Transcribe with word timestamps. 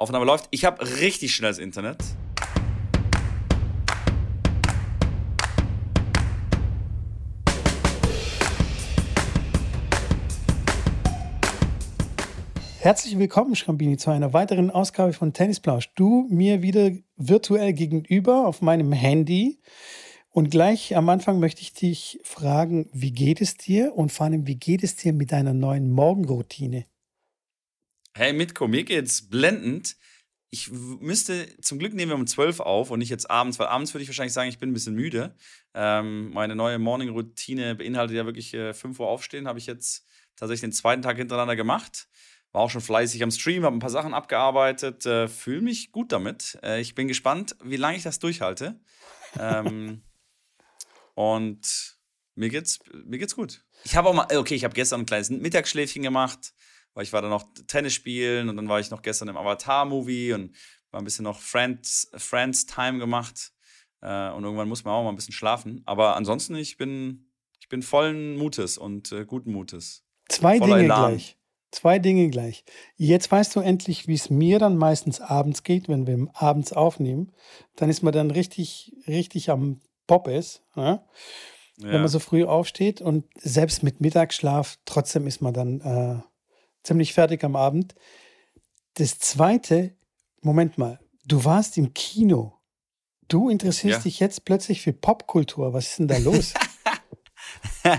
Aufnahme 0.00 0.24
läuft. 0.24 0.48
Ich 0.50 0.64
habe 0.64 0.82
richtig 1.00 1.34
schnelles 1.34 1.58
Internet. 1.58 1.98
Herzlich 12.78 13.18
willkommen, 13.18 13.54
Schrambini, 13.54 13.98
zu 13.98 14.10
einer 14.10 14.32
weiteren 14.32 14.70
Ausgabe 14.70 15.12
von 15.12 15.34
Tennisplausch. 15.34 15.92
Du 15.96 16.26
mir 16.30 16.62
wieder 16.62 16.92
virtuell 17.18 17.74
gegenüber 17.74 18.46
auf 18.46 18.62
meinem 18.62 18.92
Handy. 18.92 19.60
Und 20.30 20.50
gleich 20.50 20.96
am 20.96 21.10
Anfang 21.10 21.40
möchte 21.40 21.60
ich 21.60 21.74
dich 21.74 22.20
fragen, 22.24 22.88
wie 22.94 23.12
geht 23.12 23.42
es 23.42 23.58
dir 23.58 23.94
und 23.94 24.12
vor 24.12 24.26
allem, 24.26 24.46
wie 24.46 24.56
geht 24.56 24.82
es 24.82 24.96
dir 24.96 25.12
mit 25.12 25.30
deiner 25.30 25.52
neuen 25.52 25.90
Morgenroutine? 25.90 26.86
Hey 28.16 28.32
Mitko, 28.32 28.66
mir 28.66 28.82
geht's 28.82 29.28
blendend. 29.28 29.96
Ich 30.50 30.68
müsste, 30.72 31.46
zum 31.60 31.78
Glück 31.78 31.94
nehmen 31.94 32.10
wir 32.10 32.16
um 32.16 32.26
12 32.26 32.58
auf 32.58 32.90
und 32.90 32.98
nicht 32.98 33.08
jetzt 33.08 33.30
abends, 33.30 33.60
weil 33.60 33.68
abends 33.68 33.94
würde 33.94 34.02
ich 34.02 34.08
wahrscheinlich 34.08 34.32
sagen, 34.32 34.48
ich 34.48 34.58
bin 34.58 34.70
ein 34.70 34.72
bisschen 34.72 34.96
müde. 34.96 35.36
Ähm, 35.74 36.32
meine 36.32 36.56
neue 36.56 36.80
Morning-Routine 36.80 37.76
beinhaltet 37.76 38.16
ja 38.16 38.26
wirklich 38.26 38.52
äh, 38.52 38.74
5 38.74 38.98
Uhr 38.98 39.06
aufstehen, 39.06 39.46
habe 39.46 39.60
ich 39.60 39.66
jetzt 39.66 40.04
tatsächlich 40.34 40.62
den 40.62 40.72
zweiten 40.72 41.02
Tag 41.02 41.18
hintereinander 41.18 41.54
gemacht. 41.54 42.08
War 42.50 42.62
auch 42.62 42.70
schon 42.70 42.80
fleißig 42.80 43.22
am 43.22 43.30
Stream, 43.30 43.64
habe 43.64 43.76
ein 43.76 43.80
paar 43.80 43.90
Sachen 43.90 44.12
abgearbeitet, 44.12 45.06
äh, 45.06 45.28
fühle 45.28 45.60
mich 45.60 45.92
gut 45.92 46.10
damit. 46.10 46.58
Äh, 46.64 46.80
ich 46.80 46.96
bin 46.96 47.06
gespannt, 47.06 47.54
wie 47.62 47.76
lange 47.76 47.96
ich 47.96 48.02
das 48.02 48.18
durchhalte. 48.18 48.80
ähm, 49.38 50.02
und 51.14 51.96
mir 52.34 52.48
geht's, 52.48 52.80
mir 53.04 53.18
geht's 53.18 53.36
gut. 53.36 53.64
Ich 53.84 53.94
habe 53.94 54.08
auch 54.08 54.14
mal, 54.14 54.26
okay, 54.36 54.56
ich 54.56 54.64
habe 54.64 54.74
gestern 54.74 55.02
ein 55.02 55.06
kleines 55.06 55.30
Mittagsschläfchen 55.30 56.02
gemacht, 56.02 56.52
weil 56.94 57.04
ich 57.04 57.12
war 57.12 57.22
dann 57.22 57.30
noch 57.30 57.44
Tennis 57.66 57.94
spielen 57.94 58.48
und 58.48 58.56
dann 58.56 58.68
war 58.68 58.80
ich 58.80 58.90
noch 58.90 59.02
gestern 59.02 59.28
im 59.28 59.36
Avatar-Movie 59.36 60.32
und 60.32 60.56
war 60.90 61.00
ein 61.00 61.04
bisschen 61.04 61.24
noch 61.24 61.38
Friends, 61.38 62.10
Friends 62.16 62.66
Time 62.66 62.98
gemacht. 62.98 63.52
Äh, 64.02 64.30
und 64.30 64.44
irgendwann 64.44 64.68
muss 64.68 64.84
man 64.84 64.94
auch 64.94 65.04
mal 65.04 65.10
ein 65.10 65.16
bisschen 65.16 65.34
schlafen. 65.34 65.82
Aber 65.86 66.16
ansonsten, 66.16 66.54
ich 66.56 66.76
bin, 66.76 67.30
ich 67.60 67.68
bin 67.68 67.82
vollen 67.82 68.36
Mutes 68.36 68.78
und 68.78 69.12
äh, 69.12 69.24
guten 69.24 69.52
Mutes. 69.52 70.04
Zwei 70.28 70.58
Voller 70.58 70.76
Dinge 70.76 70.84
Elan. 70.86 71.10
gleich. 71.10 71.36
Zwei 71.72 72.00
Dinge 72.00 72.28
gleich. 72.30 72.64
Jetzt 72.96 73.30
weißt 73.30 73.54
du 73.54 73.60
endlich, 73.60 74.08
wie 74.08 74.14
es 74.14 74.28
mir 74.28 74.58
dann 74.58 74.76
meistens 74.76 75.20
abends 75.20 75.62
geht, 75.62 75.88
wenn 75.88 76.06
wir 76.06 76.28
abends 76.34 76.72
aufnehmen. 76.72 77.32
Dann 77.76 77.90
ist 77.90 78.02
man 78.02 78.12
dann 78.12 78.32
richtig, 78.32 78.92
richtig 79.06 79.50
am 79.50 79.80
Bob 80.08 80.26
ist, 80.26 80.64
ja? 80.74 81.06
Ja. 81.76 81.92
wenn 81.92 82.00
man 82.00 82.08
so 82.08 82.18
früh 82.18 82.44
aufsteht 82.44 83.00
und 83.00 83.24
selbst 83.36 83.82
mit 83.82 84.00
Mittagsschlaf, 84.00 84.78
trotzdem 84.84 85.26
ist 85.26 85.40
man 85.40 85.54
dann 85.54 85.80
äh, 85.80 86.29
ziemlich 86.82 87.12
fertig 87.12 87.44
am 87.44 87.56
Abend. 87.56 87.94
Das 88.94 89.18
zweite, 89.18 89.94
Moment 90.42 90.78
mal, 90.78 90.98
du 91.26 91.44
warst 91.44 91.78
im 91.78 91.94
Kino. 91.94 92.58
Du 93.28 93.48
interessierst 93.48 94.00
ja. 94.00 94.02
dich 94.02 94.20
jetzt 94.20 94.44
plötzlich 94.44 94.82
für 94.82 94.92
Popkultur. 94.92 95.72
Was 95.72 95.90
ist 95.90 95.98
denn 96.00 96.08
da 96.08 96.18
los? 96.18 96.54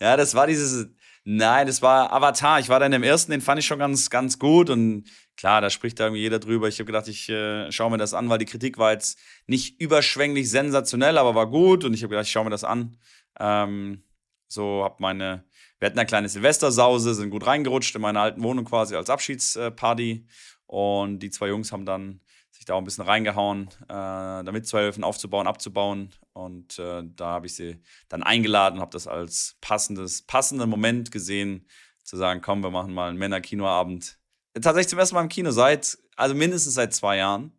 ja, 0.00 0.16
das 0.16 0.34
war 0.34 0.46
dieses 0.46 0.88
Nein, 1.28 1.66
das 1.66 1.82
war 1.82 2.12
Avatar. 2.12 2.60
Ich 2.60 2.68
war 2.68 2.78
dann 2.78 2.92
im 2.92 3.02
ersten, 3.02 3.32
den 3.32 3.40
fand 3.40 3.58
ich 3.58 3.66
schon 3.66 3.80
ganz, 3.80 4.10
ganz 4.10 4.38
gut. 4.38 4.70
Und 4.70 5.10
klar, 5.36 5.60
da 5.60 5.70
spricht 5.70 5.98
da 5.98 6.04
irgendwie 6.04 6.22
jeder 6.22 6.38
drüber. 6.38 6.68
Ich 6.68 6.78
habe 6.78 6.84
gedacht, 6.84 7.08
ich 7.08 7.28
äh, 7.28 7.72
schaue 7.72 7.90
mir 7.90 7.98
das 7.98 8.14
an, 8.14 8.28
weil 8.28 8.38
die 8.38 8.44
Kritik 8.44 8.78
war 8.78 8.92
jetzt 8.92 9.18
nicht 9.48 9.80
überschwänglich 9.80 10.48
sensationell, 10.48 11.18
aber 11.18 11.34
war 11.34 11.50
gut. 11.50 11.82
Und 11.82 11.94
ich 11.94 12.04
habe 12.04 12.10
gedacht, 12.10 12.26
ich 12.26 12.32
schaue 12.32 12.44
mir 12.44 12.50
das 12.50 12.62
an. 12.62 12.96
Ähm, 13.40 14.04
so 14.46 14.84
habe 14.84 14.94
meine, 15.00 15.44
wir 15.78 15.86
hatten 15.86 15.98
eine 15.98 16.06
kleine 16.06 16.28
Silvestersause, 16.28 17.14
sind 17.14 17.30
gut 17.30 17.46
reingerutscht 17.46 17.94
in 17.94 18.02
meine 18.02 18.20
alten 18.20 18.42
Wohnung 18.42 18.64
quasi 18.64 18.96
als 18.96 19.10
Abschiedsparty. 19.10 20.26
Und 20.66 21.18
die 21.20 21.30
zwei 21.30 21.48
Jungs 21.48 21.70
haben 21.70 21.84
dann 21.84 22.20
sich 22.50 22.64
da 22.64 22.74
auch 22.74 22.78
ein 22.78 22.84
bisschen 22.84 23.04
reingehauen, 23.04 23.68
äh, 23.84 23.86
da 23.88 24.50
mitzuhelfen, 24.50 25.04
aufzubauen, 25.04 25.46
abzubauen. 25.46 26.10
Und 26.32 26.78
äh, 26.78 27.02
da 27.04 27.26
habe 27.26 27.46
ich 27.46 27.54
sie 27.54 27.80
dann 28.08 28.22
eingeladen, 28.22 28.80
habe 28.80 28.90
das 28.90 29.06
als 29.06 29.56
passendes, 29.60 30.22
passenden 30.22 30.70
Moment 30.70 31.10
gesehen, 31.10 31.66
zu 32.02 32.16
sagen, 32.16 32.40
komm, 32.40 32.62
wir 32.62 32.70
machen 32.70 32.94
mal 32.94 33.08
einen 33.08 33.18
Männer-Kinoabend. 33.18 34.18
Tatsächlich 34.54 34.88
zum 34.88 34.98
ersten 34.98 35.16
Mal 35.16 35.22
im 35.22 35.28
Kino 35.28 35.50
seit, 35.50 35.98
also 36.16 36.34
mindestens 36.34 36.74
seit 36.74 36.94
zwei 36.94 37.18
Jahren. 37.18 37.52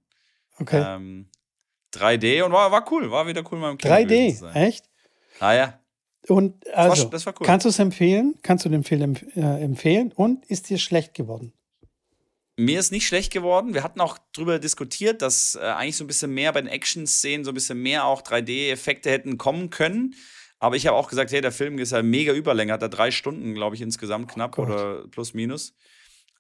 Okay. 0.58 0.84
Ähm, 0.86 1.30
3D 1.94 2.44
und 2.44 2.52
war, 2.52 2.72
war 2.72 2.92
cool, 2.92 3.12
war 3.12 3.28
wieder 3.28 3.44
cool 3.52 3.60
mal 3.60 3.72
im 3.72 3.78
Kino. 3.78 3.94
3D, 3.94 4.54
echt? 4.54 4.90
Ah 5.40 5.54
ja. 5.54 5.80
Und 6.30 6.68
also, 6.74 6.90
das 6.90 7.04
war, 7.04 7.10
das 7.12 7.26
war 7.26 7.34
cool. 7.40 7.46
kannst 7.46 7.66
du 7.66 7.70
es 7.70 7.80
empfehlen? 7.80 8.36
Kannst 8.42 8.66
du 8.66 8.70
den 8.70 8.84
Film 8.84 9.16
äh, 9.36 9.64
empfehlen? 9.64 10.12
Und 10.14 10.46
ist 10.46 10.70
dir 10.70 10.78
schlecht 10.78 11.14
geworden? 11.14 11.54
Mir 12.60 12.80
ist 12.80 12.92
nicht 12.92 13.06
schlecht 13.06 13.32
geworden. 13.32 13.74
Wir 13.74 13.84
hatten 13.84 14.02
auch 14.02 14.18
darüber 14.34 14.58
diskutiert, 14.58 15.22
dass 15.22 15.56
äh, 15.56 15.60
eigentlich 15.60 15.96
so 15.96 16.04
ein 16.04 16.08
bisschen 16.08 16.34
mehr 16.34 16.52
bei 16.52 16.62
den 16.62 16.68
Action-Szenen, 16.68 17.46
so 17.46 17.52
ein 17.52 17.54
bisschen 17.54 17.82
mehr 17.82 18.06
auch 18.06 18.24
3D-Effekte 18.24 19.12
hätten 19.12 19.38
kommen 19.38 19.70
können. 19.70 20.16
Aber 20.60 20.76
ich 20.76 20.88
habe 20.88 20.98
auch 20.98 21.08
gesagt, 21.08 21.32
hey, 21.32 21.42
der 21.42 21.52
Film 21.52 21.78
ist 21.78 21.92
ja 21.92 22.02
mega 22.02 22.34
Überlänge, 22.34 22.74
hat 22.74 22.82
er 22.82 22.90
drei 22.90 23.12
Stunden, 23.12 23.54
glaube 23.54 23.76
ich, 23.76 23.82
insgesamt 23.82 24.32
knapp 24.32 24.58
oh 24.58 24.64
oder 24.64 25.08
plus 25.10 25.36
minus. 25.36 25.76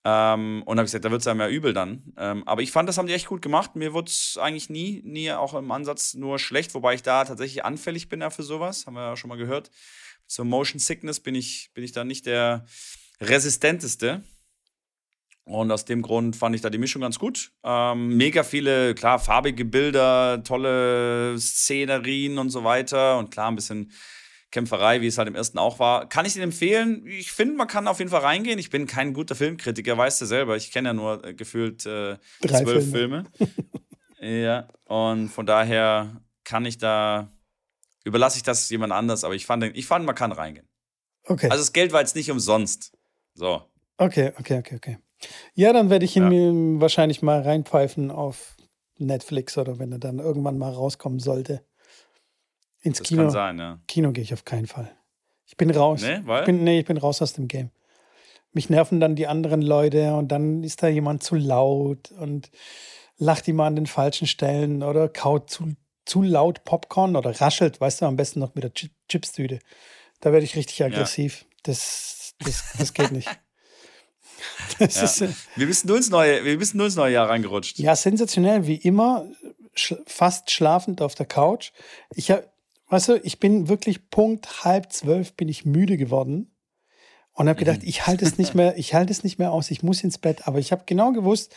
Ähm, 0.09 0.63
und 0.65 0.77
habe 0.77 0.85
gesagt, 0.85 1.03
da 1.03 1.11
wird 1.11 1.19
es 1.19 1.27
einem 1.27 1.41
ja 1.41 1.49
übel 1.49 1.73
dann. 1.73 2.13
Ähm, 2.15 2.47
aber 2.47 2.61
ich 2.61 2.71
fand, 2.71 2.87
das 2.87 2.97
haben 2.97 3.07
die 3.07 3.13
echt 3.13 3.27
gut 3.27 3.41
gemacht. 3.41 3.75
Mir 3.75 3.91
wurde 3.91 4.09
es 4.09 4.37
eigentlich 4.41 4.69
nie, 4.69 5.01
nie 5.03 5.33
auch 5.33 5.53
im 5.53 5.69
Ansatz 5.69 6.13
nur 6.13 6.39
schlecht, 6.39 6.73
wobei 6.75 6.93
ich 6.93 7.03
da 7.03 7.25
tatsächlich 7.25 7.65
anfällig 7.65 8.07
bin 8.07 8.21
ja 8.21 8.29
für 8.29 8.43
sowas. 8.43 8.85
Haben 8.85 8.93
wir 8.93 9.01
ja 9.01 9.17
schon 9.17 9.27
mal 9.27 9.37
gehört. 9.37 9.69
Zur 10.25 10.45
Motion 10.45 10.79
Sickness 10.79 11.19
bin 11.19 11.35
ich, 11.35 11.71
bin 11.73 11.83
ich 11.83 11.91
da 11.91 12.05
nicht 12.05 12.25
der 12.25 12.65
resistenteste. 13.19 14.23
Und 15.43 15.71
aus 15.71 15.83
dem 15.83 16.01
Grund 16.01 16.37
fand 16.37 16.55
ich 16.55 16.61
da 16.61 16.69
die 16.69 16.77
Mischung 16.77 17.01
ganz 17.01 17.19
gut. 17.19 17.51
Ähm, 17.65 18.15
mega 18.15 18.43
viele, 18.43 18.95
klar, 18.95 19.19
farbige 19.19 19.65
Bilder, 19.65 20.41
tolle 20.41 21.37
Szenerien 21.37 22.37
und 22.37 22.49
so 22.49 22.63
weiter. 22.63 23.17
Und 23.17 23.31
klar, 23.31 23.51
ein 23.51 23.55
bisschen 23.55 23.91
Kämpferei, 24.51 25.01
wie 25.01 25.07
es 25.07 25.17
halt 25.17 25.27
im 25.27 25.35
ersten 25.35 25.57
auch 25.57 25.79
war. 25.79 26.07
Kann 26.07 26.25
ich 26.25 26.33
den 26.33 26.41
empfehlen? 26.41 27.05
Ich 27.05 27.31
finde, 27.31 27.55
man 27.55 27.67
kann 27.67 27.87
auf 27.87 27.99
jeden 27.99 28.09
Fall 28.09 28.21
reingehen. 28.21 28.59
Ich 28.59 28.69
bin 28.69 28.87
kein 28.87 29.13
guter 29.13 29.35
Filmkritiker, 29.35 29.97
weißt 29.97 30.21
du 30.21 30.25
selber. 30.25 30.55
Ich 30.55 30.71
kenne 30.71 30.89
ja 30.89 30.93
nur 30.93 31.23
äh, 31.25 31.33
gefühlt 31.33 31.85
äh, 31.85 32.17
zwölf 32.41 32.89
Filme. 32.89 33.25
Filme. 33.35 33.51
ja, 34.43 34.67
und 34.85 35.29
von 35.29 35.45
daher 35.45 36.21
kann 36.45 36.65
ich 36.65 36.77
da, 36.77 37.29
überlasse 38.05 38.37
ich 38.37 38.43
das 38.43 38.69
jemand 38.69 38.93
anders. 38.93 39.25
Aber 39.25 39.35
ich 39.35 39.45
fand, 39.45 39.63
ich 39.63 39.85
fand, 39.85 40.05
man 40.05 40.15
kann 40.15 40.31
reingehen. 40.31 40.67
Okay. 41.25 41.49
Also 41.49 41.61
das 41.61 41.73
Geld 41.73 41.91
war 41.91 41.99
jetzt 41.99 42.15
nicht 42.15 42.31
umsonst. 42.31 42.93
So. 43.33 43.63
Okay, 43.97 44.31
okay, 44.39 44.59
okay, 44.59 44.75
okay. 44.75 44.97
Ja, 45.55 45.73
dann 45.73 45.89
werde 45.89 46.05
ich 46.05 46.15
ihn 46.15 46.23
ja. 46.23 46.29
mir 46.29 46.79
wahrscheinlich 46.79 47.21
mal 47.21 47.41
reinpfeifen 47.41 48.11
auf 48.11 48.55
Netflix 48.97 49.57
oder 49.57 49.79
wenn 49.79 49.91
er 49.91 49.99
dann 49.99 50.19
irgendwann 50.19 50.57
mal 50.57 50.71
rauskommen 50.71 51.19
sollte. 51.19 51.65
Ins 52.87 52.99
das 52.99 53.07
Kino. 53.07 53.23
Kann 53.23 53.31
sein, 53.31 53.59
ja. 53.59 53.79
Kino 53.87 54.11
gehe 54.11 54.23
ich 54.23 54.33
auf 54.33 54.45
keinen 54.45 54.67
Fall. 54.67 54.91
Ich 55.45 55.57
bin 55.57 55.69
raus. 55.69 56.01
Nee, 56.01 56.21
weil? 56.25 56.41
Ich 56.41 56.45
bin, 56.45 56.63
nee, 56.63 56.79
ich 56.79 56.85
bin 56.85 56.97
raus 56.97 57.21
aus 57.21 57.33
dem 57.33 57.47
Game. 57.47 57.71
Mich 58.53 58.69
nerven 58.69 58.99
dann 58.99 59.15
die 59.15 59.27
anderen 59.27 59.61
Leute 59.61 60.13
und 60.15 60.29
dann 60.29 60.63
ist 60.63 60.81
da 60.81 60.87
jemand 60.87 61.23
zu 61.23 61.35
laut 61.35 62.11
und 62.11 62.49
lacht 63.17 63.47
immer 63.47 63.65
an 63.65 63.75
den 63.75 63.87
falschen 63.87 64.27
Stellen 64.27 64.83
oder 64.83 65.09
kaut 65.09 65.49
zu, 65.49 65.75
zu 66.05 66.21
laut 66.21 66.63
Popcorn 66.63 67.15
oder 67.15 67.39
raschelt, 67.39 67.81
weißt 67.81 68.01
du, 68.01 68.05
am 68.05 68.15
besten 68.15 68.39
noch 68.39 68.55
mit 68.55 68.63
der 68.63 68.71
Chipstüte. 68.73 69.59
Da 70.21 70.31
werde 70.31 70.45
ich 70.45 70.55
richtig 70.55 70.83
aggressiv. 70.83 71.41
Ja. 71.41 71.47
Das, 71.63 72.35
das, 72.39 72.63
das 72.77 72.93
geht 72.93 73.11
nicht. 73.11 73.29
Ja. 74.79 74.85
Ist, 74.85 75.21
äh, 75.21 75.29
wir, 75.55 75.65
bist 75.65 75.85
nur 75.85 75.97
ins 75.97 76.11
neue, 76.11 76.45
wir 76.45 76.59
bist 76.59 76.75
nur 76.75 76.85
ins 76.85 76.95
neue 76.95 77.11
Jahr 77.11 77.27
reingerutscht. 77.27 77.79
Ja, 77.79 77.95
sensationell, 77.95 78.67
wie 78.67 78.75
immer, 78.75 79.25
sch 79.73 79.95
fast 80.05 80.51
schlafend 80.51 81.01
auf 81.01 81.15
der 81.15 81.25
Couch. 81.25 81.71
Ich 82.13 82.29
habe, 82.29 82.47
weißt 82.89 83.09
du, 83.09 83.15
ich 83.23 83.39
bin 83.39 83.67
wirklich 83.67 84.09
Punkt 84.09 84.63
halb 84.63 84.91
zwölf 84.91 85.33
bin 85.33 85.49
ich 85.49 85.65
müde 85.65 85.97
geworden 85.97 86.55
und 87.33 87.47
habe 87.47 87.59
gedacht, 87.59 87.83
mhm. 87.83 87.87
ich 87.87 88.07
halte 88.07 88.25
es 88.25 88.37
nicht 88.37 88.55
mehr, 88.55 88.77
ich 88.77 88.93
halte 88.93 89.11
es 89.11 89.23
nicht 89.23 89.37
mehr 89.37 89.51
aus, 89.51 89.71
ich 89.71 89.83
muss 89.83 90.03
ins 90.03 90.17
Bett. 90.17 90.47
Aber 90.47 90.59
ich 90.59 90.71
habe 90.71 90.83
genau 90.85 91.11
gewusst, 91.11 91.55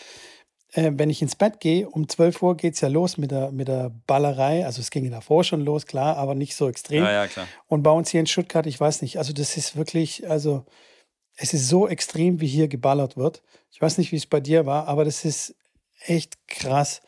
äh, 0.72 0.92
wenn 0.94 1.10
ich 1.10 1.22
ins 1.22 1.36
Bett 1.36 1.60
gehe, 1.60 1.88
um 1.88 2.08
12 2.08 2.43
Uhr 2.43 2.56
geht 2.56 2.75
es 2.75 2.81
ja 2.81 2.88
los 2.88 3.16
mit 3.16 3.31
der, 3.31 3.50
mit 3.50 3.69
der 3.69 3.90
Ballerei. 4.06 4.66
Also 4.66 4.81
es 4.81 4.90
ging 4.90 5.10
davor 5.10 5.43
schon 5.43 5.64
los, 5.64 5.87
klar, 5.87 6.16
aber 6.16 6.34
nicht 6.34 6.55
so 6.55 6.69
extrem. 6.69 7.05
Ja, 7.05 7.12
ja, 7.12 7.26
klar. 7.28 7.46
Und 7.66 7.82
bei 7.82 7.90
uns 7.90 8.10
hier 8.10 8.20
in 8.20 8.26
Stuttgart, 8.26 8.66
ich 8.66 8.78
weiß 8.78 9.02
nicht, 9.02 9.19
also 9.19 9.32
das 9.32 9.56
ist 9.56 9.76
wirklich, 9.76 10.28
also 10.28 10.64
es 11.37 11.55
ist 11.55 11.69
so 11.69 11.88
extrem, 11.88 12.40
wie 12.40 12.46
hier 12.46 12.69
geballert 12.69 13.16
wird. 13.16 13.43
Ich 13.70 13.81
weiß 13.81 13.99
nicht, 13.99 14.12
wie 14.12 14.16
es 14.16 14.26
bei 14.26 14.40
dir 14.40 14.66
war, 14.66 14.87
aber 14.87 15.05
das 15.05 15.25
ist 15.25 15.55
echt 16.05 16.46
krass. 16.46 17.00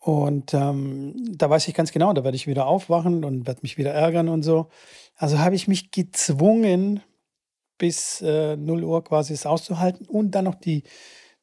Und 0.00 0.54
ähm, 0.54 1.14
da 1.36 1.50
weiß 1.50 1.68
ich 1.68 1.74
ganz 1.74 1.92
genau, 1.92 2.12
da 2.14 2.24
werde 2.24 2.36
ich 2.36 2.46
wieder 2.46 2.66
aufwachen 2.66 3.22
und 3.22 3.46
werde 3.46 3.60
mich 3.62 3.76
wieder 3.76 3.92
ärgern 3.92 4.28
und 4.28 4.42
so. 4.42 4.68
Also 5.16 5.38
habe 5.38 5.54
ich 5.54 5.68
mich 5.68 5.90
gezwungen, 5.90 7.02
bis 7.76 8.22
äh, 8.22 8.56
0 8.56 8.84
Uhr 8.84 9.04
quasi 9.04 9.34
es 9.34 9.46
auszuhalten 9.46 10.06
und 10.06 10.32
dann 10.32 10.46
noch 10.46 10.54
die, 10.54 10.84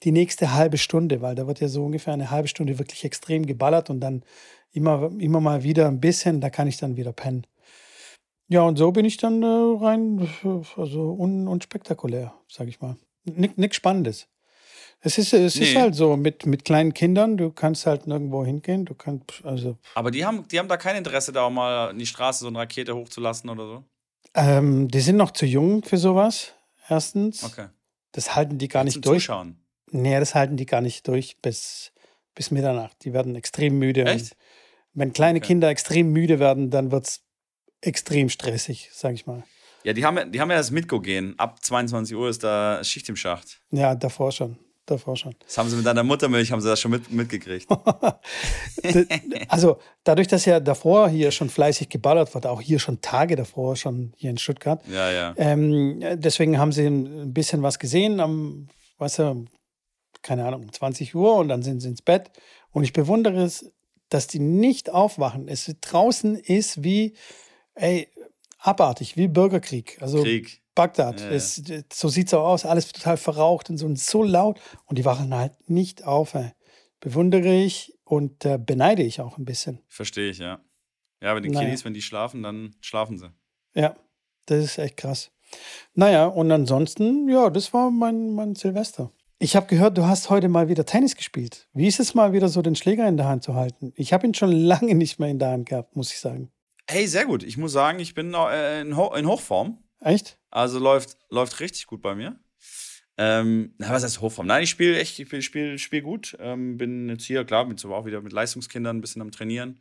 die 0.03 0.11
nächste 0.11 0.53
halbe 0.53 0.77
Stunde, 0.77 1.21
weil 1.21 1.35
da 1.35 1.47
wird 1.47 1.59
ja 1.59 1.67
so 1.67 1.85
ungefähr 1.85 2.13
eine 2.13 2.31
halbe 2.31 2.47
Stunde 2.47 2.79
wirklich 2.79 3.05
extrem 3.05 3.45
geballert 3.45 3.89
und 3.89 3.99
dann 3.99 4.23
immer, 4.71 5.11
immer 5.19 5.39
mal 5.39 5.63
wieder 5.63 5.87
ein 5.87 5.99
bisschen, 5.99 6.41
da 6.41 6.49
kann 6.49 6.67
ich 6.67 6.77
dann 6.77 6.97
wieder 6.97 7.13
pennen. 7.13 7.45
Ja, 8.49 8.61
und 8.61 8.77
so 8.77 8.91
bin 8.91 9.05
ich 9.05 9.17
dann 9.17 9.43
äh, 9.43 9.45
rein, 9.45 10.27
also 10.77 11.11
un 11.13 11.47
unspektakulär, 11.47 12.33
sag 12.47 12.67
ich 12.67 12.79
mal. 12.79 12.95
Nichts 13.25 13.75
Spannendes. 13.75 14.27
Es 14.99 15.17
ist, 15.17 15.31
es 15.33 15.55
ist 15.55 15.73
Nee. 15.73 15.79
halt 15.79 15.95
so, 15.95 16.17
mit, 16.17 16.45
mit 16.45 16.65
kleinen 16.65 16.93
Kindern, 16.93 17.37
du 17.37 17.51
kannst 17.51 17.85
halt 17.85 18.07
nirgendwo 18.07 18.43
hingehen, 18.43 18.83
du 18.85 18.95
kannst, 18.95 19.25
also, 19.43 19.77
Aber 19.93 20.09
die 20.11 20.25
haben, 20.25 20.47
die 20.47 20.57
haben 20.57 20.67
da 20.67 20.75
kein 20.77 20.95
Interesse, 20.95 21.31
da 21.31 21.43
auch 21.43 21.49
mal 21.51 21.91
in 21.91 21.99
die 21.99 22.05
Straße 22.07 22.39
so 22.39 22.47
eine 22.47 22.59
Rakete 22.59 22.95
hochzulassen 22.95 23.49
oder 23.49 23.65
so. 23.67 23.83
ähm, 24.33 24.87
die 24.87 24.99
sind 24.99 25.17
noch 25.17 25.31
zu 25.31 25.45
jung 25.45 25.83
für 25.83 25.97
sowas, 25.97 26.53
erstens. 26.89 27.43
Okay. 27.43 27.67
Das 28.13 28.35
halten 28.35 28.57
die 28.57 28.67
gar 28.67 28.83
nicht 28.83 29.05
durch. 29.05 29.23
Zuschauen. 29.25 29.57
Nee, 29.91 30.19
das 30.19 30.33
halten 30.35 30.57
die 30.57 30.65
gar 30.65 30.81
nicht 30.81 31.07
durch 31.07 31.37
bis, 31.41 31.91
bis 32.33 32.49
Mitternacht. 32.51 32.97
Die 33.05 33.13
werden 33.13 33.35
extrem 33.35 33.77
müde. 33.77 34.03
Echt? 34.05 34.35
Wenn 34.93 35.13
kleine 35.13 35.37
Okay. 35.37 35.47
Kinder 35.47 35.69
extrem 35.69 36.11
müde 36.11 36.39
werden, 36.39 36.71
dann 36.71 36.91
wird 36.91 37.05
es 37.07 37.21
extrem 37.81 38.29
stressig, 38.29 38.89
sag 38.91 39.13
ich 39.13 39.27
mal. 39.27 39.43
Ja, 39.83 39.93
die 39.93 40.03
haben, 40.03 40.17
ja- 40.17 40.25
die 40.25 40.41
haben 40.41 40.49
ja 40.49 40.57
das 40.57 40.71
Mitgo-Gehen. 40.71 41.35
Ab 41.37 41.63
22 41.63 42.15
Uhr 42.17 42.27
ist 42.29 42.43
da 42.43 42.83
Schicht 42.83 43.07
im 43.09 43.15
Schacht. 43.15 43.61
Ja, 43.69 43.93
davor 43.95 44.31
schon. 44.31 44.57
Davor 44.87 45.17
schon. 45.17 45.35
Das 45.43 45.57
haben 45.57 45.69
sie 45.69 45.75
mit 45.75 45.85
deiner 45.85 46.03
Muttermilch, 46.03 46.49
haben 46.49 46.61
sie 46.61 46.69
das 46.69 46.79
schon 46.79 46.91
mit, 46.91 47.11
mitgekriegt. 47.11 47.67
Also 49.49 49.79
dadurch, 50.03 50.27
dass 50.27 50.45
ja 50.45 50.59
davor 50.59 51.09
hier 51.09 51.31
schon 51.31 51.49
fleißig 51.49 51.89
geballert 51.89 52.33
wird, 52.33 52.45
auch 52.45 52.61
hier 52.61 52.79
schon 52.79 53.01
Tage 53.01 53.35
davor, 53.35 53.75
schon 53.75 54.13
hier 54.15 54.29
in 54.29 54.37
Stuttgart, 54.37 54.81
Ja, 54.87 55.11
ja. 55.11 55.33
ähm, 55.37 55.99
deswegen 56.15 56.57
haben 56.57 56.71
sie 56.71 56.85
ein 56.85 57.33
bisschen 57.33 57.63
was 57.63 57.79
gesehen 57.79 58.19
am, 58.19 58.67
weißt 58.97 59.19
du, 59.19 59.45
keine 60.21 60.45
Ahnung, 60.45 60.63
um 60.63 60.71
20 60.71 61.15
Uhr 61.15 61.35
und 61.35 61.49
dann 61.49 61.63
sind 61.63 61.81
sie 61.81 61.89
ins 61.89 62.01
Bett. 62.01 62.31
Und 62.71 62.83
ich 62.83 62.93
bewundere 62.93 63.43
es, 63.43 63.71
dass 64.09 64.27
die 64.27 64.39
nicht 64.39 64.89
aufwachen. 64.89 65.47
Es 65.47 65.73
draußen 65.81 66.35
ist 66.37 66.83
wie, 66.83 67.15
ey, 67.75 68.07
abartig, 68.59 69.17
wie 69.17 69.27
Bürgerkrieg. 69.27 69.97
Also 70.01 70.23
Krieg. 70.23 70.61
Bagdad. 70.77 71.19
Ja. 71.19 71.29
Es, 71.29 71.61
so 71.91 72.07
sieht 72.07 72.27
es 72.27 72.33
auch 72.33 72.47
aus, 72.47 72.65
alles 72.65 72.91
total 72.91 73.17
verraucht 73.17 73.69
und 73.69 73.77
so, 73.77 73.85
und 73.85 73.99
so 73.99 74.23
laut. 74.23 74.59
Und 74.85 74.97
die 74.97 75.05
wachen 75.05 75.33
halt 75.33 75.53
nicht 75.69 76.05
auf. 76.05 76.35
Ey. 76.35 76.51
Bewundere 76.99 77.53
ich 77.53 77.93
und 78.05 78.45
äh, 78.45 78.57
beneide 78.57 79.03
ich 79.03 79.19
auch 79.19 79.37
ein 79.37 79.45
bisschen. 79.45 79.79
Verstehe 79.89 80.29
ich, 80.29 80.37
ja. 80.37 80.61
Ja, 81.21 81.31
aber 81.31 81.41
die 81.41 81.49
Naja. 81.49 81.65
Kiddies, 81.65 81.83
wenn 81.83 81.93
die 81.93 82.01
schlafen, 82.01 82.43
dann 82.43 82.75
schlafen 82.79 83.17
sie. 83.17 83.31
Ja, 83.73 83.95
das 84.45 84.63
ist 84.63 84.77
echt 84.77 84.97
krass. 84.97 85.31
Naja, 85.93 86.25
und 86.27 86.51
ansonsten, 86.51 87.27
ja, 87.27 87.49
das 87.49 87.73
war 87.73 87.89
mein, 87.91 88.31
mein 88.33 88.55
Silvester. 88.55 89.11
Ich 89.39 89.55
habe 89.55 89.67
gehört, 89.67 89.97
du 89.97 90.05
hast 90.05 90.29
heute 90.29 90.47
mal 90.49 90.67
wieder 90.67 90.85
Tennis 90.85 91.15
gespielt. 91.15 91.67
Wie 91.73 91.87
ist 91.87 91.99
es 91.99 92.15
mal 92.15 92.33
wieder 92.33 92.49
so, 92.49 92.61
den 92.61 92.75
Schläger 92.75 93.07
in 93.07 93.17
der 93.17 93.27
Hand 93.27 93.43
zu 93.43 93.53
halten? 93.53 93.93
Ich 93.95 94.13
habe 94.13 94.25
ihn 94.25 94.33
schon 94.33 94.51
lange 94.51 94.95
nicht 94.95 95.19
mehr 95.19 95.29
in 95.29 95.39
der 95.39 95.49
Hand 95.49 95.69
gehabt, 95.69 95.95
muss 95.95 96.11
ich 96.11 96.19
sagen. 96.19 96.51
Hey, 96.89 97.05
sehr 97.07 97.25
gut. 97.25 97.43
Ich 97.43 97.57
muss 97.57 97.73
sagen, 97.73 97.99
ich 97.99 98.13
bin 98.13 98.33
äh, 98.33 98.81
in, 98.81 98.95
Ho 98.95 99.13
in 99.13 99.27
Hochform. 99.27 99.83
Echt? 99.99 100.37
Also 100.49 100.79
läuft, 100.79 101.17
läuft 101.29 101.59
richtig 101.59 101.87
gut 101.87 102.01
bei 102.01 102.15
mir. 102.15 102.39
Ähm, 103.17 103.73
na, 103.79 103.89
was 103.89 104.03
heißt 104.03 104.21
Hochform? 104.21 104.45
Nein, 104.47 104.63
ich 104.63 104.69
spiele 104.69 104.97
echt, 104.99 105.17
ich 105.17 105.27
spiele 105.27 105.41
spiel, 105.41 105.77
spiel 105.79 106.01
gut. 106.01 106.37
Ähm, 106.39 106.77
bin 106.77 107.09
jetzt 107.09 107.25
hier, 107.25 107.43
klar, 107.45 107.65
bin 107.65 107.77
so 107.77 107.93
auch 107.93 108.05
wieder 108.05 108.21
mit 108.21 108.31
Leistungskindern 108.31 108.97
ein 108.97 109.01
bisschen 109.01 109.21
am 109.23 109.31
Trainieren. 109.31 109.79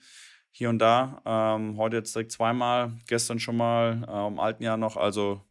Hier 0.52 0.70
und 0.70 0.78
da. 0.78 1.20
Ähm, 1.26 1.76
heute 1.76 1.96
jetzt 1.96 2.14
direkt 2.14 2.32
zweimal, 2.32 2.92
gestern 3.06 3.38
schon 3.38 3.58
mal, 3.58 4.06
äh, 4.08 4.26
im 4.26 4.40
alten 4.40 4.62
Jahr 4.62 4.78
noch. 4.78 4.96
Also 4.96 5.42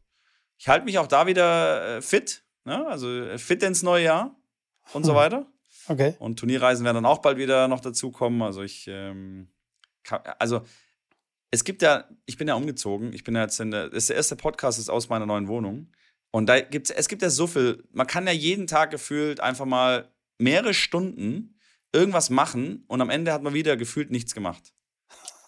ich 0.57 0.67
halte 0.67 0.85
mich 0.85 0.97
auch 0.97 1.07
da 1.07 1.27
wieder 1.27 1.97
äh, 1.97 2.01
fit. 2.01 2.43
Ne? 2.63 2.87
Also 2.87 3.07
äh, 3.07 3.37
fit 3.37 3.61
ins 3.61 3.83
neue 3.83 4.03
Jahr 4.05 4.35
und 4.93 5.03
so 5.03 5.11
Hm. 5.11 5.17
weiter. 5.17 5.45
Okay. 5.87 6.15
Und 6.17 6.39
Turnierreisen 6.39 6.83
werden 6.83 6.95
dann 6.95 7.05
auch 7.05 7.19
bald 7.19 7.37
wieder 7.37 7.67
noch 7.67 7.81
dazukommen. 7.81 8.41
Also 8.41 8.63
ich, 8.63 8.87
ähm, 8.87 9.49
kann, 10.03 10.21
also 10.39 10.61
es 11.55 11.63
gibt 11.63 11.81
ja, 11.81 12.03
ich 12.25 12.37
bin 12.37 12.49
ja 12.49 12.55
umgezogen. 12.55 13.13
Ich 13.13 13.23
bin 13.23 13.33
ja 13.33 13.43
jetzt 13.43 13.59
in 13.61 13.71
der, 13.71 13.89
das 13.89 14.03
ist 14.03 14.09
der 14.09 14.17
erste 14.17 14.35
Podcast 14.35 14.77
ist 14.77 14.89
aus 14.89 15.07
meiner 15.07 15.25
neuen 15.25 15.47
Wohnung. 15.47 15.89
Und 16.31 16.47
da 16.47 16.59
gibt's, 16.59 16.89
es 16.89 17.07
gibt 17.07 17.21
ja 17.21 17.29
so 17.29 17.47
viel, 17.47 17.83
man 17.93 18.07
kann 18.07 18.27
ja 18.27 18.33
jeden 18.33 18.67
Tag 18.67 18.91
gefühlt 18.91 19.39
einfach 19.39 19.65
mal 19.65 20.11
mehrere 20.37 20.73
Stunden 20.73 21.57
irgendwas 21.93 22.29
machen 22.29 22.83
und 22.87 22.99
am 22.99 23.09
Ende 23.09 23.31
hat 23.31 23.41
man 23.41 23.53
wieder 23.53 23.77
gefühlt 23.77 24.11
nichts 24.11 24.33
gemacht. 24.33 24.73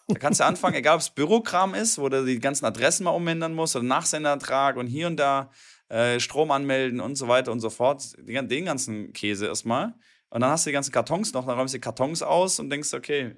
Da 0.08 0.18
kannst 0.18 0.40
du 0.40 0.46
anfangen, 0.46 0.76
egal 0.78 0.96
ob 0.96 1.02
es 1.02 1.10
Bürokram 1.10 1.74
ist, 1.74 1.98
wo 1.98 2.08
du 2.08 2.24
die 2.24 2.40
ganzen 2.40 2.64
Adressen 2.64 3.04
mal 3.04 3.12
umändern 3.12 3.54
musst 3.54 3.76
oder 3.76 3.84
Nachsenderertrag 3.84 4.78
und 4.78 4.88
hier 4.88 5.08
und 5.08 5.18
da 5.18 5.52
äh, 5.90 6.22
Strom 6.22 6.52
anmelden 6.52 7.02
und 7.02 7.16
so 7.16 7.28
weiter 7.28 7.52
und 7.52 7.60
so 7.60 7.70
fort. 7.70 8.14
Den, 8.18 8.48
den 8.48 8.64
ganzen 8.64 9.12
Käse 9.12 9.48
erstmal. 9.48 9.94
Und 10.30 10.40
dann 10.40 10.52
hast 10.52 10.66
du 10.66 10.70
die 10.70 10.74
ganzen 10.74 10.94
Kartons 10.94 11.34
noch, 11.34 11.46
dann 11.46 11.58
räumst 11.58 11.74
du 11.74 11.80
die 11.80 11.82
Kartons 11.82 12.22
aus 12.22 12.60
und 12.60 12.70
denkst, 12.70 12.94
okay, 12.94 13.36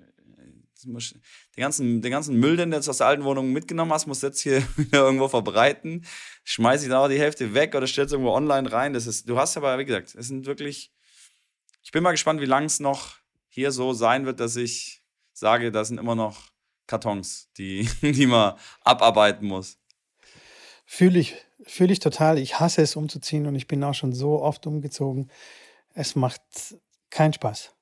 den 1.59 1.63
ganzen, 1.63 2.01
den 2.01 2.11
ganzen 2.11 2.39
Müll, 2.39 2.55
den 2.55 2.71
du 2.71 2.77
jetzt 2.77 2.87
aus 2.87 2.99
der 2.99 3.07
alten 3.07 3.25
Wohnung 3.25 3.51
mitgenommen 3.51 3.91
hast, 3.91 4.07
musst 4.07 4.23
du 4.23 4.27
jetzt 4.27 4.39
hier 4.39 4.63
wieder 4.77 4.99
irgendwo 4.99 5.27
verbreiten. 5.27 6.05
Schmeiß 6.45 6.83
ich 6.83 6.89
da 6.89 7.05
die 7.09 7.19
Hälfte 7.19 7.53
weg 7.53 7.75
oder 7.75 7.85
stellst 7.85 8.13
irgendwo 8.13 8.31
online 8.31 8.71
rein. 8.71 8.93
Das 8.93 9.07
ist, 9.07 9.27
du 9.27 9.37
hast 9.37 9.57
aber, 9.57 9.77
wie 9.77 9.83
gesagt, 9.83 10.15
es 10.15 10.27
sind 10.27 10.45
wirklich. 10.45 10.93
Ich 11.83 11.91
bin 11.91 12.01
mal 12.01 12.11
gespannt, 12.11 12.39
wie 12.39 12.45
lange 12.45 12.67
es 12.67 12.79
noch 12.79 13.17
hier 13.49 13.71
so 13.71 13.91
sein 13.91 14.25
wird, 14.25 14.39
dass 14.39 14.55
ich 14.55 15.03
sage, 15.33 15.71
das 15.71 15.89
sind 15.89 15.97
immer 15.97 16.15
noch 16.15 16.37
Kartons, 16.87 17.49
die, 17.57 17.89
die 18.01 18.25
man 18.25 18.55
abarbeiten 18.81 19.45
muss. 19.45 19.77
Fühle 20.85 21.19
ich, 21.19 21.35
fühle 21.63 21.91
ich 21.91 21.99
total. 21.99 22.37
Ich 22.37 22.61
hasse 22.61 22.81
es 22.81 22.95
umzuziehen 22.95 23.47
und 23.47 23.55
ich 23.55 23.67
bin 23.67 23.83
auch 23.83 23.93
schon 23.93 24.13
so 24.13 24.41
oft 24.41 24.65
umgezogen. 24.65 25.29
Es 25.93 26.15
macht 26.15 26.41
keinen 27.09 27.33
Spaß. 27.33 27.73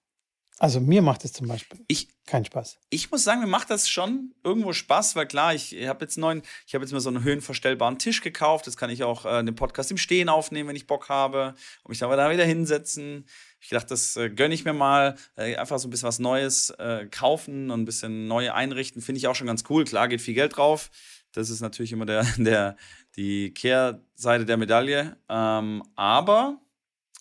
Also 0.59 0.80
mir 0.80 1.04
macht 1.04 1.24
es 1.24 1.33
zum 1.33 1.48
Beispiel 1.48 1.80
Ich, 1.88 2.07
keinen 2.25 2.45
Spaß. 2.45 2.80
ich 2.89 3.12
muss 3.12 3.24
sagen, 3.24 3.42
mir 3.42 3.48
macht 3.48 3.69
das 3.69 3.88
schon 3.88 4.33
irgendwo 4.44 4.74
Spaß, 4.74 5.15
weil 5.15 5.27
klar, 5.27 5.54
ich 5.54 5.74
habe 5.88 6.04
jetzt 6.04 6.18
neuen, 6.18 6.42
ich 6.65 6.74
habe 6.74 6.83
jetzt 6.83 6.92
mal 6.92 7.00
so 7.00 7.09
einen 7.09 7.24
höhenverstellbaren 7.24 8.00
Tisch 8.00 8.21
gekauft. 8.21 8.65
Das 8.65 8.75
kann 8.75 8.89
ich 8.89 9.04
auch 9.04 9.25
äh, 9.25 9.44
den 9.44 9.54
Podcast 9.54 9.92
im 9.92 9.98
Stehen 9.98 10.30
aufnehmen, 10.30 10.69
wenn 10.69 10.75
ich 10.75 10.88
Bock 10.88 11.09
habe. 11.09 11.54
Und 11.83 11.89
mich 11.89 12.00
dann 12.00 12.09
da 12.09 12.31
wieder 12.31 12.44
hinsetzen. 12.44 13.25
Ich 13.59 13.69
dachte, 13.69 13.89
das 13.89 14.15
äh, 14.15 14.30
gönne 14.31 14.56
ich 14.56 14.65
mir 14.65 14.74
mal. 14.74 15.15
Äh, 15.36 15.56
einfach 15.57 15.77
so 15.77 15.88
ein 15.88 15.92
bisschen 15.92 16.07
was 16.07 16.18
Neues 16.18 16.71
äh, 16.71 17.06
kaufen 17.06 17.69
und 17.69 17.81
ein 17.81 17.86
bisschen 17.86 18.27
neu 18.27 18.51
einrichten. 18.51 19.01
Finde 19.04 19.19
ich 19.19 19.27
auch 19.27 19.36
schon 19.36 19.48
ganz 19.48 19.63
cool. 19.69 19.86
Klar, 19.86 20.07
geht 20.07 20.21
viel 20.21 20.33
Geld 20.33 20.57
drauf. 20.57 20.89
Das 21.33 21.51
ist 21.51 21.62
natürlich 21.62 21.92
immer 21.92 22.07
der, 22.07 22.24
der, 22.38 22.77
die 23.15 23.54
Kehrseite 23.54 24.45
der 24.45 24.57
Medaille. 24.57 25.18
Ähm, 25.30 25.83
aber 25.95 26.59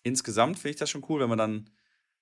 insgesamt 0.05 0.59
finde 0.59 0.71
ich 0.71 0.77
das 0.77 0.89
schon 0.89 1.05
cool, 1.09 1.21
wenn 1.21 1.29
man 1.29 1.39
dann 1.39 1.71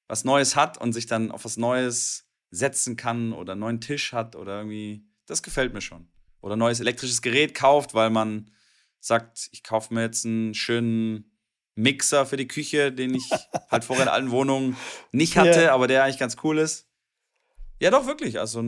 was 0.09 0.25
Neues 0.25 0.57
hat 0.57 0.79
und 0.79 0.93
sich 0.93 1.07
dann 1.07 1.31
auf 1.31 1.45
was 1.45 1.57
Neues 1.57 2.29
setzen 2.51 2.97
kann 2.97 3.33
oder 3.33 3.53
einen 3.53 3.61
neuen 3.61 3.81
Tisch 3.81 4.13
hat 4.13 4.37
oder 4.37 4.59
irgendwie, 4.59 5.05
das 5.27 5.43
gefällt 5.43 5.73
mir 5.73 5.81
schon. 5.81 6.09
Oder 6.41 6.57
ein 6.57 6.59
neues 6.61 6.81
elektrisches 6.81 7.23
Gerät 7.23 7.55
kauft, 7.55 7.95
weil 7.95 8.11
man 8.11 8.51
sagt, 9.01 9.49
ich 9.53 9.63
kaufe 9.63 9.93
mir 9.95 10.03
jetzt 10.03 10.25
einen 10.27 10.55
schönen 10.55 11.31
Mixer 11.75 12.27
für 12.27 12.37
die 12.37 12.47
Küche, 12.47 12.93
den 12.93 13.15
ich 13.15 13.29
halt 13.71 13.85
vorher 13.85 14.05
in 14.05 14.11
allen 14.11 14.31
Wohnungen 14.31 14.77
nicht 15.11 15.37
hatte, 15.37 15.63
Ja. 15.65 15.75
aber 15.75 15.89
der 15.89 16.05
eigentlich 16.05 16.19
ganz 16.19 16.37
cool 16.45 16.59
ist. 16.59 16.87
Ja, 17.81 17.91
doch, 17.91 18.07
wirklich. 18.07 18.39
Also 18.39 18.63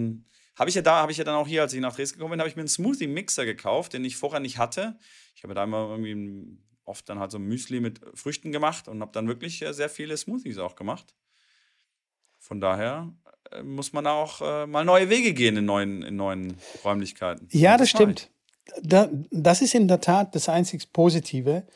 habe 0.58 0.68
ich 0.70 0.74
ja 0.74 0.82
da, 0.82 0.96
habe 1.02 1.12
ich 1.12 1.18
ja 1.18 1.24
dann 1.24 1.36
auch 1.36 1.46
hier, 1.46 1.62
als 1.62 1.72
ich 1.74 1.80
nach 1.80 1.94
Dresden 1.94 2.16
gekommen 2.18 2.32
bin, 2.32 2.40
habe 2.40 2.48
ich 2.48 2.56
mir 2.56 2.62
einen 2.62 2.68
Smoothie-Mixer 2.68 3.44
gekauft, 3.44 3.92
den 3.92 4.04
ich 4.04 4.16
vorher 4.16 4.40
nicht 4.40 4.58
hatte. 4.58 4.98
Ich 5.34 5.42
habe 5.44 5.54
da 5.54 5.62
immer 5.64 5.88
irgendwie 5.90 6.58
oft 6.84 7.08
dann 7.08 7.18
halt 7.18 7.30
so 7.30 7.38
ein 7.38 7.44
Müsli 7.44 7.80
mit 7.80 8.00
Früchten 8.14 8.52
gemacht 8.52 8.88
und 8.88 9.00
habe 9.02 9.12
dann 9.12 9.28
wirklich 9.28 9.60
äh, 9.62 9.72
sehr 9.74 9.90
viele 9.90 10.16
Smoothies 10.16 10.58
auch 10.58 10.74
gemacht. 10.76 11.14
Von 12.46 12.60
daher 12.60 13.12
äh, 13.50 13.62
muss 13.64 13.92
man 13.92 14.06
auch 14.06 14.40
äh, 14.40 14.66
mal 14.66 14.84
neue 14.84 15.10
Wege 15.10 15.34
gehen 15.34 15.56
in 15.56 15.64
neuen, 15.64 16.02
in 16.02 16.14
neuen 16.14 16.56
Räumlichkeiten. 16.84 17.48
Ja, 17.50 17.76
das 17.76 17.88
ich. 17.88 17.90
stimmt. 17.90 18.30
Da, 18.82 19.08
das 19.32 19.62
ist 19.62 19.74
in 19.74 19.88
der 19.88 20.00
Tat 20.00 20.34
das 20.34 20.48
einzig 20.48 20.92
Positive. 20.92 21.66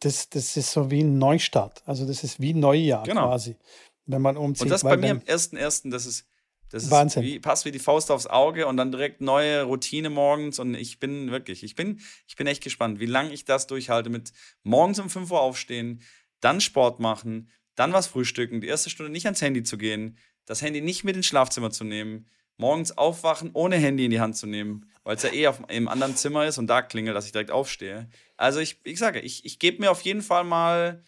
Das, 0.00 0.28
das 0.28 0.54
ist 0.56 0.70
so 0.72 0.90
wie 0.90 1.02
ein 1.02 1.16
Neustart. 1.16 1.82
Also 1.86 2.06
das 2.06 2.24
ist 2.24 2.40
wie 2.40 2.52
Neujahr 2.52 3.04
Genau. 3.04 3.28
quasi, 3.28 3.56
wenn 4.04 4.20
man 4.20 4.36
umzieht. 4.36 4.64
Und 4.64 4.68
das 4.68 4.82
bei 4.82 4.98
mir 4.98 5.12
am 5.12 5.18
1.1., 5.18 5.90
das 5.90 6.04
ist, 6.04 6.26
das 6.68 6.84
ist 6.84 6.90
Wahnsinn. 6.90 7.22
Wie, 7.22 7.38
passt 7.40 7.64
wie 7.64 7.70
die 7.70 7.78
Faust 7.78 8.10
aufs 8.10 8.26
Auge 8.26 8.66
und 8.66 8.76
dann 8.76 8.92
direkt 8.92 9.22
neue 9.22 9.62
Routine 9.62 10.10
morgens. 10.10 10.58
Und 10.58 10.74
ich 10.74 11.00
bin 11.00 11.30
wirklich, 11.30 11.62
ich 11.62 11.74
bin, 11.74 12.00
ich 12.26 12.36
bin 12.36 12.46
echt 12.46 12.62
gespannt, 12.62 13.00
wie 13.00 13.06
lange 13.06 13.32
ich 13.32 13.46
das 13.46 13.66
durchhalte 13.66 14.10
mit 14.10 14.32
morgens 14.62 14.98
um 14.98 15.08
5 15.08 15.30
Uhr 15.30 15.40
aufstehen, 15.40 16.02
dann 16.40 16.60
Sport 16.60 17.00
machen, 17.00 17.48
dann 17.76 17.92
was 17.92 18.08
frühstücken, 18.08 18.60
die 18.60 18.66
erste 18.66 18.90
Stunde 18.90 19.12
nicht 19.12 19.26
ans 19.26 19.42
Handy 19.42 19.62
zu 19.62 19.78
gehen, 19.78 20.18
das 20.44 20.62
Handy 20.62 20.80
nicht 20.80 21.04
mit 21.04 21.16
ins 21.16 21.26
Schlafzimmer 21.26 21.70
zu 21.70 21.84
nehmen, 21.84 22.26
morgens 22.56 22.96
aufwachen, 22.96 23.50
ohne 23.52 23.76
Handy 23.76 24.06
in 24.06 24.10
die 24.10 24.20
Hand 24.20 24.36
zu 24.36 24.46
nehmen, 24.46 24.90
weil 25.04 25.16
es 25.16 25.22
ja 25.22 25.32
eh 25.32 25.46
auf, 25.46 25.62
im 25.68 25.88
anderen 25.88 26.16
Zimmer 26.16 26.46
ist 26.46 26.58
und 26.58 26.66
da 26.66 26.82
klingelt, 26.82 27.16
dass 27.16 27.26
ich 27.26 27.32
direkt 27.32 27.50
aufstehe. 27.50 28.08
Also 28.36 28.60
ich, 28.60 28.80
ich 28.84 28.98
sage, 28.98 29.20
ich, 29.20 29.44
ich 29.44 29.58
gebe 29.58 29.80
mir 29.80 29.90
auf 29.90 30.00
jeden 30.02 30.22
Fall 30.22 30.44
mal, 30.44 31.04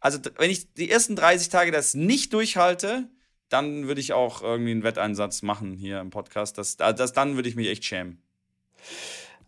also 0.00 0.18
wenn 0.36 0.50
ich 0.50 0.72
die 0.74 0.90
ersten 0.90 1.16
30 1.16 1.48
Tage 1.48 1.70
das 1.70 1.94
nicht 1.94 2.32
durchhalte, 2.32 3.08
dann 3.48 3.86
würde 3.86 4.00
ich 4.00 4.12
auch 4.12 4.42
irgendwie 4.42 4.72
einen 4.72 4.82
Wetteinsatz 4.82 5.42
machen 5.42 5.72
hier 5.72 6.00
im 6.00 6.10
Podcast. 6.10 6.58
Das, 6.58 6.76
das, 6.76 7.12
dann 7.12 7.36
würde 7.36 7.48
ich 7.48 7.56
mich 7.56 7.68
echt 7.68 7.84
schämen. 7.84 8.22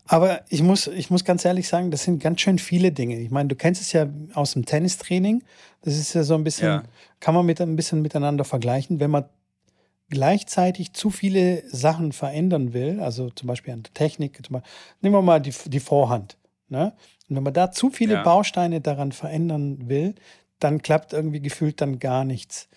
Aber 0.05 0.41
ich 0.49 0.61
muss, 0.61 0.87
ich 0.87 1.09
muss 1.09 1.23
ganz 1.23 1.45
ehrlich 1.45 1.67
sagen, 1.67 1.91
das 1.91 2.03
sind 2.03 2.21
ganz 2.21 2.41
schön 2.41 2.59
viele 2.59 2.91
Dinge. 2.91 3.19
Ich 3.19 3.31
meine, 3.31 3.47
du 3.47 3.55
kennst 3.55 3.81
es 3.81 3.93
ja 3.93 4.07
aus 4.33 4.53
dem 4.53 4.65
Tennistraining. 4.65 5.43
Das 5.83 5.95
ist 5.97 6.13
ja 6.13 6.23
so 6.23 6.33
ein 6.35 6.43
bisschen, 6.43 6.67
Ja. 6.67 6.83
kann 7.19 7.33
man 7.35 7.45
mit 7.45 7.61
ein 7.61 7.75
bisschen 7.75 8.01
miteinander 8.01 8.43
vergleichen. 8.43 8.99
Wenn 8.99 9.11
man 9.11 9.25
gleichzeitig 10.09 10.93
zu 10.93 11.09
viele 11.09 11.63
Sachen 11.69 12.11
verändern 12.11 12.73
will, 12.73 12.99
also 12.99 13.29
zum 13.29 13.47
Beispiel 13.47 13.73
an 13.73 13.83
der 13.83 13.93
Technik, 13.93 14.45
zum 14.45 14.53
Beispiel, 14.55 14.71
nehmen 15.01 15.15
wir 15.15 15.21
mal 15.21 15.39
die, 15.39 15.53
die 15.67 15.79
Vorhand. 15.79 16.37
Ne? 16.67 16.93
Und 17.29 17.35
wenn 17.37 17.43
man 17.43 17.53
da 17.53 17.71
zu 17.71 17.89
viele 17.89 18.15
Ja. 18.15 18.23
Bausteine 18.23 18.81
daran 18.81 19.11
verändern 19.13 19.87
will, 19.87 20.15
dann 20.59 20.81
klappt 20.81 21.13
irgendwie 21.13 21.41
gefühlt 21.41 21.79
dann 21.81 21.99
gar 21.99 22.25
nichts. 22.25 22.67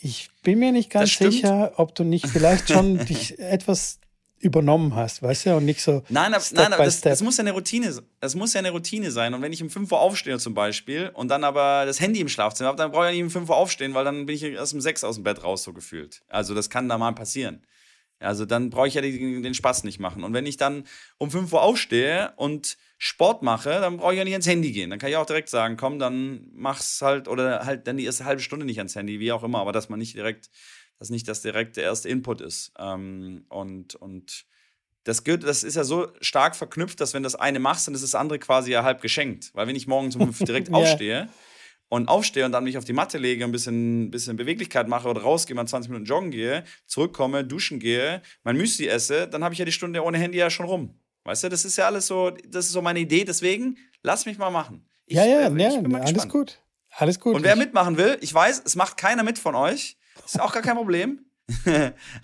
Ich 0.00 0.30
bin 0.42 0.58
mir 0.58 0.72
nicht 0.72 0.90
ganz 0.90 1.16
sicher, 1.16 1.72
ob 1.76 1.94
du 1.94 2.04
nicht 2.04 2.26
vielleicht 2.26 2.68
schon 2.70 2.98
dich 3.06 3.38
etwas 3.38 4.00
übernommen 4.40 4.94
hast, 4.94 5.22
weißt 5.22 5.46
du, 5.46 5.56
und 5.56 5.64
nicht 5.64 5.82
so. 5.82 6.02
Nein, 6.08 6.34
ab, 6.34 6.42
nein 6.52 6.72
aber 6.72 6.84
das, 6.84 7.00
das, 7.00 7.22
muss 7.22 7.36
ja 7.36 7.42
eine 7.42 7.52
Routine, 7.52 7.92
das 8.20 8.34
muss 8.34 8.52
ja 8.52 8.60
eine 8.60 8.70
Routine 8.70 9.10
sein. 9.10 9.34
Und 9.34 9.42
wenn 9.42 9.52
ich 9.52 9.62
um 9.62 9.70
5 9.70 9.90
Uhr 9.90 10.00
aufstehe 10.00 10.38
zum 10.38 10.54
Beispiel 10.54 11.10
und 11.14 11.28
dann 11.28 11.44
aber 11.44 11.84
das 11.86 12.00
Handy 12.00 12.20
im 12.20 12.28
Schlafzimmer 12.28 12.68
habe, 12.68 12.78
dann 12.78 12.92
brauche 12.92 13.08
ich 13.08 13.14
nicht 13.14 13.24
um 13.24 13.30
5 13.30 13.48
Uhr 13.50 13.56
aufstehen, 13.56 13.94
weil 13.94 14.04
dann 14.04 14.26
bin 14.26 14.36
ich 14.36 14.42
erst 14.44 14.74
um 14.74 14.80
6 14.80 15.04
aus 15.04 15.16
dem 15.16 15.24
Bett 15.24 15.42
raus 15.42 15.64
so 15.64 15.72
gefühlt. 15.72 16.22
Also 16.28 16.54
das 16.54 16.70
kann 16.70 16.88
da 16.88 16.98
mal 16.98 17.12
passieren. 17.12 17.62
Also 18.20 18.44
dann 18.44 18.70
brauche 18.70 18.88
ich 18.88 18.94
ja 18.94 19.00
den, 19.00 19.42
den 19.42 19.54
Spaß 19.54 19.84
nicht 19.84 20.00
machen. 20.00 20.24
Und 20.24 20.32
wenn 20.32 20.46
ich 20.46 20.56
dann 20.56 20.84
um 21.18 21.30
5 21.30 21.52
Uhr 21.52 21.62
aufstehe 21.62 22.32
und 22.36 22.76
Sport 22.98 23.42
mache, 23.42 23.70
dann 23.70 23.96
brauche 23.96 24.12
ich 24.12 24.18
ja 24.18 24.24
nicht 24.24 24.34
ans 24.34 24.48
Handy 24.48 24.72
gehen. 24.72 24.90
Dann 24.90 24.98
kann 24.98 25.10
ich 25.10 25.16
auch 25.16 25.26
direkt 25.26 25.48
sagen, 25.48 25.76
komm, 25.76 26.00
dann 26.00 26.48
mach's 26.52 27.00
halt 27.00 27.28
oder 27.28 27.64
halt 27.64 27.86
dann 27.86 27.96
die 27.96 28.04
erste 28.04 28.24
halbe 28.24 28.42
Stunde 28.42 28.66
nicht 28.66 28.78
ans 28.78 28.96
Handy, 28.96 29.20
wie 29.20 29.30
auch 29.30 29.44
immer, 29.44 29.60
aber 29.60 29.72
dass 29.72 29.88
man 29.88 30.00
nicht 30.00 30.16
direkt 30.16 30.50
dass 30.98 31.10
nicht 31.10 31.28
das 31.28 31.42
direkt 31.42 31.76
der 31.76 31.84
erste 31.84 32.08
Input 32.08 32.40
ist. 32.40 32.72
Ähm, 32.78 33.44
und, 33.48 33.94
und 33.94 34.46
das, 35.04 35.24
gilt, 35.24 35.44
das 35.44 35.64
ist 35.64 35.76
ja 35.76 35.84
so 35.84 36.08
stark 36.20 36.56
verknüpft, 36.56 37.00
dass 37.00 37.14
wenn 37.14 37.22
das 37.22 37.34
eine 37.34 37.60
machst, 37.60 37.86
dann 37.86 37.94
ist 37.94 38.02
das 38.02 38.14
andere 38.14 38.38
quasi 38.38 38.72
ja 38.72 38.82
halb 38.82 39.00
geschenkt. 39.00 39.50
Weil 39.54 39.66
wenn 39.66 39.76
ich 39.76 39.86
morgens 39.86 40.16
um 40.16 40.32
direkt 40.40 40.72
aufstehe 40.72 41.28
und 41.88 42.08
aufstehe 42.08 42.44
und 42.44 42.52
dann 42.52 42.64
mich 42.64 42.76
auf 42.76 42.84
die 42.84 42.92
Matte 42.92 43.18
lege, 43.18 43.44
ein 43.44 43.52
bisschen, 43.52 44.10
bisschen 44.10 44.36
Beweglichkeit 44.36 44.88
mache 44.88 45.08
oder 45.08 45.22
rausgehe, 45.22 45.56
mal 45.56 45.66
20 45.66 45.90
Minuten 45.90 46.06
joggen 46.06 46.30
gehe, 46.30 46.64
zurückkomme, 46.86 47.44
duschen 47.44 47.78
gehe, 47.78 48.22
mein 48.42 48.56
Müsli 48.56 48.88
esse, 48.88 49.28
dann 49.28 49.44
habe 49.44 49.54
ich 49.54 49.58
ja 49.58 49.64
die 49.64 49.72
Stunde 49.72 50.02
ohne 50.02 50.18
Handy 50.18 50.38
ja 50.38 50.50
schon 50.50 50.66
rum. 50.66 51.00
Weißt 51.24 51.44
du, 51.44 51.48
das 51.48 51.64
ist 51.64 51.76
ja 51.76 51.86
alles 51.86 52.06
so, 52.06 52.30
das 52.30 52.66
ist 52.66 52.72
so 52.72 52.82
meine 52.82 53.00
Idee, 53.00 53.24
deswegen 53.24 53.76
lass 54.02 54.26
mich 54.26 54.38
mal 54.38 54.50
machen. 54.50 54.86
Ich, 55.06 55.16
ja, 55.16 55.24
ja, 55.24 55.48
äh, 55.48 55.62
ja, 55.62 56.00
alles 56.00 56.28
gut. 56.28 56.60
Alles 56.90 57.20
gut. 57.20 57.36
Und 57.36 57.44
wer 57.44 57.56
mitmachen 57.56 57.96
will, 57.96 58.18
ich 58.20 58.32
weiß, 58.32 58.62
es 58.64 58.76
macht 58.76 58.96
keiner 58.96 59.22
mit 59.22 59.38
von 59.38 59.54
euch. 59.54 59.97
Ist 60.24 60.40
auch 60.40 60.52
gar 60.52 60.62
kein 60.62 60.76
Problem. 60.76 61.24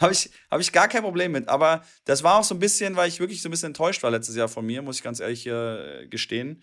habe 0.00 0.12
ich, 0.12 0.30
hab 0.50 0.60
ich 0.60 0.72
gar 0.72 0.88
kein 0.88 1.02
Problem 1.02 1.32
mit. 1.32 1.48
Aber 1.48 1.84
das 2.04 2.22
war 2.22 2.38
auch 2.38 2.44
so 2.44 2.54
ein 2.54 2.58
bisschen, 2.58 2.96
weil 2.96 3.08
ich 3.08 3.20
wirklich 3.20 3.40
so 3.40 3.48
ein 3.48 3.50
bisschen 3.50 3.68
enttäuscht 3.68 4.02
war 4.02 4.10
letztes 4.10 4.36
Jahr 4.36 4.48
von 4.48 4.66
mir, 4.66 4.82
muss 4.82 4.96
ich 4.96 5.02
ganz 5.02 5.20
ehrlich 5.20 5.46
äh, 5.46 6.06
gestehen, 6.08 6.62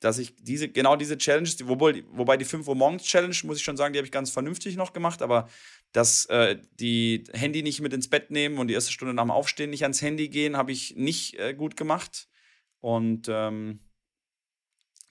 dass 0.00 0.18
ich 0.18 0.34
diese, 0.36 0.68
genau 0.68 0.96
diese 0.96 1.18
Challenges, 1.18 1.56
die, 1.56 1.68
wobei, 1.68 2.02
wobei 2.10 2.36
die 2.36 2.44
5 2.44 2.66
Uhr 2.66 2.74
morgens 2.74 3.04
Challenge, 3.04 3.36
muss 3.44 3.58
ich 3.58 3.64
schon 3.64 3.76
sagen, 3.76 3.92
die 3.92 3.98
habe 3.98 4.06
ich 4.06 4.12
ganz 4.12 4.30
vernünftig 4.30 4.76
noch 4.76 4.92
gemacht, 4.92 5.22
aber 5.22 5.48
dass 5.92 6.26
äh, 6.26 6.58
die 6.80 7.24
Handy 7.32 7.62
nicht 7.62 7.80
mit 7.80 7.92
ins 7.92 8.08
Bett 8.08 8.30
nehmen 8.30 8.58
und 8.58 8.68
die 8.68 8.74
erste 8.74 8.92
Stunde 8.92 9.14
nach 9.14 9.24
dem 9.24 9.30
Aufstehen 9.30 9.70
nicht 9.70 9.82
ans 9.82 10.02
Handy 10.02 10.28
gehen, 10.28 10.56
habe 10.56 10.72
ich 10.72 10.96
nicht 10.96 11.38
äh, 11.38 11.54
gut 11.54 11.76
gemacht. 11.76 12.28
Und 12.80 13.28
ähm, 13.28 13.80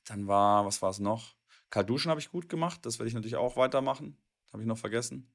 dann 0.06 0.28
war, 0.28 0.66
was 0.66 0.82
war 0.82 0.90
es 0.90 1.00
noch? 1.00 1.36
Kalt 1.70 1.90
duschen 1.90 2.10
habe 2.10 2.20
ich 2.20 2.32
gut 2.32 2.50
gemacht, 2.50 2.86
das 2.86 2.98
werde 2.98 3.10
ich 3.10 3.14
natürlich 3.14 3.36
auch 3.36 3.56
weitermachen. 3.56 4.18
Habe 4.52 4.64
ich 4.64 4.68
noch 4.68 4.78
vergessen. 4.78 5.32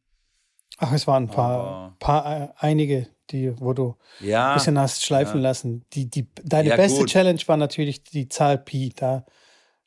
Ach, 0.79 0.93
es 0.93 1.07
waren 1.07 1.25
ein 1.25 1.31
paar, 1.31 1.97
paar 1.99 2.43
äh, 2.43 2.49
einige, 2.57 3.09
die, 3.31 3.59
wo 3.61 3.73
du 3.73 3.97
ja, 4.21 4.51
ein 4.51 4.55
bisschen 4.55 4.79
hast 4.79 5.05
schleifen 5.05 5.37
ja. 5.37 5.49
lassen. 5.49 5.85
Die, 5.93 6.11
die, 6.11 6.29
deine 6.43 6.71
ja, 6.71 6.77
beste 6.77 7.01
gut. 7.01 7.11
Challenge 7.11 7.41
war 7.47 7.57
natürlich 7.57 8.03
die 8.03 8.29
Zahl 8.29 8.59
Pi. 8.59 8.93
Da, 8.95 9.25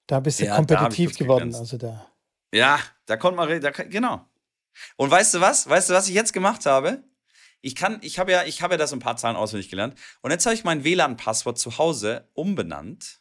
da 0.08 0.20
bist 0.20 0.40
du 0.40 0.46
ja, 0.46 0.56
kompetitiv 0.56 1.18
geworden. 1.18 1.54
Also 1.54 1.78
da. 1.78 2.08
Ja, 2.54 2.80
da 3.06 3.18
konnte 3.18 3.38
man, 3.38 3.62
da, 3.62 3.72
genau. 3.72 4.26
Und 4.96 5.12
weißt 5.12 5.34
du 5.34 5.42
was? 5.42 5.68
Weißt 5.70 5.90
du, 5.90 5.94
was 5.94 6.08
ich 6.08 6.16
jetzt 6.16 6.34
gemacht 6.34 6.66
habe? 6.66 7.04
Ich 7.62 7.76
kann, 7.76 8.00
ich 8.02 8.20
habe 8.20 8.32
ja, 8.32 8.44
ich 8.44 8.62
habe 8.62 8.76
ja 8.76 8.78
da 8.78 8.88
so 8.88 8.96
ein 8.96 9.00
paar 9.00 9.18
Zahlen 9.18 9.36
auswendig 9.36 9.70
gelernt. 9.70 9.96
Und 10.22 10.32
jetzt 10.32 10.46
habe 10.46 10.56
ich 10.56 10.64
mein 10.64 10.84
WLAN-Passwort 10.84 11.58
zu 11.58 11.78
Hause 11.78 12.30
umbenannt. 12.34 13.20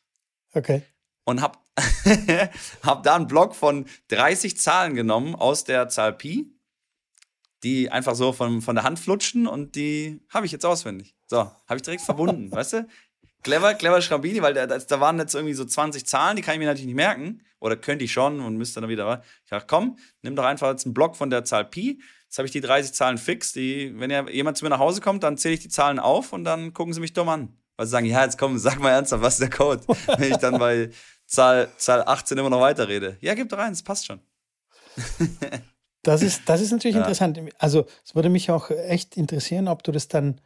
Okay. 0.53 0.83
Und 1.25 1.41
habe 1.41 1.59
hab 2.83 3.03
da 3.03 3.17
einen 3.17 3.27
Block 3.27 3.57
von 3.57 3.87
30 4.09 4.57
Zahlen 4.59 4.95
genommen 4.95 5.35
aus 5.35 5.65
der 5.65 5.89
Zahl 5.89 6.13
Pi 6.13 6.56
die 7.63 7.91
einfach 7.91 8.15
so 8.15 8.33
von, 8.33 8.63
von 8.63 8.75
der 8.75 8.85
Hand 8.85 8.99
flutschen 8.99 9.47
und 9.47 9.75
die 9.75 10.21
habe 10.29 10.47
ich 10.47 10.53
jetzt 10.53 10.67
auswendig. 10.67 11.15
So, 11.27 11.39
habe 11.39 11.77
ich 11.77 11.83
direkt 11.83 12.03
verbunden, 12.03 12.51
weißt 12.53 12.75
du? 12.75 12.89
Clever, 13.43 13.75
clever 13.75 14.03
Schrambini, 14.03 14.43
weil 14.43 14.55
da, 14.55 14.67
da 14.67 15.01
waren 15.01 15.19
jetzt 15.19 15.35
irgendwie 15.35 15.55
so 15.55 15.65
20 15.65 16.07
Zahlen, 16.07 16.37
die 16.37 16.43
kann 16.43 16.55
ich 16.55 16.59
mir 16.59 16.67
natürlich 16.67 16.87
nicht 16.87 16.97
merken. 16.97 17.43
Oder 17.61 17.77
könnte 17.77 18.05
ich 18.05 18.13
schon 18.13 18.41
und 18.41 18.57
müsste 18.57 18.81
dann 18.81 18.91
wieder. 18.91 19.23
Ich 19.45 19.51
dachte, 19.51 19.67
komm, 19.69 19.99
nimm 20.23 20.37
doch 20.37 20.45
einfach 20.45 20.71
jetzt 20.71 20.85
einen 20.85 20.95
Block 20.95 21.17
von 21.17 21.31
der 21.31 21.45
Zahl 21.45 21.65
Pi. 21.65 22.01
Jetzt 22.25 22.39
habe 22.39 22.47
ich 22.47 22.53
die 22.53 22.61
30 22.61 22.93
Zahlen 22.93 23.19
fix. 23.19 23.53
Die, 23.53 23.99
wenn 23.99 24.11
ja 24.11 24.29
jemand 24.29 24.59
zu 24.59 24.65
mir 24.65 24.71
nach 24.71 24.79
Hause 24.79 25.01
kommt, 25.01 25.23
dann 25.23 25.39
zähle 25.39 25.55
ich 25.55 25.61
die 25.61 25.69
Zahlen 25.69 25.99
auf 25.99 26.33
und 26.33 26.45
dann 26.45 26.75
gucken 26.75 26.93
sie 26.93 27.01
mich 27.01 27.13
dumm 27.13 27.29
an. 27.29 27.57
Weil 27.77 27.87
sie 27.87 27.93
sagen, 27.93 28.07
ja, 28.07 28.25
jetzt 28.25 28.39
komm, 28.39 28.59
sag 28.59 28.79
mal 28.81 28.91
ernsthaft, 28.91 29.23
was 29.23 29.35
ist 29.35 29.41
der 29.41 29.51
Code? 29.51 29.83
wenn 30.19 30.33
ich 30.33 30.39
dann 30.39 30.59
bei 30.59 30.91
Zahl, 31.27 31.69
Zahl 31.77 32.03
18 32.07 32.37
immer 32.37 32.51
noch 32.51 32.61
weiterrede. 32.61 33.17
Ja, 33.21 33.35
gib 33.35 33.49
doch 33.49 33.59
rein, 33.59 33.73
es 33.73 33.83
passt 33.83 34.07
schon. 34.07 34.21
Das 36.07 36.23
ist, 36.23 36.43
das 36.47 36.61
ist 36.61 36.71
natürlich 36.71 36.95
ja. 36.95 37.03
interessant. 37.03 37.41
Also 37.59 37.87
es 38.05 38.15
würde 38.15 38.29
mich 38.29 38.51
auch 38.51 38.71
echt 38.71 39.17
interessieren, 39.17 39.67
ob 39.67 39.83
du 39.83 39.93
das 39.93 40.09
dann 40.09 40.41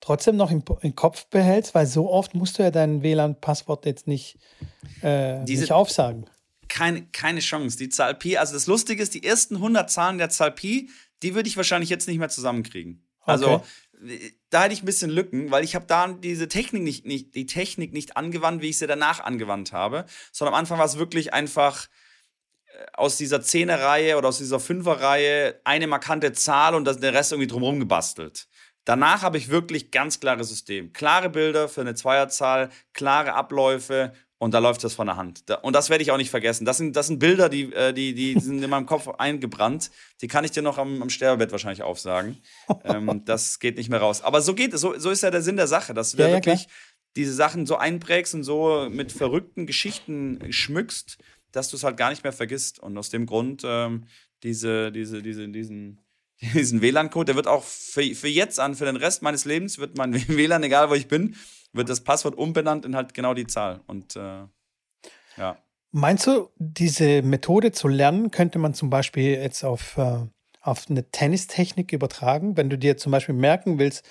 trotzdem 0.00 0.36
noch 0.36 0.50
im, 0.50 0.62
im 0.80 0.94
Kopf 0.96 1.26
behältst, 1.26 1.74
weil 1.74 1.86
so 1.86 2.10
oft 2.10 2.34
musst 2.34 2.58
du 2.58 2.62
ja 2.62 2.70
dein 2.70 3.02
WLAN-Passwort 3.02 3.86
jetzt 3.86 4.06
nicht, 4.06 4.38
äh, 5.02 5.44
Diese, 5.44 5.62
nicht 5.62 5.72
aufsagen. 5.72 6.26
Keine, 6.68 7.06
keine 7.06 7.40
Chance. 7.40 7.78
Die 7.78 7.88
Zahl 7.88 8.14
Pi, 8.14 8.36
also 8.36 8.54
das 8.54 8.66
Lustige 8.66 9.02
ist, 9.02 9.14
die 9.14 9.22
ersten 9.22 9.56
100 9.56 9.90
Zahlen 9.90 10.18
der 10.18 10.28
Zahl 10.28 10.50
Pi, 10.50 10.90
die 11.22 11.34
würde 11.34 11.48
ich 11.48 11.56
wahrscheinlich 11.56 11.88
jetzt 11.88 12.08
nicht 12.08 12.18
mehr 12.18 12.28
zusammenkriegen. 12.28 13.06
Also 13.20 13.50
okay. 14.02 14.32
da 14.50 14.64
hätte 14.64 14.74
ich 14.74 14.82
ein 14.82 14.86
bisschen 14.86 15.10
Lücken, 15.10 15.50
weil 15.50 15.64
ich 15.64 15.74
habe 15.74 15.86
da 15.86 16.08
diese 16.12 16.48
Technik 16.48 16.82
nicht, 16.82 17.06
nicht, 17.06 17.34
die 17.34 17.46
Technik 17.46 17.92
nicht 17.92 18.16
angewandt, 18.16 18.62
wie 18.62 18.68
ich 18.68 18.78
sie 18.78 18.86
danach 18.86 19.20
angewandt 19.20 19.72
habe, 19.72 20.04
sondern 20.32 20.54
am 20.54 20.60
Anfang 20.60 20.78
war 20.78 20.86
es 20.86 20.98
wirklich 20.98 21.32
einfach 21.32 21.88
aus 22.92 23.16
dieser 23.16 23.42
Zehner-Reihe 23.42 24.16
oder 24.16 24.28
aus 24.28 24.38
dieser 24.38 24.60
Fünfer-Reihe 24.60 25.60
eine 25.64 25.86
markante 25.86 26.32
Zahl 26.32 26.74
und 26.74 26.84
das, 26.84 26.98
der 26.98 27.14
Rest 27.14 27.32
irgendwie 27.32 27.48
drumherum 27.48 27.80
gebastelt. 27.80 28.46
Danach 28.84 29.22
habe 29.22 29.36
ich 29.36 29.48
wirklich 29.48 29.90
ganz 29.90 30.20
klares 30.20 30.48
System. 30.48 30.92
Klare 30.92 31.28
Bilder 31.28 31.68
für 31.68 31.80
eine 31.80 31.94
Zweierzahl, 31.94 32.70
klare 32.92 33.34
Abläufe 33.34 34.12
und 34.38 34.52
da 34.52 34.58
läuft 34.58 34.84
das 34.84 34.94
von 34.94 35.06
der 35.06 35.16
Hand. 35.16 35.42
Und 35.62 35.74
das 35.74 35.88
werde 35.88 36.02
ich 36.02 36.10
auch 36.10 36.18
nicht 36.18 36.30
vergessen. 36.30 36.64
Das 36.66 36.76
sind, 36.76 36.94
das 36.94 37.06
sind 37.06 37.18
Bilder, 37.18 37.48
die, 37.48 37.72
äh, 37.72 37.92
die, 37.92 38.14
die 38.14 38.38
sind 38.40 38.62
in 38.62 38.70
meinem 38.70 38.86
Kopf 38.86 39.08
eingebrannt. 39.08 39.90
Die 40.20 40.28
kann 40.28 40.44
ich 40.44 40.50
dir 40.50 40.62
noch 40.62 40.78
am, 40.78 41.02
am 41.02 41.10
Sterbebett 41.10 41.52
wahrscheinlich 41.52 41.82
aufsagen. 41.82 42.38
ähm, 42.84 43.22
das 43.24 43.58
geht 43.58 43.76
nicht 43.76 43.88
mehr 43.88 44.00
raus. 44.00 44.22
Aber 44.22 44.42
so 44.42 44.54
geht 44.54 44.74
es. 44.74 44.82
So, 44.82 44.96
so 44.98 45.10
ist 45.10 45.22
ja 45.22 45.30
der 45.30 45.42
Sinn 45.42 45.56
der 45.56 45.66
Sache, 45.66 45.94
dass 45.94 46.12
du 46.12 46.18
ja, 46.18 46.28
ja, 46.28 46.34
wirklich 46.34 46.66
klar. 46.66 46.76
diese 47.16 47.32
Sachen 47.32 47.64
so 47.64 47.76
einprägst 47.76 48.34
und 48.34 48.44
so 48.44 48.88
mit 48.90 49.10
verrückten 49.10 49.66
Geschichten 49.66 50.40
schmückst 50.52 51.18
dass 51.52 51.70
du 51.70 51.76
es 51.76 51.84
halt 51.84 51.96
gar 51.96 52.10
nicht 52.10 52.24
mehr 52.24 52.32
vergisst. 52.32 52.78
Und 52.78 52.96
aus 52.98 53.10
dem 53.10 53.26
Grund, 53.26 53.62
ähm, 53.64 54.06
diese, 54.42 54.92
diese, 54.92 55.22
diese, 55.22 55.48
diesen, 55.48 56.00
diesen 56.40 56.80
WLAN-Code, 56.80 57.26
der 57.26 57.36
wird 57.36 57.46
auch 57.46 57.64
für, 57.64 58.02
für 58.14 58.28
jetzt 58.28 58.60
an, 58.60 58.74
für 58.74 58.84
den 58.84 58.96
Rest 58.96 59.22
meines 59.22 59.44
Lebens, 59.44 59.78
wird 59.78 59.96
mein 59.96 60.14
WLAN, 60.28 60.62
egal 60.62 60.90
wo 60.90 60.94
ich 60.94 61.08
bin, 61.08 61.36
wird 61.72 61.88
das 61.88 62.02
Passwort 62.02 62.36
umbenannt 62.36 62.84
in 62.84 62.96
halt 62.96 63.14
genau 63.14 63.34
die 63.34 63.46
Zahl. 63.46 63.80
Und 63.86 64.16
äh, 64.16 64.44
ja. 65.36 65.58
Meinst 65.92 66.26
du, 66.26 66.50
diese 66.58 67.22
Methode 67.22 67.72
zu 67.72 67.88
lernen, 67.88 68.30
könnte 68.30 68.58
man 68.58 68.74
zum 68.74 68.90
Beispiel 68.90 69.30
jetzt 69.30 69.64
auf, 69.64 69.96
äh, 69.96 70.26
auf 70.60 70.90
eine 70.90 71.10
Tennistechnik 71.10 71.92
übertragen? 71.92 72.56
Wenn 72.56 72.68
du 72.68 72.76
dir 72.76 72.96
zum 72.96 73.12
Beispiel 73.12 73.34
merken 73.34 73.78
willst, 73.78 74.06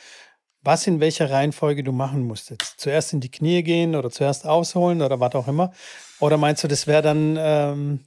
was 0.66 0.88
in 0.88 1.00
welcher 1.00 1.30
Reihenfolge 1.30 1.84
du 1.84 1.92
machen 1.92 2.26
musst. 2.26 2.50
Jetzt 2.50 2.80
zuerst 2.80 3.14
in 3.14 3.22
die 3.22 3.32
Knie 3.32 3.64
gehen 3.64 3.96
oder 3.96 4.10
zuerst 4.10 4.46
ausholen 4.46 5.02
oder 5.02 5.20
was 5.20 5.36
auch 5.36 5.48
immer. 5.48 5.72
Oder 6.20 6.38
meinst 6.38 6.64
du, 6.64 6.68
das 6.68 6.88
wäre 6.88 7.02
dann, 7.02 7.38
ähm, 7.40 8.00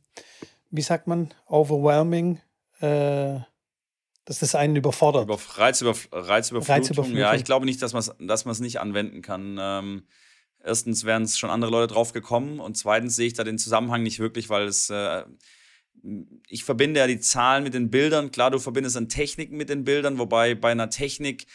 wie 0.70 0.82
sagt 0.82 1.06
man, 1.06 1.32
overwhelming? 1.46 2.40
Äh, 2.80 3.40
dass 4.28 4.40
das 4.40 4.54
einen 4.54 4.76
überfordert. 4.76 5.24
Über, 5.24 5.38
Reizüberf 5.54 6.08
Reizüberflutung. 6.12 6.76
Reizüberflutung. 6.76 7.18
Ja, 7.18 7.34
ich 7.34 7.44
glaube 7.44 7.64
nicht, 7.64 7.80
dass 7.80 7.94
man 7.94 8.00
es 8.00 8.14
dass 8.20 8.60
nicht 8.60 8.78
anwenden 8.78 9.22
kann. 9.22 9.56
Ähm, 9.58 10.02
erstens 10.62 11.04
wären 11.04 11.22
es 11.22 11.38
schon 11.38 11.48
andere 11.48 11.70
Leute 11.70 11.94
drauf 11.94 12.12
gekommen 12.12 12.60
und 12.60 12.76
zweitens 12.76 13.16
sehe 13.16 13.26
ich 13.26 13.32
da 13.32 13.42
den 13.42 13.56
Zusammenhang 13.56 14.02
nicht 14.02 14.18
wirklich, 14.18 14.50
weil 14.50 14.66
es. 14.66 14.90
Äh, 14.90 15.22
ich 16.46 16.62
verbinde 16.62 17.00
ja 17.00 17.06
die 17.06 17.18
Zahlen 17.18 17.64
mit 17.64 17.74
den 17.74 17.90
Bildern. 17.90 18.30
Klar, 18.30 18.50
du 18.50 18.58
verbindest 18.60 18.96
dann 18.96 19.08
Techniken 19.08 19.56
mit 19.56 19.68
den 19.68 19.82
Bildern, 19.82 20.18
wobei 20.18 20.54
bei 20.54 20.70
einer 20.70 20.90
Technik 20.90 21.46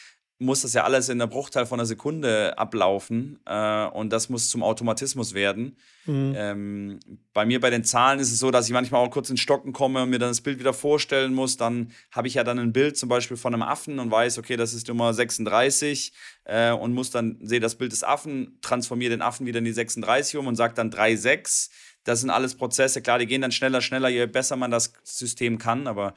muss 0.44 0.62
das 0.62 0.74
ja 0.74 0.84
alles 0.84 1.10
in 1.10 1.20
der 1.20 1.28
Bruchteil 1.28 1.66
von 1.66 1.80
einer 1.80 1.86
Sekunde 1.86 2.58
ablaufen 2.58 3.40
äh, 3.46 3.86
und 3.88 4.12
das 4.12 4.30
muss 4.30 4.50
zum 4.50 4.62
Automatismus 4.64 5.34
werden. 5.34 5.78
Mhm. 6.06 6.34
Ähm, 6.36 7.00
bei 7.34 7.46
mir 7.46 7.60
bei 7.62 7.70
den 7.70 7.84
Zahlen 7.84 8.20
ist 8.20 8.32
es 8.32 8.40
so, 8.40 8.52
dass 8.52 8.68
ich 8.68 8.74
manchmal 8.74 9.06
auch 9.06 9.10
kurz 9.10 9.30
ins 9.30 9.40
Stocken 9.40 9.74
komme 9.74 10.04
und 10.04 10.10
mir 10.10 10.20
dann 10.20 10.30
das 10.30 10.42
Bild 10.42 10.60
wieder 10.60 10.74
vorstellen 10.74 11.34
muss. 11.34 11.58
Dann 11.58 11.92
habe 12.12 12.28
ich 12.28 12.34
ja 12.34 12.44
dann 12.44 12.60
ein 12.60 12.74
Bild 12.74 12.98
zum 12.98 13.10
Beispiel 13.10 13.38
von 13.38 13.54
einem 13.54 13.64
Affen 13.64 14.00
und 14.00 14.12
weiß, 14.12 14.38
okay, 14.38 14.58
das 14.58 14.74
ist 14.74 14.88
Nummer 14.88 15.14
36 15.14 16.12
äh, 16.46 16.72
und 16.72 16.94
muss 16.94 17.10
dann, 17.10 17.38
sehe 17.42 17.60
das 17.60 17.76
Bild 17.76 17.92
des 17.92 18.04
Affen, 18.04 18.58
transformiere 18.62 19.12
den 19.12 19.22
Affen 19.22 19.46
wieder 19.46 19.60
in 19.60 19.66
die 19.66 19.74
36 19.74 20.38
um 20.38 20.48
und 20.48 20.56
sage 20.56 20.74
dann 20.74 20.92
3,6. 20.92 21.70
Das 22.04 22.20
sind 22.20 22.30
alles 22.30 22.56
Prozesse, 22.56 23.02
klar, 23.02 23.18
die 23.18 23.28
gehen 23.28 23.42
dann 23.42 23.54
schneller, 23.54 23.82
schneller, 23.82 24.10
je 24.10 24.26
besser 24.26 24.58
man 24.58 24.72
das 24.72 24.92
System 25.04 25.58
kann, 25.58 25.88
aber 25.88 26.14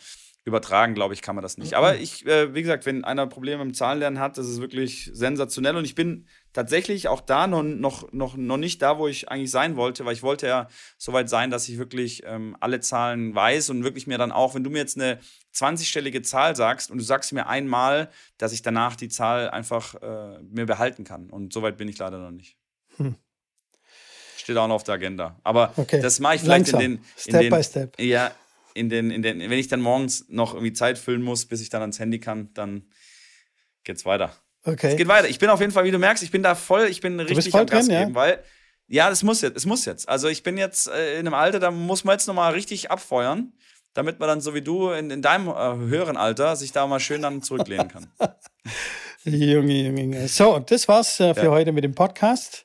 übertragen, 0.47 0.95
glaube 0.95 1.13
ich, 1.13 1.23
kann 1.23 1.35
man 1.35 1.43
das 1.43 1.59
nicht. 1.59 1.75
Aber 1.75 1.97
ich, 1.97 2.25
äh, 2.25 2.55
wie 2.55 2.63
gesagt, 2.63 2.87
wenn 2.87 3.03
einer 3.03 3.27
Probleme 3.27 3.63
im 3.63 3.75
Zahlenlernen 3.75 4.21
hat, 4.21 4.39
das 4.39 4.47
ist 4.47 4.61
wirklich 4.61 5.11
sensationell. 5.13 5.77
Und 5.77 5.85
ich 5.85 5.97
bin 5.97 6.29
tatsächlich 6.53 7.09
auch 7.09 7.21
da 7.21 7.49
noch, 7.49 7.65
noch, 7.65 8.13
noch, 8.13 8.37
noch 8.37 8.57
nicht 8.57 8.81
da, 8.81 8.97
wo 8.97 9.09
ich 9.09 9.29
eigentlich 9.29 9.51
sein 9.51 9.75
wollte, 9.75 10.05
weil 10.05 10.13
ich 10.13 10.23
wollte 10.23 10.47
ja 10.47 10.69
so 10.99 11.13
weit 11.13 11.29
sein, 11.29 11.51
dass 11.51 11.69
ich 11.69 11.79
wirklich 11.79 12.23
ähm, 12.25 12.57
alle 12.61 12.79
Zahlen 12.79 13.35
weiß 13.35 13.71
und 13.71 13.83
wirklich 13.83 14.07
mir 14.07 14.19
dann 14.19 14.31
auch, 14.31 14.55
wenn 14.55 14.63
du 14.63 14.71
mir 14.71 14.79
jetzt 14.79 14.97
eine 14.97 15.19
20-stellige 15.53 16.23
Zahl 16.23 16.55
sagst 16.55 16.93
und 16.93 16.99
du 16.99 17.05
sagst 17.05 17.33
mir 17.33 17.49
einmal, 17.49 18.09
dass 18.39 18.53
ich 18.53 18.63
danach 18.63 18.95
die 18.95 19.09
Zahl 19.09 19.51
einfach 19.51 19.97
äh, 19.97 20.39
mir 20.45 20.65
behalten 20.67 21.03
kann. 21.03 21.29
Und 21.29 21.53
so 21.53 21.63
weit 21.63 21.77
bin 21.77 21.89
ich 21.89 21.99
leider 21.99 22.19
noch 22.19 22.31
nicht. 22.31 22.57
Hm. 22.99 23.17
Steht 24.37 24.57
auch 24.59 24.69
noch 24.69 24.77
auf 24.77 24.85
der 24.85 24.95
Agenda. 24.95 25.41
Aber 25.43 25.73
okay. 25.77 26.01
das 26.01 26.21
mache 26.21 26.37
ich 26.37 26.43
vielleicht 26.43 26.71
Langsam. 26.71 26.81
in 26.83 26.93
den. 26.93 27.01
In 27.01 27.05
Step 27.17 27.41
den, 27.41 27.51
by 27.51 27.65
Step. 27.65 28.01
Ja, 28.01 28.31
in 28.77 28.89
den, 28.89 29.11
in 29.11 29.23
den, 29.23 29.41
wenn 29.41 29.59
ich 29.59 29.69
dann 29.69 29.81
morgens 29.81 30.27
noch 30.29 30.55
irgendwie 30.55 30.73
Zeit 30.73 30.99
füllen 30.99 31.23
muss, 31.23 31.47
bis 31.47 31.61
ich 31.61 31.71
dann 31.71 31.81
ans 31.81 31.99
Handy 31.99 32.21
kann, 32.21 32.53
dann 32.55 32.85
geht's 33.85 34.05
weiter. 34.05 34.33
Okay. 34.65 34.91
Es 34.91 34.97
geht 34.97 35.09
weiter. 35.09 35.29
Ich 35.29 35.39
bin 35.39 35.49
auf 35.49 35.61
jeden 35.61 35.73
Fall, 35.73 35.85
wie 35.85 35.91
du 35.91 35.99
merkst, 35.99 36.23
ich 36.23 36.31
bin 36.31 36.43
da 36.43 36.55
voll, 36.55 36.87
ich 36.87 37.01
bin 37.01 37.19
richtig 37.21 37.51
voll 37.51 37.63
am 37.63 37.67
Gas 37.67 37.87
drin, 37.87 37.99
geben, 37.99 38.11
ja? 38.11 38.15
weil 38.15 38.43
ja, 38.89 39.11
das 39.11 39.23
muss 39.23 39.41
jetzt, 39.41 39.57
es 39.57 39.67
muss 39.67 39.85
jetzt. 39.85 40.09
Also 40.09 40.29
ich 40.29 40.43
bin 40.43 40.59
jetzt 40.59 40.89
äh, 40.89 41.15
in 41.15 41.27
einem 41.27 41.35
Alter, 41.35 41.59
da 41.59 41.71
muss 41.71 42.05
man 42.05 42.15
jetzt 42.15 42.27
nochmal 42.27 42.53
richtig 42.53 42.91
abfeuern, 42.91 43.53
damit 43.95 44.21
man 44.21 44.29
dann 44.29 44.41
so 44.41 44.55
wie 44.55 44.63
du 44.63 44.91
in, 44.91 45.11
in 45.11 45.23
deinem 45.23 45.49
äh, 45.49 45.53
höheren 45.53 46.17
Alter 46.17 46.55
sich 46.57 46.73
da 46.73 46.87
mal 46.87 47.01
schön 47.01 47.23
dann 47.23 47.43
zurücklehnen 47.43 47.89
kann. 47.89 48.07
Junge, 49.25 49.83
Junge, 49.83 50.03
Junge. 50.03 50.29
So, 50.29 50.61
das 50.61 50.87
war's 50.87 51.19
äh, 51.19 51.35
für 51.35 51.47
ja. 51.47 51.51
heute 51.51 51.73
mit 51.73 51.83
dem 51.83 51.95
Podcast. 51.95 52.65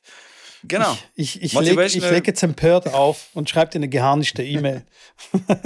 Genau. 0.64 0.98
Ich, 1.16 1.42
ich, 1.42 1.54
ich 1.54 1.60
lege 1.60 2.10
leg 2.10 2.28
jetzt 2.28 2.44
empört 2.44 2.94
auf 2.94 3.30
und 3.34 3.50
schreibe 3.50 3.72
dir 3.72 3.80
eine 3.80 3.90
geharnischte 3.90 4.44
E-Mail. 4.44 4.86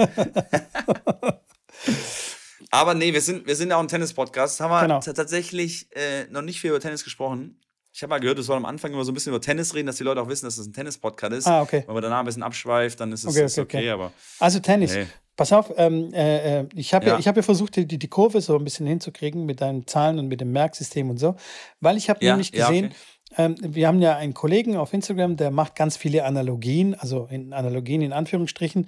Aber 2.70 2.94
nee, 2.94 3.12
wir 3.12 3.20
sind, 3.20 3.46
wir 3.46 3.56
sind 3.56 3.70
ja 3.70 3.76
auch 3.76 3.80
ein 3.80 3.88
Tennis-Podcast. 3.88 4.60
Haben 4.60 4.70
wir 4.70 4.80
genau. 4.82 5.00
tatsächlich 5.00 5.88
äh, 5.94 6.24
noch 6.30 6.42
nicht 6.42 6.60
viel 6.60 6.70
über 6.70 6.80
Tennis 6.80 7.04
gesprochen. 7.04 7.60
Ich 7.92 8.02
habe 8.02 8.10
mal 8.10 8.18
gehört, 8.18 8.38
es 8.38 8.46
soll 8.46 8.56
am 8.56 8.66
Anfang 8.66 8.92
immer 8.92 9.04
so 9.04 9.12
ein 9.12 9.14
bisschen 9.14 9.32
über 9.32 9.40
Tennis 9.40 9.74
reden, 9.74 9.86
dass 9.86 9.96
die 9.96 10.04
Leute 10.04 10.20
auch 10.20 10.28
wissen, 10.28 10.44
dass 10.44 10.54
es 10.54 10.58
das 10.58 10.66
ein 10.66 10.72
Tennis-Podcast 10.74 11.32
ist. 11.32 11.46
Ah, 11.46 11.62
okay. 11.62 11.84
Wenn 11.86 11.94
man 11.94 12.02
danach 12.02 12.18
ein 12.18 12.26
bisschen 12.26 12.42
abschweift, 12.42 13.00
dann 13.00 13.12
ist 13.12 13.24
es 13.24 13.30
okay, 13.30 13.44
okay, 13.44 13.60
okay. 13.60 13.76
okay 13.78 13.90
aber 13.90 14.12
also 14.38 14.58
Tennis. 14.58 14.94
Hey. 14.94 15.06
Pass 15.36 15.52
auf, 15.52 15.72
ähm, 15.76 16.12
äh, 16.14 16.60
äh 16.60 16.68
ich 16.74 16.94
habe 16.94 17.06
ja. 17.06 17.18
ja, 17.18 17.24
hab 17.24 17.36
ja 17.36 17.42
versucht, 17.42 17.76
die, 17.76 17.86
die 17.86 18.08
Kurve 18.08 18.40
so 18.40 18.56
ein 18.56 18.64
bisschen 18.64 18.86
hinzukriegen 18.86 19.44
mit 19.44 19.60
deinen 19.60 19.86
Zahlen 19.86 20.18
und 20.18 20.28
mit 20.28 20.40
dem 20.40 20.50
Merksystem 20.50 21.10
und 21.10 21.18
so, 21.18 21.36
weil 21.80 21.96
ich 21.98 22.08
habe 22.08 22.24
ja, 22.24 22.32
nämlich 22.32 22.52
gesehen, 22.52 22.84
ja, 22.84 22.90
okay. 22.90 22.96
Ähm, 23.36 23.56
wir 23.60 23.88
haben 23.88 24.00
ja 24.00 24.16
einen 24.16 24.34
Kollegen 24.34 24.76
auf 24.76 24.92
Instagram, 24.92 25.36
der 25.36 25.50
macht 25.50 25.74
ganz 25.74 25.96
viele 25.96 26.24
Analogien, 26.24 26.94
also 26.94 27.26
in 27.30 27.52
Analogien 27.52 28.02
in 28.02 28.12
Anführungsstrichen. 28.12 28.86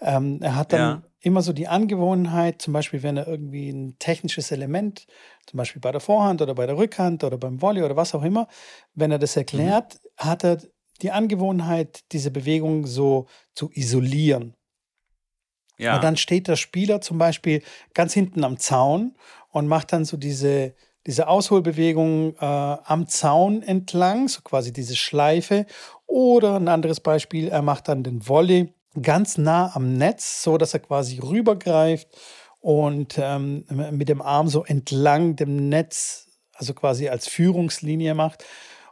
Ähm, 0.00 0.38
er 0.40 0.56
hat 0.56 0.72
dann 0.72 0.80
ja. 0.80 1.02
immer 1.20 1.42
so 1.42 1.52
die 1.52 1.68
Angewohnheit, 1.68 2.62
zum 2.62 2.72
Beispiel, 2.72 3.02
wenn 3.02 3.16
er 3.16 3.26
irgendwie 3.26 3.68
ein 3.70 3.98
technisches 3.98 4.50
Element, 4.52 5.06
zum 5.46 5.58
Beispiel 5.58 5.80
bei 5.80 5.92
der 5.92 6.00
Vorhand 6.00 6.40
oder 6.40 6.54
bei 6.54 6.66
der 6.66 6.76
Rückhand 6.76 7.24
oder 7.24 7.36
beim 7.36 7.60
Volley 7.60 7.82
oder 7.82 7.96
was 7.96 8.14
auch 8.14 8.22
immer, 8.22 8.48
wenn 8.94 9.10
er 9.10 9.18
das 9.18 9.36
erklärt, 9.36 10.00
mhm. 10.02 10.24
hat 10.28 10.44
er 10.44 10.58
die 11.02 11.10
Angewohnheit, 11.10 12.04
diese 12.12 12.30
Bewegung 12.30 12.86
so 12.86 13.26
zu 13.54 13.70
isolieren. 13.72 14.54
Ja. 15.78 15.96
Und 15.96 16.04
dann 16.04 16.16
steht 16.16 16.46
der 16.46 16.56
Spieler 16.56 17.00
zum 17.00 17.16
Beispiel 17.16 17.62
ganz 17.94 18.12
hinten 18.12 18.44
am 18.44 18.58
Zaun 18.58 19.16
und 19.48 19.66
macht 19.66 19.92
dann 19.92 20.04
so 20.04 20.18
diese 20.18 20.74
diese 21.06 21.28
Ausholbewegung 21.28 22.34
äh, 22.36 22.44
am 22.44 23.06
Zaun 23.08 23.62
entlang, 23.62 24.28
so 24.28 24.42
quasi 24.42 24.72
diese 24.72 24.96
Schleife. 24.96 25.66
Oder 26.06 26.56
ein 26.56 26.68
anderes 26.68 27.00
Beispiel, 27.00 27.48
er 27.48 27.62
macht 27.62 27.88
dann 27.88 28.02
den 28.02 28.28
Volley 28.28 28.74
ganz 29.00 29.38
nah 29.38 29.74
am 29.74 29.94
Netz, 29.94 30.42
so 30.42 30.58
dass 30.58 30.74
er 30.74 30.80
quasi 30.80 31.18
rübergreift 31.18 32.08
und 32.60 33.18
ähm, 33.18 33.64
mit 33.92 34.08
dem 34.08 34.20
Arm 34.20 34.48
so 34.48 34.64
entlang 34.64 35.36
dem 35.36 35.68
Netz, 35.68 36.28
also 36.54 36.74
quasi 36.74 37.08
als 37.08 37.28
Führungslinie 37.28 38.14
macht. 38.14 38.44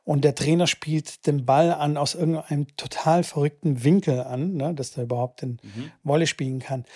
Und 0.05 0.25
der 0.25 0.35
Trainer 0.35 0.67
spielt 0.67 1.27
den 1.27 1.45
Ball 1.45 1.71
an 1.71 1.99
aus 1.99 2.15
irgendeinem 2.15 2.75
total 2.79 3.25
verrückten 3.25 3.85
Winkel 3.85 4.21
an, 4.21 4.55
ne, 4.55 4.73
dass 4.73 4.97
er 4.97 5.03
überhaupt 5.03 5.43
den 5.43 5.61
mhm. 5.62 5.93
Volley 6.03 6.27
spielen 6.27 6.61
kann. 6.61 6.87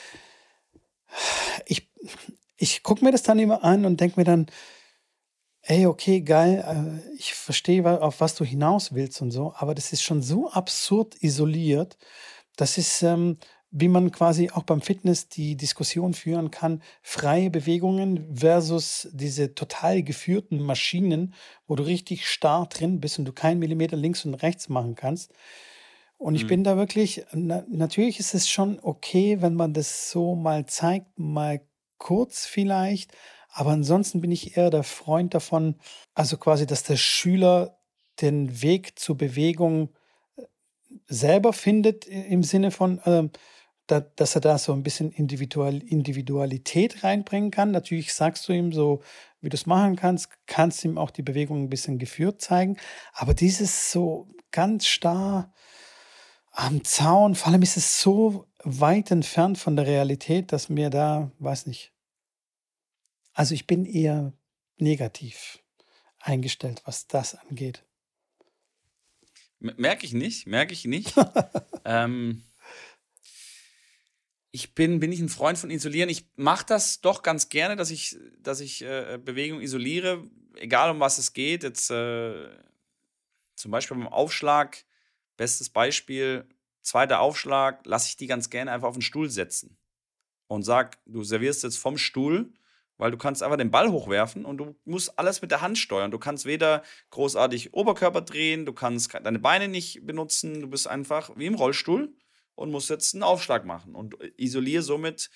Ich, 1.66 1.90
ich 2.56 2.82
gucke 2.82 3.04
mir 3.04 3.12
das 3.12 3.22
dann 3.22 3.38
immer 3.38 3.64
an 3.64 3.84
und 3.84 4.00
denke 4.00 4.18
mir 4.18 4.24
dann, 4.24 4.46
ey, 5.62 5.86
okay, 5.86 6.20
geil, 6.20 6.64
äh, 6.66 7.14
ich 7.16 7.34
verstehe, 7.34 8.02
auf 8.02 8.20
was 8.20 8.34
du 8.34 8.44
hinaus 8.44 8.94
willst 8.94 9.22
und 9.22 9.30
so, 9.30 9.54
aber 9.56 9.74
das 9.74 9.92
ist 9.92 10.02
schon 10.02 10.22
so 10.22 10.50
absurd 10.50 11.16
isoliert. 11.22 11.96
Das 12.56 12.78
ist, 12.78 13.02
ähm, 13.02 13.38
wie 13.70 13.88
man 13.88 14.12
quasi 14.12 14.50
auch 14.50 14.64
beim 14.64 14.82
Fitness 14.82 15.28
die 15.28 15.56
Diskussion 15.56 16.12
führen 16.12 16.50
kann, 16.50 16.82
freie 17.02 17.48
Bewegungen 17.48 18.36
versus 18.36 19.08
diese 19.12 19.54
total 19.54 20.02
geführten 20.02 20.60
Maschinen, 20.60 21.34
wo 21.66 21.74
du 21.74 21.84
richtig 21.84 22.28
starr 22.28 22.66
drin 22.68 23.00
bist 23.00 23.18
und 23.18 23.24
du 23.24 23.32
keinen 23.32 23.58
Millimeter 23.58 23.96
links 23.96 24.26
und 24.26 24.34
rechts 24.34 24.68
machen 24.68 24.94
kannst. 24.94 25.32
Und 26.18 26.34
ich 26.34 26.44
mhm. 26.44 26.48
bin 26.48 26.64
da 26.64 26.76
wirklich, 26.76 27.24
na, 27.32 27.64
natürlich 27.68 28.20
ist 28.20 28.34
es 28.34 28.48
schon 28.48 28.78
okay, 28.82 29.40
wenn 29.40 29.54
man 29.54 29.72
das 29.72 30.10
so 30.10 30.34
mal 30.34 30.66
zeigt, 30.66 31.18
mal 31.18 31.62
kurz 31.96 32.46
vielleicht, 32.46 33.12
aber 33.52 33.70
ansonsten 33.70 34.20
bin 34.20 34.32
ich 34.32 34.56
eher 34.56 34.70
der 34.70 34.82
Freund 34.82 35.34
davon, 35.34 35.76
also 36.14 36.38
quasi, 36.38 36.66
dass 36.66 36.82
der 36.84 36.96
Schüler 36.96 37.78
den 38.20 38.62
Weg 38.62 38.98
zur 38.98 39.16
Bewegung 39.16 39.90
äh, 40.36 40.42
selber 41.06 41.52
findet, 41.52 42.06
im 42.06 42.42
Sinne 42.42 42.70
von, 42.70 42.98
äh, 43.00 43.28
da, 43.86 44.00
dass 44.00 44.34
er 44.34 44.40
da 44.40 44.58
so 44.58 44.72
ein 44.72 44.82
bisschen 44.82 45.10
Individual, 45.10 45.78
Individualität 45.82 47.04
reinbringen 47.04 47.50
kann. 47.50 47.72
Natürlich 47.72 48.14
sagst 48.14 48.48
du 48.48 48.52
ihm 48.52 48.72
so, 48.72 49.02
wie 49.40 49.50
du 49.50 49.56
es 49.56 49.66
machen 49.66 49.96
kannst, 49.96 50.30
kannst 50.46 50.84
ihm 50.84 50.96
auch 50.96 51.10
die 51.10 51.22
Bewegung 51.22 51.64
ein 51.64 51.70
bisschen 51.70 51.98
geführt 51.98 52.40
zeigen. 52.40 52.78
Aber 53.12 53.34
dieses 53.34 53.90
so 53.92 54.28
ganz 54.50 54.86
starr 54.86 55.52
am 56.52 56.84
Zaun, 56.84 57.34
vor 57.34 57.52
allem 57.52 57.62
ist 57.62 57.76
es 57.76 58.00
so 58.00 58.46
weit 58.62 59.10
entfernt 59.10 59.58
von 59.58 59.76
der 59.76 59.86
Realität, 59.86 60.52
dass 60.52 60.68
mir 60.68 60.88
da, 60.90 61.32
weiß 61.38 61.66
nicht, 61.66 61.91
also 63.32 63.54
ich 63.54 63.66
bin 63.66 63.84
eher 63.84 64.32
negativ 64.76 65.58
eingestellt, 66.18 66.82
was 66.84 67.06
das 67.06 67.34
angeht. 67.34 67.84
Merke 69.58 70.04
ich 70.06 70.12
nicht, 70.12 70.46
merke 70.46 70.72
ich 70.72 70.84
nicht. 70.84 71.14
ähm, 71.84 72.42
ich 74.50 74.74
bin, 74.74 75.00
bin 75.00 75.12
ich 75.12 75.20
ein 75.20 75.28
Freund 75.28 75.56
von 75.56 75.70
Isolieren. 75.70 76.10
Ich 76.10 76.26
mache 76.36 76.66
das 76.66 77.00
doch 77.00 77.22
ganz 77.22 77.48
gerne, 77.48 77.76
dass 77.76 77.90
ich, 77.90 78.18
dass 78.38 78.60
ich 78.60 78.82
äh, 78.82 79.18
Bewegung 79.24 79.60
isoliere, 79.60 80.28
egal 80.56 80.90
um 80.90 81.00
was 81.00 81.18
es 81.18 81.32
geht. 81.32 81.62
Jetzt 81.62 81.90
äh, 81.90 82.50
zum 83.54 83.70
Beispiel 83.70 83.96
beim 83.96 84.08
Aufschlag, 84.08 84.84
bestes 85.36 85.70
Beispiel, 85.70 86.44
zweiter 86.82 87.20
Aufschlag, 87.20 87.86
lasse 87.86 88.08
ich 88.08 88.16
die 88.16 88.26
ganz 88.26 88.50
gerne 88.50 88.72
einfach 88.72 88.88
auf 88.88 88.96
den 88.96 89.02
Stuhl 89.02 89.30
setzen 89.30 89.78
und 90.48 90.64
sag, 90.64 90.98
du 91.06 91.22
servierst 91.22 91.62
jetzt 91.62 91.78
vom 91.78 91.96
Stuhl 91.96 92.52
weil 92.98 93.10
du 93.10 93.16
kannst 93.16 93.42
einfach 93.42 93.56
den 93.56 93.70
Ball 93.70 93.90
hochwerfen 93.90 94.44
und 94.44 94.58
du 94.58 94.74
musst 94.84 95.18
alles 95.18 95.42
mit 95.42 95.50
der 95.50 95.60
Hand 95.60 95.78
steuern. 95.78 96.10
Du 96.10 96.18
kannst 96.18 96.44
weder 96.44 96.82
großartig 97.10 97.74
Oberkörper 97.74 98.20
drehen, 98.20 98.66
du 98.66 98.72
kannst 98.72 99.14
deine 99.14 99.38
Beine 99.38 99.68
nicht 99.68 100.06
benutzen, 100.06 100.60
du 100.60 100.68
bist 100.68 100.86
einfach 100.86 101.30
wie 101.36 101.46
im 101.46 101.54
Rollstuhl 101.54 102.14
und 102.54 102.70
musst 102.70 102.90
jetzt 102.90 103.14
einen 103.14 103.22
Aufschlag 103.22 103.64
machen 103.64 103.94
und 103.94 104.16
isoliere 104.36 104.82
somit 104.82 105.30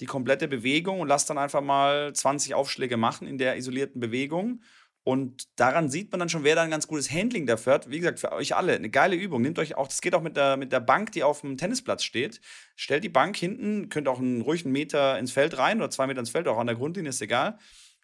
die 0.00 0.06
komplette 0.06 0.48
Bewegung 0.48 1.00
und 1.00 1.08
lass 1.08 1.26
dann 1.26 1.38
einfach 1.38 1.60
mal 1.60 2.12
20 2.12 2.54
Aufschläge 2.54 2.96
machen 2.96 3.26
in 3.26 3.38
der 3.38 3.56
isolierten 3.56 4.00
Bewegung 4.00 4.62
und 5.02 5.48
daran 5.56 5.88
sieht 5.88 6.12
man 6.12 6.18
dann 6.18 6.28
schon, 6.28 6.44
wer 6.44 6.54
da 6.54 6.62
ein 6.62 6.70
ganz 6.70 6.86
gutes 6.86 7.10
Handling 7.10 7.46
dafür 7.46 7.72
hat. 7.72 7.90
Wie 7.90 7.98
gesagt, 7.98 8.20
für 8.20 8.32
euch 8.32 8.54
alle 8.54 8.74
eine 8.74 8.90
geile 8.90 9.16
Übung. 9.16 9.40
Nehmt 9.40 9.58
euch 9.58 9.76
auch, 9.76 9.88
das 9.88 10.02
geht 10.02 10.14
auch 10.14 10.20
mit 10.20 10.36
der, 10.36 10.58
mit 10.58 10.72
der 10.72 10.80
Bank, 10.80 11.12
die 11.12 11.22
auf 11.22 11.40
dem 11.40 11.56
Tennisplatz 11.56 12.04
steht. 12.04 12.40
Stellt 12.76 13.02
die 13.02 13.08
Bank 13.08 13.36
hinten, 13.36 13.88
könnt 13.88 14.08
auch 14.08 14.18
einen 14.18 14.42
ruhigen 14.42 14.72
Meter 14.72 15.18
ins 15.18 15.32
Feld 15.32 15.56
rein 15.56 15.78
oder 15.78 15.90
zwei 15.90 16.06
Meter 16.06 16.20
ins 16.20 16.30
Feld, 16.30 16.48
auch 16.48 16.58
an 16.58 16.66
der 16.66 16.76
Grundlinie, 16.76 17.08
ist 17.08 17.22
egal. 17.22 17.58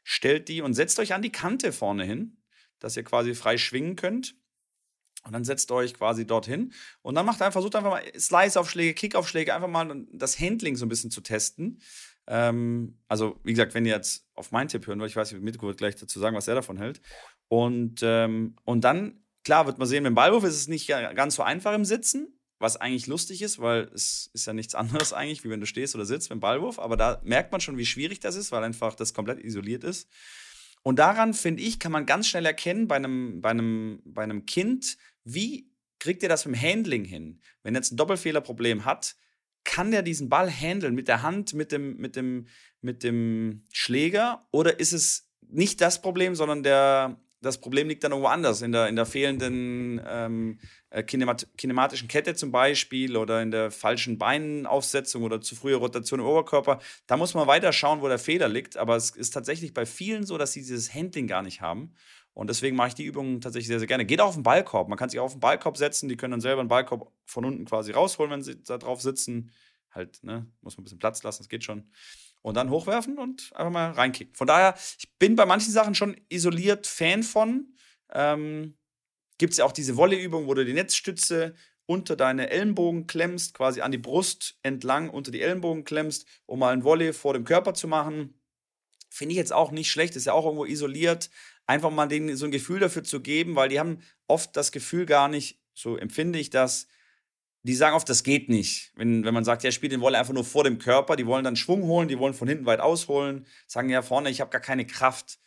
Stellt 0.04 0.48
die 0.48 0.62
und 0.62 0.72
setzt 0.72 0.98
euch 0.98 1.12
an 1.12 1.20
die 1.20 1.32
Kante 1.32 1.72
vorne 1.72 2.04
hin, 2.04 2.38
dass 2.78 2.96
ihr 2.96 3.04
quasi 3.04 3.34
frei 3.34 3.58
schwingen 3.58 3.96
könnt. 3.96 4.34
Und 5.24 5.32
dann 5.32 5.44
setzt 5.44 5.72
euch 5.72 5.94
quasi 5.94 6.24
dorthin 6.24 6.72
und 7.02 7.16
dann 7.16 7.26
macht 7.26 7.42
einfach, 7.42 7.54
versucht 7.54 7.74
einfach 7.74 7.90
mal 7.90 8.02
Slice-Aufschläge, 8.16 8.94
Kick-Aufschläge, 8.94 9.52
einfach 9.52 9.68
mal 9.68 10.06
das 10.12 10.38
Handling 10.38 10.76
so 10.76 10.86
ein 10.86 10.88
bisschen 10.88 11.10
zu 11.10 11.20
testen. 11.20 11.80
Ähm, 12.26 12.98
also, 13.08 13.38
wie 13.44 13.52
gesagt, 13.52 13.74
wenn 13.74 13.86
ihr 13.86 13.94
jetzt 13.94 14.26
auf 14.34 14.52
meinen 14.52 14.68
Tipp 14.68 14.86
hören 14.86 14.98
wollt, 15.00 15.10
ich 15.10 15.16
weiß 15.16 15.32
nicht, 15.32 15.42
Mitko 15.42 15.66
wird 15.66 15.78
gleich 15.78 15.96
dazu 15.96 16.18
sagen, 16.18 16.36
was 16.36 16.48
er 16.48 16.54
davon 16.54 16.78
hält. 16.78 17.00
Und, 17.48 18.00
ähm, 18.02 18.56
und 18.64 18.82
dann, 18.82 19.20
klar, 19.44 19.66
wird 19.66 19.78
man 19.78 19.86
sehen, 19.86 20.04
beim 20.04 20.14
Ballwurf 20.14 20.44
ist 20.44 20.56
es 20.56 20.68
nicht 20.68 20.88
ganz 20.88 21.36
so 21.36 21.42
einfach 21.42 21.74
im 21.74 21.84
Sitzen, 21.84 22.36
was 22.58 22.76
eigentlich 22.76 23.06
lustig 23.06 23.42
ist, 23.42 23.60
weil 23.60 23.90
es 23.94 24.30
ist 24.32 24.46
ja 24.46 24.52
nichts 24.52 24.74
anderes 24.74 25.12
eigentlich, 25.12 25.44
wie 25.44 25.50
wenn 25.50 25.60
du 25.60 25.66
stehst 25.66 25.94
oder 25.94 26.04
sitzt 26.04 26.28
beim 26.28 26.40
Ballwurf. 26.40 26.78
Aber 26.78 26.96
da 26.96 27.20
merkt 27.24 27.52
man 27.52 27.60
schon, 27.60 27.78
wie 27.78 27.86
schwierig 27.86 28.20
das 28.20 28.34
ist, 28.34 28.50
weil 28.50 28.64
einfach 28.64 28.94
das 28.94 29.14
komplett 29.14 29.42
isoliert 29.44 29.84
ist. 29.84 30.08
Und 30.82 30.98
daran, 30.98 31.34
finde 31.34 31.62
ich, 31.62 31.80
kann 31.80 31.92
man 31.92 32.06
ganz 32.06 32.28
schnell 32.28 32.46
erkennen 32.46 32.86
bei 32.86 32.96
einem, 32.96 33.40
bei 33.40 33.50
einem, 33.50 34.02
bei 34.04 34.22
einem 34.22 34.46
Kind, 34.46 34.96
wie 35.24 35.68
kriegt 35.98 36.22
ihr 36.22 36.28
das 36.28 36.46
mit 36.46 36.54
dem 36.54 36.62
Handling 36.62 37.04
hin? 37.04 37.40
Wenn 37.62 37.74
jetzt 37.74 37.92
ein 37.92 37.96
Doppelfehlerproblem 37.96 38.84
hat, 38.84 39.16
kann 39.66 39.90
der 39.90 40.02
diesen 40.02 40.30
Ball 40.30 40.50
handeln 40.50 40.94
mit 40.94 41.08
der 41.08 41.22
Hand, 41.22 41.52
mit 41.52 41.72
dem, 41.72 41.96
mit 41.98 42.16
dem, 42.16 42.46
mit 42.80 43.02
dem 43.02 43.64
Schläger? 43.72 44.46
Oder 44.52 44.80
ist 44.80 44.92
es 44.92 45.28
nicht 45.48 45.80
das 45.80 46.00
Problem, 46.00 46.34
sondern 46.34 46.62
der, 46.62 47.20
das 47.42 47.58
Problem 47.58 47.88
liegt 47.88 48.02
dann 48.04 48.12
irgendwo 48.12 48.28
anders, 48.28 48.62
in 48.62 48.72
der, 48.72 48.88
in 48.88 48.96
der 48.96 49.06
fehlenden 49.06 50.00
ähm, 50.06 50.58
äh, 50.90 51.02
kinemat 51.02 51.48
kinematischen 51.58 52.08
Kette 52.08 52.34
zum 52.34 52.52
Beispiel 52.52 53.16
oder 53.16 53.42
in 53.42 53.50
der 53.50 53.70
falschen 53.70 54.18
Beinaufsetzung 54.18 55.24
oder 55.24 55.40
zu 55.40 55.56
früher 55.56 55.78
Rotation 55.78 56.20
im 56.20 56.26
Oberkörper. 56.26 56.80
Da 57.06 57.16
muss 57.16 57.34
man 57.34 57.46
weiter 57.46 57.72
schauen, 57.72 58.00
wo 58.00 58.08
der 58.08 58.18
Fehler 58.18 58.48
liegt. 58.48 58.76
Aber 58.76 58.96
es 58.96 59.10
ist 59.10 59.30
tatsächlich 59.30 59.74
bei 59.74 59.84
vielen 59.84 60.24
so, 60.24 60.38
dass 60.38 60.52
sie 60.52 60.60
dieses 60.60 60.94
Handling 60.94 61.26
gar 61.26 61.42
nicht 61.42 61.60
haben. 61.60 61.92
Und 62.36 62.50
deswegen 62.50 62.76
mache 62.76 62.88
ich 62.88 62.94
die 62.94 63.04
Übungen 63.04 63.40
tatsächlich 63.40 63.68
sehr, 63.68 63.78
sehr 63.78 63.88
gerne. 63.88 64.04
Geht 64.04 64.20
auch 64.20 64.28
auf 64.28 64.34
den 64.34 64.42
Ballkorb. 64.42 64.88
Man 64.88 64.98
kann 64.98 65.08
sich 65.08 65.18
auch 65.18 65.24
auf 65.24 65.32
den 65.32 65.40
Ballkorb 65.40 65.78
setzen. 65.78 66.08
Die 66.08 66.18
können 66.18 66.32
dann 66.32 66.42
selber 66.42 66.62
den 66.62 66.68
Ballkorb 66.68 67.10
von 67.24 67.46
unten 67.46 67.64
quasi 67.64 67.92
rausholen, 67.92 68.30
wenn 68.30 68.42
sie 68.42 68.62
da 68.62 68.76
drauf 68.76 69.00
sitzen. 69.00 69.50
Halt, 69.90 70.22
ne, 70.22 70.46
muss 70.60 70.76
man 70.76 70.82
ein 70.82 70.84
bisschen 70.84 70.98
Platz 70.98 71.22
lassen, 71.22 71.42
das 71.42 71.48
geht 71.48 71.64
schon 71.64 71.90
und 72.42 72.54
dann 72.54 72.70
hochwerfen 72.70 73.18
und 73.18 73.50
einfach 73.56 73.72
mal 73.72 73.90
reinkicken. 73.90 74.34
Von 74.36 74.46
daher, 74.46 74.76
ich 74.98 75.12
bin 75.18 75.34
bei 75.34 75.46
manchen 75.46 75.72
Sachen 75.72 75.96
schon 75.96 76.16
isoliert 76.28 76.86
Fan 76.86 77.24
von. 77.24 77.74
Ähm, 78.12 78.76
Gibt 79.38 79.50
es 79.52 79.58
ja 79.58 79.64
auch 79.64 79.72
diese 79.72 79.96
Volleyübung, 79.96 80.46
wo 80.46 80.54
du 80.54 80.64
die 80.64 80.72
Netzstütze 80.72 81.54
unter 81.86 82.14
deine 82.14 82.50
Ellenbogen 82.50 83.08
klemmst, 83.08 83.54
quasi 83.54 83.80
an 83.80 83.90
die 83.90 83.98
Brust 83.98 84.60
entlang 84.62 85.10
unter 85.10 85.32
die 85.32 85.40
Ellenbogen 85.40 85.82
klemmst, 85.82 86.26
um 86.46 86.60
mal 86.60 86.72
ein 86.72 86.84
Volley 86.84 87.12
vor 87.12 87.32
dem 87.32 87.42
Körper 87.42 87.74
zu 87.74 87.88
machen. 87.88 88.40
Finde 89.10 89.32
ich 89.32 89.38
jetzt 89.38 89.52
auch 89.52 89.72
nicht 89.72 89.90
schlecht, 89.90 90.14
ist 90.14 90.26
ja 90.26 90.32
auch 90.32 90.44
irgendwo 90.44 90.66
isoliert. 90.66 91.30
Einfach 91.66 91.90
mal 91.90 92.06
denen 92.06 92.36
so 92.36 92.44
ein 92.44 92.50
Gefühl 92.50 92.80
dafür 92.80 93.04
zu 93.04 93.20
geben, 93.20 93.56
weil 93.56 93.68
die 93.68 93.80
haben 93.80 94.00
oft 94.28 94.56
das 94.56 94.72
Gefühl 94.72 95.06
gar 95.06 95.28
nicht, 95.28 95.60
so 95.74 95.96
empfinde 95.96 96.38
ich 96.38 96.50
das, 96.50 96.86
die 97.66 97.74
sagen 97.74 97.96
oft, 97.96 98.08
das 98.08 98.22
geht 98.22 98.48
nicht. 98.48 98.92
Wenn, 98.94 99.24
wenn 99.24 99.34
man 99.34 99.44
sagt, 99.44 99.64
ja, 99.64 99.72
spielt 99.72 99.90
den 99.90 100.00
Wolle 100.00 100.18
einfach 100.18 100.32
nur 100.32 100.44
vor 100.44 100.62
dem 100.62 100.78
Körper, 100.78 101.16
die 101.16 101.26
wollen 101.26 101.42
dann 101.42 101.56
Schwung 101.56 101.82
holen, 101.82 102.06
die 102.06 102.18
wollen 102.18 102.34
von 102.34 102.46
hinten 102.46 102.64
weit 102.64 102.78
ausholen, 102.78 103.44
sagen 103.66 103.88
ja 103.88 104.02
vorne, 104.02 104.30
ich 104.30 104.40
habe 104.40 104.50
gar 104.50 104.60
keine 104.60 104.86
Kraft. 104.86 105.40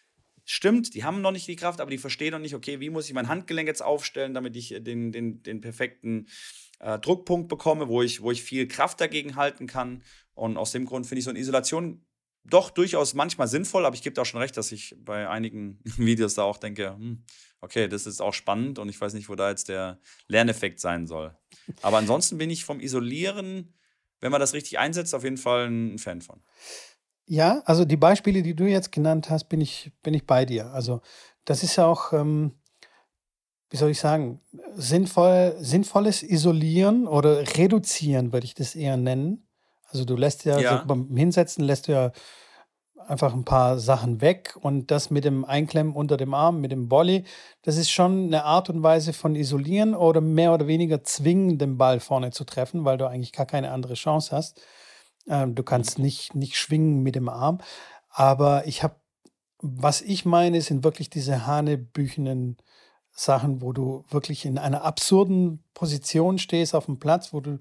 Stimmt, 0.43 0.95
die 0.95 1.05
haben 1.05 1.21
noch 1.21 1.31
nicht 1.31 1.47
die 1.47 1.55
Kraft, 1.55 1.79
aber 1.79 1.91
die 1.91 1.97
verstehen 1.97 2.31
noch 2.31 2.39
nicht, 2.39 2.55
okay, 2.55 2.81
wie 2.81 2.89
muss 2.89 3.07
ich 3.07 3.13
mein 3.13 3.29
Handgelenk 3.29 3.67
jetzt 3.67 3.81
aufstellen, 3.81 4.33
damit 4.33 4.57
ich 4.57 4.75
den, 4.81 5.13
den, 5.13 5.43
den 5.43 5.61
perfekten 5.61 6.27
äh, 6.79 6.99
Druckpunkt 6.99 7.47
bekomme, 7.47 7.87
wo 7.87 8.01
ich, 8.01 8.21
wo 8.21 8.31
ich 8.31 8.43
viel 8.43 8.67
Kraft 8.67 8.99
dagegen 8.99 9.37
halten 9.37 9.67
kann. 9.67 10.03
Und 10.33 10.57
aus 10.57 10.71
dem 10.71 10.85
Grund 10.85 11.07
finde 11.07 11.19
ich 11.19 11.25
so 11.25 11.29
eine 11.29 11.39
Isolation 11.39 12.05
doch 12.43 12.69
durchaus 12.69 13.13
manchmal 13.13 13.47
sinnvoll, 13.47 13.85
aber 13.85 13.95
ich 13.95 14.01
gebe 14.01 14.13
da 14.13 14.25
schon 14.25 14.41
recht, 14.41 14.57
dass 14.57 14.71
ich 14.71 14.95
bei 14.99 15.29
einigen 15.29 15.79
Videos 15.97 16.35
da 16.35 16.43
auch 16.43 16.57
denke, 16.57 16.93
hm, 16.93 17.23
okay, 17.61 17.87
das 17.87 18.05
ist 18.05 18.21
auch 18.21 18.33
spannend 18.33 18.79
und 18.79 18.89
ich 18.89 18.99
weiß 18.99 19.13
nicht, 19.13 19.29
wo 19.29 19.35
da 19.35 19.49
jetzt 19.49 19.69
der 19.69 19.99
Lerneffekt 20.27 20.79
sein 20.79 21.07
soll. 21.07 21.37
Aber 21.81 21.97
ansonsten 21.97 22.37
bin 22.37 22.49
ich 22.49 22.65
vom 22.65 22.79
Isolieren, 22.79 23.73
wenn 24.21 24.31
man 24.31 24.41
das 24.41 24.53
richtig 24.53 24.79
einsetzt, 24.79 25.13
auf 25.15 25.23
jeden 25.23 25.37
Fall 25.37 25.67
ein 25.67 25.97
Fan 25.97 26.21
von. 26.21 26.41
Ja, 27.25 27.61
also 27.65 27.85
die 27.85 27.97
Beispiele, 27.97 28.41
die 28.41 28.55
du 28.55 28.65
jetzt 28.65 28.91
genannt 28.91 29.29
hast, 29.29 29.49
bin 29.49 29.61
ich, 29.61 29.91
bin 30.01 30.13
ich 30.13 30.25
bei 30.25 30.45
dir. 30.45 30.71
Also 30.71 31.01
das 31.45 31.63
ist 31.63 31.75
ja 31.75 31.85
auch, 31.85 32.11
ähm, 32.11 32.53
wie 33.69 33.77
soll 33.77 33.91
ich 33.91 33.99
sagen, 33.99 34.41
sinnvoll, 34.73 35.55
sinnvolles 35.59 36.23
Isolieren 36.23 37.07
oder 37.07 37.55
Reduzieren, 37.55 38.33
würde 38.33 38.45
ich 38.45 38.55
das 38.55 38.75
eher 38.75 38.97
nennen. 38.97 39.47
Also 39.91 40.05
du 40.05 40.15
lässt 40.15 40.45
ja, 40.45 40.59
ja. 40.59 40.79
So 40.79 40.87
beim 40.87 41.15
Hinsetzen 41.15 41.63
lässt 41.63 41.87
du 41.87 41.93
ja 41.93 42.11
einfach 43.07 43.33
ein 43.33 43.45
paar 43.45 43.79
Sachen 43.79 44.21
weg 44.21 44.55
und 44.59 44.91
das 44.91 45.09
mit 45.09 45.25
dem 45.25 45.43
Einklemmen 45.43 45.95
unter 45.95 46.15
dem 46.15 46.33
Arm, 46.33 46.61
mit 46.61 46.71
dem 46.71 46.91
Volley, 46.91 47.25
das 47.63 47.77
ist 47.77 47.89
schon 47.89 48.27
eine 48.27 48.43
Art 48.43 48.69
und 48.69 48.83
Weise 48.83 49.13
von 49.13 49.35
isolieren 49.35 49.95
oder 49.95 50.21
mehr 50.21 50.53
oder 50.53 50.67
weniger 50.67 51.03
zwingen, 51.03 51.57
den 51.57 51.77
Ball 51.77 51.99
vorne 51.99 52.31
zu 52.31 52.43
treffen, 52.43 52.85
weil 52.85 52.97
du 52.97 53.07
eigentlich 53.07 53.33
gar 53.33 53.47
keine 53.47 53.71
andere 53.71 53.95
Chance 53.95 54.35
hast. 54.35 54.61
Ähm, 55.27 55.55
du 55.55 55.63
kannst 55.63 55.97
nicht, 55.97 56.35
nicht 56.35 56.55
schwingen 56.55 57.01
mit 57.01 57.15
dem 57.15 57.29
Arm. 57.29 57.59
Aber 58.09 58.67
ich 58.67 58.83
habe, 58.83 58.95
was 59.61 60.01
ich 60.01 60.25
meine, 60.25 60.61
sind 60.61 60.83
wirklich 60.83 61.09
diese 61.09 61.47
hanebüchenen 61.47 62.57
Sachen, 63.11 63.61
wo 63.61 63.73
du 63.73 64.05
wirklich 64.09 64.45
in 64.45 64.57
einer 64.57 64.83
absurden 64.83 65.63
Position 65.73 66.37
stehst 66.37 66.75
auf 66.75 66.85
dem 66.85 66.99
Platz, 66.99 67.33
wo 67.33 67.41
du 67.41 67.59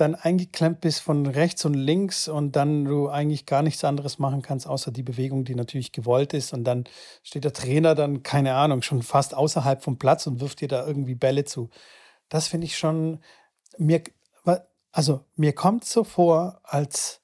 dann 0.00 0.14
eingeklemmt 0.14 0.80
bist 0.80 1.00
von 1.00 1.26
rechts 1.26 1.64
und 1.64 1.74
links 1.74 2.28
und 2.28 2.56
dann 2.56 2.84
du 2.84 3.08
eigentlich 3.08 3.46
gar 3.46 3.62
nichts 3.62 3.84
anderes 3.84 4.18
machen 4.18 4.42
kannst, 4.42 4.66
außer 4.66 4.90
die 4.92 5.02
Bewegung, 5.02 5.44
die 5.44 5.54
natürlich 5.54 5.92
gewollt 5.92 6.34
ist. 6.34 6.52
Und 6.52 6.64
dann 6.64 6.84
steht 7.22 7.44
der 7.44 7.52
Trainer 7.52 7.94
dann, 7.94 8.22
keine 8.22 8.54
Ahnung, 8.54 8.82
schon 8.82 9.02
fast 9.02 9.34
außerhalb 9.34 9.82
vom 9.82 9.98
Platz 9.98 10.26
und 10.26 10.40
wirft 10.40 10.60
dir 10.60 10.68
da 10.68 10.86
irgendwie 10.86 11.14
Bälle 11.14 11.44
zu. 11.44 11.70
Das 12.28 12.48
finde 12.48 12.66
ich 12.66 12.78
schon, 12.78 13.20
mir, 13.76 14.02
also 14.92 15.24
mir 15.36 15.52
kommt 15.54 15.84
so 15.84 16.04
vor, 16.04 16.60
als, 16.62 17.20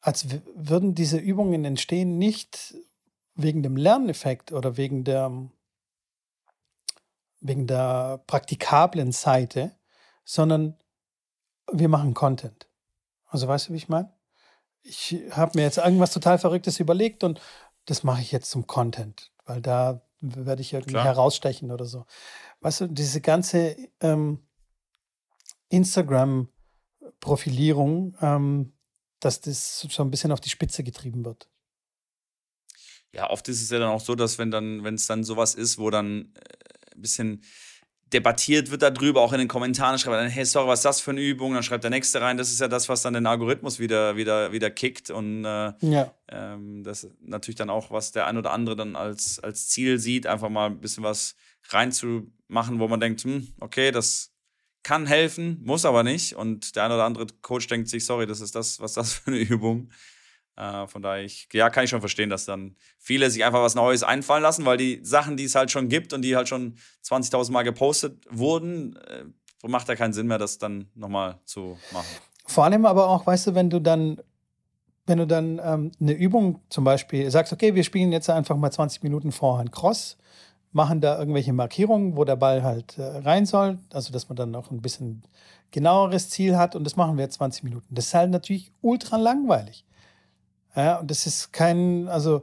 als 0.00 0.26
würden 0.54 0.94
diese 0.94 1.18
Übungen 1.18 1.64
entstehen, 1.64 2.18
nicht 2.18 2.74
wegen 3.34 3.62
dem 3.62 3.76
Lerneffekt 3.76 4.52
oder 4.52 4.76
wegen 4.76 5.04
der, 5.04 5.30
wegen 7.40 7.66
der 7.68 8.22
praktikablen 8.26 9.12
Seite, 9.12 9.76
sondern 10.24 10.76
wir 11.72 11.88
machen 11.88 12.14
Content. 12.14 12.68
Also 13.26 13.48
weißt 13.48 13.68
du, 13.68 13.72
wie 13.72 13.78
ich 13.78 13.88
meine? 13.88 14.12
Ich 14.82 15.16
habe 15.30 15.52
mir 15.54 15.62
jetzt 15.62 15.78
irgendwas 15.78 16.12
total 16.12 16.38
Verrücktes 16.38 16.78
überlegt 16.80 17.22
und 17.24 17.40
das 17.84 18.04
mache 18.04 18.22
ich 18.22 18.30
jetzt 18.32 18.50
zum 18.50 18.66
Content, 18.66 19.30
weil 19.44 19.60
da 19.60 20.00
werde 20.20 20.62
ich 20.62 20.72
irgendwie 20.72 20.92
Klar. 20.92 21.04
herausstechen 21.04 21.70
oder 21.70 21.84
so. 21.84 22.06
Weißt 22.60 22.80
du, 22.80 22.88
diese 22.88 23.20
ganze 23.20 23.76
ähm, 24.00 24.48
Instagram-Profilierung, 25.68 28.16
ähm, 28.20 28.72
dass 29.20 29.40
das 29.40 29.78
so 29.80 30.02
ein 30.02 30.10
bisschen 30.10 30.32
auf 30.32 30.40
die 30.40 30.50
Spitze 30.50 30.82
getrieben 30.82 31.24
wird. 31.24 31.48
Ja, 33.12 33.30
oft 33.30 33.48
ist 33.48 33.62
es 33.62 33.70
ja 33.70 33.78
dann 33.78 33.90
auch 33.90 34.00
so, 34.00 34.14
dass 34.14 34.38
wenn 34.38 34.50
dann, 34.50 34.84
wenn 34.84 34.94
es 34.94 35.06
dann 35.06 35.24
sowas 35.24 35.54
ist, 35.54 35.78
wo 35.78 35.90
dann 35.90 36.32
äh, 36.34 36.94
ein 36.94 37.00
bisschen 37.00 37.42
debattiert 38.12 38.70
wird 38.70 38.82
darüber, 38.82 39.20
auch 39.20 39.32
in 39.32 39.38
den 39.38 39.48
Kommentaren 39.48 39.98
schreibt 39.98 40.16
dann, 40.16 40.28
hey, 40.28 40.44
sorry, 40.44 40.68
was 40.68 40.80
ist 40.80 40.84
das 40.84 41.00
für 41.00 41.10
eine 41.10 41.20
Übung? 41.20 41.54
Dann 41.54 41.62
schreibt 41.62 41.84
der 41.84 41.90
Nächste 41.90 42.20
rein, 42.20 42.36
das 42.36 42.50
ist 42.50 42.60
ja 42.60 42.68
das, 42.68 42.88
was 42.88 43.02
dann 43.02 43.14
den 43.14 43.26
Algorithmus 43.26 43.78
wieder, 43.78 44.16
wieder, 44.16 44.52
wieder 44.52 44.70
kickt 44.70 45.10
und 45.10 45.44
äh, 45.44 45.72
ja. 45.80 46.12
ähm, 46.28 46.82
das 46.84 47.08
natürlich 47.20 47.56
dann 47.56 47.70
auch, 47.70 47.90
was 47.90 48.12
der 48.12 48.26
ein 48.26 48.36
oder 48.36 48.52
andere 48.52 48.76
dann 48.76 48.96
als, 48.96 49.38
als 49.40 49.68
Ziel 49.68 49.98
sieht, 49.98 50.26
einfach 50.26 50.48
mal 50.48 50.66
ein 50.66 50.80
bisschen 50.80 51.04
was 51.04 51.36
reinzumachen, 51.68 52.78
wo 52.78 52.88
man 52.88 53.00
denkt, 53.00 53.22
hm, 53.24 53.48
okay, 53.60 53.90
das 53.90 54.32
kann 54.82 55.06
helfen, 55.06 55.60
muss 55.64 55.84
aber 55.84 56.02
nicht 56.02 56.34
und 56.34 56.76
der 56.76 56.84
ein 56.84 56.92
oder 56.92 57.04
andere 57.04 57.26
Coach 57.42 57.66
denkt 57.66 57.88
sich, 57.88 58.06
sorry, 58.06 58.26
das 58.26 58.40
ist 58.40 58.54
das, 58.54 58.80
was 58.80 58.92
ist 58.92 58.96
das 58.96 59.12
für 59.12 59.30
eine 59.30 59.38
Übung? 59.38 59.90
Äh, 60.58 60.88
von 60.88 61.02
daher, 61.02 61.24
ich, 61.24 61.48
ja, 61.52 61.70
kann 61.70 61.84
ich 61.84 61.90
schon 61.90 62.00
verstehen, 62.00 62.30
dass 62.30 62.44
dann 62.44 62.74
viele 62.98 63.30
sich 63.30 63.44
einfach 63.44 63.62
was 63.62 63.76
Neues 63.76 64.02
einfallen 64.02 64.42
lassen, 64.42 64.64
weil 64.64 64.76
die 64.76 65.00
Sachen, 65.04 65.36
die 65.36 65.44
es 65.44 65.54
halt 65.54 65.70
schon 65.70 65.88
gibt 65.88 66.12
und 66.12 66.22
die 66.22 66.34
halt 66.34 66.48
schon 66.48 66.74
20.000 67.04 67.52
Mal 67.52 67.62
gepostet 67.62 68.26
wurden, 68.28 68.96
äh, 68.96 69.24
macht 69.68 69.88
ja 69.88 69.94
keinen 69.94 70.12
Sinn 70.12 70.26
mehr, 70.26 70.38
das 70.38 70.58
dann 70.58 70.88
nochmal 70.96 71.38
zu 71.44 71.78
machen. 71.92 72.08
Vor 72.44 72.64
allem 72.64 72.86
aber 72.86 73.08
auch, 73.08 73.24
weißt 73.24 73.48
du, 73.48 73.54
wenn 73.54 73.70
du 73.70 73.78
dann, 73.78 74.20
wenn 75.06 75.18
du 75.18 75.28
dann 75.28 75.60
ähm, 75.62 75.92
eine 76.00 76.12
Übung 76.12 76.60
zum 76.70 76.82
Beispiel 76.82 77.30
sagst, 77.30 77.52
okay, 77.52 77.76
wir 77.76 77.84
spielen 77.84 78.10
jetzt 78.10 78.28
einfach 78.28 78.56
mal 78.56 78.72
20 78.72 79.04
Minuten 79.04 79.30
Vorhand 79.30 79.70
Cross, 79.70 80.16
machen 80.72 81.00
da 81.00 81.18
irgendwelche 81.20 81.52
Markierungen, 81.52 82.16
wo 82.16 82.24
der 82.24 82.36
Ball 82.36 82.64
halt 82.64 82.98
äh, 82.98 83.02
rein 83.02 83.46
soll, 83.46 83.78
also 83.92 84.12
dass 84.12 84.28
man 84.28 84.34
dann 84.34 84.50
noch 84.50 84.72
ein 84.72 84.82
bisschen 84.82 85.22
genaueres 85.70 86.30
Ziel 86.30 86.56
hat 86.56 86.74
und 86.74 86.82
das 86.82 86.96
machen 86.96 87.16
wir 87.16 87.24
jetzt 87.24 87.34
20 87.34 87.62
Minuten. 87.62 87.94
Das 87.94 88.06
ist 88.06 88.14
halt 88.14 88.30
natürlich 88.30 88.72
ultra 88.80 89.18
langweilig. 89.18 89.84
Ja, 90.78 91.00
und 91.00 91.10
das 91.10 91.26
ist 91.26 91.52
kein, 91.52 92.06
also 92.06 92.42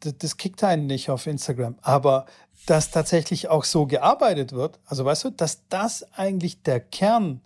das, 0.00 0.18
das 0.18 0.36
kickt 0.36 0.64
einen 0.64 0.88
nicht 0.88 1.10
auf 1.10 1.28
Instagram. 1.28 1.76
Aber 1.80 2.26
dass 2.66 2.90
tatsächlich 2.90 3.48
auch 3.48 3.62
so 3.62 3.86
gearbeitet 3.86 4.52
wird, 4.52 4.80
also 4.84 5.04
weißt 5.04 5.24
du, 5.24 5.30
dass 5.30 5.68
das 5.68 6.02
eigentlich 6.12 6.60
der 6.64 6.80
Kern 6.80 7.40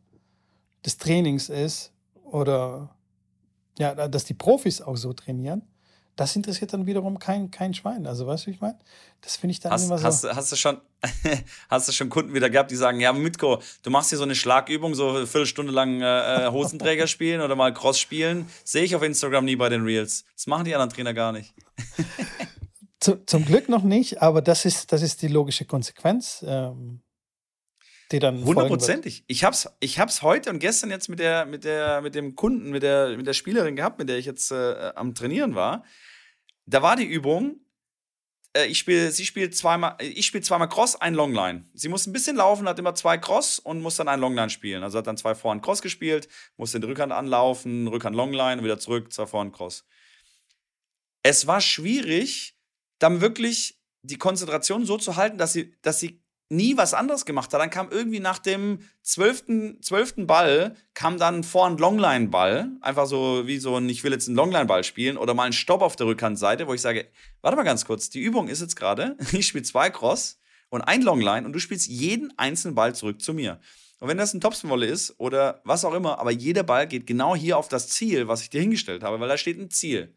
des 0.87 0.97
Trainings 0.97 1.51
ist 1.51 1.93
oder 2.25 2.97
ja, 3.79 4.09
dass 4.09 4.25
die 4.25 4.33
Profis 4.33 4.81
auch 4.81 4.97
so 4.97 5.13
trainieren, 5.13 5.63
das 6.17 6.37
interessiert 6.37 6.73
dann 6.73 6.87
wiederum 6.87 7.19
kein, 7.19 7.51
kein 7.51 7.73
Schwein. 7.75 8.07
Also, 8.07 8.27
weißt 8.27 8.45
du, 8.45 8.47
wie 8.49 8.55
ich 8.55 8.61
meine? 8.61 8.79
Das 9.23 9.37
finde 9.37 9.53
ich 9.53 9.61
dann 9.61 9.73
hast, 9.73 9.87
immer 9.87 9.99
so. 9.99 10.05
Hast, 10.05 10.25
hast, 10.25 10.53
du 10.53 10.57
schon, 10.57 10.81
hast 11.71 11.89
du 11.89 11.93
schon 11.93 12.11
Kunden 12.11 12.35
wieder 12.35 12.51
gehabt, 12.51 12.71
die 12.71 12.77
sagen: 12.77 13.01
Ja, 13.01 13.13
Mitko, 13.13 13.63
du 13.83 13.91
machst 13.91 14.11
hier 14.11 14.19
so 14.19 14.25
eine 14.25 14.35
Schlagübung, 14.35 14.95
so 14.95 15.11
eine 15.11 15.27
Viertelstunde 15.27 15.73
lang 15.73 16.01
äh, 16.01 16.47
äh 16.47 16.51
Hosenträger 16.51 17.07
spielen 17.07 17.41
oder 17.41 17.57
mal 17.57 17.73
Cross 17.73 17.99
spielen. 17.99 18.47
Sehe 18.65 18.85
ich 18.85 18.95
auf 18.95 19.03
Instagram 19.03 19.45
nie 19.45 19.57
bei 19.57 19.69
den 19.69 19.83
Reels. 19.85 20.25
Das 20.37 20.47
machen 20.47 20.65
die 20.65 20.75
anderen 20.75 20.91
Trainer 20.91 21.15
gar 21.15 21.33
nicht. 21.33 21.55
Zu, 23.01 23.25
zum 23.27 23.45
Glück 23.45 23.69
noch 23.69 23.83
nicht, 23.83 24.23
aber 24.23 24.43
das 24.43 24.65
ist, 24.65 24.93
das 24.93 25.03
ist 25.03 25.23
die 25.23 25.29
logische 25.29 25.65
Konsequenz. 25.65 26.45
Ähm 26.47 27.01
die 28.13 28.19
dann 28.19 28.45
Hundertprozentig. 28.45 29.25
Ich 29.27 29.45
hab's, 29.45 29.69
ich 29.81 29.99
hab's 29.99 30.23
heute 30.23 30.51
und 30.51 30.59
gestern 30.59 30.91
jetzt 30.91 31.09
mit 31.09 31.19
der, 31.19 31.47
mit 31.47 31.65
der, 31.65 32.01
mit 32.01 32.15
dem 32.15 32.37
Kunden, 32.37 32.71
mit 32.71 32.83
der, 32.83 33.17
mit 33.17 33.27
der 33.27 33.33
Spielerin 33.33 33.77
gehabt, 33.77 33.99
mit 33.99 34.09
der 34.09 34.19
ich 34.19 34.27
jetzt 34.27 34.53
äh, 34.53 34.93
am 34.95 35.15
Trainieren 35.15 35.55
war 35.55 35.85
da 36.67 36.83
war 36.83 36.97
die 36.97 37.05
Übung, 37.05 37.61
äh, 38.55 38.67
ich 38.67 38.79
spiele, 38.79 39.11
sie 39.11 39.25
spielt 39.25 39.57
zweimal, 39.57 39.97
äh, 39.99 40.07
ich 40.07 40.33
zweimal 40.43 40.69
Cross, 40.69 41.01
ein 41.01 41.15
Longline. 41.15 41.69
Sie 41.75 41.89
muss 41.89 42.07
ein 42.07 42.13
bisschen 42.13 42.37
laufen, 42.37 42.69
hat 42.69 42.79
immer 42.79 42.95
zwei 42.95 43.19
Cross 43.19 43.59
und 43.59 43.81
muss 43.81 43.97
dann 43.97 44.09
ein 44.09 44.21
Longline 44.21 44.51
spielen. 44.51 44.83
Also 44.83 44.99
hat 44.99 45.07
dann 45.07 45.17
zwei 45.17 45.35
Vorhand 45.35 45.63
Cross 45.63 45.83
gespielt, 45.83 46.29
muss 46.57 46.73
den 46.73 46.83
Rückhand 46.83 47.13
anlaufen, 47.13 47.89
Rückhand 47.89 48.17
Longline 48.17 48.59
und 48.59 48.65
wieder 48.65 48.79
zurück, 48.79 49.13
zwei 49.13 49.27
Vorhand 49.27 49.55
Cross. 49.55 49.85
Es 51.23 51.47
war 51.47 51.61
schwierig, 51.61 52.57
dann 52.99 53.21
wirklich 53.21 53.81
die 54.03 54.19
Konzentration 54.19 54.85
so 54.85 54.97
zu 54.97 55.17
halten, 55.17 55.39
dass 55.39 55.53
sie, 55.53 55.77
dass 55.83 56.01
sie 56.01 56.22
nie 56.53 56.77
was 56.77 56.95
anderes 56.95 57.25
gemacht 57.25 57.53
hat. 57.53 57.61
Dann 57.61 57.71
kam 57.71 57.91
irgendwie 57.91 58.21
nach 58.21 58.39
dem 58.39 58.81
zwölften, 59.03 59.83
zwölften 59.83 60.27
Ball, 60.27 60.77
kam 60.95 61.19
dann 61.19 61.43
vor 61.43 61.67
ein 61.67 61.79
Longline-Ball. 61.79 62.69
Einfach 62.81 63.07
so 63.07 63.47
wie 63.47 63.59
so 63.59 63.77
ein, 63.77 63.89
ich 63.89 64.05
will 64.05 64.13
jetzt 64.13 64.29
einen 64.29 64.37
Longline-Ball 64.37 64.85
spielen 64.85 65.17
oder 65.17 65.35
mal 65.35 65.45
ein 65.45 65.53
Stopp 65.53 65.83
auf 65.83 65.97
der 65.97 66.07
Rückhandseite, 66.07 66.69
wo 66.69 66.75
ich 66.75 66.83
sage, 66.83 67.09
warte 67.41 67.57
mal 67.57 67.65
ganz 67.65 67.85
kurz, 67.85 68.11
die 68.11 68.21
Übung 68.21 68.49
ist 68.49 68.61
jetzt 68.61 68.77
gerade, 68.77 69.17
ich 69.33 69.47
spiele 69.47 69.65
zwei 69.65 69.91
Cross 69.91 70.39
und 70.69 70.83
ein 70.83 71.03
Longline 71.03 71.47
und 71.47 71.53
du 71.53 71.59
spielst 71.59 71.89
jeden 71.89 72.37
einzelnen 72.39 72.75
Ball 72.75 72.95
zurück 72.95 73.21
zu 73.21 73.35
mir. 73.35 73.59
Und 73.99 74.09
wenn 74.09 74.19
das 74.19 74.35
ein 74.35 74.41
Topspin-Wolle 74.41 74.87
ist 74.87 75.15
oder 75.19 75.61
was 75.65 75.85
auch 75.85 75.95
immer, 75.95 76.19
aber 76.19 76.33
jeder 76.33 76.65
Ball 76.65 76.87
geht 76.87 77.07
genau 77.07 77.35
hier 77.35 77.57
auf 77.57 77.69
das 77.69 77.89
Ziel, 77.89 78.29
was 78.29 78.43
ich 78.43 78.51
dir 78.51 78.61
hingestellt 78.61 79.03
habe, 79.03 79.21
weil 79.21 79.29
da 79.29 79.37
steht 79.37 79.59
ein 79.59 79.71
Ziel 79.71 80.15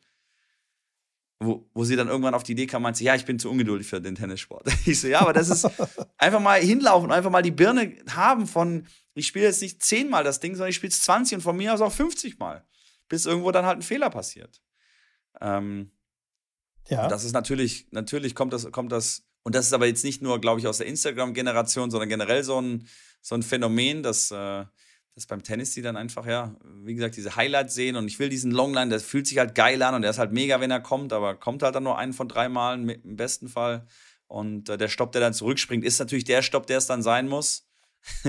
wo, 1.45 1.69
wo 1.73 1.83
sie 1.83 1.95
dann 1.95 2.07
irgendwann 2.07 2.33
auf 2.33 2.43
die 2.43 2.53
Idee 2.53 2.67
kam, 2.67 2.81
meinte 2.81 2.99
sie, 2.99 3.05
ja, 3.05 3.15
ich 3.15 3.25
bin 3.25 3.39
zu 3.39 3.49
ungeduldig 3.49 3.87
für 3.87 4.01
den 4.01 4.15
Tennissport. 4.15 4.67
Ich 4.85 4.99
so, 4.99 5.07
ja, 5.07 5.21
aber 5.21 5.33
das 5.33 5.49
ist 5.49 5.67
einfach 6.17 6.39
mal 6.39 6.59
hinlaufen, 6.59 7.11
einfach 7.11 7.31
mal 7.31 7.41
die 7.41 7.51
Birne 7.51 7.95
haben 8.09 8.47
von, 8.47 8.87
ich 9.13 9.27
spiele 9.27 9.45
jetzt 9.45 9.61
nicht 9.61 9.81
zehnmal 9.83 10.23
das 10.23 10.39
Ding, 10.39 10.53
sondern 10.55 10.69
ich 10.69 10.75
spiele 10.75 10.91
es 10.91 11.01
20 11.01 11.37
und 11.37 11.41
von 11.41 11.57
mir 11.57 11.73
aus 11.73 11.81
auch 11.81 11.91
50 11.91 12.39
Mal, 12.39 12.65
bis 13.07 13.25
irgendwo 13.25 13.51
dann 13.51 13.65
halt 13.65 13.79
ein 13.79 13.83
Fehler 13.83 14.09
passiert. 14.09 14.61
Ähm, 15.41 15.91
ja. 16.89 17.07
Das 17.07 17.23
ist 17.23 17.33
natürlich, 17.33 17.87
natürlich 17.91 18.35
kommt 18.35 18.53
das, 18.53 18.71
kommt 18.71 18.91
das, 18.91 19.23
und 19.43 19.55
das 19.55 19.67
ist 19.67 19.73
aber 19.73 19.87
jetzt 19.87 20.03
nicht 20.03 20.21
nur, 20.21 20.39
glaube 20.39 20.59
ich, 20.59 20.67
aus 20.67 20.77
der 20.77 20.87
Instagram-Generation, 20.87 21.91
sondern 21.91 22.09
generell 22.09 22.43
so 22.43 22.61
ein, 22.61 22.87
so 23.21 23.35
ein 23.35 23.43
Phänomen, 23.43 24.03
dass 24.03 24.31
äh, 24.31 24.65
dass 25.15 25.25
beim 25.25 25.43
Tennis 25.43 25.73
die 25.73 25.81
dann 25.81 25.95
einfach, 25.95 26.25
ja, 26.25 26.55
wie 26.83 26.93
gesagt, 26.93 27.15
diese 27.15 27.37
Highlights 27.37 27.73
sehen 27.73 27.95
und 27.95 28.07
ich 28.07 28.19
will 28.19 28.27
diesen 28.27 28.51
Longline, 28.51 28.89
der 28.89 28.99
fühlt 28.99 29.27
sich 29.27 29.37
halt 29.37 29.55
geil 29.55 29.81
an 29.81 29.95
und 29.95 30.01
der 30.01 30.11
ist 30.11 30.19
halt 30.19 30.33
mega, 30.33 30.59
wenn 30.59 30.71
er 30.71 30.81
kommt, 30.81 31.13
aber 31.13 31.35
kommt 31.35 31.63
halt 31.63 31.73
dann 31.73 31.83
nur 31.83 31.97
einen 31.97 32.11
von 32.11 32.27
drei 32.27 32.49
Malen 32.49 32.89
im 32.89 33.15
besten 33.15 33.47
Fall. 33.47 33.87
Und 34.27 34.69
äh, 34.69 34.77
der 34.77 34.89
Stopp, 34.89 35.13
der 35.13 35.21
dann 35.21 35.33
zurückspringt, 35.33 35.85
ist 35.85 35.99
natürlich 35.99 36.25
der 36.25 36.41
Stopp, 36.41 36.67
der 36.67 36.79
es 36.79 36.87
dann 36.87 37.01
sein 37.01 37.29
muss. 37.29 37.69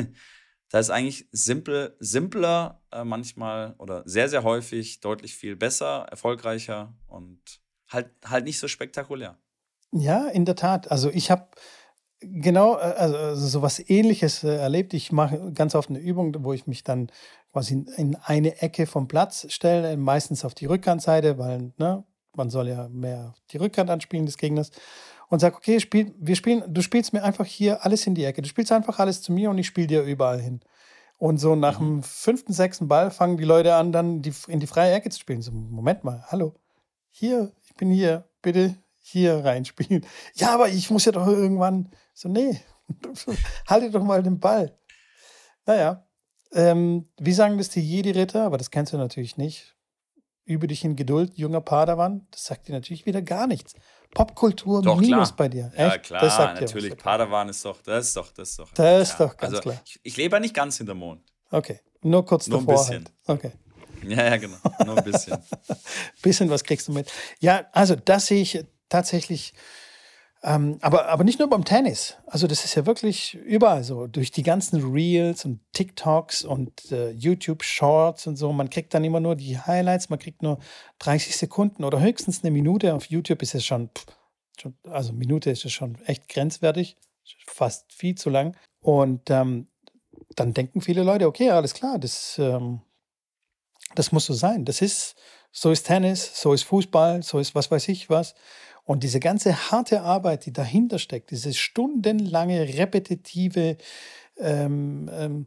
da 0.71 0.79
ist 0.79 0.91
eigentlich 0.91 1.29
simpel, 1.33 1.97
simpler 1.99 2.83
äh, 2.93 3.03
manchmal 3.03 3.75
oder 3.79 4.03
sehr, 4.07 4.29
sehr 4.29 4.45
häufig 4.45 5.01
deutlich 5.01 5.35
viel 5.35 5.57
besser, 5.57 6.07
erfolgreicher 6.09 6.95
und 7.09 7.41
halt, 7.89 8.11
halt 8.25 8.45
nicht 8.45 8.61
so 8.61 8.69
spektakulär. 8.69 9.39
Ja, 9.91 10.29
in 10.29 10.45
der 10.45 10.57
Tat. 10.57 10.91
Also 10.91 11.11
ich 11.11 11.33
habe 11.33 11.49
Genau, 12.21 12.77
äh, 12.77 12.95
also, 12.97 13.17
also 13.17 13.47
sowas 13.47 13.83
ähnliches 13.89 14.43
äh, 14.43 14.57
erlebt. 14.57 14.95
Ich 14.95 15.13
mache 15.13 15.53
ganz 15.53 15.75
oft 15.75 15.91
eine 15.91 15.99
Übung, 15.99 16.35
wo 16.41 16.53
ich 16.53 16.67
mich 16.67 16.83
dann 16.83 17.09
quasi 17.53 17.85
in 17.97 18.17
eine 18.23 18.61
Ecke 18.63 18.87
vom 18.87 19.09
Platz 19.09 19.47
stelle, 19.53 19.97
meistens 19.97 20.45
auf 20.45 20.55
die 20.55 20.67
Rückhandseite, 20.67 21.39
weil 21.39 21.73
ne, 21.79 22.05
man 22.35 22.51
soll 22.51 22.69
ja 22.69 22.89
mehr 22.89 23.35
die 23.51 23.59
Rückhand 23.59 23.91
anspielen 23.91 24.27
des 24.27 24.39
Gegners 24.39 24.71
und 25.29 25.41
sage, 25.41 25.57
okay, 25.57 25.81
spiel, 25.81 26.15
wir 26.19 26.37
spielen, 26.37 26.63
du 26.69 26.83
spielst 26.83 27.13
mir 27.13 27.23
einfach 27.23 27.47
hier 27.47 27.85
alles 27.85 28.07
in 28.07 28.15
die 28.15 28.25
Ecke. 28.25 28.43
Du 28.43 28.49
spielst 28.49 28.73
einfach 28.73 28.99
alles 28.99 29.23
zu 29.23 29.33
mir 29.33 29.51
und 29.51 29.59
ich 29.59 29.67
spiele 29.67 29.87
dir 29.87 30.03
überall 30.03 30.41
hin. 30.41 30.61
Und 31.19 31.39
so 31.39 31.57
nach 31.57 31.81
mhm. 31.81 31.87
dem 31.87 32.03
fünften, 32.03 32.53
sechsten 32.53 32.89
Ball 32.89 33.11
fangen 33.11 33.37
die 33.37 33.45
Leute 33.45 33.75
an, 33.75 33.93
dann 33.93 34.23
die, 34.23 34.33
in 34.49 34.61
die 34.61 34.67
freie 34.67 34.95
Ecke 34.95 35.11
zu 35.11 35.19
spielen. 35.19 35.43
So, 35.43 35.51
Moment 35.51 36.05
mal, 36.05 36.25
hallo, 36.29 36.55
hier, 37.11 37.53
ich 37.65 37.75
bin 37.75 37.91
hier, 37.91 38.29
bitte 38.43 38.77
hier 39.09 39.45
reinspielen. 39.45 40.05
Ja, 40.35 40.55
aber 40.55 40.69
ich 40.69 40.91
muss 40.91 41.05
ja 41.05 41.13
doch 41.13 41.27
irgendwann. 41.27 41.91
So, 42.13 42.29
nee, 42.29 42.61
halte 43.67 43.91
doch 43.91 44.03
mal 44.03 44.23
den 44.23 44.41
Ball. 44.41 44.77
Naja, 45.65 46.07
ähm, 46.53 47.09
wie 47.19 47.33
sagen 47.33 47.59
das 47.59 47.69
die 47.69 47.81
Jedi-Ritter? 47.81 48.45
Aber 48.45 48.59
das 48.59 48.71
kennst 48.71 48.93
du 48.93 48.99
natürlich 48.99 49.37
nicht. 49.37 49.77
Übe 50.45 50.69
dich 50.69 50.85
in 50.85 50.95
Geduld, 50.95 51.37
junger 51.37 51.61
Padawan. 51.61 52.27
Das 52.31 52.45
sagt 52.45 52.69
dir 52.69 52.73
natürlich 52.73 53.05
wieder 53.05 53.21
gar 53.21 53.47
nichts. 53.47 53.75
Popkultur 54.15 54.81
doch, 54.81 55.01
minus 55.01 55.29
klar. 55.29 55.37
bei 55.37 55.49
dir. 55.49 55.73
Echt? 55.75 55.79
Ja, 55.79 55.99
klar, 55.99 56.21
das 56.21 56.37
sagt 56.37 56.61
natürlich. 56.61 56.91
Dir 56.91 56.97
Padawan 56.97 57.49
ist 57.49 57.65
doch, 57.65 57.83
das 57.83 58.09
ist 58.09 58.17
doch, 58.17 58.33
das 58.33 58.51
ist 58.51 58.59
doch. 58.59 58.73
Das 58.75 59.11
ist 59.11 59.21
doch 59.21 59.37
ganz 59.37 59.55
also, 59.55 59.63
klar. 59.63 59.83
Ich, 59.85 60.01
ich, 60.03 60.17
lebe 60.17 60.37
ja 60.37 60.41
nicht 60.41 60.55
ganz 60.55 60.77
hinterm 60.79 60.99
Mond. 60.99 61.23
Okay, 61.51 61.81
nur 62.03 62.25
kurz 62.25 62.47
nur 62.47 62.61
davor. 62.61 62.75
Ein 62.75 62.79
bisschen. 62.79 63.09
Halt. 63.27 63.39
Okay. 63.39 63.53
Ja, 64.05 64.25
ja, 64.25 64.37
genau. 64.37 64.59
Nur 64.85 64.99
ein 64.99 65.05
bisschen. 65.05 65.37
bisschen 66.23 66.49
was 66.49 66.63
kriegst 66.63 66.87
du 66.87 66.93
mit. 66.93 67.11
Ja, 67.41 67.67
also 67.73 67.97
das 67.97 68.27
sehe 68.27 68.43
ich 68.43 68.65
tatsächlich, 68.89 69.55
ähm, 70.43 70.79
aber, 70.81 71.09
aber 71.09 71.25
nicht 71.25 71.39
nur 71.39 71.49
beim 71.49 71.65
Tennis. 71.65 72.17
Also 72.27 72.47
das 72.47 72.65
ist 72.65 72.75
ja 72.75 72.87
wirklich 72.87 73.35
überall 73.35 73.83
so. 73.83 74.07
Durch 74.07 74.31
die 74.31 74.43
ganzen 74.43 74.93
Reels 74.93 75.45
und 75.45 75.61
TikToks 75.73 76.45
und 76.45 76.93
äh, 76.93 77.11
YouTube 77.11 77.65
Shorts 77.65 78.27
und 78.27 78.37
so. 78.37 78.53
Man 78.53 78.71
kriegt 78.71 78.95
dann 78.95 79.05
immer 79.05 79.21
nur 79.21 79.35
die 79.35 79.59
Highlights, 79.59 80.09
man 80.09 80.19
kriegt 80.19 80.43
nur 80.43 80.59
30 81.01 81.37
Sekunden 81.37 81.85
oder 81.85 82.01
höchstens 82.01 82.45
eine 82.45 82.51
Minute. 82.51 82.95
Auf 82.95 83.07
YouTube 83.07 83.43
ist 83.43 83.55
es 83.55 83.65
schon, 83.65 83.91
schon 84.61 84.77
also 84.85 85.13
Minute 85.13 85.51
ist 85.51 85.65
es 85.65 85.73
schon 85.73 85.99
echt 86.05 86.29
grenzwertig, 86.29 86.97
fast 87.47 87.93
viel 87.93 88.15
zu 88.15 88.31
lang. 88.31 88.57
Und 88.81 89.31
ähm, 89.31 89.69
dann 90.37 90.55
denken 90.55 90.81
viele 90.81 91.03
Leute, 91.03 91.27
okay, 91.27 91.51
alles 91.51 91.75
klar, 91.75 91.99
das, 91.99 92.39
ähm, 92.39 92.83
das 93.95 94.13
muss 94.13 94.27
so 94.27 94.35
sein. 94.35 94.65
Das 94.65 94.83
ist, 94.83 95.17
so 95.51 95.71
ist 95.71 95.85
Tennis, 95.85 96.41
so 96.41 96.53
ist 96.53 96.65
Fußball, 96.65 97.23
so 97.23 97.39
ist 97.39 97.55
was 97.55 97.71
weiß 97.71 97.89
ich 97.89 98.11
was. 98.11 98.35
Und 98.87 99.03
diese 99.03 99.19
ganze 99.19 99.73
harte 99.73 100.03
Arbeit, 100.03 100.47
die 100.47 100.53
dahinter 100.53 101.01
steckt, 101.01 101.33
dieses 101.33 101.59
stundenlange 101.59 102.61
repetitive 102.79 103.77
ähm, 104.37 105.11
ähm, 105.13 105.47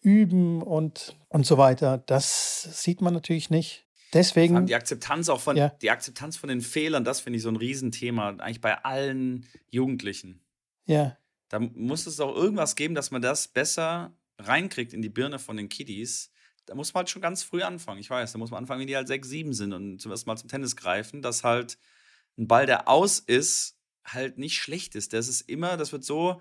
Üben 0.00 0.62
und, 0.62 1.14
und 1.28 1.44
so 1.44 1.58
weiter, 1.58 1.98
das 1.98 2.82
sieht 2.82 3.02
man 3.02 3.12
natürlich 3.12 3.50
nicht. 3.50 3.86
Deswegen. 4.14 4.64
Die 4.64 4.74
Akzeptanz 4.74 5.28
auch 5.28 5.40
von, 5.40 5.56
ja. 5.58 5.68
die 5.82 5.90
Akzeptanz 5.90 6.38
von 6.38 6.48
den 6.48 6.62
Fehlern, 6.62 7.04
das 7.04 7.20
finde 7.20 7.36
ich 7.36 7.42
so 7.42 7.50
ein 7.50 7.56
Riesenthema, 7.56 8.30
eigentlich 8.30 8.62
bei 8.62 8.82
allen 8.84 9.46
Jugendlichen. 9.68 10.40
Ja. 10.86 11.18
Da 11.50 11.60
muss 11.60 12.06
es 12.06 12.20
auch 12.20 12.34
irgendwas 12.34 12.74
geben, 12.74 12.94
dass 12.94 13.10
man 13.10 13.20
das 13.20 13.48
besser 13.48 14.16
reinkriegt 14.38 14.94
in 14.94 15.02
die 15.02 15.10
Birne 15.10 15.38
von 15.38 15.58
den 15.58 15.68
Kiddies. 15.68 16.30
Da 16.64 16.74
muss 16.74 16.94
man 16.94 17.00
halt 17.00 17.10
schon 17.10 17.20
ganz 17.20 17.42
früh 17.42 17.62
anfangen. 17.62 18.00
Ich 18.00 18.08
weiß, 18.08 18.32
da 18.32 18.38
muss 18.38 18.50
man 18.50 18.60
anfangen, 18.60 18.80
wenn 18.80 18.86
die 18.86 18.96
halt 18.96 19.08
sechs, 19.08 19.28
sieben 19.28 19.52
sind 19.52 19.74
und 19.74 20.00
zum 20.00 20.10
ersten 20.10 20.30
Mal 20.30 20.36
zum 20.36 20.48
Tennis 20.48 20.74
greifen, 20.74 21.20
dass 21.20 21.44
halt 21.44 21.76
ein 22.38 22.48
Ball, 22.48 22.66
der 22.66 22.88
aus 22.88 23.18
ist, 23.18 23.76
halt 24.04 24.38
nicht 24.38 24.56
schlecht 24.56 24.94
ist. 24.94 25.12
Das 25.12 25.28
ist 25.28 25.42
immer, 25.42 25.76
das 25.76 25.92
wird 25.92 26.04
so 26.04 26.40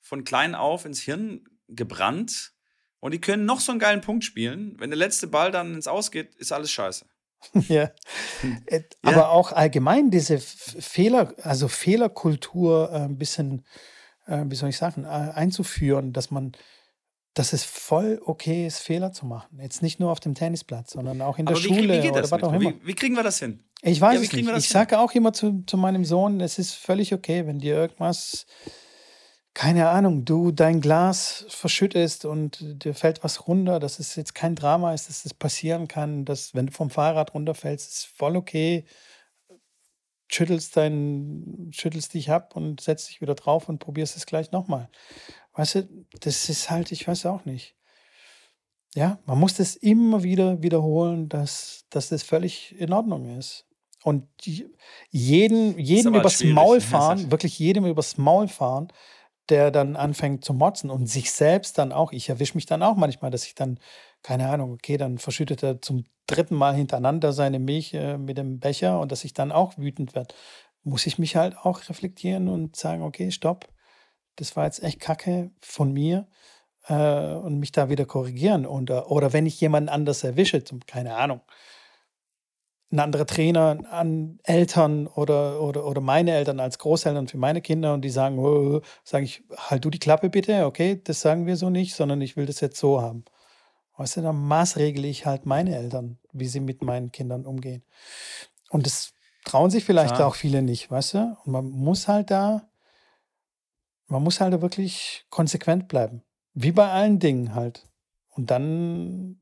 von 0.00 0.24
klein 0.24 0.54
auf 0.54 0.84
ins 0.84 1.00
Hirn 1.00 1.44
gebrannt. 1.68 2.52
Und 3.00 3.12
die 3.12 3.20
können 3.20 3.44
noch 3.44 3.60
so 3.60 3.72
einen 3.72 3.78
geilen 3.78 4.00
Punkt 4.00 4.24
spielen. 4.24 4.74
Wenn 4.78 4.90
der 4.90 4.98
letzte 4.98 5.28
Ball 5.28 5.52
dann 5.52 5.74
ins 5.74 5.86
Ausgeht, 5.86 6.34
ist 6.34 6.52
alles 6.52 6.70
scheiße. 6.72 7.06
ja. 7.68 7.90
Äh, 8.66 8.82
aber 9.02 9.16
ja. 9.16 9.28
auch 9.28 9.52
allgemein 9.52 10.10
diese 10.10 10.38
Fehler, 10.38 11.34
also 11.42 11.68
Fehlerkultur 11.68 12.90
äh, 12.92 12.96
ein 13.04 13.18
bisschen, 13.18 13.64
äh, 14.26 14.44
wie 14.46 14.56
soll 14.56 14.70
ich 14.70 14.76
sagen, 14.76 15.04
einzuführen, 15.06 16.12
dass 16.12 16.30
man 16.30 16.52
dass 17.38 17.52
es 17.52 17.62
voll 17.62 18.20
okay 18.24 18.66
ist, 18.66 18.80
Fehler 18.80 19.12
zu 19.12 19.24
machen. 19.24 19.60
Jetzt 19.60 19.80
nicht 19.82 20.00
nur 20.00 20.10
auf 20.10 20.18
dem 20.18 20.34
Tennisplatz, 20.34 20.92
sondern 20.92 21.22
auch 21.22 21.38
in 21.38 21.46
der 21.46 21.54
Aber 21.54 21.62
Schule 21.62 21.94
wie, 21.94 21.98
wie 21.98 22.00
geht 22.00 22.16
das 22.16 22.32
oder 22.32 22.42
was 22.42 22.42
auch 22.42 22.52
immer. 22.52 22.70
Wie, 22.70 22.86
wie, 22.86 22.94
kriegen 22.94 23.14
wir 23.14 23.22
das 23.22 23.38
hin? 23.38 23.62
Ich 23.82 24.00
weiß 24.00 24.16
ja, 24.16 24.22
es 24.22 24.32
nicht. 24.32 24.56
Ich 24.56 24.68
sage 24.68 24.98
auch 24.98 25.12
immer 25.12 25.32
zu, 25.32 25.62
zu 25.66 25.76
meinem 25.76 26.04
Sohn, 26.04 26.40
es 26.40 26.58
ist 26.58 26.74
völlig 26.74 27.14
okay, 27.14 27.46
wenn 27.46 27.60
dir 27.60 27.76
irgendwas, 27.76 28.46
keine 29.54 29.88
Ahnung, 29.88 30.24
du 30.24 30.50
dein 30.50 30.80
Glas 30.80 31.46
verschüttest 31.48 32.24
und 32.24 32.58
dir 32.84 32.94
fällt 32.94 33.22
was 33.22 33.46
runter, 33.46 33.78
dass 33.78 34.00
es 34.00 34.16
jetzt 34.16 34.34
kein 34.34 34.56
Drama 34.56 34.92
ist, 34.92 35.08
dass 35.08 35.22
das 35.22 35.34
passieren 35.34 35.86
kann, 35.86 36.24
dass 36.24 36.54
wenn 36.54 36.66
du 36.66 36.72
vom 36.72 36.90
Fahrrad 36.90 37.34
runterfällst, 37.34 37.88
ist 37.88 38.06
voll 38.06 38.36
okay. 38.36 38.84
Schüttelst, 40.30 40.76
dein, 40.76 41.70
schüttelst 41.72 42.12
dich 42.14 42.30
ab 42.30 42.54
und 42.54 42.80
setzt 42.80 43.08
dich 43.08 43.20
wieder 43.20 43.34
drauf 43.34 43.68
und 43.68 43.78
probierst 43.78 44.16
es 44.16 44.26
gleich 44.26 44.50
nochmal. 44.52 44.90
Weißt 45.58 45.74
du, 45.74 45.88
das 46.20 46.48
ist 46.48 46.70
halt, 46.70 46.92
ich 46.92 47.08
weiß 47.08 47.26
auch 47.26 47.44
nicht. 47.44 47.74
Ja, 48.94 49.18
man 49.26 49.40
muss 49.40 49.54
das 49.54 49.74
immer 49.74 50.22
wieder 50.22 50.62
wiederholen, 50.62 51.28
dass, 51.28 51.84
dass 51.90 52.10
das 52.10 52.22
völlig 52.22 52.78
in 52.78 52.92
Ordnung 52.92 53.36
ist. 53.36 53.66
Und 54.04 54.28
die, 54.44 54.72
jeden, 55.10 55.76
jedem 55.76 56.14
übers 56.14 56.44
Maul 56.44 56.76
ne? 56.76 56.80
fahren, 56.80 57.30
wirklich 57.32 57.58
jedem 57.58 57.86
übers 57.86 58.18
Maul 58.18 58.46
fahren, 58.46 58.86
der 59.48 59.72
dann 59.72 59.96
anfängt 59.96 60.44
zu 60.44 60.54
motzen 60.54 60.90
und 60.90 61.08
sich 61.08 61.32
selbst 61.32 61.76
dann 61.76 61.90
auch, 61.90 62.12
ich 62.12 62.28
erwische 62.28 62.54
mich 62.54 62.66
dann 62.66 62.84
auch 62.84 62.94
manchmal, 62.94 63.32
dass 63.32 63.44
ich 63.44 63.56
dann, 63.56 63.80
keine 64.22 64.48
Ahnung, 64.50 64.74
okay, 64.74 64.96
dann 64.96 65.18
verschüttet 65.18 65.64
er 65.64 65.82
zum 65.82 66.04
dritten 66.28 66.54
Mal 66.54 66.76
hintereinander 66.76 67.32
seine 67.32 67.58
Milch 67.58 67.94
äh, 67.94 68.16
mit 68.16 68.38
dem 68.38 68.60
Becher 68.60 69.00
und 69.00 69.10
dass 69.10 69.24
ich 69.24 69.34
dann 69.34 69.50
auch 69.50 69.76
wütend 69.76 70.14
werde, 70.14 70.36
muss 70.84 71.04
ich 71.06 71.18
mich 71.18 71.34
halt 71.34 71.56
auch 71.58 71.88
reflektieren 71.88 72.46
und 72.46 72.76
sagen, 72.76 73.02
okay, 73.02 73.32
stopp, 73.32 73.68
das 74.38 74.56
war 74.56 74.64
jetzt 74.64 74.82
echt 74.82 75.00
Kacke 75.00 75.50
von 75.60 75.92
mir 75.92 76.26
äh, 76.86 77.34
und 77.34 77.58
mich 77.58 77.72
da 77.72 77.88
wieder 77.88 78.06
korrigieren. 78.06 78.66
Und, 78.66 78.90
oder 78.90 79.32
wenn 79.32 79.46
ich 79.46 79.60
jemanden 79.60 79.88
anders 79.88 80.24
erwische, 80.24 80.64
zum, 80.64 80.80
keine 80.86 81.16
Ahnung, 81.16 81.40
ein 82.90 83.00
anderer 83.00 83.26
Trainer 83.26 83.78
an 83.90 84.38
Eltern 84.44 85.08
oder, 85.08 85.60
oder, 85.60 85.84
oder 85.84 86.00
meine 86.00 86.32
Eltern 86.32 86.58
als 86.58 86.78
Großeltern 86.78 87.28
für 87.28 87.36
meine 87.36 87.60
Kinder 87.60 87.92
und 87.92 88.02
die 88.02 88.10
sagen, 88.10 88.38
oh, 88.38 88.80
sage 89.04 89.24
ich, 89.24 89.42
halt 89.56 89.84
du 89.84 89.90
die 89.90 89.98
Klappe 89.98 90.30
bitte, 90.30 90.64
okay, 90.64 91.00
das 91.04 91.20
sagen 91.20 91.46
wir 91.46 91.56
so 91.56 91.68
nicht, 91.68 91.94
sondern 91.94 92.22
ich 92.22 92.36
will 92.36 92.46
das 92.46 92.60
jetzt 92.60 92.78
so 92.78 93.02
haben. 93.02 93.24
Weißt 93.98 94.16
du, 94.16 94.22
dann 94.22 94.36
maßregle 94.36 95.06
ich 95.06 95.26
halt 95.26 95.44
meine 95.44 95.76
Eltern, 95.76 96.18
wie 96.32 96.46
sie 96.46 96.60
mit 96.60 96.82
meinen 96.82 97.12
Kindern 97.12 97.44
umgehen. 97.44 97.82
Und 98.70 98.86
das 98.86 99.12
trauen 99.44 99.70
sich 99.70 99.84
vielleicht 99.84 100.14
Klar. 100.14 100.28
auch 100.28 100.34
viele 100.34 100.62
nicht, 100.62 100.90
weißt 100.90 101.14
du? 101.14 101.36
Und 101.44 101.52
man 101.52 101.68
muss 101.68 102.08
halt 102.08 102.30
da, 102.30 102.68
man 104.08 104.22
muss 104.22 104.40
halt 104.40 104.60
wirklich 104.60 105.24
konsequent 105.30 105.88
bleiben. 105.88 106.22
Wie 106.54 106.72
bei 106.72 106.90
allen 106.90 107.18
Dingen 107.18 107.54
halt. 107.54 107.86
Und 108.30 108.50
dann 108.50 109.40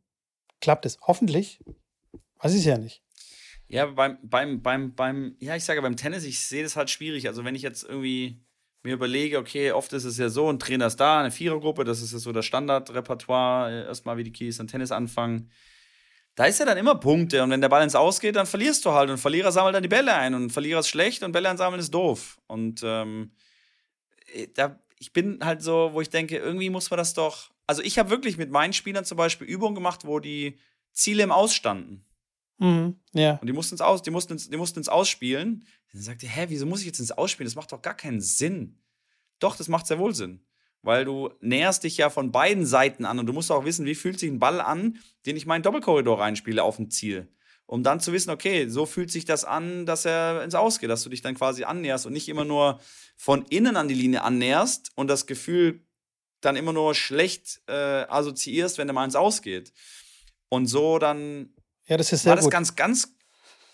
klappt 0.60 0.86
es. 0.86 0.98
Hoffentlich. 1.02 1.60
Weiß 2.38 2.54
ich 2.54 2.64
ja 2.64 2.76
nicht. 2.76 3.02
Ja, 3.68 3.86
beim, 3.86 4.18
beim, 4.22 4.62
beim, 4.62 4.94
beim, 4.94 5.36
ja, 5.40 5.56
ich 5.56 5.64
sage 5.64 5.82
beim 5.82 5.96
Tennis, 5.96 6.24
ich 6.24 6.40
sehe 6.40 6.62
das 6.62 6.76
halt 6.76 6.90
schwierig. 6.90 7.26
Also 7.26 7.44
wenn 7.44 7.54
ich 7.54 7.62
jetzt 7.62 7.84
irgendwie 7.84 8.40
mir 8.82 8.94
überlege, 8.94 9.38
okay, 9.38 9.72
oft 9.72 9.92
ist 9.92 10.04
es 10.04 10.18
ja 10.18 10.28
so, 10.28 10.48
ein 10.48 10.58
Trainer 10.58 10.86
ist 10.86 10.96
da, 10.96 11.20
eine 11.20 11.30
Vierergruppe, 11.30 11.84
das 11.84 12.02
ist 12.02 12.12
ja 12.12 12.18
so 12.18 12.32
das 12.32 12.46
Standardrepertoire, 12.46 13.70
äh, 13.70 13.86
erstmal 13.86 14.16
wie 14.16 14.24
die 14.24 14.32
Keys 14.32 14.60
an 14.60 14.68
Tennis 14.68 14.92
anfangen. 14.92 15.50
Da 16.36 16.44
ist 16.44 16.60
ja 16.60 16.66
dann 16.66 16.78
immer 16.78 16.94
Punkte 16.94 17.42
und 17.42 17.50
wenn 17.50 17.60
der 17.60 17.68
Ball 17.68 17.82
ins 17.82 17.94
Ausgeht, 17.96 18.36
dann 18.36 18.46
verlierst 18.46 18.84
du 18.84 18.92
halt 18.92 19.10
und 19.10 19.18
Verlierer 19.18 19.50
sammelt 19.50 19.74
dann 19.74 19.82
die 19.82 19.88
Bälle 19.88 20.14
ein 20.14 20.34
und 20.34 20.50
Verlierer 20.50 20.80
ist 20.80 20.88
schlecht 20.88 21.22
und 21.22 21.32
Bälle 21.32 21.48
einsammeln 21.48 21.80
ist 21.80 21.92
doof. 21.92 22.38
Und 22.46 22.82
ähm, 22.84 23.32
äh, 23.32 23.45
da, 24.54 24.78
ich 24.98 25.12
bin 25.12 25.44
halt 25.44 25.62
so, 25.62 25.90
wo 25.92 26.00
ich 26.00 26.10
denke, 26.10 26.36
irgendwie 26.36 26.70
muss 26.70 26.90
man 26.90 26.98
das 26.98 27.14
doch. 27.14 27.50
Also 27.66 27.82
ich 27.82 27.98
habe 27.98 28.10
wirklich 28.10 28.36
mit 28.36 28.50
meinen 28.50 28.72
Spielern 28.72 29.04
zum 29.04 29.16
Beispiel 29.16 29.46
Übungen 29.46 29.74
gemacht, 29.74 30.04
wo 30.04 30.20
die 30.20 30.58
Ziele 30.92 31.22
im 31.22 31.32
Ausstanden. 31.32 32.04
Mhm, 32.58 32.96
ja. 33.12 33.36
Und 33.36 33.46
die 33.46 33.52
mussten 33.52 33.74
ins 33.74 33.80
Aus, 33.80 34.02
die 34.02 34.10
mussten 34.10 34.34
ins, 34.34 34.48
die 34.48 34.56
mussten 34.56 34.78
ins 34.78 34.88
Ausspielen. 34.88 35.64
Dann 35.92 36.02
sagte, 36.02 36.26
hä, 36.26 36.46
wieso 36.48 36.66
muss 36.66 36.80
ich 36.80 36.86
jetzt 36.86 37.00
ins 37.00 37.12
Ausspielen? 37.12 37.46
Das 37.46 37.56
macht 37.56 37.72
doch 37.72 37.82
gar 37.82 37.96
keinen 37.96 38.20
Sinn. 38.20 38.78
Doch, 39.38 39.56
das 39.56 39.68
macht 39.68 39.86
sehr 39.86 39.98
wohl 39.98 40.14
Sinn. 40.14 40.40
Weil 40.82 41.04
du 41.04 41.30
näherst 41.40 41.84
dich 41.84 41.96
ja 41.96 42.10
von 42.10 42.32
beiden 42.32 42.64
Seiten 42.64 43.04
an 43.04 43.18
und 43.18 43.26
du 43.26 43.32
musst 43.32 43.50
auch 43.50 43.64
wissen, 43.64 43.86
wie 43.86 43.94
fühlt 43.94 44.18
sich 44.18 44.30
ein 44.30 44.38
Ball 44.38 44.60
an, 44.60 44.98
den 45.26 45.36
ich 45.36 45.46
meinen 45.46 45.62
Doppelkorridor 45.62 46.20
reinspiele 46.20 46.62
auf 46.62 46.76
dem 46.76 46.90
Ziel. 46.90 47.28
Um 47.66 47.82
dann 47.82 47.98
zu 48.00 48.12
wissen, 48.12 48.30
okay, 48.30 48.68
so 48.68 48.86
fühlt 48.86 49.10
sich 49.10 49.24
das 49.24 49.44
an, 49.44 49.86
dass 49.86 50.04
er 50.04 50.44
ins 50.44 50.54
Ausgeht, 50.54 50.88
dass 50.88 51.02
du 51.02 51.10
dich 51.10 51.20
dann 51.20 51.34
quasi 51.34 51.64
annäherst 51.64 52.06
und 52.06 52.12
nicht 52.12 52.28
immer 52.28 52.44
nur 52.44 52.80
von 53.16 53.44
innen 53.46 53.76
an 53.76 53.88
die 53.88 53.94
Linie 53.94 54.22
annäherst 54.22 54.92
und 54.94 55.08
das 55.08 55.26
Gefühl 55.26 55.80
dann 56.40 56.54
immer 56.54 56.72
nur 56.72 56.94
schlecht 56.94 57.60
äh, 57.66 57.72
assoziierst, 57.72 58.78
wenn 58.78 58.88
er 58.88 58.94
mal 58.94 59.04
ins 59.04 59.16
Ausgeht. 59.16 59.72
Und 60.48 60.66
so 60.66 60.98
dann 60.98 61.50
ja, 61.88 61.96
das 61.96 62.12
ist 62.12 62.26
war 62.26 62.36
das 62.36 62.44
gut. 62.44 62.52
ganz, 62.52 62.76
ganz, 62.76 63.14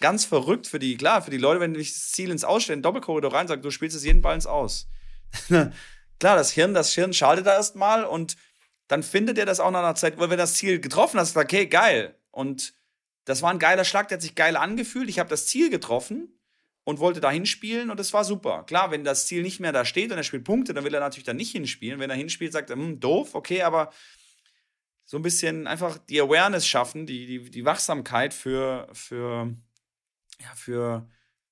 ganz 0.00 0.24
verrückt 0.24 0.66
für 0.66 0.78
die, 0.78 0.96
klar, 0.96 1.22
für 1.22 1.30
die 1.30 1.38
Leute, 1.38 1.60
wenn 1.60 1.74
ich 1.74 1.92
das 1.92 2.12
Ziel 2.12 2.30
ins 2.30 2.44
Ausstellen, 2.44 2.82
Doppelkorridor 2.82 3.32
rein, 3.32 3.48
sagt, 3.48 3.64
du 3.64 3.70
spielst 3.70 3.96
es 3.96 4.04
jeden 4.04 4.22
Ball 4.22 4.34
ins 4.34 4.46
Aus. 4.46 4.88
klar, 5.48 6.36
das 6.36 6.50
Hirn, 6.50 6.74
das 6.74 6.92
Hirn 6.92 7.12
schaltet 7.12 7.46
da 7.46 7.54
erstmal 7.54 8.04
und 8.04 8.36
dann 8.88 9.02
findet 9.02 9.38
er 9.38 9.46
das 9.46 9.60
auch 9.60 9.70
nach 9.70 9.78
einer 9.78 9.94
Zeit, 9.94 10.18
weil 10.18 10.28
wenn 10.28 10.38
das 10.38 10.54
Ziel 10.54 10.78
getroffen 10.80 11.18
hast, 11.18 11.36
okay, 11.36 11.66
geil. 11.66 12.14
Und 12.30 12.74
das 13.24 13.42
war 13.42 13.50
ein 13.50 13.58
geiler 13.58 13.84
Schlag, 13.84 14.08
der 14.08 14.16
hat 14.16 14.22
sich 14.22 14.34
geil 14.34 14.56
angefühlt. 14.56 15.08
Ich 15.08 15.18
habe 15.18 15.30
das 15.30 15.46
Ziel 15.46 15.70
getroffen 15.70 16.38
und 16.84 16.98
wollte 16.98 17.20
da 17.20 17.30
hinspielen 17.30 17.90
und 17.90 18.00
es 18.00 18.12
war 18.12 18.24
super. 18.24 18.64
Klar, 18.64 18.90
wenn 18.90 19.04
das 19.04 19.26
Ziel 19.26 19.42
nicht 19.42 19.60
mehr 19.60 19.72
da 19.72 19.84
steht 19.84 20.10
und 20.10 20.18
er 20.18 20.24
spielt 20.24 20.44
Punkte, 20.44 20.74
dann 20.74 20.84
will 20.84 20.94
er 20.94 21.00
natürlich 21.00 21.24
da 21.24 21.32
nicht 21.32 21.52
hinspielen. 21.52 22.00
Wenn 22.00 22.10
er 22.10 22.16
hinspielt, 22.16 22.52
sagt 22.52 22.70
er, 22.70 22.76
hm, 22.76 22.98
doof, 22.98 23.34
okay, 23.34 23.62
aber 23.62 23.92
so 25.04 25.16
ein 25.16 25.22
bisschen 25.22 25.66
einfach 25.66 25.98
die 25.98 26.20
Awareness 26.20 26.66
schaffen, 26.66 27.06
die, 27.06 27.26
die, 27.26 27.50
die 27.50 27.64
Wachsamkeit 27.64 28.34
für, 28.34 28.88
für, 28.92 29.54
ja, 30.40 30.54
für 30.54 31.08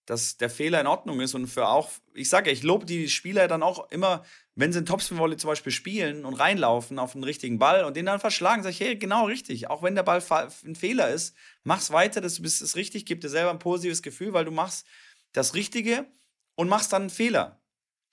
dass 0.06 0.36
der 0.36 0.50
Fehler 0.50 0.80
in 0.80 0.88
Ordnung 0.88 1.20
ist 1.20 1.34
und 1.34 1.46
für 1.46 1.68
auch, 1.68 1.90
ich 2.14 2.28
sage 2.28 2.50
ja, 2.50 2.52
ich 2.52 2.64
lobe 2.64 2.84
die 2.84 3.08
Spieler 3.08 3.46
dann 3.46 3.62
auch 3.62 3.92
immer, 3.92 4.24
wenn 4.60 4.72
sie 4.72 4.80
in 4.80 4.86
Topspin-Volley 4.86 5.36
zum 5.36 5.48
Beispiel 5.48 5.72
spielen 5.72 6.24
und 6.24 6.34
reinlaufen 6.34 6.98
auf 6.98 7.12
den 7.12 7.24
richtigen 7.24 7.58
Ball 7.58 7.84
und 7.84 7.96
den 7.96 8.06
dann 8.06 8.20
verschlagen, 8.20 8.62
sage 8.62 8.72
ich, 8.72 8.80
hey, 8.80 8.96
genau 8.96 9.26
richtig. 9.26 9.68
Auch 9.68 9.82
wenn 9.82 9.94
der 9.94 10.02
Ball 10.02 10.22
ein 10.64 10.74
Fehler 10.74 11.08
ist, 11.08 11.34
mach's 11.64 11.90
weiter, 11.90 12.20
das 12.20 12.38
ist 12.38 12.60
es 12.60 12.76
richtig, 12.76 13.06
gib 13.06 13.20
dir 13.20 13.28
selber 13.28 13.50
ein 13.50 13.58
positives 13.58 14.02
Gefühl, 14.02 14.32
weil 14.32 14.44
du 14.44 14.50
machst 14.50 14.86
das 15.32 15.54
Richtige 15.54 16.06
und 16.54 16.68
machst 16.68 16.92
dann 16.92 17.02
einen 17.02 17.10
Fehler. 17.10 17.62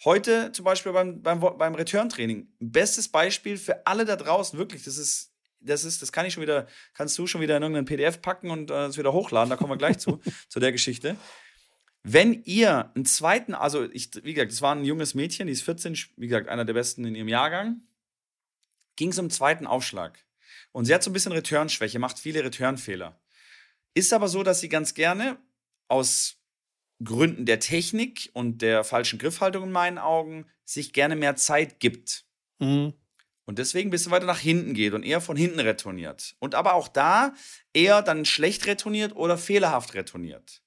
Heute 0.05 0.51
zum 0.51 0.63
Beispiel 0.63 0.93
beim, 0.93 1.21
beim, 1.21 1.39
beim 1.39 1.75
Return-Training. 1.75 2.47
Bestes 2.60 3.10
Beispiel 3.10 3.57
für 3.57 3.86
alle 3.88 4.05
da 4.05 4.15
draußen, 4.15 4.57
wirklich, 4.57 4.83
das 4.83 4.97
ist 4.97 5.33
das 5.60 5.83
ist, 5.83 6.01
das 6.01 6.12
kann 6.12 6.25
ich 6.25 6.33
schon 6.33 6.43
wieder, 6.43 6.67
kannst 6.93 7.17
du 7.17 7.27
schon 7.27 7.41
wieder 7.41 7.57
in 7.57 7.63
irgendeinen 7.63 7.86
PDF 7.86 8.21
packen 8.21 8.51
und 8.51 8.69
äh, 8.69 8.95
wieder 8.95 9.12
hochladen, 9.12 9.49
da 9.49 9.55
kommen 9.55 9.71
wir 9.71 9.77
gleich 9.77 9.97
zu, 9.97 10.19
zu 10.49 10.60
der 10.60 10.71
Geschichte. 10.71 11.17
Wenn 12.10 12.43
ihr 12.43 12.91
einen 12.96 13.06
zweiten, 13.06 13.54
also 13.54 13.84
ich, 13.91 14.10
wie 14.24 14.34
gesagt, 14.34 14.52
das 14.52 14.62
war 14.62 14.74
ein 14.74 14.86
junges 14.86 15.13
Mädchen, 15.13 15.48
die 15.48 15.54
ist 15.54 15.63
14, 15.63 15.98
wie 16.15 16.28
gesagt, 16.28 16.48
einer 16.48 16.63
der 16.63 16.74
besten 16.74 17.04
in 17.06 17.15
ihrem 17.15 17.28
Jahrgang, 17.28 17.82
ging 18.96 19.10
es 19.10 19.20
um 19.20 19.30
zweiten 19.30 19.67
Aufschlag. 19.67 20.26
Und 20.72 20.86
sie 20.86 20.93
hat 20.93 21.04
so 21.04 21.10
ein 21.10 21.13
bisschen 21.13 21.34
Returnschwäche, 21.34 22.00
macht 22.00 22.17
viele 22.17 22.43
Returnfehler. 22.43 23.20
Ist 23.93 24.13
aber 24.13 24.30
so, 24.30 24.43
dass 24.43 24.62
sie 24.62 24.70
ganz 24.70 24.93
gerne 24.93 25.38
aus 25.89 26.38
Gründen 27.04 27.46
der 27.46 27.60
Technik 27.60 28.30
und 28.34 28.62
der 28.62 28.84
falschen 28.84 29.20
Griffhaltung 29.20 29.65
in 29.65 29.72
meinen 29.72 29.98
Augen 29.98 30.46
sich 30.63 30.93
gerne 30.93 31.15
mehr 31.15 31.36
Zeit 31.36 31.80
gibt. 31.80 32.26
Mhm 32.60 32.93
und 33.48 33.60
deswegen 33.60 33.88
ein 33.88 33.91
bisschen 33.91 34.12
weiter 34.12 34.26
nach 34.26 34.39
hinten 34.39 34.74
geht 34.74 34.93
und 34.93 35.04
eher 35.04 35.22
von 35.22 35.38
hinten 35.38 35.62
retourniert. 35.62 36.36
Und 36.39 36.54
aber 36.54 36.74
auch 36.74 36.89
da 36.89 37.34
eher 37.74 38.02
dann 38.02 38.26
schlecht 38.26 38.67
retourniert 38.67 39.15
oder 39.15 39.38
fehlerhaft 39.38 39.93
retourniert. 39.93 40.62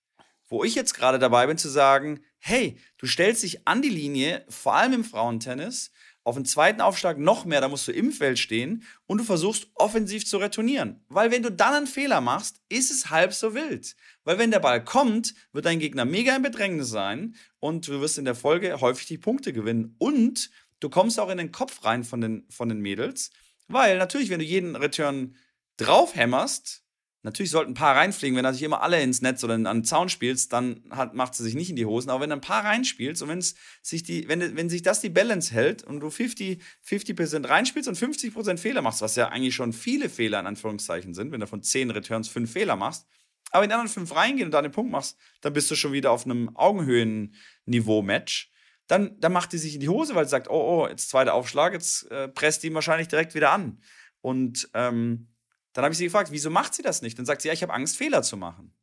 Wo 0.51 0.65
ich 0.65 0.75
jetzt 0.75 0.95
gerade 0.95 1.19
dabei 1.19 1.47
bin 1.47 1.57
zu 1.57 1.69
sagen, 1.69 2.21
hey, 2.39 2.77
du 2.99 3.07
stellst 3.07 3.43
dich 3.43 3.67
an 3.67 3.81
die 3.81 3.89
Linie, 3.89 4.45
vor 4.49 4.75
allem 4.75 4.93
im 4.93 5.05
Frauentennis, 5.05 5.93
auf 6.23 6.35
den 6.35 6.45
zweiten 6.45 6.81
Aufschlag 6.81 7.19
noch 7.19 7.45
mehr, 7.45 7.61
da 7.61 7.69
musst 7.69 7.89
du 7.89 7.93
im 7.93 8.13
Feld 8.13 8.39
stehen 8.39 8.83
und 9.07 9.19
du 9.19 9.25
versuchst 9.25 9.69
offensiv 9.75 10.27
zu 10.27 10.37
retournieren. 10.37 11.03
Weil 11.09 11.31
wenn 11.31 11.43
du 11.43 11.51
dann 11.51 11.75
einen 11.75 11.87
Fehler 11.87 12.21
machst, 12.21 12.61
ist 12.69 12.91
es 12.91 13.11
halb 13.11 13.33
so 13.33 13.55
wild. 13.55 13.97
Weil 14.25 14.39
wenn 14.39 14.51
der 14.51 14.59
Ball 14.59 14.85
kommt, 14.85 15.35
wird 15.53 15.65
dein 15.65 15.79
Gegner 15.79 16.05
mega 16.05 16.37
in 16.37 16.43
Bedrängnis 16.43 16.91
sein 16.91 17.37
und 17.59 17.89
du 17.89 18.01
wirst 18.01 18.19
in 18.19 18.27
der 18.27 18.35
Folge 18.35 18.81
häufig 18.81 19.07
die 19.07 19.19
Punkte 19.19 19.53
gewinnen. 19.53 19.95
Und 19.99 20.51
du 20.81 20.91
kommst 20.91 21.19
auch 21.19 21.31
in 21.31 21.39
den 21.39 21.53
Kopf 21.53 21.85
rein 21.85 22.05
von 22.05 22.21
den, 22.21 22.45
von 22.51 22.69
den 22.69 22.81
Mädels, 22.81 23.31
weil 23.69 23.99
natürlich, 23.99 24.31
wenn 24.31 24.41
du 24.41 24.45
jeden 24.45 24.77
Return 24.77 25.37
draufhämmerst, 25.79 26.83
natürlich 27.23 27.51
sollten 27.51 27.73
ein 27.73 27.75
paar 27.75 27.97
reinfliegen, 27.97 28.37
wenn 28.37 28.43
natürlich 28.43 28.63
immer 28.63 28.83
alle 28.83 29.03
ins 29.03 29.23
Netz 29.23 29.45
oder 29.45 29.55
an 29.55 29.65
den 29.65 29.85
Zaun 29.85 30.09
spielst, 30.09 30.53
dann 30.53 30.83
hat, 30.91 31.15
macht 31.15 31.35
sie 31.35 31.43
sich 31.43 31.55
nicht 31.55 31.71
in 31.71 31.77
die 31.77 31.87
Hosen, 31.87 32.11
aber 32.11 32.23
wenn 32.23 32.31
du 32.31 32.37
ein 32.37 32.41
paar 32.41 32.65
reinspielst 32.65 33.23
und 33.23 33.29
wenn's 33.29 33.55
sich 33.83 34.03
die, 34.03 34.29
wenn, 34.29 34.57
wenn 34.57 34.69
sich 34.71 34.83
das 34.83 35.01
die 35.01 35.11
Balance 35.11 35.53
hält 35.53 35.83
und 35.83 36.01
du 36.01 36.11
50, 36.11 36.63
50% 36.87 37.49
reinspielst 37.49 37.89
und 37.89 37.99
50% 37.99 38.59
Fehler 38.59 38.83
machst, 38.83 39.03
was 39.03 39.17
ja 39.17 39.29
eigentlich 39.29 39.55
schon 39.55 39.73
viele 39.73 40.09
Fehler 40.09 40.41
in 40.41 40.47
Anführungszeichen 40.47 41.15
sind, 41.15 41.33
wenn 41.33 41.41
du 41.41 41.47
von 41.47 41.63
10 41.63 41.91
Returns 41.91 42.29
5 42.29 42.51
Fehler 42.51 42.77
machst, 42.77 43.07
aber 43.51 43.65
in 43.65 43.71
die 43.71 43.75
anderen 43.75 43.93
5 43.93 44.15
reingehen 44.15 44.47
und 44.47 44.53
da 44.53 44.63
den 44.63 44.73
Punkt 44.73 44.93
machst, 44.93 45.17
dann 45.41 45.53
bist 45.53 45.71
du 45.71 45.75
schon 45.75 45.93
wieder 45.93 46.11
auf 46.13 46.25
einem 46.25 46.57
Augenhöhen-Niveau-Match 46.57 48.51
dann, 48.91 49.21
dann 49.21 49.33
macht 49.33 49.53
die 49.53 49.59
sich 49.59 49.75
in 49.75 49.81
die 49.81 49.89
Hose, 49.89 50.15
weil 50.15 50.25
sie 50.25 50.31
sagt, 50.31 50.51
oh, 50.51 50.83
oh, 50.83 50.89
jetzt 50.89 51.11
zweiter 51.11 51.35
Aufschlag, 51.35 51.73
jetzt 51.73 52.11
äh, 52.11 52.29
presst 52.29 52.63
die 52.63 52.69
ihn 52.69 52.75
wahrscheinlich 52.75 53.07
direkt 53.07 53.35
wieder 53.35 53.53
an. 53.53 53.81
Und 54.21 54.69
ähm, 54.75 55.29
dann 55.73 55.85
habe 55.85 55.93
ich 55.93 55.99
sie 55.99 56.05
gefragt, 56.05 56.31
wieso 56.33 56.51
macht 56.51 56.75
sie 56.75 56.83
das 56.83 57.03
nicht? 57.03 57.19
Dann 57.19 57.27
sagt 57.27 57.43
sie, 57.43 57.49
ja, 57.49 57.55
ich 57.55 57.63
habe 57.63 57.73
Angst, 57.73 57.97
Fehler 57.97 58.23
zu 58.23 58.37
machen. 58.37 58.75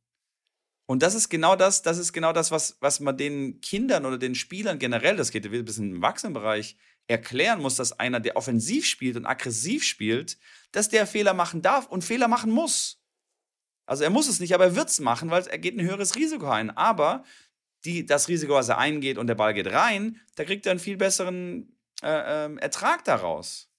Und 0.85 1.03
das 1.03 1.15
ist 1.15 1.27
genau 1.27 1.55
das, 1.57 1.81
das 1.81 1.97
ist 1.97 2.13
genau 2.13 2.31
das, 2.31 2.49
was, 2.49 2.77
was 2.79 3.01
man 3.01 3.17
den 3.17 3.59
Kindern 3.59 4.05
oder 4.05 4.17
den 4.17 4.35
Spielern 4.35 4.79
generell, 4.79 5.17
das 5.17 5.31
geht 5.31 5.45
ein 5.45 5.65
bisschen 5.65 5.91
im 5.91 5.95
Erwachsenenbereich, 5.97 6.77
erklären 7.07 7.61
muss, 7.61 7.75
dass 7.75 7.93
einer, 7.93 8.19
der 8.19 8.37
offensiv 8.37 8.85
spielt 8.85 9.17
und 9.17 9.25
aggressiv 9.25 9.83
spielt, 9.83 10.37
dass 10.71 10.89
der 10.89 11.05
Fehler 11.05 11.33
machen 11.33 11.61
darf 11.61 11.87
und 11.87 12.03
Fehler 12.03 12.27
machen 12.27 12.51
muss. 12.51 13.01
Also 13.85 14.03
er 14.03 14.09
muss 14.09 14.27
es 14.27 14.39
nicht, 14.39 14.53
aber 14.53 14.65
er 14.65 14.75
wird 14.75 14.89
es 14.89 14.99
machen, 14.99 15.29
weil 15.29 15.45
er 15.47 15.57
geht 15.57 15.77
ein 15.77 15.85
höheres 15.85 16.15
Risiko 16.15 16.49
ein. 16.49 16.69
Aber 16.69 17.23
die, 17.85 18.05
das 18.05 18.27
Risiko, 18.27 18.53
was 18.53 18.69
er 18.69 18.77
eingeht 18.77 19.17
und 19.17 19.27
der 19.27 19.35
Ball 19.35 19.53
geht 19.53 19.67
rein, 19.67 20.19
da 20.35 20.43
kriegt 20.43 20.65
er 20.65 20.71
einen 20.71 20.79
viel 20.79 20.97
besseren 20.97 21.77
äh, 22.01 22.45
ähm, 22.45 22.57
Ertrag 22.57 23.03
daraus. 23.05 23.69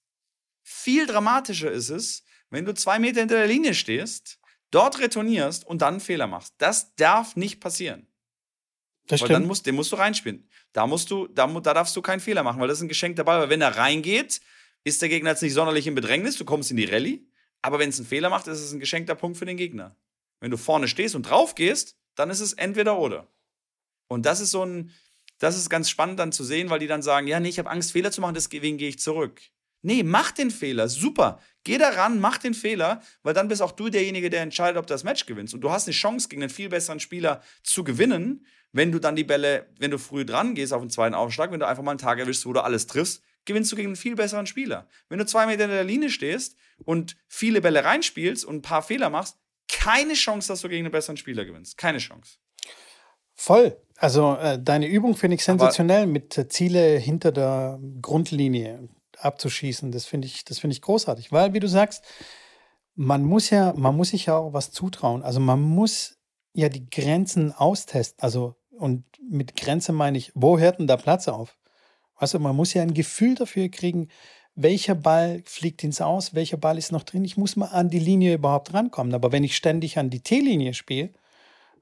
Viel 0.63 1.05
dramatischer 1.05 1.71
ist 1.71 1.89
es, 1.89 2.23
wenn 2.49 2.65
du 2.65 2.73
zwei 2.73 2.99
Meter 2.99 3.19
hinter 3.19 3.37
der 3.37 3.47
Linie 3.47 3.73
stehst, 3.73 4.39
dort 4.71 4.99
retournierst 4.99 5.65
und 5.65 5.81
dann 5.81 5.95
einen 5.95 5.99
Fehler 6.01 6.27
machst. 6.27 6.53
Das 6.57 6.95
darf 6.95 7.35
nicht 7.35 7.59
passieren. 7.59 8.07
Das 9.07 9.21
weil 9.21 9.29
dann 9.29 9.47
musst, 9.47 9.65
den 9.65 9.75
musst 9.75 9.91
du 9.91 9.95
reinspielen. 9.95 10.47
Da 10.71 10.85
musst 10.85 11.09
du, 11.09 11.27
da, 11.27 11.47
da 11.47 11.73
darfst 11.73 11.95
du 11.95 12.01
keinen 12.01 12.19
Fehler 12.19 12.43
machen, 12.43 12.61
weil 12.61 12.67
das 12.67 12.77
ist 12.77 12.83
ein 12.83 12.89
geschenkter 12.89 13.23
Ball. 13.23 13.41
Weil 13.41 13.49
wenn 13.49 13.61
er 13.61 13.75
reingeht, 13.75 14.39
ist 14.83 15.01
der 15.01 15.09
Gegner 15.09 15.31
jetzt 15.31 15.41
nicht 15.41 15.53
sonderlich 15.53 15.87
in 15.87 15.95
Bedrängnis, 15.95 16.37
du 16.37 16.45
kommst 16.45 16.69
in 16.71 16.77
die 16.77 16.85
Rallye. 16.85 17.25
Aber 17.61 17.79
wenn 17.79 17.89
es 17.89 17.97
einen 17.97 18.07
Fehler 18.07 18.29
macht, 18.29 18.47
ist 18.47 18.59
es 18.59 18.71
ein 18.71 18.79
geschenkter 18.79 19.15
Punkt 19.15 19.37
für 19.37 19.45
den 19.45 19.57
Gegner. 19.57 19.95
Wenn 20.39 20.51
du 20.51 20.57
vorne 20.57 20.87
stehst 20.87 21.15
und 21.15 21.23
drauf 21.23 21.55
gehst, 21.55 21.97
dann 22.15 22.29
ist 22.29 22.39
es 22.39 22.53
entweder 22.53 22.97
oder. 22.97 23.27
Und 24.07 24.25
das 24.25 24.39
ist 24.39 24.51
so 24.51 24.63
ein, 24.63 24.91
das 25.39 25.57
ist 25.57 25.69
ganz 25.69 25.89
spannend 25.89 26.19
dann 26.19 26.31
zu 26.31 26.43
sehen, 26.43 26.69
weil 26.69 26.79
die 26.79 26.87
dann 26.87 27.01
sagen, 27.01 27.27
ja, 27.27 27.39
nee, 27.39 27.49
ich 27.49 27.59
habe 27.59 27.69
Angst, 27.69 27.91
Fehler 27.91 28.11
zu 28.11 28.21
machen, 28.21 28.35
deswegen 28.35 28.77
gehe 28.77 28.89
ich 28.89 28.99
zurück. 28.99 29.41
Nee, 29.81 30.03
mach 30.03 30.31
den 30.31 30.51
Fehler. 30.51 30.89
Super. 30.89 31.39
Geh 31.63 31.77
da 31.77 31.89
ran, 31.89 32.19
mach 32.19 32.37
den 32.37 32.53
Fehler, 32.53 33.01
weil 33.23 33.33
dann 33.33 33.47
bist 33.47 33.61
auch 33.61 33.71
du 33.71 33.89
derjenige, 33.89 34.29
der 34.29 34.41
entscheidet, 34.41 34.77
ob 34.77 34.87
du 34.87 34.93
das 34.93 35.03
Match 35.03 35.25
gewinnst. 35.25 35.53
Und 35.53 35.61
du 35.61 35.71
hast 35.71 35.87
eine 35.87 35.93
Chance, 35.93 36.27
gegen 36.29 36.41
einen 36.41 36.49
viel 36.49 36.69
besseren 36.69 36.99
Spieler 36.99 37.41
zu 37.63 37.83
gewinnen, 37.83 38.45
wenn 38.71 38.91
du 38.91 38.99
dann 38.99 39.15
die 39.15 39.23
Bälle, 39.23 39.67
wenn 39.79 39.91
du 39.91 39.97
früh 39.97 40.25
dran 40.25 40.53
gehst 40.53 40.73
auf 40.73 40.81
den 40.81 40.89
zweiten 40.89 41.15
Aufschlag, 41.15 41.51
wenn 41.51 41.59
du 41.59 41.67
einfach 41.67 41.83
mal 41.83 41.91
einen 41.91 41.99
Tag 41.99 42.19
erwischst, 42.19 42.45
wo 42.45 42.53
du 42.53 42.63
alles 42.63 42.87
triffst, 42.87 43.23
gewinnst 43.45 43.71
du 43.71 43.75
gegen 43.75 43.89
einen 43.89 43.95
viel 43.95 44.15
besseren 44.15 44.45
Spieler. 44.45 44.87
Wenn 45.07 45.19
du 45.19 45.25
zwei 45.25 45.45
Meter 45.45 45.65
in 45.65 45.71
der 45.71 45.83
Linie 45.83 46.09
stehst 46.09 46.55
und 46.85 47.15
viele 47.27 47.61
Bälle 47.61 47.83
reinspielst 47.83 48.45
und 48.45 48.57
ein 48.57 48.61
paar 48.61 48.83
Fehler 48.83 49.09
machst, 49.09 49.37
keine 49.67 50.13
Chance, 50.13 50.49
dass 50.49 50.61
du 50.61 50.69
gegen 50.69 50.85
einen 50.85 50.91
besseren 50.91 51.17
Spieler 51.17 51.45
gewinnst. 51.45 51.77
Keine 51.77 51.99
Chance. 51.99 52.37
Voll. 53.33 53.77
Also 53.97 54.35
äh, 54.35 54.61
deine 54.61 54.87
Übung 54.87 55.15
finde 55.15 55.35
ich 55.35 55.43
sensationell 55.43 56.03
Aber 56.03 56.11
mit 56.11 56.37
äh, 56.37 56.47
Ziele 56.47 56.97
hinter 56.97 57.31
der 57.31 57.79
Grundlinie 58.01 58.89
abzuschießen. 59.19 59.91
Das 59.91 60.05
finde 60.05 60.27
ich, 60.27 60.45
das 60.45 60.63
ich 60.63 60.81
großartig, 60.81 61.31
weil 61.31 61.53
wie 61.53 61.59
du 61.59 61.67
sagst, 61.67 62.03
man 62.95 63.23
muss 63.23 63.49
ja, 63.49 63.73
man 63.77 63.95
muss 63.95 64.09
sich 64.09 64.25
ja 64.25 64.37
auch 64.37 64.53
was 64.53 64.71
zutrauen. 64.71 65.23
Also 65.23 65.39
man 65.39 65.61
muss 65.61 66.17
ja 66.53 66.69
die 66.69 66.89
Grenzen 66.89 67.53
austesten. 67.53 68.21
Also 68.21 68.55
und 68.71 69.03
mit 69.21 69.55
Grenze 69.55 69.91
meine 69.91 70.17
ich, 70.17 70.31
wo 70.35 70.57
hört 70.57 70.79
denn 70.79 70.87
der 70.87 70.97
Platz 70.97 71.27
auf? 71.27 71.57
Also 72.15 72.39
man 72.39 72.55
muss 72.55 72.73
ja 72.73 72.81
ein 72.81 72.93
Gefühl 72.93 73.35
dafür 73.35 73.69
kriegen, 73.69 74.09
welcher 74.55 74.95
Ball 74.95 75.41
fliegt 75.45 75.83
ins 75.83 76.01
Aus, 76.01 76.33
welcher 76.33 76.57
Ball 76.57 76.77
ist 76.77 76.91
noch 76.91 77.03
drin. 77.03 77.23
Ich 77.23 77.37
muss 77.37 77.55
mal 77.55 77.67
an 77.67 77.89
die 77.89 77.99
Linie 77.99 78.33
überhaupt 78.33 78.73
rankommen. 78.73 79.13
Aber 79.13 79.31
wenn 79.31 79.43
ich 79.43 79.55
ständig 79.55 79.97
an 79.97 80.09
die 80.09 80.21
T-Linie 80.21 80.73
spiele, 80.73 81.11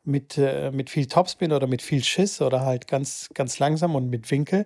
mit, 0.04 0.38
äh, 0.38 0.72
mit 0.72 0.90
viel 0.90 1.08
Topspin 1.08 1.52
oder 1.52 1.68
mit 1.68 1.82
viel 1.82 2.04
Schiss 2.04 2.42
oder 2.42 2.62
halt 2.62 2.88
ganz, 2.88 3.30
ganz 3.34 3.60
langsam 3.60 3.96
und 3.96 4.10
mit 4.10 4.30
Winkel, 4.32 4.66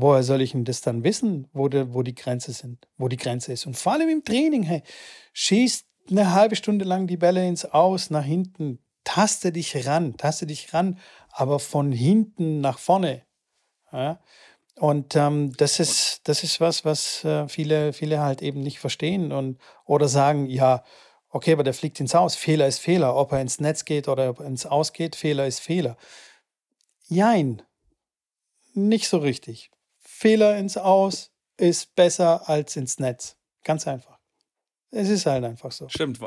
woher 0.00 0.22
soll 0.22 0.42
ich 0.42 0.52
denn 0.52 0.64
das 0.64 0.80
dann 0.80 1.04
wissen, 1.04 1.48
wo, 1.52 1.68
de, 1.68 1.92
wo 1.92 2.02
die 2.02 2.14
Grenze 2.14 2.52
sind, 2.52 2.86
wo 2.96 3.08
die 3.08 3.16
Grenze 3.16 3.52
ist? 3.52 3.66
Und 3.66 3.76
vor 3.76 3.92
allem 3.92 4.08
im 4.08 4.24
Training, 4.24 4.62
hey, 4.62 4.82
schießt 5.32 5.86
eine 6.10 6.32
halbe 6.32 6.56
Stunde 6.56 6.84
lang 6.84 7.06
die 7.06 7.16
Bälle 7.16 7.46
ins 7.46 7.64
Aus, 7.64 8.10
nach 8.10 8.24
hinten, 8.24 8.78
taste 9.04 9.52
dich 9.52 9.86
ran, 9.86 10.16
taste 10.16 10.46
dich 10.46 10.72
ran, 10.72 10.98
aber 11.30 11.58
von 11.58 11.92
hinten 11.92 12.60
nach 12.60 12.78
vorne. 12.78 13.22
Ja? 13.92 14.20
Und 14.76 15.16
ähm, 15.16 15.52
das 15.56 15.80
ist, 15.80 16.20
das 16.24 16.44
ist 16.44 16.60
was, 16.60 16.84
was 16.84 17.24
äh, 17.24 17.48
viele, 17.48 17.92
viele 17.92 18.20
halt 18.20 18.42
eben 18.42 18.60
nicht 18.60 18.78
verstehen 18.78 19.32
und 19.32 19.58
oder 19.84 20.08
sagen, 20.08 20.46
ja, 20.46 20.84
Okay, 21.30 21.52
aber 21.52 21.62
der 21.62 21.74
fliegt 21.74 22.00
ins 22.00 22.14
Aus. 22.14 22.36
Fehler 22.36 22.66
ist 22.66 22.78
Fehler. 22.78 23.14
Ob 23.14 23.32
er 23.32 23.40
ins 23.40 23.60
Netz 23.60 23.84
geht 23.84 24.08
oder 24.08 24.30
ob 24.30 24.40
er 24.40 24.46
ins 24.46 24.64
Aus 24.64 24.92
geht, 24.92 25.14
Fehler 25.14 25.46
ist 25.46 25.60
Fehler. 25.60 25.96
Jein. 27.08 27.62
Nicht 28.72 29.08
so 29.08 29.18
richtig. 29.18 29.70
Fehler 30.18 30.56
ins 30.56 30.76
Aus 30.76 31.30
ist 31.56 31.94
besser 31.94 32.48
als 32.48 32.74
ins 32.74 32.98
Netz. 32.98 33.36
Ganz 33.62 33.86
einfach. 33.86 34.18
Es 34.90 35.08
ist 35.08 35.26
halt 35.26 35.44
einfach 35.44 35.70
so. 35.70 35.88
Stimmt. 35.88 36.18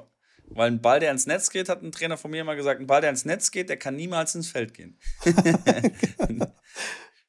Weil 0.45 0.67
ein 0.67 0.81
Ball, 0.81 1.01
der 1.01 1.11
ins 1.11 1.25
Netz 1.25 1.49
geht, 1.49 1.67
hat 1.67 1.81
ein 1.81 1.91
Trainer 1.91 2.15
von 2.15 2.31
mir 2.31 2.45
mal 2.45 2.55
gesagt, 2.55 2.79
ein 2.79 2.87
Ball, 2.87 3.01
der 3.01 3.09
ins 3.09 3.25
Netz 3.25 3.51
geht, 3.51 3.67
der 3.67 3.75
kann 3.75 3.97
niemals 3.97 4.33
ins 4.33 4.49
Feld 4.49 4.73
gehen. 4.73 4.97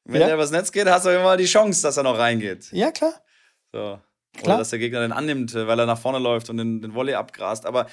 Wenn 0.05 0.21
ja? 0.21 0.27
der 0.27 0.35
übers 0.35 0.53
Netz 0.53 0.71
geht, 0.71 0.87
hast 0.87 1.05
du 1.05 1.11
immer 1.11 1.37
die 1.37 1.47
Chance, 1.47 1.83
dass 1.83 1.97
er 1.97 2.05
noch 2.05 2.17
reingeht. 2.17 2.71
Ja, 2.71 2.93
klar. 2.93 3.15
So. 3.73 4.01
Klar. 4.33 4.45
Oder 4.45 4.59
dass 4.59 4.71
der 4.71 4.79
Gegner 4.79 5.01
den 5.01 5.13
annimmt, 5.13 5.55
äh, 5.57 5.67
weil 5.67 5.81
er 5.81 5.87
nach 5.87 5.99
vorne 5.99 6.21
läuft 6.21 6.49
und 6.49 6.59
den, 6.59 6.81
den 6.81 6.95
Volley 6.95 7.15
abgrast. 7.15 7.67
Aber 7.67 7.89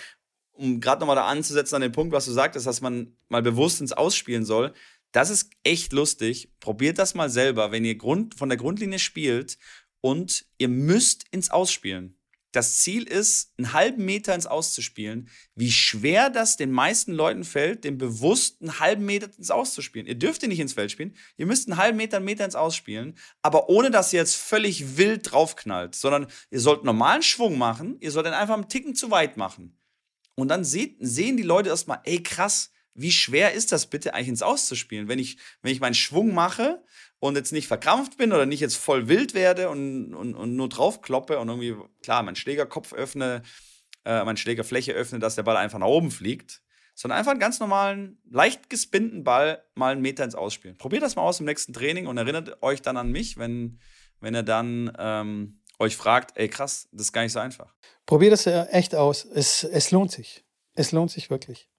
um 0.51 0.79
gerade 0.79 0.99
nochmal 0.99 1.15
da 1.15 1.25
anzusetzen 1.25 1.75
an 1.75 1.81
den 1.81 1.91
Punkt, 1.91 2.13
was 2.13 2.25
du 2.25 2.31
sagtest, 2.31 2.67
dass 2.67 2.81
man 2.81 3.17
mal 3.29 3.41
bewusst 3.41 3.81
ins 3.81 3.93
Ausspielen 3.93 4.45
soll, 4.45 4.73
das 5.11 5.29
ist 5.29 5.49
echt 5.63 5.93
lustig. 5.93 6.51
Probiert 6.59 6.99
das 6.99 7.15
mal 7.15 7.29
selber, 7.29 7.71
wenn 7.71 7.85
ihr 7.85 7.95
Grund, 7.95 8.35
von 8.35 8.49
der 8.49 8.57
Grundlinie 8.57 8.99
spielt 8.99 9.57
und 10.01 10.45
ihr 10.57 10.69
müsst 10.69 11.25
ins 11.31 11.49
Ausspielen 11.49 12.19
das 12.51 12.79
Ziel 12.79 13.03
ist, 13.03 13.53
einen 13.57 13.73
halben 13.73 14.05
Meter 14.05 14.33
ins 14.33 14.47
Auszuspielen, 14.47 15.29
wie 15.55 15.71
schwer 15.71 16.29
das 16.29 16.57
den 16.57 16.71
meisten 16.71 17.11
Leuten 17.11 17.43
fällt, 17.43 17.83
den 17.83 17.97
bewusst 17.97 18.61
einen 18.61 18.79
halben 18.79 19.05
Meter 19.05 19.29
ins 19.37 19.51
Auszuspielen. 19.51 20.07
Ihr 20.07 20.15
dürft 20.15 20.41
ihn 20.41 20.49
nicht 20.49 20.59
ins 20.59 20.73
Feld 20.73 20.91
spielen, 20.91 21.15
ihr 21.37 21.45
müsst 21.45 21.69
einen 21.69 21.77
halben 21.77 21.97
Meter, 21.97 22.17
einen 22.17 22.25
Meter 22.25 22.45
ins 22.45 22.55
Ausspielen, 22.55 23.15
aber 23.43 23.69
ohne, 23.69 23.91
dass 23.91 24.13
ihr 24.13 24.19
jetzt 24.19 24.35
völlig 24.35 24.97
wild 24.97 25.31
draufknallt, 25.31 25.95
sondern 25.95 26.27
ihr 26.49 26.59
sollt 26.59 26.83
normalen 26.83 27.21
Schwung 27.21 27.57
machen, 27.57 27.97
ihr 27.99 28.11
sollt 28.11 28.25
ihn 28.25 28.33
einfach 28.33 28.55
einen 28.55 28.69
Ticken 28.69 28.95
zu 28.95 29.11
weit 29.11 29.37
machen. 29.37 29.77
Und 30.35 30.47
dann 30.47 30.63
seht, 30.63 30.95
sehen 30.99 31.37
die 31.37 31.43
Leute 31.43 31.69
erstmal, 31.69 31.99
ey 32.05 32.23
krass, 32.23 32.71
wie 32.99 33.11
schwer 33.11 33.53
ist 33.53 33.71
das 33.71 33.87
bitte 33.87 34.13
eigentlich 34.13 34.29
ins 34.29 34.41
Auszuspielen? 34.41 35.07
Wenn 35.07 35.19
ich, 35.19 35.37
wenn 35.61 35.71
ich 35.71 35.79
meinen 35.79 35.93
Schwung 35.93 36.33
mache 36.33 36.83
und 37.19 37.35
jetzt 37.35 37.51
nicht 37.51 37.67
verkrampft 37.67 38.17
bin 38.17 38.33
oder 38.33 38.45
nicht 38.45 38.59
jetzt 38.59 38.77
voll 38.77 39.07
wild 39.07 39.33
werde 39.33 39.69
und, 39.69 40.13
und, 40.13 40.35
und 40.35 40.55
nur 40.55 40.69
draufkloppe 40.69 41.39
und 41.39 41.49
irgendwie, 41.49 41.75
klar, 42.01 42.23
meinen 42.23 42.35
Schlägerkopf 42.35 42.93
öffne, 42.93 43.41
äh, 44.05 44.23
meine 44.23 44.37
Schlägerfläche 44.37 44.93
öffne, 44.93 45.19
dass 45.19 45.35
der 45.35 45.43
Ball 45.43 45.57
einfach 45.57 45.79
nach 45.79 45.87
oben 45.87 46.11
fliegt, 46.11 46.61
sondern 46.95 47.17
einfach 47.17 47.31
einen 47.31 47.39
ganz 47.39 47.59
normalen, 47.59 48.21
leicht 48.29 48.69
gespinnten 48.69 49.23
Ball 49.23 49.63
mal 49.75 49.93
einen 49.93 50.01
Meter 50.01 50.23
ins 50.23 50.35
Ausspielen. 50.35 50.77
Probiert 50.77 51.03
das 51.03 51.15
mal 51.15 51.23
aus 51.23 51.39
im 51.39 51.45
nächsten 51.45 51.73
Training 51.73 52.07
und 52.07 52.17
erinnert 52.17 52.61
euch 52.61 52.81
dann 52.81 52.97
an 52.97 53.11
mich, 53.11 53.37
wenn, 53.37 53.79
wenn 54.19 54.35
ihr 54.35 54.43
dann 54.43 54.91
ähm, 54.97 55.61
euch 55.79 55.95
fragt, 55.95 56.37
ey 56.37 56.49
krass, 56.49 56.89
das 56.91 57.03
ist 57.03 57.13
gar 57.13 57.23
nicht 57.23 57.31
so 57.31 57.39
einfach. 57.39 57.73
Probiert 58.05 58.33
das 58.33 58.45
echt 58.47 58.95
aus. 58.95 59.25
Es, 59.25 59.63
es 59.63 59.91
lohnt 59.91 60.11
sich. 60.11 60.43
Es 60.73 60.91
lohnt 60.91 61.11
sich 61.11 61.29
wirklich. 61.29 61.69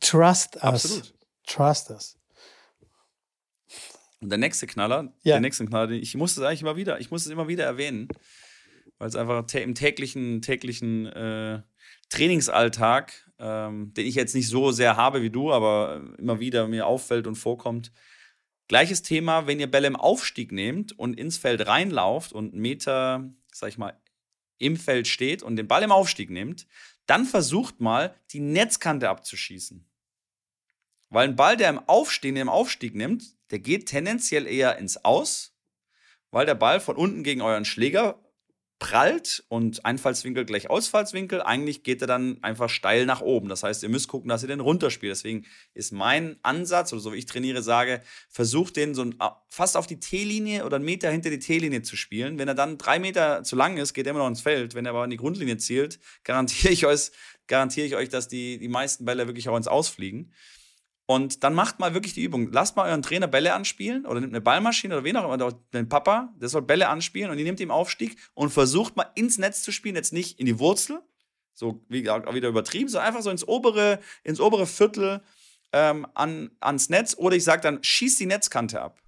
Trust 0.00 0.56
us. 0.56 0.62
Absolut. 0.62 1.14
Trust 1.46 1.90
us. 1.90 2.18
Und 4.20 4.30
der 4.30 4.38
nächste 4.38 4.66
Knaller, 4.66 5.12
ja. 5.22 5.34
der 5.34 5.40
nächste 5.40 5.66
Knaller, 5.66 5.90
ich 5.90 6.14
muss 6.16 6.36
es 6.36 6.42
eigentlich 6.42 6.62
immer 6.62 6.76
wieder, 6.76 7.00
ich 7.00 7.10
muss 7.10 7.26
es 7.26 7.32
immer 7.32 7.48
wieder 7.48 7.64
erwähnen, 7.64 8.08
weil 8.98 9.08
es 9.08 9.16
einfach 9.16 9.44
im 9.54 9.74
täglichen, 9.74 10.40
täglichen 10.42 11.06
äh, 11.06 11.62
Trainingsalltag, 12.08 13.12
ähm, 13.38 13.92
den 13.94 14.06
ich 14.06 14.14
jetzt 14.14 14.34
nicht 14.34 14.48
so 14.48 14.72
sehr 14.72 14.96
habe 14.96 15.22
wie 15.22 15.30
du, 15.30 15.52
aber 15.52 16.02
immer 16.18 16.40
wieder 16.40 16.66
mir 16.66 16.86
auffällt 16.86 17.26
und 17.26 17.36
vorkommt. 17.36 17.92
Gleiches 18.68 19.02
Thema, 19.02 19.46
wenn 19.46 19.60
ihr 19.60 19.70
Bälle 19.70 19.86
im 19.86 19.96
Aufstieg 19.96 20.50
nehmt 20.50 20.98
und 20.98 21.18
ins 21.18 21.36
Feld 21.36 21.66
reinlauft 21.66 22.32
und 22.32 22.52
einen 22.52 22.62
Meter, 22.62 23.30
sag 23.52 23.68
ich 23.68 23.78
mal, 23.78 24.00
im 24.58 24.76
Feld 24.76 25.06
steht 25.06 25.42
und 25.42 25.56
den 25.56 25.68
Ball 25.68 25.82
im 25.82 25.92
Aufstieg 25.92 26.30
nehmt, 26.30 26.66
dann 27.06 27.24
versucht 27.24 27.80
mal, 27.80 28.14
die 28.30 28.40
Netzkante 28.40 29.08
abzuschießen. 29.08 29.88
Weil 31.08 31.28
ein 31.28 31.36
Ball, 31.36 31.56
der 31.56 31.70
im 31.70 31.78
Aufstehen, 31.88 32.36
im 32.36 32.48
Aufstieg 32.48 32.94
nimmt, 32.94 33.36
der 33.50 33.60
geht 33.60 33.86
tendenziell 33.86 34.46
eher 34.46 34.76
ins 34.78 35.04
Aus, 35.04 35.56
weil 36.30 36.46
der 36.46 36.56
Ball 36.56 36.80
von 36.80 36.96
unten 36.96 37.22
gegen 37.22 37.42
euren 37.42 37.64
Schläger 37.64 38.20
prallt 38.78 39.42
und 39.48 39.86
Einfallswinkel 39.86 40.44
gleich 40.44 40.68
Ausfallswinkel. 40.68 41.40
Eigentlich 41.40 41.82
geht 41.82 42.02
er 42.02 42.06
dann 42.06 42.42
einfach 42.42 42.68
steil 42.68 43.06
nach 43.06 43.22
oben. 43.22 43.48
Das 43.48 43.62
heißt, 43.62 43.82
ihr 43.82 43.88
müsst 43.88 44.08
gucken, 44.08 44.28
dass 44.28 44.42
ihr 44.42 44.48
den 44.48 44.60
runterspielt. 44.60 45.12
Deswegen 45.12 45.46
ist 45.72 45.92
mein 45.92 46.36
Ansatz, 46.42 46.92
oder 46.92 47.00
so 47.00 47.12
wie 47.12 47.16
ich 47.16 47.26
trainiere, 47.26 47.62
sage, 47.62 48.02
versucht 48.28 48.76
den 48.76 48.94
so 48.94 49.10
fast 49.48 49.76
auf 49.76 49.86
die 49.86 49.98
T-Linie 49.98 50.66
oder 50.66 50.76
einen 50.76 50.84
Meter 50.84 51.10
hinter 51.10 51.30
die 51.30 51.38
T-Linie 51.38 51.82
zu 51.82 51.96
spielen. 51.96 52.38
Wenn 52.38 52.48
er 52.48 52.54
dann 52.54 52.76
drei 52.76 52.98
Meter 52.98 53.42
zu 53.44 53.56
lang 53.56 53.78
ist, 53.78 53.94
geht 53.94 54.06
er 54.06 54.10
immer 54.10 54.20
noch 54.20 54.28
ins 54.28 54.42
Feld. 54.42 54.74
Wenn 54.74 54.84
er 54.84 54.90
aber 54.90 55.02
an 55.02 55.10
die 55.10 55.16
Grundlinie 55.16 55.56
zielt, 55.56 55.98
garantiere 56.24 56.72
ich 56.72 56.84
euch, 56.84 57.12
garantiere 57.46 57.86
ich 57.86 57.96
euch 57.96 58.10
dass 58.10 58.28
die, 58.28 58.58
die 58.58 58.68
meisten 58.68 59.04
Bälle 59.06 59.26
wirklich 59.26 59.48
auch 59.48 59.56
ins 59.56 59.68
Ausfliegen. 59.68 60.32
Und 61.06 61.44
dann 61.44 61.54
macht 61.54 61.78
mal 61.78 61.94
wirklich 61.94 62.14
die 62.14 62.22
Übung. 62.22 62.50
Lasst 62.50 62.74
mal 62.76 62.88
euren 62.88 63.02
Trainer 63.02 63.28
Bälle 63.28 63.54
anspielen 63.54 64.06
oder 64.06 64.20
nimmt 64.20 64.32
eine 64.32 64.40
Ballmaschine 64.40 64.94
oder 64.94 65.04
wen 65.04 65.16
auch 65.16 65.32
immer, 65.32 65.52
den 65.72 65.88
Papa, 65.88 66.34
der 66.40 66.48
soll 66.48 66.62
Bälle 66.62 66.88
anspielen 66.88 67.30
und 67.30 67.38
ihr 67.38 67.44
nehmt 67.44 67.60
ihm 67.60 67.70
Aufstieg 67.70 68.18
und 68.34 68.50
versucht 68.50 68.96
mal 68.96 69.10
ins 69.14 69.38
Netz 69.38 69.62
zu 69.62 69.70
spielen, 69.70 69.94
jetzt 69.94 70.12
nicht 70.12 70.40
in 70.40 70.46
die 70.46 70.58
Wurzel, 70.58 71.00
so 71.54 71.84
wie 71.88 72.04
wieder 72.04 72.48
übertrieben, 72.48 72.88
sondern 72.88 73.06
einfach 73.06 73.22
so 73.22 73.30
ins 73.30 73.46
obere, 73.46 74.00
ins 74.24 74.40
obere 74.40 74.66
Viertel 74.66 75.22
ähm, 75.72 76.06
an, 76.14 76.50
ans 76.60 76.88
Netz 76.88 77.14
oder 77.16 77.36
ich 77.36 77.44
sage 77.44 77.62
dann, 77.62 77.82
schießt 77.84 78.18
die 78.18 78.26
Netzkante 78.26 78.80
ab. 78.80 79.00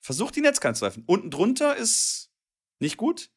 Versucht 0.00 0.34
die 0.34 0.40
Netzkante 0.40 0.80
zu 0.80 0.84
treffen. 0.84 1.04
Unten 1.06 1.30
drunter 1.30 1.76
ist 1.76 2.32
nicht 2.80 2.96
gut. 2.96 3.30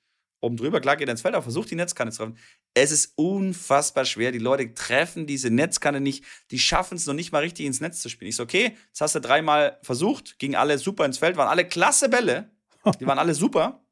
Oben 0.45 0.57
drüber, 0.57 0.79
klar 0.79 0.95
geht 0.95 1.09
ins 1.09 1.21
Feld, 1.23 1.33
aber 1.33 1.41
versucht 1.41 1.71
die 1.71 1.75
Netzkante 1.75 2.11
zu 2.11 2.19
treffen. 2.19 2.37
Es 2.75 2.91
ist 2.91 3.13
unfassbar 3.15 4.05
schwer. 4.05 4.31
Die 4.31 4.37
Leute 4.37 4.75
treffen 4.75 5.25
diese 5.25 5.49
Netzkanne 5.49 5.99
nicht. 5.99 6.23
Die 6.51 6.59
schaffen 6.59 6.97
es 6.97 7.07
noch 7.07 7.15
nicht 7.15 7.31
mal 7.31 7.39
richtig 7.39 7.65
ins 7.65 7.81
Netz 7.81 7.99
zu 7.99 8.09
spielen. 8.09 8.29
Ich 8.29 8.35
so, 8.35 8.43
okay, 8.43 8.77
jetzt 8.87 9.01
hast 9.01 9.15
du 9.15 9.21
dreimal 9.21 9.79
versucht, 9.81 10.37
gingen 10.37 10.53
alle 10.53 10.77
super 10.77 11.03
ins 11.03 11.17
Feld, 11.17 11.35
waren 11.35 11.47
alle 11.47 11.67
klasse 11.67 12.09
Bälle. 12.09 12.51
Die 12.99 13.07
waren 13.07 13.17
alle 13.17 13.33
super. 13.33 13.84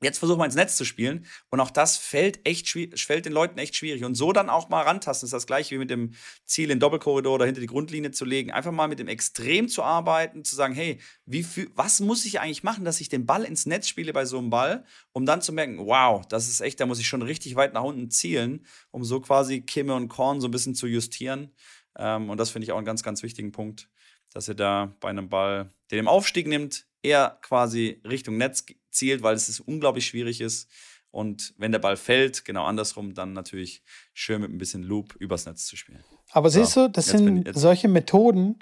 Jetzt 0.00 0.18
versuchen 0.18 0.38
wir 0.38 0.44
ins 0.44 0.54
Netz 0.54 0.76
zu 0.76 0.84
spielen. 0.84 1.26
Und 1.50 1.58
auch 1.58 1.72
das 1.72 1.96
fällt 1.96 2.46
echt 2.46 2.68
fällt 2.68 3.26
den 3.26 3.32
Leuten 3.32 3.58
echt 3.58 3.74
schwierig. 3.74 4.04
Und 4.04 4.14
so 4.14 4.32
dann 4.32 4.48
auch 4.48 4.68
mal 4.68 4.82
rantasten, 4.82 5.26
ist 5.26 5.32
das 5.32 5.46
gleiche 5.46 5.74
wie 5.74 5.78
mit 5.78 5.90
dem 5.90 6.12
Ziel, 6.44 6.68
den 6.68 6.78
Doppelkorridor 6.78 7.34
oder 7.34 7.46
hinter 7.46 7.60
die 7.60 7.66
Grundlinie 7.66 8.12
zu 8.12 8.24
legen. 8.24 8.52
Einfach 8.52 8.70
mal 8.70 8.86
mit 8.86 9.00
dem 9.00 9.08
Extrem 9.08 9.68
zu 9.68 9.82
arbeiten, 9.82 10.44
zu 10.44 10.54
sagen, 10.54 10.74
hey, 10.74 11.00
wie 11.26 11.42
viel, 11.42 11.70
was 11.74 11.98
muss 11.98 12.24
ich 12.24 12.40
eigentlich 12.40 12.62
machen, 12.62 12.84
dass 12.84 13.00
ich 13.00 13.08
den 13.08 13.26
Ball 13.26 13.42
ins 13.42 13.66
Netz 13.66 13.88
spiele 13.88 14.12
bei 14.12 14.24
so 14.24 14.38
einem 14.38 14.50
Ball, 14.50 14.84
um 15.12 15.26
dann 15.26 15.42
zu 15.42 15.52
merken, 15.52 15.78
wow, 15.78 16.24
das 16.28 16.48
ist 16.48 16.60
echt, 16.60 16.78
da 16.78 16.86
muss 16.86 17.00
ich 17.00 17.08
schon 17.08 17.22
richtig 17.22 17.56
weit 17.56 17.74
nach 17.74 17.82
unten 17.82 18.08
zielen, 18.10 18.64
um 18.92 19.02
so 19.02 19.20
quasi 19.20 19.62
Kimme 19.62 19.94
und 19.94 20.08
Korn 20.08 20.40
so 20.40 20.46
ein 20.46 20.52
bisschen 20.52 20.76
zu 20.76 20.86
justieren. 20.86 21.52
Ähm, 21.98 22.30
und 22.30 22.38
das 22.38 22.50
finde 22.50 22.64
ich 22.64 22.72
auch 22.72 22.76
einen 22.76 22.86
ganz, 22.86 23.02
ganz 23.02 23.24
wichtigen 23.24 23.50
Punkt, 23.50 23.88
dass 24.32 24.46
ihr 24.46 24.54
da 24.54 24.96
bei 25.00 25.08
einem 25.08 25.28
Ball, 25.28 25.72
der 25.90 26.00
den 26.00 26.06
Aufstieg 26.06 26.46
nimmt, 26.46 26.86
eher 27.02 27.38
quasi 27.42 28.00
Richtung 28.04 28.36
Netz 28.36 28.64
zielt, 28.98 29.22
weil 29.22 29.34
es 29.34 29.60
unglaublich 29.60 30.06
schwierig 30.06 30.40
ist. 30.40 30.68
Und 31.10 31.54
wenn 31.56 31.72
der 31.72 31.78
Ball 31.78 31.96
fällt, 31.96 32.44
genau 32.44 32.64
andersrum, 32.64 33.14
dann 33.14 33.32
natürlich 33.32 33.82
schön 34.12 34.42
mit 34.42 34.50
ein 34.50 34.58
bisschen 34.58 34.82
Loop 34.82 35.14
übers 35.16 35.46
Netz 35.46 35.66
zu 35.66 35.76
spielen. 35.76 36.04
Aber 36.30 36.50
siehst 36.50 36.76
du, 36.76 36.90
das 36.90 37.06
sind 37.06 37.48
solche 37.54 37.88
Methoden, 37.88 38.58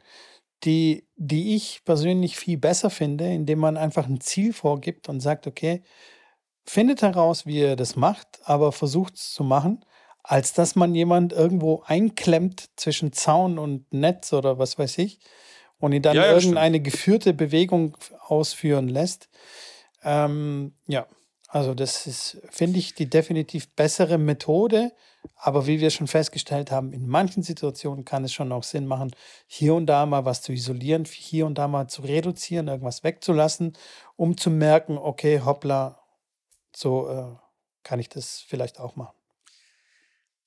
die, 0.64 1.06
die 1.16 1.56
ich 1.56 1.82
persönlich 1.84 2.36
viel 2.36 2.56
besser 2.56 2.88
finde, 2.88 3.32
indem 3.32 3.58
man 3.58 3.76
einfach 3.76 4.06
ein 4.06 4.20
Ziel 4.20 4.52
vorgibt 4.52 5.08
und 5.08 5.20
sagt, 5.20 5.46
okay, 5.46 5.82
findet 6.64 7.02
heraus, 7.02 7.46
wie 7.46 7.58
ihr 7.58 7.76
das 7.76 7.96
macht, 7.96 8.40
aber 8.44 8.72
versucht 8.72 9.16
es 9.16 9.32
zu 9.32 9.44
machen, 9.44 9.84
als 10.22 10.52
dass 10.52 10.74
man 10.74 10.94
jemand 10.94 11.32
irgendwo 11.32 11.82
einklemmt 11.86 12.70
zwischen 12.76 13.12
Zaun 13.12 13.58
und 13.58 13.92
Netz 13.92 14.32
oder 14.32 14.58
was 14.58 14.78
weiß 14.78 14.98
ich 14.98 15.20
und 15.78 15.92
ihn 15.92 16.02
dann 16.02 16.16
ja, 16.16 16.26
ja, 16.26 16.32
irgendeine 16.32 16.76
stimmt. 16.76 16.84
geführte 16.84 17.34
Bewegung 17.34 17.96
ausführen 18.20 18.88
lässt. 18.88 19.28
Ähm, 20.06 20.72
ja, 20.86 21.06
also 21.48 21.74
das 21.74 22.06
ist, 22.06 22.38
finde 22.50 22.78
ich, 22.78 22.94
die 22.94 23.10
definitiv 23.10 23.68
bessere 23.74 24.16
Methode. 24.16 24.92
Aber 25.34 25.66
wie 25.66 25.80
wir 25.80 25.90
schon 25.90 26.06
festgestellt 26.06 26.70
haben, 26.70 26.92
in 26.92 27.08
manchen 27.08 27.42
Situationen 27.42 28.04
kann 28.04 28.24
es 28.24 28.32
schon 28.32 28.52
auch 28.52 28.62
Sinn 28.62 28.86
machen, 28.86 29.10
hier 29.48 29.74
und 29.74 29.86
da 29.86 30.06
mal 30.06 30.24
was 30.24 30.40
zu 30.40 30.52
isolieren, 30.52 31.04
hier 31.04 31.46
und 31.46 31.58
da 31.58 31.66
mal 31.66 31.88
zu 31.88 32.02
reduzieren, 32.02 32.68
irgendwas 32.68 33.02
wegzulassen, 33.02 33.76
um 34.14 34.36
zu 34.36 34.50
merken, 34.50 34.96
okay, 34.96 35.40
hoppla, 35.44 36.00
so 36.74 37.08
äh, 37.08 37.24
kann 37.82 37.98
ich 37.98 38.08
das 38.08 38.44
vielleicht 38.46 38.78
auch 38.78 38.94
machen. 38.94 39.16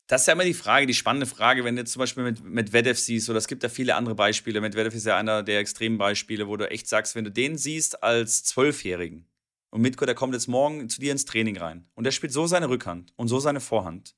Das 0.08 0.22
ist 0.22 0.28
ja 0.28 0.34
immer 0.34 0.44
die 0.44 0.56
Frage, 0.56 0.88
die 0.88 0.96
spannende 0.96 1.28
Frage, 1.28 1.64
wenn 1.64 1.76
du 1.76 1.82
jetzt 1.82 1.92
zum 1.92 2.00
Beispiel 2.00 2.24
mit, 2.24 2.44
mit 2.44 2.74
Vedev 2.74 2.98
siehst, 2.98 3.30
oder 3.30 3.38
es 3.38 3.48
gibt 3.48 3.62
ja 3.62 3.70
viele 3.70 3.96
andere 3.96 4.16
Beispiele. 4.16 4.60
Mit 4.60 4.76
Vedev 4.76 4.96
ist 4.96 5.06
ja 5.06 5.18
einer 5.18 5.44
der 5.44 5.60
extremen 5.60 6.00
Beispiele, 6.00 6.48
wo 6.48 6.58
du 6.58 6.70
echt 6.72 6.88
sagst, 6.88 7.14
wenn 7.14 7.26
du 7.26 7.32
den 7.32 7.58
siehst 7.58 8.02
als 8.02 8.44
Zwölfjährigen, 8.44 9.29
und 9.72 9.82
Mitko, 9.82 10.06
der 10.06 10.16
kommt 10.16 10.34
jetzt 10.34 10.48
morgen 10.48 10.90
zu 10.90 11.00
dir 11.00 11.12
ins 11.12 11.26
Training 11.26 11.58
rein. 11.58 11.88
Und 11.96 12.04
der 12.04 12.12
spielt 12.12 12.34
so 12.34 12.48
seine 12.48 12.70
Rückhand 12.70 13.14
und 13.16 13.28
so 13.28 13.40
seine 13.40 13.60
Vorhand. 13.60 14.16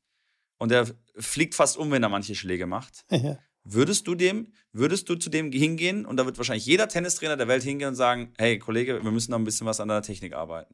Und 0.57 0.71
der 0.71 0.87
fliegt 1.17 1.55
fast 1.55 1.77
um, 1.77 1.91
wenn 1.91 2.03
er 2.03 2.09
manche 2.09 2.35
Schläge 2.35 2.67
macht. 2.67 3.05
Ja. 3.11 3.37
Würdest 3.63 4.07
du 4.07 4.15
dem, 4.15 4.53
würdest 4.73 5.07
du 5.07 5.13
zu 5.13 5.29
dem 5.29 5.51
hingehen 5.51 6.07
und 6.07 6.17
da 6.17 6.25
wird 6.25 6.35
wahrscheinlich 6.39 6.65
jeder 6.65 6.87
Tennistrainer 6.87 7.37
der 7.37 7.47
Welt 7.47 7.61
hingehen 7.61 7.89
und 7.89 7.95
sagen, 7.95 8.33
hey 8.39 8.57
Kollege, 8.57 9.03
wir 9.03 9.11
müssen 9.11 9.29
noch 9.29 9.37
ein 9.37 9.43
bisschen 9.43 9.67
was 9.67 9.79
an 9.79 9.87
deiner 9.87 10.01
Technik 10.01 10.33
arbeiten? 10.33 10.73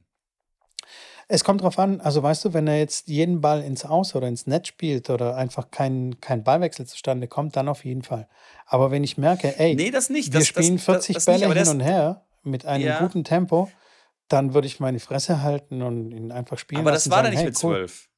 Es 1.28 1.44
kommt 1.44 1.62
drauf 1.62 1.78
an, 1.78 2.00
also 2.00 2.24
weißt 2.24 2.46
du, 2.46 2.54
wenn 2.54 2.68
er 2.68 2.80
jetzt 2.80 3.10
jeden 3.10 3.42
Ball 3.42 3.62
ins 3.62 3.84
Aus 3.84 4.16
oder 4.16 4.30
ins 4.30 4.48
Netz 4.48 4.70
spielt 4.70 5.10
oder 5.10 5.36
einfach 5.36 5.70
kein, 5.70 6.22
kein 6.22 6.46
Ballwechsel 6.46 6.88
zustande 6.88 7.28
kommt, 7.28 7.58
dann 7.58 7.68
auf 7.68 7.84
jeden 7.84 8.04
Fall. 8.04 8.30
Aber 8.66 8.92
wenn 8.92 9.04
ich 9.04 9.18
merke, 9.18 9.60
ey, 9.60 9.76
nee, 9.76 9.92
das 9.92 10.10
nicht. 10.10 10.32
wir 10.32 10.40
das, 10.40 10.48
spielen 10.48 10.80
40 10.80 11.16
das, 11.16 11.26
das 11.26 11.34
Bälle 11.34 11.54
nicht, 11.54 11.64
hin 11.64 11.74
und 11.74 11.82
her 11.82 12.26
mit 12.44 12.66
einem 12.66 12.86
ja. 12.86 13.00
guten 13.00 13.26
Tempo, 13.26 13.70
dann 14.28 14.54
würde 14.54 14.68
ich 14.68 14.80
meine 14.80 15.00
Fresse 15.00 15.42
halten 15.42 15.82
und 15.82 16.12
ihn 16.12 16.32
einfach 16.32 16.58
spielen 16.58 16.82
Aber 16.82 16.92
das 16.92 17.10
war 17.10 17.24
da 17.24 17.30
nicht 17.30 17.40
hey, 17.40 17.46
mit 17.46 17.58
zwölf. 17.58 18.08
Cool. 18.08 18.14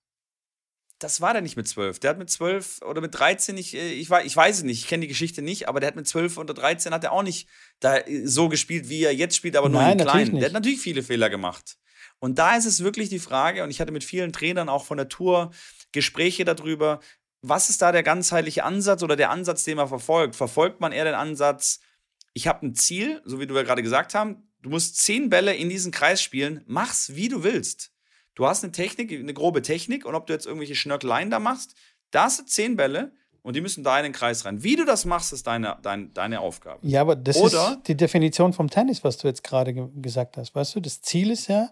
Das 1.00 1.22
war 1.22 1.32
der 1.32 1.42
nicht 1.42 1.56
mit 1.56 1.68
zwölf. 1.68 2.00
Der 2.00 2.10
hat 2.10 2.18
mit 2.18 2.30
zwölf 2.30 2.82
oder 2.82 3.00
mit 3.00 3.18
13 3.18 3.56
nicht, 3.56 3.74
äh, 3.74 3.92
ich, 3.94 4.10
ich 4.10 4.36
weiß 4.36 4.58
es 4.58 4.64
nicht, 4.64 4.82
ich 4.82 4.88
kenne 4.88 5.02
die 5.02 5.08
Geschichte 5.08 5.42
nicht, 5.42 5.70
aber 5.70 5.80
der 5.80 5.88
hat 5.88 5.96
mit 5.96 6.08
zwölf 6.08 6.38
oder 6.38 6.54
13 6.54 6.94
hat 6.94 7.06
er 7.06 7.14
auch 7.14 7.24
nicht 7.24 7.48
da 7.80 7.98
äh, 7.98 8.26
so 8.26 8.50
gespielt, 8.50 8.90
wie 8.90 9.04
er 9.04 9.16
jetzt 9.16 9.36
spielt, 9.36 9.56
aber 9.56 9.70
nur 9.70 9.82
Nein, 9.82 9.98
in 9.98 10.06
kleinen. 10.06 10.36
Der 10.36 10.48
hat 10.48 10.54
natürlich 10.54 10.82
viele 10.82 11.02
Fehler 11.02 11.30
gemacht. 11.30 11.78
Und 12.20 12.38
da 12.38 12.58
ist 12.58 12.66
es 12.66 12.84
wirklich 12.84 13.08
die 13.08 13.20
Frage, 13.20 13.64
und 13.64 13.70
ich 13.70 13.80
hatte 13.80 13.94
mit 13.94 14.04
vielen 14.04 14.34
Trainern 14.34 14.68
auch 14.68 14.84
von 14.84 14.98
der 14.98 15.08
Tour 15.08 15.52
Gespräche 15.94 16.44
darüber, 16.44 17.00
was 17.42 17.70
ist 17.70 17.82
da 17.82 17.94
der 17.94 18.04
ganzheitliche 18.04 18.66
Ansatz 18.66 19.02
oder 19.02 19.16
der 19.16 19.30
Ansatz, 19.30 19.64
den 19.64 19.78
man 19.78 19.88
verfolgt? 19.88 20.36
Verfolgt 20.36 20.82
man 20.82 20.92
eher 20.92 21.06
den 21.06 21.16
Ansatz, 21.16 21.80
ich 22.34 22.48
habe 22.48 22.66
ein 22.66 22.76
Ziel, 22.76 23.22
so 23.24 23.40
wie 23.40 23.48
du 23.48 23.56
ja 23.56 23.64
gerade 23.64 23.84
gesagt 23.84 24.14
haben, 24.14 24.49
Du 24.62 24.70
musst 24.70 24.98
zehn 24.98 25.30
Bälle 25.30 25.56
in 25.56 25.70
diesen 25.70 25.92
Kreis 25.92 26.22
spielen. 26.22 26.64
Mach's, 26.68 27.16
wie 27.16 27.30
du 27.30 27.44
willst. 27.44 27.92
Du 28.36 28.46
hast 28.46 28.64
eine 28.64 28.72
Technik, 28.72 29.12
eine 29.12 29.34
grobe 29.34 29.62
Technik 29.62 30.06
und 30.06 30.16
ob 30.16 30.28
du 30.28 30.34
jetzt 30.34 30.46
irgendwelche 30.46 30.76
Schnörkeleien 30.76 31.30
da 31.30 31.40
machst, 31.40 31.76
da 32.12 32.24
hast 32.24 32.40
du 32.40 32.46
zehn 32.46 32.76
Bälle 32.76 33.12
und 33.42 33.56
die 33.56 33.62
müssen 33.62 33.84
da 33.84 33.98
in 33.98 34.04
den 34.04 34.14
Kreis 34.14 34.46
rein. 34.46 34.64
Wie 34.64 34.76
du 34.76 34.86
das 34.86 35.06
machst, 35.06 35.34
ist 35.34 35.48
deine, 35.48 35.78
deine, 35.82 36.08
deine 36.10 36.40
Aufgabe. 36.42 36.80
Ja, 36.88 37.02
aber 37.02 37.16
das 37.16 37.38
Oder, 37.38 37.72
ist 37.72 37.88
die 37.88 37.98
Definition 37.98 38.54
vom 38.54 38.70
Tennis, 38.70 39.04
was 39.04 39.18
du 39.18 39.28
jetzt 39.28 39.44
gerade 39.44 39.74
ge 39.74 39.88
gesagt 39.96 40.38
hast. 40.38 40.56
Weißt 40.56 40.76
du, 40.76 40.80
das 40.80 41.02
Ziel 41.02 41.32
ist 41.32 41.48
ja, 41.48 41.70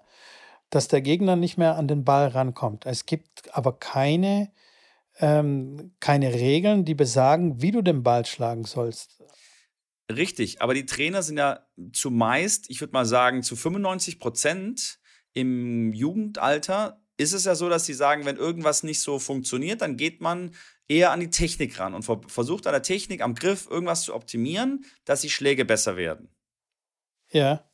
dass 0.69 0.87
der 0.87 1.01
Gegner 1.01 1.35
nicht 1.35 1.57
mehr 1.57 1.75
an 1.75 1.87
den 1.87 2.03
Ball 2.03 2.27
rankommt. 2.27 2.85
Es 2.85 3.05
gibt 3.05 3.55
aber 3.55 3.77
keine, 3.79 4.51
ähm, 5.19 5.93
keine 5.99 6.33
Regeln, 6.33 6.83
die 6.83 6.95
besagen, 6.95 7.61
wie 7.61 7.71
du 7.71 7.81
den 7.81 8.03
Ball 8.03 8.25
schlagen 8.25 8.65
sollst. 8.65 9.21
Richtig, 10.11 10.61
aber 10.61 10.73
die 10.73 10.85
Trainer 10.85 11.21
sind 11.21 11.37
ja 11.37 11.67
zumeist, 11.91 12.69
ich 12.69 12.79
würde 12.79 12.93
mal 12.93 13.05
sagen, 13.05 13.43
zu 13.43 13.55
95 13.55 14.19
Prozent 14.19 14.99
im 15.33 15.91
Jugendalter 15.91 17.03
ist 17.17 17.33
es 17.33 17.45
ja 17.45 17.55
so, 17.55 17.67
dass 17.67 17.85
sie 17.85 17.93
sagen, 17.93 18.25
wenn 18.25 18.37
irgendwas 18.37 18.83
nicht 18.83 19.01
so 19.01 19.19
funktioniert, 19.19 19.81
dann 19.81 19.97
geht 19.97 20.21
man 20.21 20.55
eher 20.87 21.11
an 21.11 21.19
die 21.19 21.29
Technik 21.29 21.79
ran 21.79 21.93
und 21.93 22.03
versucht 22.03 22.67
an 22.67 22.73
der 22.73 22.83
Technik, 22.83 23.21
am 23.21 23.35
Griff 23.35 23.67
irgendwas 23.69 24.03
zu 24.03 24.13
optimieren, 24.13 24.85
dass 25.03 25.21
die 25.21 25.29
Schläge 25.29 25.65
besser 25.65 25.97
werden. 25.97 26.29
Ja. 27.31 27.69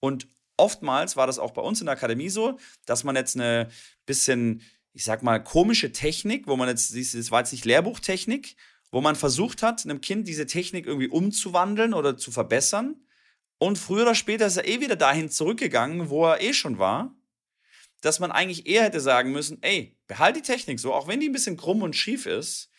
Und 0.00 0.28
oftmals 0.56 1.16
war 1.16 1.26
das 1.26 1.38
auch 1.38 1.52
bei 1.52 1.62
uns 1.62 1.80
in 1.80 1.86
der 1.86 1.94
Akademie 1.94 2.28
so, 2.28 2.58
dass 2.84 3.04
man 3.04 3.16
jetzt 3.16 3.36
eine 3.36 3.70
bisschen, 4.04 4.62
ich 4.92 5.04
sag 5.04 5.22
mal, 5.22 5.42
komische 5.42 5.92
Technik, 5.92 6.46
wo 6.46 6.56
man 6.56 6.68
jetzt, 6.68 6.94
das 6.94 7.30
war 7.30 7.40
jetzt 7.40 7.52
nicht 7.52 7.64
Lehrbuchtechnik, 7.64 8.56
wo 8.90 9.00
man 9.00 9.16
versucht 9.16 9.62
hat, 9.62 9.84
einem 9.84 10.00
Kind 10.00 10.28
diese 10.28 10.46
Technik 10.46 10.86
irgendwie 10.86 11.08
umzuwandeln 11.08 11.94
oder 11.94 12.16
zu 12.16 12.30
verbessern. 12.30 12.96
Und 13.58 13.78
früher 13.78 14.02
oder 14.02 14.14
später 14.14 14.46
ist 14.46 14.56
er 14.56 14.68
eh 14.68 14.80
wieder 14.80 14.96
dahin 14.96 15.30
zurückgegangen, 15.30 16.10
wo 16.10 16.26
er 16.26 16.40
eh 16.40 16.52
schon 16.52 16.78
war. 16.78 17.14
Dass 18.00 18.20
man 18.20 18.30
eigentlich 18.30 18.66
eher 18.66 18.84
hätte 18.84 19.00
sagen 19.00 19.32
müssen, 19.32 19.58
ey, 19.62 19.98
behalt 20.06 20.36
die 20.36 20.42
Technik 20.42 20.78
so, 20.78 20.94
auch 20.94 21.08
wenn 21.08 21.20
die 21.20 21.28
ein 21.28 21.32
bisschen 21.32 21.56
krumm 21.56 21.82
und 21.82 21.96
schief 21.96 22.26
ist. 22.26 22.70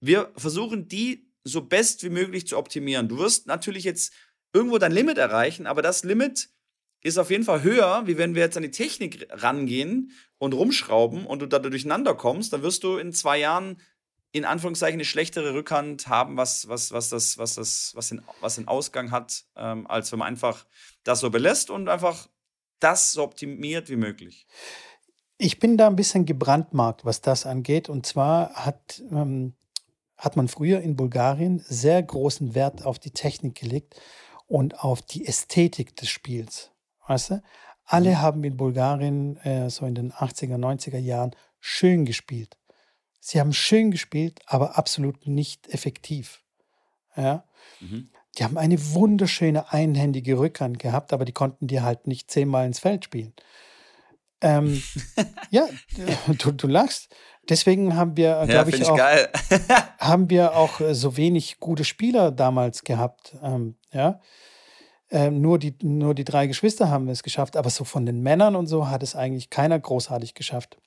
Wir 0.00 0.30
versuchen 0.36 0.86
die 0.86 1.28
so 1.44 1.62
best 1.62 2.02
wie 2.02 2.10
möglich 2.10 2.46
zu 2.46 2.58
optimieren. 2.58 3.08
Du 3.08 3.18
wirst 3.18 3.46
natürlich 3.46 3.84
jetzt 3.84 4.12
irgendwo 4.52 4.78
dein 4.78 4.92
Limit 4.92 5.18
erreichen, 5.18 5.66
aber 5.66 5.82
das 5.82 6.04
Limit 6.04 6.50
ist 7.02 7.18
auf 7.18 7.30
jeden 7.30 7.44
Fall 7.44 7.62
höher, 7.62 8.06
wie 8.06 8.18
wenn 8.18 8.34
wir 8.34 8.42
jetzt 8.42 8.56
an 8.56 8.62
die 8.62 8.70
Technik 8.70 9.28
rangehen 9.30 10.12
und 10.38 10.52
rumschrauben 10.52 11.26
und 11.26 11.40
du 11.40 11.46
da 11.46 11.58
durcheinander 11.58 12.14
kommst, 12.14 12.52
dann 12.52 12.62
wirst 12.62 12.84
du 12.84 12.96
in 12.96 13.12
zwei 13.12 13.38
Jahren 13.38 13.80
in 14.32 14.44
Anführungszeichen 14.44 14.96
eine 14.96 15.04
schlechtere 15.04 15.54
Rückhand 15.54 16.08
haben, 16.08 16.36
was, 16.36 16.68
was, 16.68 16.92
was, 16.92 17.08
das, 17.08 17.38
was, 17.38 17.54
das, 17.54 17.92
was, 17.94 18.08
den, 18.08 18.22
was 18.40 18.56
den 18.56 18.68
Ausgang 18.68 19.10
hat, 19.10 19.44
ähm, 19.56 19.86
als 19.86 20.12
wenn 20.12 20.18
man 20.18 20.28
einfach 20.28 20.66
das 21.04 21.20
so 21.20 21.30
belässt 21.30 21.70
und 21.70 21.88
einfach 21.88 22.28
das 22.80 23.12
so 23.12 23.22
optimiert 23.22 23.88
wie 23.88 23.96
möglich. 23.96 24.46
Ich 25.38 25.58
bin 25.58 25.76
da 25.76 25.86
ein 25.86 25.96
bisschen 25.96 26.26
gebrandmarkt, 26.26 27.04
was 27.04 27.20
das 27.20 27.46
angeht. 27.46 27.88
Und 27.88 28.06
zwar 28.06 28.54
hat, 28.54 29.02
ähm, 29.10 29.54
hat 30.16 30.36
man 30.36 30.48
früher 30.48 30.80
in 30.80 30.96
Bulgarien 30.96 31.64
sehr 31.66 32.02
großen 32.02 32.54
Wert 32.54 32.84
auf 32.84 32.98
die 32.98 33.12
Technik 33.12 33.54
gelegt 33.54 34.00
und 34.46 34.80
auf 34.82 35.00
die 35.00 35.26
Ästhetik 35.26 35.96
des 35.96 36.08
Spiels. 36.08 36.72
Weißt 37.06 37.30
du? 37.30 37.42
Alle 37.84 38.10
mhm. 38.10 38.18
haben 38.18 38.44
in 38.44 38.56
Bulgarien 38.56 39.38
äh, 39.38 39.70
so 39.70 39.86
in 39.86 39.94
den 39.94 40.12
80er, 40.12 40.56
90er 40.56 40.98
Jahren 40.98 41.34
schön 41.60 42.04
gespielt. 42.04 42.57
Sie 43.28 43.40
haben 43.40 43.52
schön 43.52 43.90
gespielt, 43.90 44.40
aber 44.46 44.78
absolut 44.78 45.26
nicht 45.26 45.68
effektiv. 45.68 46.40
Ja? 47.14 47.44
Mhm. 47.78 48.08
Die 48.38 48.44
haben 48.44 48.56
eine 48.56 48.94
wunderschöne 48.94 49.70
einhändige 49.70 50.38
Rückhand 50.38 50.78
gehabt, 50.78 51.12
aber 51.12 51.26
die 51.26 51.32
konnten 51.32 51.66
dir 51.66 51.82
halt 51.82 52.06
nicht 52.06 52.30
zehnmal 52.30 52.64
ins 52.64 52.78
Feld 52.78 53.04
spielen. 53.04 53.34
Ähm, 54.40 54.82
ja, 55.50 55.68
du, 56.38 56.52
du 56.52 56.66
lachst. 56.68 57.14
Deswegen 57.50 57.96
haben 57.96 58.16
wir, 58.16 58.46
glaube 58.46 58.70
ich, 58.70 58.80
ich, 58.80 58.88
auch, 58.88 58.98
haben 59.98 60.30
wir 60.30 60.56
auch 60.56 60.80
äh, 60.80 60.94
so 60.94 61.18
wenig 61.18 61.60
gute 61.60 61.84
Spieler 61.84 62.32
damals 62.32 62.82
gehabt. 62.82 63.36
Ähm, 63.42 63.76
ja. 63.92 64.22
Ähm, 65.10 65.42
nur, 65.42 65.58
die, 65.58 65.76
nur 65.82 66.14
die 66.14 66.24
drei 66.24 66.46
Geschwister 66.46 66.88
haben 66.88 67.06
es 67.10 67.22
geschafft, 67.22 67.58
aber 67.58 67.68
so 67.68 67.84
von 67.84 68.06
den 68.06 68.22
Männern 68.22 68.56
und 68.56 68.68
so 68.68 68.88
hat 68.88 69.02
es 69.02 69.14
eigentlich 69.14 69.50
keiner 69.50 69.78
großartig 69.78 70.32
geschafft. 70.32 70.78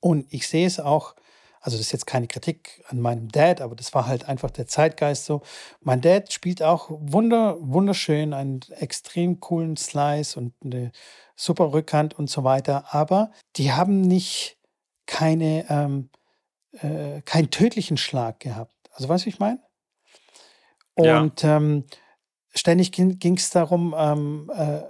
Und 0.00 0.26
ich 0.30 0.48
sehe 0.48 0.66
es 0.66 0.80
auch, 0.80 1.14
also 1.60 1.76
das 1.76 1.86
ist 1.86 1.92
jetzt 1.92 2.06
keine 2.06 2.26
Kritik 2.26 2.82
an 2.88 3.00
meinem 3.00 3.28
Dad, 3.28 3.60
aber 3.60 3.76
das 3.76 3.94
war 3.94 4.06
halt 4.06 4.28
einfach 4.28 4.50
der 4.50 4.66
Zeitgeist 4.66 5.24
so. 5.24 5.42
Mein 5.80 6.00
Dad 6.00 6.32
spielt 6.32 6.62
auch 6.62 6.88
wunder, 6.90 7.56
wunderschön, 7.60 8.34
einen 8.34 8.60
extrem 8.70 9.38
coolen 9.40 9.76
Slice 9.76 10.36
und 10.36 10.54
eine 10.64 10.90
super 11.36 11.72
Rückhand 11.72 12.18
und 12.18 12.28
so 12.28 12.44
weiter, 12.44 12.86
aber 12.92 13.30
die 13.56 13.72
haben 13.72 14.00
nicht 14.00 14.58
keine, 15.06 15.66
ähm, 15.68 16.10
äh, 16.72 17.22
keinen 17.22 17.50
tödlichen 17.50 17.96
Schlag 17.96 18.40
gehabt. 18.40 18.74
Also 18.92 19.08
weißt 19.08 19.24
du, 19.24 19.26
wie 19.26 19.30
ich 19.30 19.38
meine? 19.38 19.60
Und 20.94 21.42
ja. 21.42 21.56
ähm, 21.56 21.84
ständig 22.54 22.92
ging 22.92 23.36
es 23.36 23.50
darum, 23.50 23.94
ähm, 23.96 24.50
äh, 24.54 24.82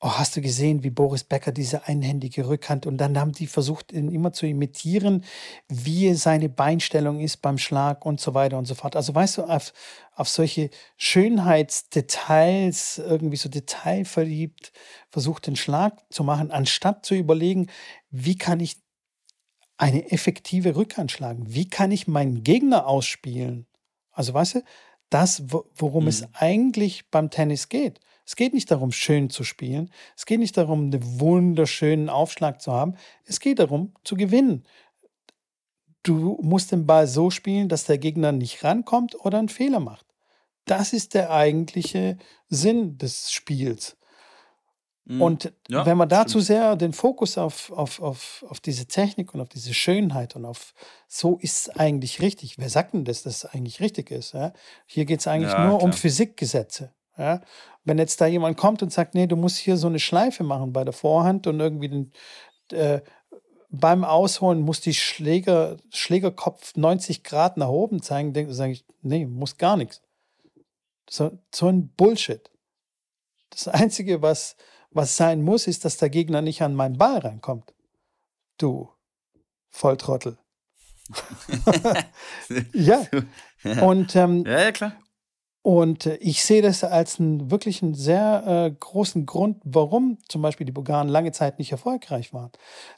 Oh, 0.00 0.10
hast 0.12 0.36
du 0.36 0.42
gesehen, 0.42 0.82
wie 0.82 0.90
Boris 0.90 1.24
Becker 1.24 1.52
diese 1.52 1.86
einhändige 1.88 2.46
Rückhand 2.48 2.84
und 2.84 2.98
dann 2.98 3.18
haben 3.18 3.32
die 3.32 3.46
versucht, 3.46 3.92
ihn 3.92 4.10
immer 4.10 4.30
zu 4.34 4.46
imitieren, 4.46 5.24
wie 5.68 6.12
seine 6.12 6.50
Beinstellung 6.50 7.18
ist 7.20 7.38
beim 7.38 7.56
Schlag 7.56 8.04
und 8.04 8.20
so 8.20 8.34
weiter 8.34 8.58
und 8.58 8.66
so 8.66 8.74
fort. 8.74 8.94
Also 8.94 9.14
weißt 9.14 9.38
du, 9.38 9.44
auf, 9.44 9.72
auf 10.14 10.28
solche 10.28 10.68
Schönheitsdetails, 10.98 12.98
irgendwie 12.98 13.36
so 13.36 13.48
detailverliebt 13.48 14.72
versucht, 15.08 15.46
den 15.46 15.56
Schlag 15.56 16.04
zu 16.12 16.24
machen, 16.24 16.50
anstatt 16.50 17.06
zu 17.06 17.14
überlegen, 17.14 17.68
wie 18.10 18.36
kann 18.36 18.60
ich 18.60 18.76
eine 19.78 20.10
effektive 20.10 20.76
Rückhand 20.76 21.10
schlagen? 21.10 21.54
Wie 21.54 21.70
kann 21.70 21.90
ich 21.90 22.06
meinen 22.06 22.44
Gegner 22.44 22.86
ausspielen? 22.86 23.66
Also 24.10 24.34
weißt 24.34 24.56
du, 24.56 24.62
das, 25.10 25.44
worum 25.74 26.04
mhm. 26.04 26.08
es 26.08 26.26
eigentlich 26.34 27.10
beim 27.10 27.30
Tennis 27.30 27.68
geht. 27.68 28.00
Es 28.24 28.34
geht 28.34 28.54
nicht 28.54 28.70
darum, 28.70 28.90
schön 28.90 29.30
zu 29.30 29.44
spielen. 29.44 29.90
Es 30.16 30.26
geht 30.26 30.40
nicht 30.40 30.56
darum, 30.56 30.86
einen 30.86 31.20
wunderschönen 31.20 32.08
Aufschlag 32.08 32.60
zu 32.60 32.72
haben. 32.72 32.94
Es 33.24 33.38
geht 33.38 33.60
darum, 33.60 33.94
zu 34.02 34.16
gewinnen. 34.16 34.64
Du 36.02 36.38
musst 36.42 36.72
den 36.72 36.86
Ball 36.86 37.06
so 37.06 37.30
spielen, 37.30 37.68
dass 37.68 37.84
der 37.84 37.98
Gegner 37.98 38.32
nicht 38.32 38.64
rankommt 38.64 39.14
oder 39.24 39.38
einen 39.38 39.48
Fehler 39.48 39.80
macht. 39.80 40.06
Das 40.64 40.92
ist 40.92 41.14
der 41.14 41.30
eigentliche 41.30 42.18
Sinn 42.48 42.98
des 42.98 43.30
Spiels. 43.30 43.96
Mhm. 45.06 45.22
Und 45.22 45.52
ja, 45.68 45.86
wenn 45.86 45.96
man 45.96 46.08
da 46.08 46.26
zu 46.26 46.40
sehr 46.40 46.74
den 46.74 46.92
Fokus 46.92 47.38
auf, 47.38 47.70
auf, 47.70 48.00
auf, 48.00 48.44
auf 48.48 48.58
diese 48.58 48.86
Technik 48.86 49.34
und 49.34 49.40
auf 49.40 49.48
diese 49.48 49.72
Schönheit 49.72 50.34
und 50.34 50.44
auf 50.44 50.74
so 51.06 51.38
ist 51.40 51.68
es 51.68 51.76
eigentlich 51.76 52.20
richtig. 52.20 52.58
Wer 52.58 52.68
sagt 52.68 52.92
denn 52.92 53.04
das, 53.04 53.22
dass 53.22 53.44
es 53.44 53.44
eigentlich 53.44 53.80
richtig 53.80 54.10
ist? 54.10 54.34
Ja? 54.34 54.52
Hier 54.84 55.04
geht 55.04 55.20
es 55.20 55.28
eigentlich 55.28 55.52
ja, 55.52 55.68
nur 55.68 55.78
klar. 55.78 55.84
um 55.84 55.92
Physikgesetze. 55.92 56.92
Ja? 57.16 57.40
Wenn 57.84 57.98
jetzt 57.98 58.20
da 58.20 58.26
jemand 58.26 58.56
kommt 58.56 58.82
und 58.82 58.92
sagt, 58.92 59.14
nee, 59.14 59.28
du 59.28 59.36
musst 59.36 59.58
hier 59.58 59.76
so 59.76 59.86
eine 59.86 60.00
Schleife 60.00 60.42
machen 60.42 60.72
bei 60.72 60.82
der 60.82 60.92
Vorhand 60.92 61.46
und 61.46 61.60
irgendwie 61.60 61.88
den, 61.88 62.12
äh, 62.72 63.00
beim 63.70 64.04
Ausholen 64.04 64.60
muss 64.60 64.80
die 64.80 64.94
Schläger, 64.94 65.76
Schlägerkopf 65.90 66.74
90 66.74 67.22
Grad 67.22 67.58
nach 67.58 67.68
oben 67.68 68.02
zeigen, 68.02 68.32
dann 68.32 68.52
sage 68.52 68.72
ich, 68.72 68.84
nee, 69.02 69.24
muss 69.24 69.56
gar 69.56 69.76
nichts. 69.76 70.02
So, 71.08 71.38
so 71.54 71.68
ein 71.68 71.90
Bullshit. 71.90 72.50
Das 73.50 73.68
Einzige, 73.68 74.20
was, 74.20 74.56
was 74.96 75.16
sein 75.16 75.42
muss, 75.42 75.66
ist, 75.66 75.84
dass 75.84 75.96
der 75.96 76.10
Gegner 76.10 76.42
nicht 76.42 76.62
an 76.62 76.74
meinen 76.74 76.98
Ball 76.98 77.18
reinkommt. 77.18 77.74
Du 78.58 78.88
Volltrottel. 79.70 80.38
ja. 82.72 83.06
Und, 83.82 84.16
ähm, 84.16 84.44
ja, 84.46 84.60
ja, 84.60 84.72
klar. 84.72 84.92
Und 85.66 86.06
äh, 86.06 86.14
ich 86.18 86.44
sehe 86.44 86.62
das 86.62 86.84
als 86.84 87.18
einen 87.18 87.50
wirklich 87.50 87.82
einen 87.82 87.94
sehr 87.94 88.44
äh, 88.46 88.70
großen 88.70 89.26
Grund, 89.26 89.60
warum 89.64 90.16
zum 90.28 90.40
Beispiel 90.40 90.64
die 90.64 90.72
Bulgaren 90.72 91.08
lange 91.08 91.32
Zeit 91.32 91.58
nicht 91.58 91.72
erfolgreich 91.72 92.32
waren. 92.32 92.52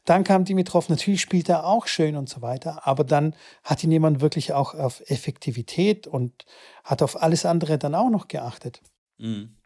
Dann 0.04 0.22
kam 0.22 0.44
Dimitrov, 0.44 0.90
natürlich 0.90 1.22
spielt 1.22 1.48
er 1.48 1.64
auch 1.64 1.86
schön 1.86 2.14
und 2.14 2.28
so 2.28 2.42
weiter, 2.42 2.86
aber 2.86 3.04
dann 3.04 3.34
hat 3.64 3.82
ihn 3.82 3.90
jemand 3.90 4.20
wirklich 4.20 4.52
auch 4.52 4.74
auf 4.74 5.02
Effektivität 5.06 6.06
und 6.06 6.44
hat 6.84 7.00
auf 7.00 7.22
alles 7.22 7.46
andere 7.46 7.78
dann 7.78 7.94
auch 7.94 8.10
noch 8.10 8.28
geachtet. 8.28 8.82
Mhm. 9.16 9.56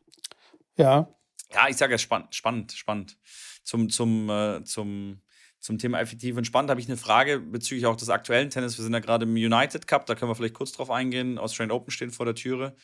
Ja. 0.76 1.08
Ja, 1.54 1.68
ich 1.68 1.76
sage 1.76 1.92
ja 1.92 1.98
spannend, 1.98 2.34
spannend, 2.34 2.72
spannend. 2.72 3.18
Zum, 3.62 3.90
zum, 3.90 4.28
äh, 4.30 4.64
zum, 4.64 5.20
zum 5.60 5.78
Thema 5.78 6.00
effektiv 6.00 6.36
und 6.36 6.46
spannend 6.46 6.70
habe 6.70 6.80
ich 6.80 6.88
eine 6.88 6.96
Frage 6.96 7.38
bezüglich 7.40 7.86
auch 7.86 7.96
des 7.96 8.08
aktuellen 8.08 8.50
Tennis. 8.50 8.76
Wir 8.78 8.82
sind 8.82 8.92
ja 8.92 9.00
gerade 9.00 9.24
im 9.24 9.34
United 9.34 9.86
Cup, 9.86 10.06
da 10.06 10.14
können 10.14 10.30
wir 10.30 10.34
vielleicht 10.34 10.54
kurz 10.54 10.72
drauf 10.72 10.90
eingehen. 10.90 11.38
Australian 11.38 11.70
Open 11.76 11.90
stehen 11.90 12.10
vor 12.10 12.26
der 12.26 12.34
Türe. 12.34 12.74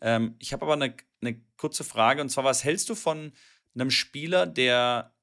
Ähm, 0.00 0.36
ich 0.38 0.52
habe 0.52 0.64
aber 0.64 0.74
eine, 0.74 0.96
eine 1.20 1.40
kurze 1.56 1.84
Frage 1.84 2.22
und 2.22 2.28
zwar: 2.28 2.44
Was 2.44 2.64
hältst 2.64 2.88
du 2.88 2.94
von 2.94 3.32
einem 3.74 3.90
Spieler, 3.90 4.46
der 4.46 5.14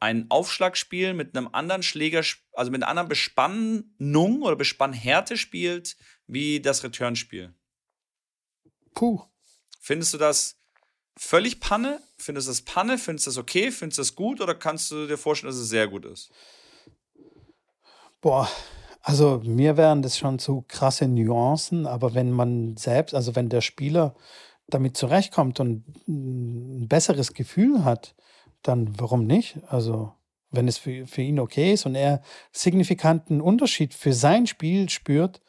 ein 0.00 0.26
Aufschlagspiel 0.30 1.14
mit 1.14 1.36
einem 1.36 1.48
anderen 1.52 1.82
Schläger, 1.82 2.22
also 2.52 2.70
mit 2.70 2.82
einer 2.82 2.88
anderen 2.88 3.08
Bespannung 3.08 4.42
oder 4.42 4.56
Bespannhärte 4.56 5.36
spielt, 5.36 5.96
wie 6.26 6.60
das 6.60 6.84
Returnspiel? 6.84 7.52
Puh. 8.94 9.22
Findest 9.80 10.14
du 10.14 10.18
das 10.18 10.60
völlig 11.18 11.60
Panne? 11.60 12.00
Findest 12.16 12.46
du 12.46 12.50
das 12.50 12.62
Panne? 12.62 12.98
Findest 12.98 13.26
du 13.26 13.30
das 13.30 13.38
okay? 13.38 13.70
Findest 13.70 13.98
du 13.98 14.02
das 14.02 14.14
gut? 14.14 14.40
Oder 14.40 14.54
kannst 14.54 14.90
du 14.90 15.06
dir 15.06 15.18
vorstellen, 15.18 15.52
dass 15.52 15.60
es 15.60 15.68
sehr 15.68 15.88
gut 15.88 16.04
ist? 16.04 16.30
Boah, 18.20 18.48
also 19.02 19.40
mir 19.44 19.76
wären 19.76 20.02
das 20.02 20.18
schon 20.18 20.38
zu 20.38 20.64
krasse 20.66 21.06
Nuancen, 21.06 21.86
aber 21.86 22.14
wenn 22.14 22.32
man 22.32 22.76
selbst, 22.76 23.14
also 23.14 23.36
wenn 23.36 23.48
der 23.48 23.60
Spieler 23.60 24.14
damit 24.68 24.96
zurechtkommt 24.96 25.60
und 25.60 25.84
ein 26.08 26.88
besseres 26.88 27.32
Gefühl 27.32 27.84
hat, 27.84 28.14
dann 28.62 28.98
warum 28.98 29.26
nicht? 29.26 29.58
Also 29.68 30.12
wenn 30.50 30.68
es 30.68 30.78
für, 30.78 31.06
für 31.06 31.22
ihn 31.22 31.40
okay 31.40 31.72
ist 31.72 31.86
und 31.86 31.94
er 31.94 32.22
signifikanten 32.52 33.40
Unterschied 33.40 33.94
für 33.94 34.12
sein 34.12 34.46
Spiel 34.46 34.88
spürt, 34.88 35.40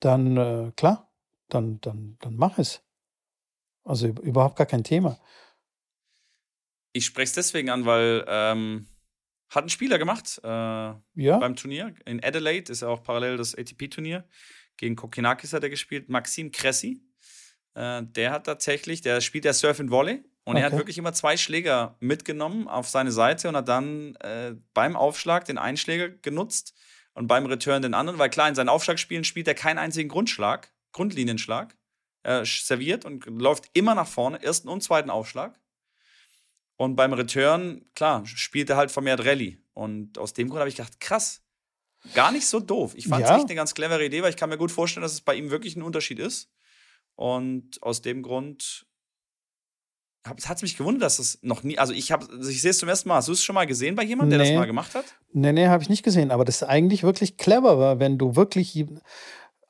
dann 0.00 0.36
äh, 0.36 0.72
klar, 0.76 1.10
dann, 1.48 1.80
dann, 1.80 2.16
dann 2.20 2.36
mach 2.36 2.58
es. 2.58 2.82
Also 3.84 4.08
überhaupt 4.08 4.56
gar 4.56 4.66
kein 4.66 4.84
Thema. 4.84 5.18
Ich 6.92 7.06
spreche 7.06 7.24
es 7.24 7.32
deswegen 7.32 7.70
an, 7.70 7.86
weil 7.86 8.24
ähm, 8.28 8.86
hat 9.48 9.64
ein 9.64 9.68
Spieler 9.68 9.98
gemacht 9.98 10.40
äh, 10.42 10.48
ja. 10.48 11.38
beim 11.38 11.56
Turnier. 11.56 11.94
In 12.04 12.22
Adelaide 12.22 12.70
ist 12.70 12.82
ja 12.82 12.88
auch 12.88 13.02
parallel 13.02 13.36
das 13.36 13.54
ATP-Turnier. 13.54 14.24
Gegen 14.76 14.96
Kokinakis 14.96 15.52
hat 15.52 15.62
er 15.62 15.70
gespielt. 15.70 16.08
Maxim 16.08 16.50
Cressy. 16.52 17.02
Äh, 17.74 18.02
der 18.04 18.32
hat 18.32 18.46
tatsächlich, 18.46 19.02
der 19.02 19.20
spielt 19.20 19.44
ja 19.44 19.52
Surf 19.52 19.80
and 19.80 19.90
Volley. 19.90 20.24
Und 20.44 20.56
okay. 20.56 20.60
er 20.60 20.66
hat 20.66 20.78
wirklich 20.78 20.98
immer 20.98 21.12
zwei 21.12 21.36
Schläger 21.36 21.96
mitgenommen 22.00 22.66
auf 22.66 22.88
seine 22.88 23.12
Seite 23.12 23.48
und 23.48 23.56
hat 23.56 23.68
dann 23.68 24.16
äh, 24.16 24.54
beim 24.72 24.96
Aufschlag 24.96 25.44
den 25.44 25.58
einen 25.58 25.76
Schläger 25.76 26.08
genutzt 26.08 26.74
und 27.12 27.26
beim 27.26 27.46
Return 27.46 27.82
den 27.82 27.94
anderen, 27.94 28.18
weil 28.18 28.30
klar, 28.30 28.48
in 28.48 28.54
seinen 28.54 28.68
Aufschlagspielen 28.70 29.24
spielt 29.24 29.46
er 29.48 29.54
keinen 29.54 29.78
einzigen 29.78 30.08
Grundschlag, 30.08 30.72
Grundlinienschlag 30.92 31.76
äh, 32.22 32.44
serviert 32.44 33.04
und 33.04 33.26
läuft 33.26 33.70
immer 33.72 33.94
nach 33.94 34.06
vorne, 34.06 34.42
ersten 34.42 34.68
und 34.68 34.82
zweiten 34.82 35.10
Aufschlag. 35.10 35.58
Und 36.76 36.96
beim 36.96 37.12
Return, 37.12 37.84
klar, 37.94 38.24
spielt 38.24 38.70
er 38.70 38.76
halt 38.76 38.90
vermehrt 38.90 39.24
Rallye. 39.24 39.58
Und 39.74 40.18
aus 40.18 40.32
dem 40.32 40.48
Grund 40.48 40.60
habe 40.60 40.68
ich 40.70 40.76
gedacht, 40.76 40.98
krass, 40.98 41.42
gar 42.14 42.32
nicht 42.32 42.46
so 42.46 42.60
doof. 42.60 42.94
Ich 42.94 43.06
fand 43.06 43.24
es 43.24 43.30
ja. 43.30 43.36
echt 43.36 43.46
eine 43.46 43.54
ganz 43.54 43.74
clevere 43.74 44.04
Idee, 44.04 44.22
weil 44.22 44.30
ich 44.30 44.36
kann 44.36 44.48
mir 44.48 44.56
gut 44.56 44.70
vorstellen, 44.70 45.02
dass 45.02 45.12
es 45.12 45.20
bei 45.20 45.34
ihm 45.34 45.50
wirklich 45.50 45.76
ein 45.76 45.82
Unterschied 45.82 46.18
ist. 46.18 46.50
Und 47.16 47.82
aus 47.82 48.00
dem 48.00 48.22
Grund 48.22 48.86
hat 50.24 50.56
es 50.56 50.62
mich 50.62 50.76
gewundert, 50.76 51.02
dass 51.02 51.18
es 51.18 51.38
noch 51.42 51.62
nie, 51.62 51.78
also 51.78 51.92
ich 51.92 52.12
habe, 52.12 52.26
also 52.30 52.50
ich 52.50 52.60
sehe 52.60 52.70
es 52.70 52.78
zum 52.78 52.88
ersten 52.88 53.08
Mal. 53.08 53.16
Hast 53.16 53.28
du 53.28 53.32
es 53.32 53.42
schon 53.42 53.54
mal 53.54 53.66
gesehen 53.66 53.94
bei 53.94 54.02
jemandem, 54.02 54.38
der 54.38 54.46
nee. 54.46 54.52
das 54.54 54.60
mal 54.60 54.66
gemacht 54.66 54.94
hat? 54.94 55.04
Nee, 55.32 55.52
nee, 55.52 55.68
habe 55.68 55.82
ich 55.82 55.88
nicht 55.88 56.02
gesehen. 56.02 56.30
Aber 56.30 56.44
das 56.44 56.56
ist 56.56 56.62
eigentlich 56.62 57.02
wirklich 57.02 57.36
clever, 57.36 57.98
wenn 57.98 58.18
du 58.18 58.36
wirklich 58.36 58.86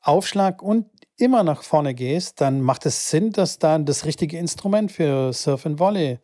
Aufschlag 0.01 0.61
und 0.61 0.87
immer 1.21 1.43
nach 1.43 1.63
vorne 1.63 1.93
gehst, 1.93 2.41
dann 2.41 2.61
macht 2.61 2.85
es 2.85 3.09
Sinn, 3.09 3.31
dass 3.31 3.59
dann 3.59 3.85
das 3.85 4.05
richtige 4.05 4.37
Instrument 4.37 4.91
für 4.91 5.31
Surf 5.33 5.65
and 5.65 5.79
Volley 5.79 6.19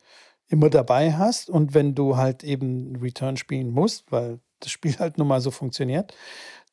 immer 0.50 0.70
dabei 0.70 1.14
hast. 1.14 1.50
Und 1.50 1.74
wenn 1.74 1.95
du 1.95 2.18
halt 2.18 2.43
eben 2.43 2.95
Return 2.98 3.38
spielen 3.38 3.70
musst, 3.70 4.12
weil 4.12 4.39
das 4.60 4.72
Spiel 4.72 4.98
halt 4.98 5.18
nun 5.18 5.28
mal 5.28 5.41
so 5.41 5.52
funktioniert, 5.52 6.14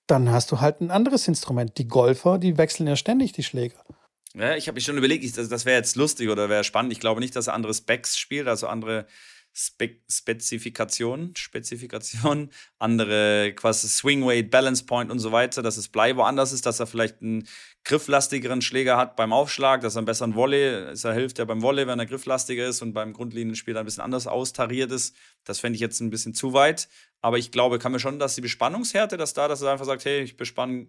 dann 0.06 0.30
hast 0.30 0.50
du 0.52 0.60
halt 0.60 0.80
ein 0.80 0.90
anderes 0.90 1.28
Instrument. 1.28 1.78
Die 1.78 1.88
Golfer, 1.88 2.38
die 2.38 2.58
wechseln 2.58 2.86
ja 2.86 2.96
ständig 2.96 3.32
die 3.32 3.42
Schläger. 3.42 3.82
Ja, 4.34 4.56
ich 4.56 4.66
habe 4.66 4.74
mich 4.74 4.84
schon 4.84 4.98
überlegt, 4.98 5.24
ich, 5.24 5.32
das, 5.32 5.48
das 5.48 5.64
wäre 5.64 5.76
jetzt 5.76 5.96
lustig 5.96 6.28
oder 6.28 6.48
wäre 6.48 6.64
spannend. 6.64 6.92
Ich 6.92 7.00
glaube 7.00 7.20
nicht, 7.20 7.36
dass 7.36 7.46
er 7.46 7.54
andere 7.54 7.72
Specs 7.72 8.18
spielt, 8.18 8.48
also 8.48 8.66
andere 8.66 9.06
Spe 9.56 10.00
Spezifikationen, 10.10 11.36
Spezifikationen, 11.36 12.50
andere 12.80 13.52
quasi 13.54 13.88
Swing 13.88 14.26
Weight, 14.26 14.50
Balance 14.50 14.84
Point 14.84 15.12
und 15.12 15.20
so 15.20 15.30
weiter, 15.30 15.62
dass 15.62 15.76
das 15.76 15.88
Blei 15.88 16.16
woanders 16.16 16.52
ist, 16.52 16.66
dass 16.66 16.80
er 16.80 16.88
vielleicht 16.88 17.22
einen 17.22 17.46
grifflastigeren 17.84 18.62
Schläger 18.62 18.96
hat 18.96 19.14
beim 19.14 19.32
Aufschlag, 19.32 19.82
dass 19.82 19.94
er 19.94 19.98
einen 19.98 20.06
besseren 20.06 20.34
Volley, 20.34 20.94
er 21.02 21.12
hilft 21.12 21.38
ja 21.38 21.44
beim 21.44 21.62
Volley, 21.62 21.86
wenn 21.86 21.98
er 21.98 22.06
grifflastiger 22.06 22.66
ist 22.66 22.80
und 22.80 22.94
beim 22.94 23.12
Grundlinienspiel 23.12 23.76
ein 23.76 23.84
bisschen 23.84 24.02
anders 24.02 24.26
austariert 24.26 24.90
ist. 24.90 25.14
Das 25.44 25.60
fände 25.60 25.74
ich 25.74 25.80
jetzt 25.80 26.00
ein 26.00 26.10
bisschen 26.10 26.34
zu 26.34 26.54
weit, 26.54 26.88
aber 27.20 27.38
ich 27.38 27.50
glaube, 27.50 27.78
kann 27.78 27.92
mir 27.92 28.00
schon, 28.00 28.18
dass 28.18 28.34
die 28.34 28.40
Bespannungshärte, 28.40 29.16
dass 29.16 29.34
da, 29.34 29.48
dass 29.48 29.60
er 29.60 29.72
einfach 29.72 29.84
sagt, 29.84 30.04
hey, 30.06 30.22
ich 30.22 30.36
bespanne 30.36 30.86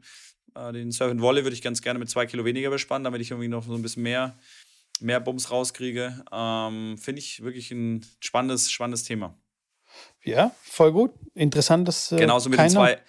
äh, 0.55 0.71
den 0.71 0.91
Surf 0.91 1.11
Volley 1.19 1.43
würde 1.43 1.55
ich 1.55 1.61
ganz 1.61 1.81
gerne 1.81 1.99
mit 1.99 2.09
zwei 2.09 2.25
Kilo 2.25 2.45
weniger 2.45 2.69
bespannen, 2.69 3.03
damit 3.03 3.21
ich 3.21 3.31
irgendwie 3.31 3.49
noch 3.49 3.65
so 3.65 3.75
ein 3.75 3.81
bisschen 3.81 4.03
mehr 4.03 4.37
mehr 5.01 5.19
Bums 5.19 5.51
rauskriege. 5.51 6.23
Ähm, 6.31 6.97
Finde 6.97 7.19
ich 7.19 7.43
wirklich 7.43 7.71
ein 7.71 8.05
spannendes, 8.19 8.71
spannendes 8.71 9.03
Thema. 9.03 9.37
Ja, 10.23 10.55
voll 10.63 10.91
gut. 10.91 11.11
Interessant, 11.33 11.87
dass 11.87 12.11
äh, 12.11 12.17
genauso 12.17 12.49
mit 12.49 12.59
den 12.59 12.69
zwei 12.69 12.99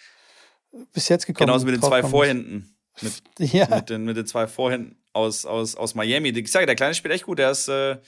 bis 0.93 1.09
jetzt 1.09 1.27
gekommen 1.27 1.47
Genauso 1.47 1.65
mit 1.65 1.75
den 1.75 1.83
zwei 1.83 2.03
Vorhänden. 2.03 2.76
Mit, 3.01 3.23
ja. 3.53 3.69
mit, 3.75 3.91
den, 3.91 4.05
mit 4.05 4.17
den 4.17 4.27
zwei 4.27 4.47
Vorhänden 4.47 5.03
aus, 5.13 5.47
aus, 5.47 5.77
aus 5.77 5.95
Miami. 5.95 6.29
Ich 6.31 6.51
sage, 6.51 6.67
der 6.67 6.77
Kleine 6.77 6.95
spielt 6.95 7.15
echt 7.15 7.25
gut. 7.25 7.39
Der 7.39 7.51
ist, 7.51 7.69
äh, 7.69 7.99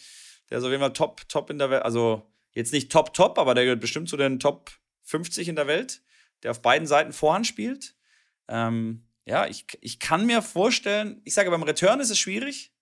der 0.51 0.59
ist 0.59 0.65
auf 0.65 0.71
jeden 0.71 0.81
Fall 0.81 0.93
top, 0.93 1.29
top 1.29 1.51
in 1.51 1.59
der 1.59 1.71
Welt. 1.71 1.83
Also 1.83 2.23
jetzt 2.53 2.73
nicht 2.73 2.91
top, 2.91 3.15
top, 3.15 3.39
aber 3.39 3.55
der 3.55 3.65
gehört 3.65 3.81
bestimmt 3.81 4.09
zu 4.09 4.17
den 4.17 4.39
Top 4.41 4.71
50 5.05 5.49
in 5.49 5.57
der 5.57 5.67
Welt, 5.67 6.03
der 6.43 6.51
auf 6.51 6.63
beiden 6.63 6.87
Seiten 6.87 7.13
Vorhand 7.13 7.47
spielt. 7.47 7.95
Ähm, 8.49 9.07
ja, 9.25 9.47
ich, 9.47 9.67
ich 9.81 9.99
kann 9.99 10.27
mir 10.27 10.43
vorstellen, 10.43 11.21
ich 11.25 11.35
sage, 11.35 11.51
beim 11.51 11.63
Return 11.63 12.01
ist 12.01 12.11
es 12.11 12.19
schwierig, 12.19 12.73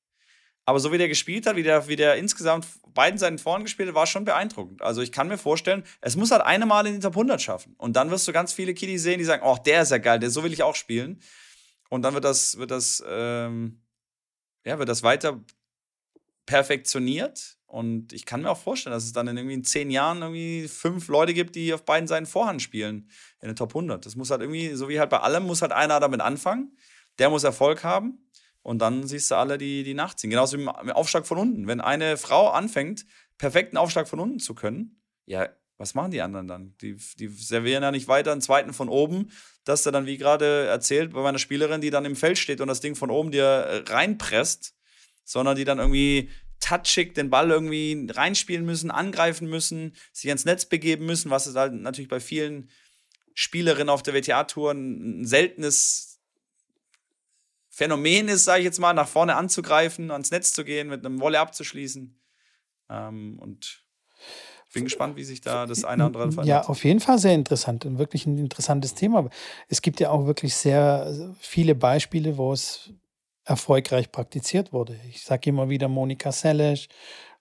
aber 0.64 0.80
so 0.80 0.92
wie 0.92 0.98
der 0.98 1.08
gespielt 1.08 1.46
hat, 1.46 1.56
wie 1.56 1.62
der, 1.62 1.88
wie 1.88 1.96
der 1.96 2.16
insgesamt 2.16 2.66
beiden 2.94 3.18
Seiten 3.18 3.38
vorn 3.38 3.62
gespielt 3.62 3.88
hat, 3.88 3.94
war 3.94 4.06
schon 4.06 4.24
beeindruckend. 4.24 4.82
Also 4.82 5.02
ich 5.02 5.12
kann 5.12 5.28
mir 5.28 5.38
vorstellen, 5.38 5.84
es 6.00 6.16
muss 6.16 6.30
halt 6.30 6.42
eine 6.42 6.66
Mal 6.66 6.86
in 6.86 6.94
die 6.94 7.00
Top 7.00 7.14
100 7.14 7.40
schaffen. 7.40 7.74
Und 7.78 7.94
dann 7.94 8.10
wirst 8.10 8.26
du 8.26 8.32
ganz 8.32 8.52
viele 8.52 8.74
Kiddies 8.74 9.02
sehen, 9.02 9.18
die 9.18 9.24
sagen, 9.24 9.42
oh, 9.44 9.56
der 9.64 9.82
ist 9.82 9.90
ja 9.90 9.98
geil, 9.98 10.18
der, 10.18 10.30
so 10.30 10.42
will 10.42 10.52
ich 10.52 10.62
auch 10.62 10.74
spielen. 10.74 11.20
Und 11.88 12.02
dann 12.02 12.14
wird 12.14 12.24
das, 12.24 12.58
wird 12.58 12.70
das, 12.70 13.02
ähm, 13.06 13.82
ja, 14.64 14.78
wird 14.78 14.88
das 14.88 15.02
weiter 15.02 15.40
perfektioniert. 16.46 17.58
Und 17.66 18.12
ich 18.12 18.24
kann 18.26 18.42
mir 18.42 18.50
auch 18.50 18.58
vorstellen, 18.58 18.94
dass 18.94 19.04
es 19.04 19.12
dann 19.12 19.28
in 19.28 19.36
irgendwie 19.36 19.54
in 19.54 19.64
zehn 19.64 19.90
Jahren 19.90 20.22
irgendwie 20.22 20.68
fünf 20.68 21.08
Leute 21.08 21.34
gibt, 21.34 21.56
die 21.56 21.74
auf 21.74 21.84
beiden 21.84 22.06
Seiten 22.06 22.26
Vorhand 22.26 22.62
spielen 22.62 23.10
in 23.40 23.48
der 23.48 23.56
Top 23.56 23.70
100. 23.70 24.06
Das 24.06 24.16
muss 24.16 24.30
halt 24.30 24.40
irgendwie, 24.40 24.74
so 24.74 24.88
wie 24.88 25.00
halt 25.00 25.10
bei 25.10 25.20
allem, 25.20 25.44
muss 25.44 25.62
halt 25.62 25.72
einer 25.72 25.98
damit 26.00 26.20
anfangen. 26.20 26.76
Der 27.18 27.28
muss 27.28 27.44
Erfolg 27.44 27.82
haben. 27.82 28.30
Und 28.62 28.80
dann 28.80 29.06
siehst 29.06 29.30
du 29.30 29.36
alle, 29.36 29.58
die, 29.58 29.84
die 29.84 29.94
nachziehen. 29.94 30.30
Genauso 30.30 30.58
wie 30.58 30.62
im 30.62 30.68
Aufschlag 30.68 31.26
von 31.26 31.38
unten. 31.38 31.66
Wenn 31.66 31.80
eine 31.80 32.16
Frau 32.16 32.50
anfängt, 32.50 33.04
perfekten 33.38 33.76
Aufschlag 33.76 34.08
von 34.08 34.20
unten 34.20 34.38
zu 34.38 34.54
können, 34.54 35.00
ja, 35.24 35.48
was 35.78 35.94
machen 35.94 36.10
die 36.10 36.22
anderen 36.22 36.48
dann? 36.48 36.74
Die, 36.80 36.96
die 37.18 37.28
servieren 37.28 37.82
ja 37.82 37.90
nicht 37.90 38.08
weiter 38.08 38.32
einen 38.32 38.40
zweiten 38.40 38.72
von 38.72 38.88
oben, 38.88 39.30
dass 39.64 39.82
der 39.82 39.92
dann, 39.92 40.06
wie 40.06 40.16
gerade 40.16 40.66
erzählt, 40.66 41.12
bei 41.12 41.22
meiner 41.22 41.38
Spielerin, 41.38 41.80
die 41.80 41.90
dann 41.90 42.04
im 42.04 42.16
Feld 42.16 42.38
steht 42.38 42.60
und 42.60 42.68
das 42.68 42.80
Ding 42.80 42.94
von 42.94 43.10
oben 43.10 43.30
dir 43.30 43.84
reinpresst, 43.86 44.74
sondern 45.24 45.56
die 45.56 45.64
dann 45.64 45.78
irgendwie 45.78 46.30
touchig 46.60 47.14
den 47.14 47.30
Ball 47.30 47.50
irgendwie 47.50 48.06
reinspielen 48.10 48.64
müssen, 48.64 48.90
angreifen 48.90 49.48
müssen, 49.48 49.94
sich 50.12 50.30
ins 50.30 50.46
Netz 50.46 50.64
begeben 50.64 51.04
müssen, 51.04 51.30
was 51.30 51.46
ist 51.46 51.56
halt 51.56 51.74
natürlich 51.74 52.08
bei 52.08 52.20
vielen 52.20 52.70
Spielerinnen 53.34 53.90
auf 53.90 54.02
der 54.02 54.14
WTA-Tour 54.14 54.72
ein 54.72 55.26
seltenes 55.26 56.20
Phänomen 57.68 58.28
ist, 58.28 58.44
sage 58.44 58.60
ich 58.60 58.64
jetzt 58.64 58.78
mal, 58.78 58.94
nach 58.94 59.08
vorne 59.08 59.36
anzugreifen, 59.36 60.10
ans 60.10 60.30
Netz 60.30 60.54
zu 60.54 60.64
gehen, 60.64 60.88
mit 60.88 61.04
einem 61.04 61.20
Wolle 61.20 61.40
abzuschließen. 61.40 62.18
Ähm, 62.88 63.38
und 63.38 63.85
bin 64.76 64.84
gespannt, 64.84 65.16
wie 65.16 65.24
sich 65.24 65.40
da 65.40 65.66
das 65.66 65.84
eine 65.84 66.06
oder 66.06 66.20
andere 66.20 66.32
verändert. 66.32 66.64
Ja, 66.64 66.68
auf 66.68 66.84
jeden 66.84 67.00
Fall 67.00 67.18
sehr 67.18 67.34
interessant 67.34 67.86
und 67.86 67.98
wirklich 67.98 68.26
ein 68.26 68.36
interessantes 68.36 68.94
Thema. 68.94 69.28
Es 69.68 69.80
gibt 69.80 70.00
ja 70.00 70.10
auch 70.10 70.26
wirklich 70.26 70.54
sehr 70.54 71.34
viele 71.40 71.74
Beispiele, 71.74 72.36
wo 72.36 72.52
es 72.52 72.90
erfolgreich 73.44 74.12
praktiziert 74.12 74.72
wurde. 74.72 74.98
Ich 75.08 75.22
sage 75.22 75.48
immer 75.50 75.70
wieder 75.70 75.88
Monika 75.88 76.30
Seles 76.30 76.88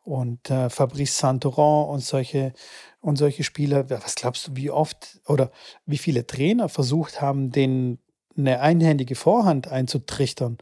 und 0.04 0.50
äh, 0.50 0.70
Fabrice 0.70 1.18
Santoron 1.18 1.90
und 1.90 2.00
solche 2.00 2.54
und 3.02 3.18
solche 3.18 3.44
Spieler. 3.44 3.90
Was 3.90 4.16
glaubst 4.16 4.48
du, 4.48 4.56
wie 4.56 4.70
oft 4.70 5.20
oder 5.28 5.52
wie 5.86 5.98
viele 5.98 6.26
Trainer 6.26 6.70
versucht 6.70 7.22
haben, 7.22 7.52
den 7.52 8.00
eine 8.38 8.62
einhändige 8.62 9.16
Vorhand 9.16 9.68
einzutrichtern 9.68 10.58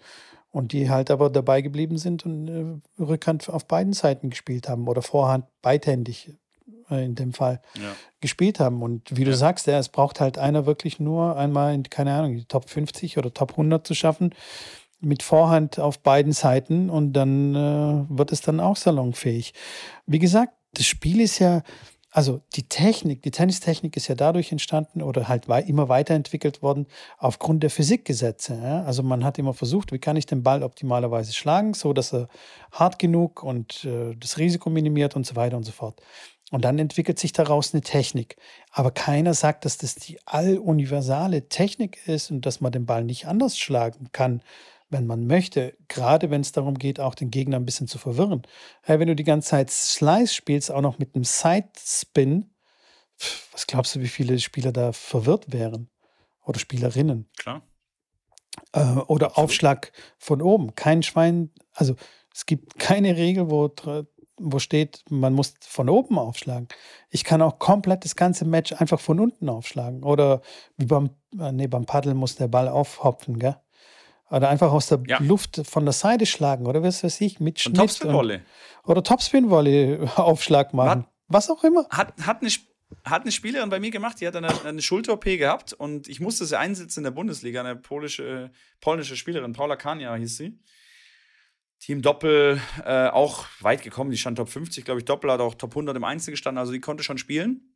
und 0.50 0.72
die 0.72 0.90
halt 0.90 1.12
aber 1.12 1.30
dabei 1.30 1.62
geblieben 1.62 1.98
sind 1.98 2.26
und 2.26 2.48
äh, 2.48 3.02
Rückhand 3.02 3.48
auf 3.50 3.68
beiden 3.68 3.94
Seiten 3.94 4.32
gespielt 4.32 4.70
haben 4.70 4.88
oder 4.88 5.04
Vorhand 5.04 5.46
beidhändig 5.62 6.34
in 6.90 7.16
dem 7.16 7.34
Fall 7.34 7.62
ja. 7.76 7.96
gespielt 8.22 8.60
haben. 8.60 8.82
Und 8.82 9.16
wie 9.16 9.24
du 9.24 9.36
sagst, 9.36 9.68
ja, 9.68 9.80
es 9.80 9.90
braucht 9.90 10.20
halt 10.20 10.38
einer 10.38 10.66
wirklich 10.66 11.00
nur 11.00 11.38
einmal 11.38 11.74
in, 11.74 11.84
keine 11.84 12.14
Ahnung, 12.14 12.36
die 12.36 12.46
Top 12.46 12.70
50 12.70 13.18
oder 13.18 13.34
Top 13.34 13.52
100 13.52 13.86
zu 13.86 13.94
schaffen 13.94 14.34
mit 15.04 15.22
Vorhand 15.22 15.80
auf 15.80 16.00
beiden 16.00 16.32
Seiten 16.32 16.90
und 16.90 17.14
dann 17.14 17.56
äh, 17.56 18.06
wird 18.10 18.32
es 18.32 18.42
dann 18.42 18.60
auch 18.60 18.78
salonfähig. 18.78 19.54
Wie 20.06 20.20
gesagt, 20.20 20.54
das 20.74 20.86
Spiel 20.86 21.20
ist 21.20 21.40
ja, 21.40 21.62
also 22.10 22.42
die 22.56 22.64
Technik, 22.64 23.22
die 23.22 23.32
Tennistechnik 23.32 23.98
ist 23.98 24.08
ja 24.08 24.16
dadurch 24.16 24.52
entstanden 24.52 25.02
oder 25.02 25.28
halt 25.28 25.48
immer 25.68 25.90
weiterentwickelt 25.90 26.62
worden 26.62 26.88
aufgrund 27.18 27.64
der 27.64 27.70
Physikgesetze. 27.70 28.60
Ja? 28.62 28.84
Also 28.84 29.04
man 29.04 29.24
hat 29.24 29.40
immer 29.40 29.54
versucht, 29.54 29.92
wie 29.92 30.00
kann 30.00 30.16
ich 30.16 30.26
den 30.26 30.44
Ball 30.44 30.64
optimalerweise 30.64 31.34
schlagen, 31.34 31.74
so 31.74 31.92
dass 31.92 32.14
er 32.14 32.28
hart 32.72 32.98
genug 32.98 33.44
und 33.44 33.84
äh, 33.84 34.16
das 34.16 34.38
Risiko 34.38 34.70
minimiert 34.70 35.16
und 35.16 35.26
so 35.26 35.36
weiter 35.36 35.58
und 35.58 35.64
so 35.64 35.72
fort. 35.72 36.02
Und 36.54 36.66
dann 36.66 36.78
entwickelt 36.78 37.18
sich 37.18 37.34
daraus 37.34 37.74
eine 37.74 37.82
Technik. 37.82 38.36
Aber 38.70 38.92
keiner 38.92 39.34
sagt, 39.34 39.66
dass 39.66 39.80
das 39.80 39.96
die 39.96 40.20
alluniversale 40.28 41.50
Technik 41.50 42.08
ist 42.08 42.30
und 42.30 42.46
dass 42.46 42.62
man 42.62 42.72
den 42.72 42.86
Ball 42.86 43.04
nicht 43.04 43.26
anders 43.26 43.58
schlagen 43.58 44.10
kann, 44.12 44.44
wenn 44.88 45.08
man 45.08 45.26
möchte, 45.26 45.76
gerade 45.88 46.30
wenn 46.30 46.42
es 46.42 46.52
darum 46.52 46.78
geht, 46.78 47.00
auch 47.00 47.16
den 47.16 47.32
Gegner 47.32 47.58
ein 47.58 47.66
bisschen 47.66 47.88
zu 47.88 47.98
verwirren. 47.98 48.44
Wenn 48.86 49.08
du 49.08 49.16
die 49.16 49.24
ganze 49.24 49.50
Zeit 49.50 49.72
Slice 49.72 50.36
spielst, 50.36 50.70
auch 50.70 50.82
noch 50.82 51.00
mit 51.00 51.16
einem 51.16 51.24
Side-Spin, 51.24 52.52
was 53.52 53.66
glaubst 53.66 53.96
du, 53.96 54.02
wie 54.02 54.08
viele 54.08 54.38
Spieler 54.38 54.72
da 54.72 54.92
verwirrt 54.92 55.52
wären? 55.52 55.90
Oder 56.46 56.60
Spielerinnen? 56.60 57.28
Klar. 57.36 57.64
Äh, 58.74 59.00
oder. 59.08 59.40
Aufschlag 59.40 59.92
von 60.20 60.40
oben. 60.40 60.76
Kein 60.76 61.02
Schwein, 61.02 61.50
also 61.74 61.96
es 62.32 62.46
gibt 62.46 62.78
keine 62.78 63.18
Regel, 63.18 63.50
wo, 63.50 63.70
wo 64.44 64.60
steht, 64.60 65.04
man 65.10 65.34
muss 65.34 65.56
von 65.62 65.90
oben 65.90 66.20
aufschlagen. 66.20 66.68
Ich 67.10 67.24
kann 67.24 67.42
auch 67.42 67.60
komplett 67.60 68.04
das 68.04 68.16
ganze 68.16 68.46
Match 68.46 68.74
einfach 68.74 69.00
von 69.00 69.20
unten 69.20 69.50
aufschlagen. 69.50 70.04
Oder 70.04 70.42
wie 70.78 70.86
beim, 70.86 71.12
äh, 71.40 71.52
nee, 71.52 71.68
beim 71.68 71.86
Paddeln 71.86 72.18
muss 72.18 72.36
der 72.36 72.48
Ball 72.48 72.68
aufhopfen, 72.68 73.40
gell? 73.40 73.58
Oder 74.30 74.50
einfach 74.50 74.72
aus 74.72 74.88
der 74.88 75.02
ja. 75.08 75.20
Luft 75.20 75.62
von 75.66 75.86
der 75.86 75.94
Seite 75.94 76.26
schlagen, 76.26 76.66
oder 76.66 76.82
was 76.82 77.04
weiß 77.04 77.22
ich, 77.22 77.40
mit 77.40 77.60
Schnitt. 77.60 77.78
Topspin-Volley. 77.78 78.40
Oder 78.86 79.04
Topspin-Volley-Aufschlag 79.04 80.74
machen. 80.74 81.02
Hat, 81.02 81.10
was 81.28 81.50
auch 81.52 81.64
immer. 81.64 81.88
Hat, 81.90 82.14
hat, 82.26 82.42
eine, 82.42 82.50
hat 83.06 83.22
eine 83.22 83.32
Spielerin 83.32 83.70
bei 83.70 83.80
mir 83.80 83.92
gemacht, 83.92 84.20
die 84.20 84.28
hat 84.28 84.36
eine, 84.36 84.50
eine 84.66 84.82
Schulter-OP 84.82 85.26
gehabt 85.26 85.74
und 85.74 86.08
ich 86.08 86.20
musste 86.20 86.46
sie 86.46 86.58
einsetzen 86.58 87.02
in 87.02 87.04
der 87.04 87.12
Bundesliga. 87.12 87.60
Eine 87.60 87.76
polische, 87.76 88.52
polnische 88.82 89.16
Spielerin, 89.16 89.54
Paula 89.54 89.76
Kania 89.76 90.16
hieß 90.16 90.38
sie. 90.38 90.60
Team 91.84 92.02
Doppel 92.02 92.62
äh, 92.86 93.08
auch 93.10 93.46
weit 93.60 93.84
gekommen. 93.84 94.10
Die 94.10 94.18
stand 94.18 94.38
Top 94.38 94.48
50, 94.48 94.86
glaube 94.86 95.02
ich. 95.02 95.06
Doppel 95.06 95.30
hat 95.30 95.42
auch 95.42 95.54
Top 95.54 95.72
100 95.72 95.98
im 95.98 96.06
Einzel 96.06 96.32
gestanden. 96.32 96.58
Also 96.58 96.72
die 96.72 96.80
konnte 96.80 97.04
schon 97.04 97.18
spielen. 97.18 97.76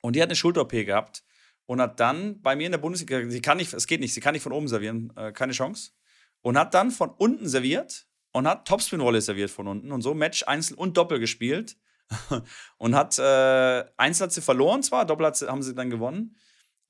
Und 0.00 0.16
die 0.16 0.22
hat 0.22 0.28
eine 0.28 0.34
Schulter-OP 0.34 0.72
gehabt 0.72 1.22
und 1.66 1.80
hat 1.80 2.00
dann 2.00 2.42
bei 2.42 2.56
mir 2.56 2.66
in 2.66 2.72
der 2.72 2.78
Bundesliga, 2.78 3.24
sie 3.30 3.40
kann 3.40 3.58
nicht, 3.58 3.72
es 3.72 3.86
geht 3.86 4.00
nicht, 4.00 4.12
sie 4.12 4.20
kann 4.20 4.32
nicht 4.32 4.42
von 4.42 4.50
oben 4.50 4.66
servieren, 4.66 5.12
äh, 5.16 5.30
keine 5.30 5.52
Chance. 5.52 5.92
Und 6.40 6.58
hat 6.58 6.74
dann 6.74 6.90
von 6.90 7.10
unten 7.10 7.48
serviert 7.48 8.08
und 8.32 8.48
hat 8.48 8.66
Topspin-Rolle 8.66 9.20
serviert 9.20 9.52
von 9.52 9.68
unten 9.68 9.92
und 9.92 10.02
so 10.02 10.14
Match 10.14 10.42
Einzel 10.48 10.74
und 10.74 10.96
Doppel 10.96 11.20
gespielt. 11.20 11.76
und 12.78 12.96
hat 12.96 13.20
äh, 13.20 13.84
Einzel 13.98 14.24
hat 14.24 14.32
sie 14.32 14.40
verloren 14.40 14.82
zwar, 14.82 15.06
Doppel 15.06 15.26
hat 15.26 15.36
sie, 15.36 15.46
haben 15.46 15.62
sie 15.62 15.76
dann 15.76 15.90
gewonnen. 15.90 16.34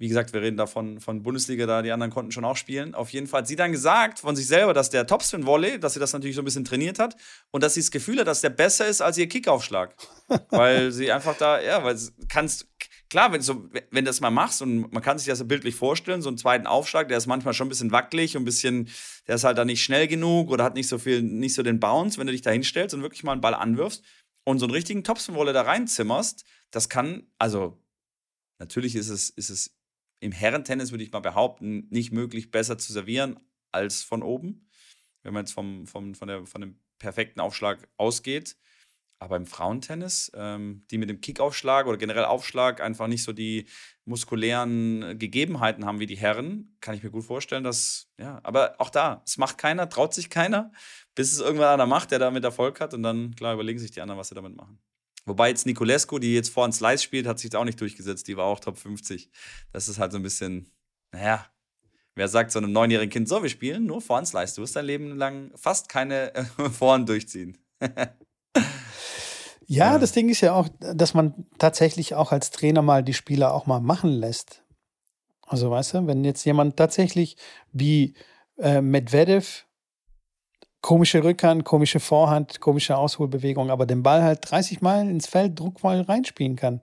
Wie 0.02 0.08
gesagt, 0.08 0.32
wir 0.32 0.42
reden 0.42 0.56
da 0.56 0.66
von, 0.66 0.98
von 0.98 1.22
Bundesliga, 1.22 1.64
da 1.64 1.80
die 1.80 1.92
anderen 1.92 2.10
konnten 2.10 2.32
schon 2.32 2.44
auch 2.44 2.56
spielen. 2.56 2.92
Auf 2.92 3.10
jeden 3.10 3.28
Fall 3.28 3.42
hat 3.42 3.46
sie 3.46 3.54
dann 3.54 3.70
gesagt 3.70 4.18
von 4.18 4.34
sich 4.34 4.48
selber, 4.48 4.74
dass 4.74 4.90
der 4.90 5.06
Topspin-Volley, 5.06 5.78
dass 5.78 5.94
sie 5.94 6.00
das 6.00 6.12
natürlich 6.12 6.34
so 6.34 6.42
ein 6.42 6.44
bisschen 6.44 6.64
trainiert 6.64 6.98
hat 6.98 7.14
und 7.52 7.62
dass 7.62 7.74
sie 7.74 7.82
das 7.82 7.92
Gefühl 7.92 8.18
hat, 8.18 8.26
dass 8.26 8.40
der 8.40 8.50
besser 8.50 8.88
ist 8.88 9.00
als 9.00 9.16
ihr 9.16 9.28
Kickaufschlag. 9.28 9.94
weil 10.50 10.90
sie 10.90 11.12
einfach 11.12 11.36
da, 11.36 11.60
ja, 11.60 11.84
weil 11.84 11.96
kannst, 12.28 12.66
klar, 13.10 13.32
wenn, 13.32 13.42
so, 13.42 13.68
wenn 13.92 14.04
du 14.04 14.08
das 14.08 14.20
mal 14.20 14.32
machst 14.32 14.60
und 14.60 14.92
man 14.92 15.04
kann 15.04 15.18
sich 15.18 15.28
das 15.28 15.38
so 15.38 15.44
bildlich 15.44 15.76
vorstellen, 15.76 16.20
so 16.20 16.30
einen 16.30 16.36
zweiten 16.36 16.66
Aufschlag, 16.66 17.06
der 17.06 17.18
ist 17.18 17.28
manchmal 17.28 17.54
schon 17.54 17.68
ein 17.68 17.70
bisschen 17.70 17.92
wackelig 17.92 18.36
und 18.36 18.42
ein 18.42 18.46
bisschen, 18.46 18.88
der 19.28 19.36
ist 19.36 19.44
halt 19.44 19.56
da 19.56 19.64
nicht 19.64 19.84
schnell 19.84 20.08
genug 20.08 20.50
oder 20.50 20.64
hat 20.64 20.74
nicht 20.74 20.88
so 20.88 20.98
viel, 20.98 21.22
nicht 21.22 21.54
so 21.54 21.62
den 21.62 21.78
Bounce, 21.78 22.18
wenn 22.18 22.26
du 22.26 22.32
dich 22.32 22.42
da 22.42 22.50
hinstellst 22.50 22.92
und 22.92 23.02
wirklich 23.02 23.22
mal 23.22 23.32
einen 23.32 23.40
Ball 23.40 23.54
anwirfst 23.54 24.02
und 24.42 24.58
so 24.58 24.66
einen 24.66 24.74
richtigen 24.74 25.04
Topspin-Wolle 25.04 25.52
da 25.52 25.62
reinzimmerst, 25.62 26.44
das 26.72 26.88
kann, 26.88 27.28
also 27.38 27.78
natürlich 28.58 28.96
ist 28.96 29.08
es, 29.08 29.30
ist 29.30 29.50
es 29.50 29.70
im 30.22 30.32
Herrentennis, 30.32 30.92
würde 30.92 31.02
ich 31.02 31.12
mal 31.12 31.20
behaupten, 31.20 31.88
nicht 31.90 32.12
möglich, 32.12 32.52
besser 32.52 32.78
zu 32.78 32.92
servieren 32.92 33.40
als 33.72 34.02
von 34.02 34.22
oben, 34.22 34.68
wenn 35.22 35.34
man 35.34 35.44
jetzt 35.44 35.52
vom, 35.52 35.86
vom, 35.86 36.14
von, 36.14 36.28
der, 36.28 36.46
von 36.46 36.60
dem 36.60 36.78
perfekten 36.98 37.40
Aufschlag 37.40 37.88
ausgeht. 37.96 38.56
Aber 39.18 39.36
im 39.36 39.46
Frauentennis, 39.46 40.30
ähm, 40.34 40.84
die 40.90 40.98
mit 40.98 41.08
dem 41.08 41.20
Kickaufschlag 41.20 41.86
oder 41.86 41.96
generell 41.96 42.24
Aufschlag 42.24 42.80
einfach 42.80 43.08
nicht 43.08 43.24
so 43.24 43.32
die 43.32 43.66
muskulären 44.04 45.18
Gegebenheiten 45.18 45.84
haben 45.86 46.00
wie 46.00 46.06
die 46.06 46.16
Herren, 46.16 46.76
kann 46.80 46.94
ich 46.94 47.02
mir 47.02 47.10
gut 47.10 47.24
vorstellen, 47.24 47.64
dass, 47.64 48.08
ja, 48.18 48.40
aber 48.44 48.76
auch 48.78 48.90
da, 48.90 49.22
es 49.26 49.38
macht 49.38 49.58
keiner, 49.58 49.88
traut 49.88 50.14
sich 50.14 50.30
keiner, 50.30 50.72
bis 51.14 51.32
es 51.32 51.40
irgendwann 51.40 51.68
einer 51.68 51.86
macht, 51.86 52.12
der 52.12 52.18
damit 52.20 52.44
Erfolg 52.44 52.80
hat 52.80 52.94
und 52.94 53.02
dann, 53.02 53.34
klar, 53.34 53.54
überlegen 53.54 53.78
sich 53.78 53.90
die 53.90 54.00
anderen, 54.00 54.18
was 54.18 54.28
sie 54.28 54.34
damit 54.34 54.56
machen. 54.56 54.80
Wobei 55.24 55.48
jetzt 55.48 55.66
Nicolescu, 55.66 56.18
die 56.18 56.34
jetzt 56.34 56.50
vor 56.50 56.70
Slice 56.72 57.02
spielt, 57.02 57.26
hat 57.26 57.38
sich 57.38 57.50
da 57.50 57.58
auch 57.58 57.64
nicht 57.64 57.80
durchgesetzt, 57.80 58.26
die 58.28 58.36
war 58.36 58.46
auch 58.46 58.60
Top 58.60 58.76
50. 58.76 59.30
Das 59.72 59.88
ist 59.88 59.98
halt 59.98 60.12
so 60.12 60.18
ein 60.18 60.22
bisschen, 60.22 60.70
naja, 61.12 61.46
wer 62.14 62.28
sagt 62.28 62.50
so 62.50 62.58
einem 62.58 62.72
neunjährigen 62.72 63.10
Kind, 63.10 63.28
so, 63.28 63.42
wir 63.42 63.50
spielen 63.50 63.86
nur 63.86 64.00
vor 64.00 64.24
Slice, 64.24 64.56
du 64.56 64.62
wirst 64.62 64.76
dein 64.76 64.86
Leben 64.86 65.16
lang 65.16 65.52
fast 65.54 65.88
keine 65.88 66.34
äh, 66.34 66.44
Vorhand 66.70 67.08
durchziehen. 67.08 67.58
Ja, 69.66 69.98
das 69.98 70.12
Ding 70.12 70.28
ist 70.28 70.42
ja 70.42 70.52
auch, 70.52 70.68
dass 70.80 71.14
man 71.14 71.46
tatsächlich 71.56 72.14
auch 72.14 72.30
als 72.30 72.50
Trainer 72.50 72.82
mal 72.82 73.02
die 73.02 73.14
Spieler 73.14 73.54
auch 73.54 73.64
mal 73.64 73.80
machen 73.80 74.10
lässt. 74.10 74.62
Also 75.46 75.70
weißt 75.70 75.94
du, 75.94 76.06
wenn 76.06 76.24
jetzt 76.24 76.44
jemand 76.44 76.76
tatsächlich 76.76 77.38
wie 77.72 78.12
äh, 78.58 78.82
Medvedev 78.82 79.64
komische 80.82 81.24
Rückhand, 81.24 81.64
komische 81.64 82.00
Vorhand, 82.00 82.60
komische 82.60 82.96
Ausholbewegung, 82.96 83.70
aber 83.70 83.86
den 83.86 84.02
Ball 84.02 84.22
halt 84.22 84.40
30 84.42 84.82
Mal 84.82 85.08
ins 85.08 85.26
Feld 85.26 85.58
druckvoll 85.58 86.02
reinspielen 86.02 86.56
kann. 86.56 86.82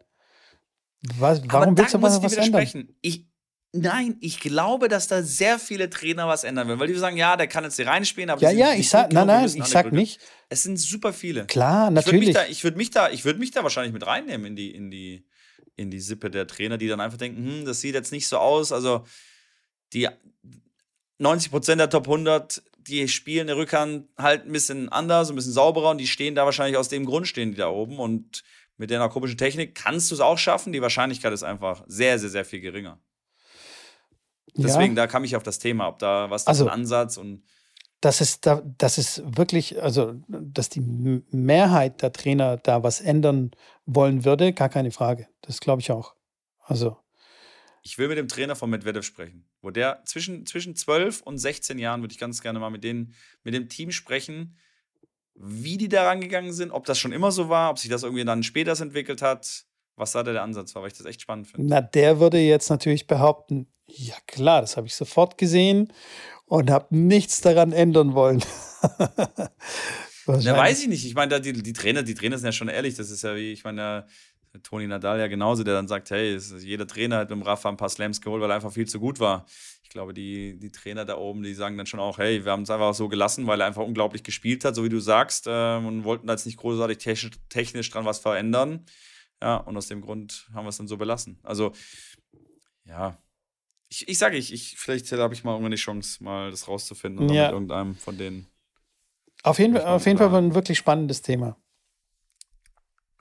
Was, 1.17 1.41
warum 1.45 1.77
willst 1.77 1.93
du 1.93 2.01
was, 2.01 2.21
was 2.21 2.33
ändern? 2.33 2.89
Ich, 3.01 3.29
Nein, 3.71 4.17
ich 4.19 4.39
glaube, 4.39 4.87
dass 4.87 5.07
da 5.07 5.21
sehr 5.21 5.59
viele 5.59 5.91
Trainer 5.91 6.27
was 6.27 6.43
ändern 6.43 6.67
werden, 6.67 6.79
weil 6.79 6.87
die 6.87 6.95
sagen, 6.95 7.17
ja, 7.17 7.37
der 7.37 7.45
kann 7.47 7.63
jetzt 7.63 7.75
hier 7.75 7.85
reinspielen, 7.85 8.31
aber 8.31 8.41
ja, 8.41 8.49
ja, 8.49 8.73
ich 8.73 8.89
sag, 8.89 9.13
nein, 9.13 9.27
nein, 9.27 9.45
ich 9.45 9.65
sag 9.65 9.91
nicht. 9.91 10.19
Es 10.49 10.63
sind 10.63 10.77
super 10.77 11.13
viele. 11.13 11.45
Klar, 11.45 11.91
natürlich. 11.91 12.35
Ich 12.49 12.63
würde 12.63 12.77
mich, 12.77 12.89
da, 12.89 13.11
ich 13.11 13.25
würd 13.25 13.37
mich 13.37 13.51
da 13.51 13.61
wahrscheinlich 13.61 13.93
mit 13.93 14.07
reinnehmen 14.07 14.47
in 14.47 14.55
die, 14.55 14.73
in 14.73 14.89
die, 14.89 15.27
in 15.75 15.91
die 15.91 15.99
Sippe 15.99 16.31
der 16.31 16.47
Trainer, 16.47 16.79
die 16.79 16.87
dann 16.87 16.99
einfach 16.99 17.19
denken, 17.19 17.45
hm, 17.45 17.65
das 17.65 17.79
sieht 17.79 17.93
jetzt 17.93 18.11
nicht 18.11 18.27
so 18.27 18.39
aus. 18.39 18.71
Also 18.71 19.05
die 19.93 20.07
90 21.19 21.51
Prozent 21.51 21.79
der 21.79 21.91
Top 21.91 22.07
100, 22.07 22.63
die 22.89 23.07
spielen 23.07 23.41
in 23.41 23.47
der 23.47 23.57
Rückhand 23.57 24.07
halt 24.17 24.45
ein 24.45 24.51
bisschen 24.51 24.89
anders, 24.89 25.29
ein 25.29 25.35
bisschen 25.35 25.53
sauberer 25.53 25.91
und 25.91 25.97
die 25.97 26.07
stehen 26.07 26.35
da 26.35 26.45
wahrscheinlich 26.45 26.77
aus 26.77 26.89
dem 26.89 27.05
Grund 27.05 27.27
stehen 27.27 27.51
die 27.51 27.57
da 27.57 27.69
oben 27.69 27.99
und 27.99 28.43
mit 28.77 28.89
der 28.89 29.07
komischen 29.09 29.37
Technik 29.37 29.75
kannst 29.75 30.09
du 30.09 30.15
es 30.15 30.21
auch 30.21 30.37
schaffen. 30.37 30.71
Die 30.71 30.81
Wahrscheinlichkeit 30.81 31.33
ist 31.33 31.43
einfach 31.43 31.83
sehr, 31.87 32.17
sehr, 32.17 32.29
sehr 32.29 32.45
viel 32.45 32.61
geringer. 32.61 32.99
Deswegen, 34.55 34.95
ja. 34.95 35.03
da 35.03 35.07
kam 35.07 35.23
ich 35.23 35.35
auf 35.35 35.43
das 35.43 35.59
Thema, 35.59 35.87
ob 35.87 35.99
da 35.99 36.29
was 36.29 36.47
also, 36.47 36.65
ein 36.65 36.71
Ansatz 36.71 37.17
und. 37.17 37.43
Das 38.01 38.21
ist, 38.21 38.45
da, 38.45 38.61
das 38.77 38.97
ist 38.97 39.21
wirklich, 39.37 39.83
also, 39.83 40.13
dass 40.29 40.69
die 40.69 40.79
Mehrheit 41.31 42.01
der 42.01 42.13
Trainer 42.13 42.55
da 42.55 42.81
was 42.81 43.01
ändern 43.01 43.51
wollen 43.85 44.23
würde, 44.23 44.53
gar 44.53 44.69
keine 44.69 44.91
Frage. 44.91 45.27
Das 45.41 45.59
glaube 45.59 45.81
ich 45.81 45.91
auch. 45.91 46.15
Also. 46.61 46.97
Ich 47.83 47.97
will 47.97 48.07
mit 48.07 48.17
dem 48.17 48.27
Trainer 48.27 48.55
von 48.55 48.69
Medvedev 48.69 49.05
sprechen. 49.05 49.47
Wo 49.61 49.69
der 49.69 50.01
zwischen, 50.05 50.45
zwischen 50.45 50.75
12 50.75 51.21
und 51.21 51.37
16 51.37 51.79
Jahren 51.79 52.01
würde 52.01 52.11
ich 52.11 52.19
ganz 52.19 52.41
gerne 52.41 52.59
mal 52.59 52.69
mit, 52.69 52.83
denen, 52.83 53.13
mit 53.43 53.53
dem 53.53 53.69
Team 53.69 53.91
sprechen, 53.91 54.57
wie 55.35 55.77
die 55.77 55.87
da 55.87 56.03
rangegangen 56.03 56.51
sind, 56.51 56.71
ob 56.71 56.85
das 56.85 56.99
schon 56.99 57.13
immer 57.13 57.31
so 57.31 57.49
war, 57.49 57.71
ob 57.71 57.79
sich 57.79 57.89
das 57.89 58.03
irgendwie 58.03 58.25
dann 58.25 58.43
später 58.43 58.79
entwickelt 58.79 59.21
hat, 59.21 59.65
was 59.95 60.11
da 60.11 60.23
der 60.23 60.41
Ansatz 60.43 60.75
war, 60.75 60.81
weil 60.81 60.91
ich 60.91 60.97
das 60.97 61.05
echt 61.05 61.21
spannend 61.21 61.47
finde. 61.47 61.67
Na, 61.67 61.81
der 61.81 62.19
würde 62.19 62.39
jetzt 62.39 62.69
natürlich 62.69 63.07
behaupten, 63.07 63.67
ja 63.87 64.15
klar, 64.27 64.61
das 64.61 64.77
habe 64.77 64.87
ich 64.87 64.95
sofort 64.95 65.37
gesehen 65.37 65.93
und 66.45 66.69
habe 66.69 66.95
nichts 66.95 67.41
daran 67.41 67.71
ändern 67.71 68.13
wollen. 68.13 68.43
Na, 70.27 70.55
weiß 70.55 70.83
ich 70.83 70.87
nicht. 70.87 71.05
Ich 71.05 71.15
meine, 71.15 71.41
die, 71.41 71.53
die, 71.53 71.73
Trainer, 71.73 72.03
die 72.03 72.13
Trainer 72.13 72.37
sind 72.37 72.45
ja 72.45 72.51
schon 72.51 72.67
ehrlich. 72.67 72.95
Das 72.95 73.09
ist 73.09 73.23
ja 73.23 73.35
wie, 73.35 73.51
ich 73.51 73.63
meine, 73.63 74.05
Toni 74.63 74.87
Nadal 74.87 75.19
ja 75.19 75.27
genauso, 75.27 75.63
der 75.63 75.75
dann 75.75 75.87
sagt, 75.87 76.09
hey, 76.09 76.37
jeder 76.37 76.87
Trainer 76.87 77.17
hat 77.17 77.29
mit 77.29 77.37
dem 77.37 77.43
Rafa 77.43 77.69
ein 77.69 77.77
paar 77.77 77.89
Slams 77.89 78.19
geholt, 78.21 78.41
weil 78.41 78.49
er 78.49 78.55
einfach 78.55 78.71
viel 78.71 78.87
zu 78.87 78.99
gut 78.99 79.19
war. 79.19 79.45
Ich 79.83 79.89
glaube, 79.89 80.13
die, 80.13 80.57
die 80.59 80.71
Trainer 80.71 81.05
da 81.05 81.17
oben, 81.17 81.43
die 81.43 81.53
sagen 81.53 81.77
dann 81.77 81.85
schon 81.85 81.99
auch, 81.99 82.17
hey, 82.17 82.45
wir 82.45 82.51
haben 82.51 82.63
es 82.63 82.69
einfach 82.69 82.93
so 82.93 83.07
gelassen, 83.07 83.47
weil 83.47 83.61
er 83.61 83.67
einfach 83.67 83.83
unglaublich 83.83 84.23
gespielt 84.23 84.65
hat, 84.65 84.75
so 84.75 84.83
wie 84.83 84.89
du 84.89 84.99
sagst, 84.99 85.47
äh, 85.47 85.77
und 85.77 86.03
wollten 86.03 86.27
da 86.27 86.33
jetzt 86.33 86.45
nicht 86.45 86.57
großartig 86.57 86.97
technisch, 86.97 87.31
technisch 87.49 87.89
dran 87.89 88.05
was 88.05 88.19
verändern. 88.19 88.85
Ja, 89.41 89.57
und 89.57 89.77
aus 89.77 89.87
dem 89.87 90.01
Grund 90.01 90.49
haben 90.53 90.65
wir 90.65 90.69
es 90.69 90.77
dann 90.77 90.87
so 90.87 90.97
belassen. 90.97 91.39
Also, 91.43 91.71
ja, 92.85 93.17
ich, 93.89 94.07
ich 94.07 94.17
sage 94.17 94.37
ich, 94.37 94.53
ich, 94.53 94.77
vielleicht 94.77 95.11
habe 95.11 95.33
ich 95.33 95.43
mal 95.43 95.53
irgendwann 95.53 95.71
die 95.71 95.77
Chance, 95.77 96.23
mal 96.23 96.51
das 96.51 96.67
rauszufinden 96.67 97.25
oder 97.25 97.33
ja. 97.33 97.43
mit 97.45 97.53
irgendeinem 97.53 97.95
von 97.95 98.17
denen. 98.17 98.47
Auf 99.43 99.57
jeden, 99.57 99.77
auf 99.77 100.05
jeden 100.05 100.17
Fall 100.17 100.33
ein 100.35 100.53
wirklich 100.53 100.77
spannendes 100.77 101.21
Thema. 101.21 101.57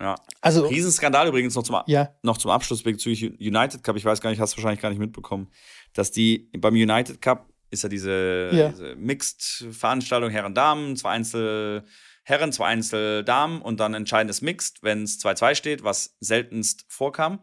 Ja. 0.01 0.15
Also, 0.41 0.67
Riesenskandal 0.67 1.29
übrigens 1.29 1.55
noch 1.55 1.65
zum, 1.65 1.81
ja. 1.87 2.15
noch 2.23 2.39
zum 2.39 2.51
Abschluss 2.51 2.83
bezüglich 2.83 3.41
United 3.41 3.83
Cup. 3.83 3.97
Ich 3.97 4.05
weiß 4.05 4.21
gar 4.21 4.31
nicht, 4.31 4.41
hast 4.41 4.53
du 4.53 4.59
wahrscheinlich 4.59 4.81
gar 4.81 4.91
nicht 4.91 5.01
mitbekommen, 5.01 5.49
dass 5.93 6.13
die 6.13 6.51
beim 6.59 6.75
United 6.75 7.21
Cup 7.21 7.49
ist 7.71 7.83
ja 7.83 7.89
diese, 7.89 8.51
ja. 8.53 8.69
diese 8.71 8.95
Mixed-Veranstaltung 8.97 10.31
Herren-Damen, 10.31 10.97
zwei 10.97 11.11
Einzel 11.11 11.85
Herren, 12.23 12.53
zwei 12.53 12.67
Einzel 12.67 13.25
Damen 13.25 13.63
und 13.63 13.81
dann 13.81 13.95
entscheidendes 13.95 14.43
Mixed, 14.43 14.83
wenn 14.83 15.03
es 15.03 15.19
2-2 15.19 15.55
steht, 15.55 15.83
was 15.83 16.17
seltenst 16.21 16.85
vorkam. 16.89 17.41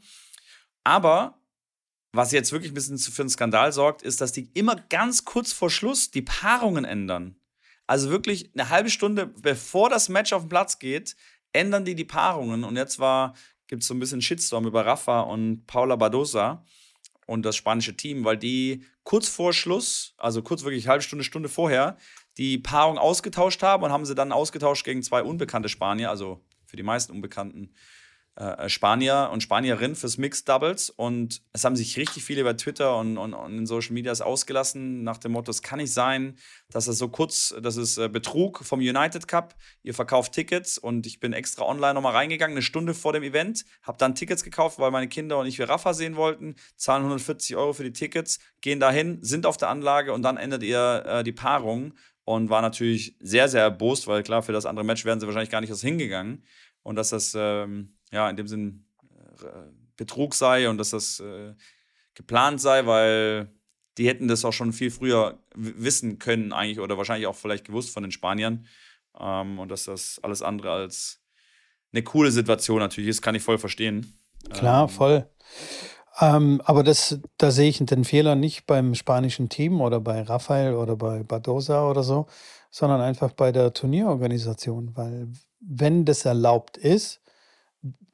Aber 0.83 1.39
was 2.11 2.31
jetzt 2.31 2.51
wirklich 2.51 2.71
ein 2.71 2.75
bisschen 2.75 2.97
für 2.99 3.23
einen 3.23 3.29
Skandal 3.29 3.73
sorgt, 3.73 4.03
ist, 4.03 4.21
dass 4.21 4.31
die 4.31 4.51
immer 4.53 4.75
ganz 4.75 5.25
kurz 5.25 5.51
vor 5.53 5.69
Schluss 5.69 6.11
die 6.11 6.21
Paarungen 6.21 6.85
ändern. 6.85 7.35
Also 7.87 8.09
wirklich 8.09 8.51
eine 8.53 8.69
halbe 8.69 8.89
Stunde 8.89 9.27
bevor 9.27 9.89
das 9.89 10.07
Match 10.07 10.33
auf 10.33 10.43
den 10.43 10.49
Platz 10.49 10.79
geht, 10.79 11.15
ändern 11.55 11.85
die 11.85 11.95
die 11.95 12.05
Paarungen. 12.05 12.63
Und 12.63 12.75
jetzt 12.75 12.99
gibt 13.67 13.81
es 13.81 13.87
so 13.87 13.93
ein 13.93 13.99
bisschen 13.99 14.21
Shitstorm 14.21 14.65
über 14.65 14.85
Rafa 14.85 15.21
und 15.21 15.65
Paula 15.65 15.95
Badosa 15.95 16.63
und 17.25 17.43
das 17.43 17.55
spanische 17.55 17.97
Team, 17.97 18.23
weil 18.23 18.37
die 18.37 18.83
kurz 19.03 19.27
vor 19.27 19.53
Schluss, 19.53 20.13
also 20.17 20.41
kurz 20.41 20.63
wirklich 20.63 20.85
eine 20.85 20.91
halbe 20.91 21.03
Stunde, 21.03 21.23
Stunde 21.23 21.49
vorher, 21.49 21.97
die 22.37 22.57
Paarung 22.57 22.97
ausgetauscht 22.97 23.63
haben 23.63 23.83
und 23.83 23.91
haben 23.91 24.05
sie 24.05 24.15
dann 24.15 24.31
ausgetauscht 24.31 24.85
gegen 24.85 25.01
zwei 25.01 25.23
unbekannte 25.23 25.69
Spanier, 25.69 26.09
also 26.09 26.43
für 26.65 26.75
die 26.75 26.83
meisten 26.83 27.11
Unbekannten 27.11 27.73
äh, 28.35 28.67
Spanier 28.67 29.29
und 29.31 29.41
Spanierinnen 29.41 29.95
fürs 29.95 30.17
Mixed 30.17 30.49
Doubles. 30.49 30.89
Und 30.89 31.41
es 31.53 31.63
haben 31.63 31.75
sich 31.75 31.97
richtig 31.97 32.23
viele 32.23 32.43
bei 32.43 32.53
Twitter 32.53 32.97
und, 32.97 33.17
und, 33.17 33.33
und, 33.33 33.57
in 33.57 33.65
Social 33.65 33.93
Medias 33.93 34.21
ausgelassen 34.21 35.03
nach 35.03 35.17
dem 35.17 35.31
Motto, 35.31 35.51
es 35.51 35.61
kann 35.61 35.79
nicht 35.79 35.93
sein, 35.93 36.37
dass 36.69 36.87
es 36.87 36.97
so 36.97 37.07
kurz, 37.07 37.55
das 37.61 37.77
ist 37.77 37.97
äh, 37.97 38.09
Betrug 38.09 38.63
vom 38.63 38.79
United 38.79 39.27
Cup, 39.27 39.55
ihr 39.83 39.93
verkauft 39.93 40.33
Tickets 40.33 40.77
und 40.77 41.05
ich 41.05 41.19
bin 41.19 41.33
extra 41.33 41.65
online 41.65 41.93
nochmal 41.93 42.13
reingegangen, 42.13 42.55
eine 42.55 42.61
Stunde 42.61 42.93
vor 42.93 43.13
dem 43.13 43.23
Event, 43.23 43.65
habe 43.83 43.97
dann 43.97 44.15
Tickets 44.15 44.43
gekauft, 44.43 44.79
weil 44.79 44.91
meine 44.91 45.07
Kinder 45.07 45.37
und 45.37 45.47
ich 45.47 45.57
wir 45.57 45.69
Rafa 45.69 45.93
sehen 45.93 46.15
wollten, 46.17 46.55
zahlen 46.75 47.03
140 47.03 47.55
Euro 47.55 47.73
für 47.73 47.83
die 47.83 47.93
Tickets, 47.93 48.39
gehen 48.61 48.79
dahin, 48.79 49.19
sind 49.21 49.45
auf 49.45 49.57
der 49.57 49.69
Anlage 49.69 50.11
und 50.13 50.23
dann 50.23 50.37
ändert 50.37 50.63
ihr 50.63 51.03
äh, 51.05 51.23
die 51.23 51.31
Paarung 51.31 51.93
und 52.25 52.49
war 52.49 52.61
natürlich 52.61 53.15
sehr, 53.19 53.47
sehr 53.47 53.61
erbost, 53.61 54.07
weil 54.07 54.23
klar, 54.23 54.41
für 54.41 54.51
das 54.51 54.65
andere 54.65 54.83
Match 54.83 55.05
wären 55.05 55.19
sie 55.19 55.27
wahrscheinlich 55.27 55.51
gar 55.51 55.61
nicht 55.61 55.69
erst 55.69 55.83
hingegangen. 55.83 56.43
Und 56.81 56.95
dass 56.97 57.09
das 57.09 57.35
ähm, 57.35 57.95
ja, 58.15 58.29
in 58.29 58.37
dem 58.37 58.47
Sinn 58.47 58.85
äh, 59.43 59.47
Betrug 59.97 60.33
sei 60.33 60.67
und 60.69 60.77
dass 60.77 60.89
das 60.89 61.19
äh, 61.19 61.53
geplant 62.15 62.59
sei, 62.59 62.85
weil 62.85 63.49
die 63.97 64.07
hätten 64.07 64.27
das 64.27 64.43
auch 64.43 64.51
schon 64.53 64.73
viel 64.73 64.91
früher 64.91 65.37
wissen 65.55 66.19
können, 66.19 66.51
eigentlich, 66.51 66.79
oder 66.79 66.97
wahrscheinlich 66.97 67.27
auch 67.27 67.35
vielleicht 67.35 67.65
gewusst 67.65 67.91
von 67.91 68.03
den 68.03 68.11
Spaniern. 68.11 68.65
Ähm, 69.19 69.59
und 69.59 69.69
dass 69.69 69.85
das 69.85 70.19
alles 70.23 70.41
andere 70.41 70.71
als 70.71 71.21
eine 71.93 72.03
coole 72.03 72.31
Situation 72.31 72.79
natürlich 72.79 73.09
ist, 73.09 73.21
kann 73.21 73.35
ich 73.35 73.43
voll 73.43 73.57
verstehen. 73.57 74.17
Klar, 74.49 74.83
ähm, 74.83 74.89
voll. 74.89 75.29
Ähm, 76.19 76.61
aber 76.65 76.83
das, 76.83 77.19
da 77.37 77.51
sehe 77.51 77.69
ich 77.69 77.77
den 77.77 78.05
Fehler 78.05 78.35
nicht 78.35 78.65
beim 78.65 78.95
spanischen 78.95 79.49
Team 79.49 79.81
oder 79.81 79.99
bei 79.99 80.21
Rafael 80.21 80.73
oder 80.73 80.95
bei 80.95 81.23
Badosa 81.23 81.89
oder 81.89 82.03
so, 82.03 82.27
sondern 82.69 83.01
einfach 83.01 83.31
bei 83.31 83.51
der 83.51 83.73
Turnierorganisation, 83.73 84.91
weil 84.95 85.27
wenn 85.59 86.05
das 86.05 86.25
erlaubt 86.25 86.77
ist, 86.77 87.21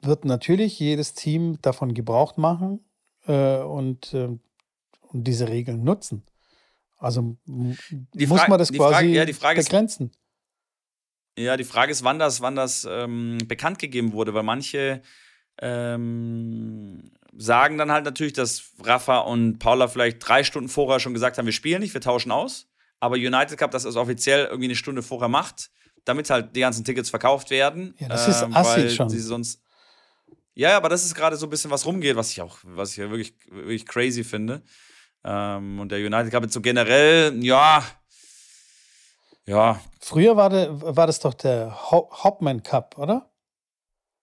wird 0.01 0.25
natürlich 0.25 0.79
jedes 0.79 1.13
Team 1.13 1.59
davon 1.61 1.93
Gebrauch 1.93 2.37
machen 2.37 2.83
äh, 3.27 3.57
und, 3.57 4.13
äh, 4.13 4.27
und 4.27 5.23
diese 5.23 5.47
Regeln 5.47 5.83
nutzen. 5.83 6.23
Also 6.97 7.35
die 7.45 8.27
muss 8.27 8.47
man 8.47 8.59
das 8.59 8.71
quasi 8.71 8.93
Frage, 8.93 9.07
ja, 9.07 9.25
begrenzen. 9.25 10.11
Ist, 11.35 11.43
ja, 11.43 11.57
die 11.57 11.63
Frage 11.63 11.91
ist, 11.91 12.03
wann 12.03 12.19
das, 12.19 12.41
wann 12.41 12.55
das 12.55 12.87
ähm, 12.89 13.39
bekannt 13.47 13.79
gegeben 13.79 14.13
wurde, 14.13 14.33
weil 14.33 14.43
manche 14.43 15.01
ähm, 15.59 17.11
sagen 17.35 17.77
dann 17.77 17.91
halt 17.91 18.05
natürlich, 18.05 18.33
dass 18.33 18.71
Rafa 18.83 19.19
und 19.19 19.57
Paula 19.57 19.87
vielleicht 19.87 20.27
drei 20.27 20.43
Stunden 20.43 20.69
vorher 20.69 20.99
schon 20.99 21.13
gesagt 21.13 21.37
haben, 21.37 21.45
wir 21.45 21.53
spielen 21.53 21.81
nicht, 21.81 21.93
wir 21.93 22.01
tauschen 22.01 22.31
aus. 22.31 22.67
Aber 22.99 23.15
United 23.15 23.57
Cup 23.57 23.71
das 23.71 23.85
ist 23.85 23.95
offiziell 23.95 24.45
irgendwie 24.45 24.65
eine 24.65 24.75
Stunde 24.75 25.01
vorher 25.01 25.29
macht, 25.29 25.71
damit 26.05 26.29
halt 26.29 26.55
die 26.55 26.59
ganzen 26.59 26.83
Tickets 26.83 27.09
verkauft 27.09 27.49
werden. 27.49 27.95
Ja, 27.97 28.09
das 28.09 28.27
ist 28.27 28.41
ähm, 28.43 28.55
assig 28.55 28.93
schon. 28.93 29.09
Sie 29.09 29.19
sonst 29.19 29.63
ja, 30.53 30.77
aber 30.77 30.89
das 30.89 31.05
ist 31.05 31.15
gerade 31.15 31.35
so 31.35 31.47
ein 31.47 31.49
bisschen 31.49 31.71
was 31.71 31.85
rumgeht, 31.85 32.15
was 32.15 32.31
ich 32.31 32.41
auch, 32.41 32.57
was 32.63 32.91
ich 32.91 32.97
ja 32.97 33.09
wirklich, 33.09 33.33
wirklich 33.49 33.85
crazy 33.85 34.23
finde. 34.23 34.61
Ähm, 35.23 35.79
und 35.79 35.91
der 35.91 35.99
United 35.99 36.31
Cup 36.31 36.43
jetzt 36.43 36.53
so 36.53 36.61
generell, 36.61 37.43
ja, 37.43 37.83
ja. 39.45 39.81
Früher 39.99 40.37
war, 40.37 40.49
de, 40.49 40.69
war 40.71 41.07
das 41.07 41.19
doch 41.19 41.33
der 41.33 41.91
Hopman 41.91 42.63
Cup, 42.63 42.97
oder? 42.97 43.29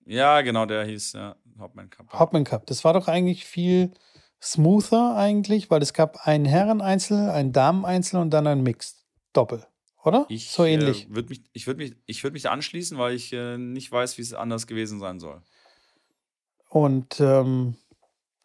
Ja, 0.06 0.40
genau, 0.40 0.66
der 0.66 0.84
hieß 0.84 1.12
ja, 1.12 1.36
Hopman 1.58 1.90
Cup. 1.90 2.18
Hopman 2.18 2.44
Cup. 2.44 2.66
Das 2.66 2.84
war 2.84 2.92
doch 2.94 3.08
eigentlich 3.08 3.44
viel 3.44 3.92
smoother 4.40 5.16
eigentlich, 5.16 5.70
weil 5.70 5.82
es 5.82 5.92
gab 5.92 6.26
ein 6.26 6.44
Herren-Einzel, 6.44 7.30
ein 7.30 7.52
Damen-Einzel 7.52 8.20
und 8.20 8.30
dann 8.30 8.46
ein 8.46 8.62
Mixed 8.62 9.04
Doppel, 9.32 9.66
oder? 10.02 10.26
Ich, 10.28 10.50
so 10.50 10.64
ähnlich. 10.64 11.10
Äh, 11.10 11.14
würd 11.14 11.28
mich, 11.28 11.42
ich 11.52 11.66
würde 11.66 11.78
mich, 11.78 12.24
würd 12.24 12.32
mich 12.32 12.48
anschließen, 12.48 12.96
weil 12.98 13.14
ich 13.14 13.32
äh, 13.32 13.58
nicht 13.58 13.90
weiß, 13.90 14.16
wie 14.16 14.22
es 14.22 14.32
anders 14.32 14.66
gewesen 14.66 15.00
sein 15.00 15.18
soll. 15.18 15.42
Und 16.68 17.20
ähm, 17.20 17.76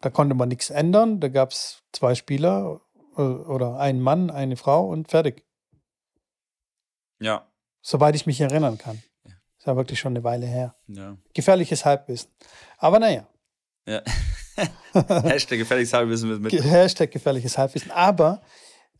da 0.00 0.10
konnte 0.10 0.34
man 0.34 0.48
nichts 0.48 0.70
ändern. 0.70 1.20
Da 1.20 1.28
gab 1.28 1.50
es 1.50 1.82
zwei 1.92 2.14
Spieler 2.14 2.80
äh, 3.16 3.22
oder 3.22 3.78
einen 3.78 4.00
Mann, 4.00 4.30
eine 4.30 4.56
Frau 4.56 4.88
und 4.88 5.10
fertig. 5.10 5.44
Ja. 7.20 7.46
Soweit 7.80 8.14
ich 8.14 8.26
mich 8.26 8.40
erinnern 8.40 8.78
kann. 8.78 9.02
Ja. 9.24 9.32
Ist 9.58 9.66
ja 9.66 9.76
wirklich 9.76 9.98
schon 9.98 10.12
eine 10.12 10.24
Weile 10.24 10.46
her. 10.46 10.74
Ja. 10.88 11.16
Gefährliches 11.34 11.84
Halbwissen. 11.84 12.30
Aber 12.78 12.98
naja. 12.98 13.26
Ja. 13.86 14.02
Hashtag 14.92 15.58
gefährliches 15.58 15.92
Halbwissen 15.92 16.40
mit. 16.40 16.52
Hashtag 16.52 17.10
gefährliches 17.10 17.58
Halbwissen. 17.58 17.90
Aber 17.90 18.42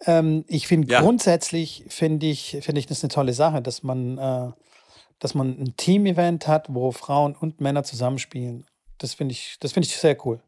ähm, 0.07 0.45
ich 0.49 0.67
finde 0.67 0.89
ja. 0.89 1.01
grundsätzlich 1.01 1.85
finde 1.89 2.27
ich, 2.27 2.59
find 2.61 2.79
ich 2.79 2.87
das 2.87 3.03
eine 3.03 3.09
tolle 3.09 3.33
Sache, 3.33 3.63
dass 3.63 3.83
man, 3.83 4.19
äh, 4.19 4.53
dass 5.19 5.35
man 5.35 5.59
ein 5.59 5.77
Team-Event 5.77 6.47
hat, 6.47 6.67
wo 6.75 6.91
Frauen 6.93 7.35
und 7.35 7.61
Männer 7.61 7.85
zusammenspielen. 7.85 8.67
Das 8.99 9.15
finde 9.15 9.33
ich, 9.33 9.57
das 9.61 9.77
ich 9.77 9.97
sehr 9.97 10.17
cool. 10.27 10.41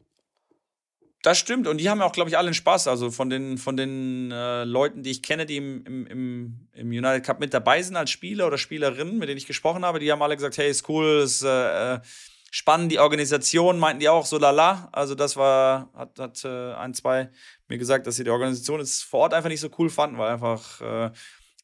Das 1.23 1.37
stimmt. 1.37 1.67
Und 1.67 1.79
die 1.79 1.89
haben 1.89 1.99
ja 1.99 2.05
auch, 2.05 2.11
glaube 2.11 2.29
ich, 2.29 2.37
alle 2.37 2.47
einen 2.47 2.53
Spaß. 2.53 2.87
Also 2.87 3.11
von 3.11 3.29
den, 3.29 3.57
von 3.57 3.75
den 3.75 4.31
äh, 4.31 4.63
Leuten, 4.63 5.03
die 5.03 5.11
ich 5.11 5.23
kenne, 5.23 5.45
die 5.45 5.57
im, 5.57 5.85
im, 5.85 6.69
im, 6.71 6.87
United 6.87 7.23
Cup 7.25 7.39
mit 7.39 7.53
dabei 7.53 7.81
sind 7.81 7.95
als 7.95 8.11
Spieler 8.11 8.47
oder 8.47 8.57
Spielerinnen, 8.57 9.17
mit 9.17 9.27
denen 9.27 9.37
ich 9.37 9.47
gesprochen 9.47 9.83
habe, 9.83 9.99
die 9.99 10.11
haben 10.11 10.21
alle 10.21 10.35
gesagt, 10.35 10.57
hey, 10.57 10.69
ist 10.69 10.87
cool, 10.87 11.21
ist 11.23 11.43
äh, 11.43 11.95
äh 11.95 11.99
spannend. 12.51 12.91
Die 12.91 12.99
Organisation 12.99 13.77
meinten 13.77 13.99
die 13.99 14.09
auch 14.09 14.25
so 14.25 14.37
lala. 14.37 14.89
Also 14.91 15.15
das 15.15 15.35
war, 15.35 15.89
hat, 15.93 16.17
hat 16.19 16.45
äh, 16.45 16.73
ein, 16.75 16.93
zwei 16.93 17.29
mir 17.67 17.77
gesagt, 17.77 18.07
dass 18.07 18.15
sie 18.15 18.23
die 18.23 18.29
Organisation 18.29 18.79
jetzt 18.79 19.03
vor 19.03 19.21
Ort 19.21 19.33
einfach 19.33 19.49
nicht 19.49 19.59
so 19.59 19.69
cool 19.77 19.89
fanden, 19.89 20.17
weil 20.17 20.31
einfach 20.31 20.81
äh, 20.81 21.11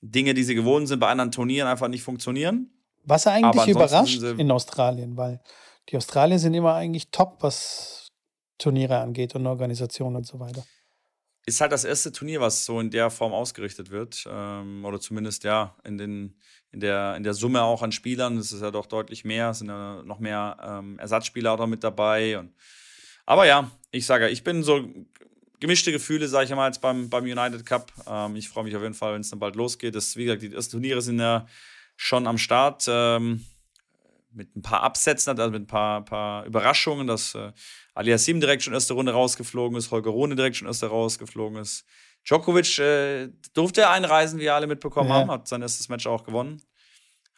Dinge, 0.01 0.33
die 0.33 0.43
sie 0.43 0.55
gewohnt 0.55 0.87
sind, 0.87 0.99
bei 0.99 1.07
anderen 1.07 1.31
Turnieren 1.31 1.67
einfach 1.67 1.87
nicht 1.87 2.03
funktionieren. 2.03 2.69
Was 3.05 3.27
eigentlich 3.27 3.67
überrascht 3.67 4.21
in 4.21 4.51
Australien, 4.51 5.15
weil 5.17 5.41
die 5.89 5.97
Australier 5.97 6.39
sind 6.39 6.53
immer 6.53 6.75
eigentlich 6.75 7.09
top, 7.11 7.37
was 7.41 8.11
Turniere 8.57 8.99
angeht 8.99 9.35
und 9.35 9.45
Organisationen 9.47 10.17
und 10.17 10.27
so 10.27 10.39
weiter. 10.39 10.63
Ist 11.45 11.59
halt 11.59 11.73
das 11.73 11.83
erste 11.83 12.13
Turnier, 12.13 12.39
was 12.39 12.63
so 12.63 12.79
in 12.79 12.89
der 12.89 13.09
Form 13.09 13.33
ausgerichtet 13.33 13.89
wird. 13.89 14.25
Ähm, 14.29 14.85
oder 14.85 14.99
zumindest 14.99 15.43
ja 15.43 15.75
in, 15.83 15.97
den, 15.97 16.39
in, 16.71 16.79
der, 16.79 17.17
in 17.17 17.23
der 17.23 17.33
Summe 17.33 17.63
auch 17.63 17.81
an 17.81 17.91
Spielern. 17.91 18.37
Das 18.37 18.53
ist 18.53 18.61
ja 18.61 18.71
doch 18.71 18.85
deutlich 18.85 19.25
mehr. 19.25 19.49
Es 19.49 19.59
sind 19.59 19.67
ja 19.67 20.01
noch 20.03 20.19
mehr 20.19 20.57
ähm, 20.61 20.97
Ersatzspieler 20.99 21.59
auch 21.59 21.67
mit 21.67 21.83
dabei. 21.83 22.39
Und, 22.39 22.53
aber 23.25 23.45
ja, 23.45 23.69
ich 23.91 24.05
sage, 24.05 24.29
ich 24.29 24.45
bin 24.45 24.63
so 24.63 24.87
gemischte 25.59 25.91
Gefühle, 25.91 26.29
sage 26.29 26.45
ich 26.45 26.55
mal, 26.55 26.67
jetzt 26.67 26.79
beim, 26.79 27.09
beim 27.09 27.25
United 27.25 27.65
Cup. 27.65 27.91
Ähm, 28.07 28.37
ich 28.37 28.47
freue 28.47 28.63
mich 28.63 28.75
auf 28.77 28.81
jeden 28.81 28.93
Fall, 28.93 29.13
wenn 29.13 29.21
es 29.21 29.29
dann 29.29 29.39
bald 29.39 29.57
losgeht. 29.57 29.95
Das, 29.95 30.15
wie 30.15 30.23
gesagt, 30.23 30.43
die 30.43 30.53
ersten 30.53 30.71
Turniere 30.71 31.01
sind 31.01 31.19
ja 31.19 31.45
schon 31.97 32.25
am 32.25 32.37
Start. 32.37 32.85
Ähm, 32.87 33.45
mit 34.33 34.55
ein 34.55 34.61
paar 34.61 34.81
Absätzen, 34.83 35.37
also 35.37 35.51
mit 35.51 35.63
ein 35.63 35.67
paar, 35.67 36.03
paar 36.05 36.45
Überraschungen, 36.45 37.07
dass 37.07 37.35
äh, 37.35 37.51
Aliassim 37.93 38.39
direkt 38.39 38.63
schon 38.63 38.73
erste 38.73 38.93
Runde 38.93 39.13
rausgeflogen 39.13 39.77
ist, 39.77 39.91
Holger 39.91 40.11
Rune 40.11 40.35
direkt 40.35 40.55
schon 40.55 40.67
erste 40.67 40.87
rausgeflogen 40.87 41.59
ist. 41.59 41.85
Djokovic 42.25 42.79
äh, 42.79 43.29
durfte 43.53 43.89
einreisen, 43.89 44.39
wie 44.39 44.49
alle 44.49 44.67
mitbekommen 44.67 45.09
ja. 45.09 45.15
haben, 45.15 45.31
hat 45.31 45.47
sein 45.47 45.61
erstes 45.61 45.89
Match 45.89 46.07
auch 46.07 46.23
gewonnen. 46.23 46.61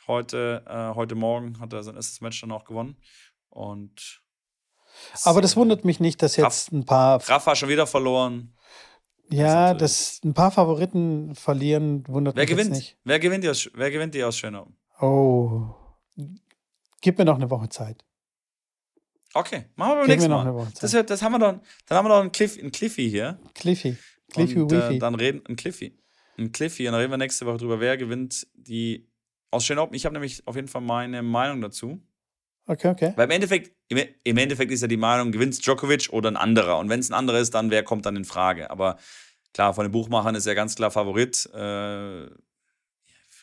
Heute, 0.07 0.63
äh, 0.67 0.95
heute 0.95 1.15
Morgen 1.15 1.59
hat 1.59 1.73
er 1.73 1.83
sein 1.83 1.95
erstes 1.95 2.21
Match 2.21 2.39
dann 2.41 2.51
auch 2.51 2.65
gewonnen. 2.65 2.97
Und 3.49 4.21
aber 5.23 5.41
das 5.41 5.55
wundert 5.55 5.85
mich 5.85 5.99
nicht, 5.99 6.21
dass 6.21 6.35
jetzt 6.35 6.71
ein 6.71 6.85
paar. 6.85 7.21
Rafa 7.27 7.55
schon 7.55 7.69
wieder 7.69 7.87
verloren. 7.87 8.53
Ja, 9.29 9.73
dass 9.73 10.21
ein 10.23 10.33
paar 10.33 10.51
Favoriten 10.51 11.33
verlieren, 11.33 12.03
wundert 12.07 12.35
wer 12.35 12.43
mich 12.43 12.49
gewinnt? 12.49 12.71
nicht. 12.71 12.97
Wer 13.03 13.19
gewinnt 13.19 13.43
die 13.43 13.49
aus, 13.49 13.69
wer 13.73 13.89
gewinnt 13.89 14.13
die 14.13 14.23
aus 14.23 14.37
Schönau? 14.37 14.67
Oh. 15.01 15.73
Gib 17.01 17.17
mir 17.17 17.25
noch 17.25 17.35
eine 17.35 17.49
Woche 17.49 17.69
Zeit. 17.69 18.03
Okay, 19.33 19.65
machen 19.75 19.91
wir 19.91 19.95
beim 19.97 20.07
nächsten 20.07 20.31
Mal. 20.31 20.67
Das, 20.79 20.91
das, 20.91 21.21
haben 21.21 21.33
wir 21.33 21.39
doch, 21.39 21.59
dann 21.87 21.97
haben 21.97 22.05
wir 22.05 22.09
noch 22.09 22.21
einen, 22.21 22.31
Cliff, 22.31 22.57
einen 22.57 22.71
Cliffy 22.71 23.09
hier. 23.09 23.37
Cliffy. 23.53 23.97
Cliffy 24.31 24.59
und, 24.59 24.71
äh, 24.71 24.97
dann 24.97 25.15
reden, 25.15 25.43
ein 25.47 25.57
Cliffy. 25.57 25.97
Ein 26.37 26.51
Cliffy. 26.51 26.87
Und 26.87 26.93
dann 26.93 27.01
reden 27.01 27.11
wir 27.11 27.17
nächste 27.17 27.45
Woche 27.45 27.57
drüber, 27.57 27.79
wer 27.79 27.97
gewinnt 27.97 28.47
die 28.53 29.09
aus 29.51 29.65
Schönau. 29.65 29.89
Ich 29.91 30.05
habe 30.05 30.13
nämlich 30.13 30.47
auf 30.47 30.55
jeden 30.55 30.69
Fall 30.69 30.81
meine 30.81 31.21
Meinung 31.21 31.61
dazu. 31.61 32.01
Okay, 32.67 32.87
okay. 32.87 33.13
Weil 33.15 33.25
im 33.25 33.31
Endeffekt, 33.31 33.75
im 33.89 34.37
Endeffekt 34.37 34.71
ist 34.71 34.81
ja 34.81 34.87
die 34.87 34.97
Meinung, 34.97 35.31
gewinnt 35.31 35.65
Djokovic 35.65 36.09
oder 36.11 36.31
ein 36.31 36.37
anderer. 36.37 36.79
Und 36.79 36.89
wenn 36.89 36.99
es 36.99 37.09
ein 37.09 37.13
anderer 37.13 37.39
ist, 37.39 37.53
dann 37.53 37.71
wer 37.71 37.83
kommt 37.83 38.05
dann 38.05 38.15
in 38.15 38.25
Frage. 38.25 38.71
Aber 38.71 38.97
klar, 39.53 39.73
von 39.73 39.85
den 39.85 39.91
Buchmachern 39.91 40.33
ist 40.35 40.45
er 40.45 40.55
ganz 40.55 40.75
klar 40.75 40.91
Favorit. 40.91 41.45
Äh, 41.53 42.27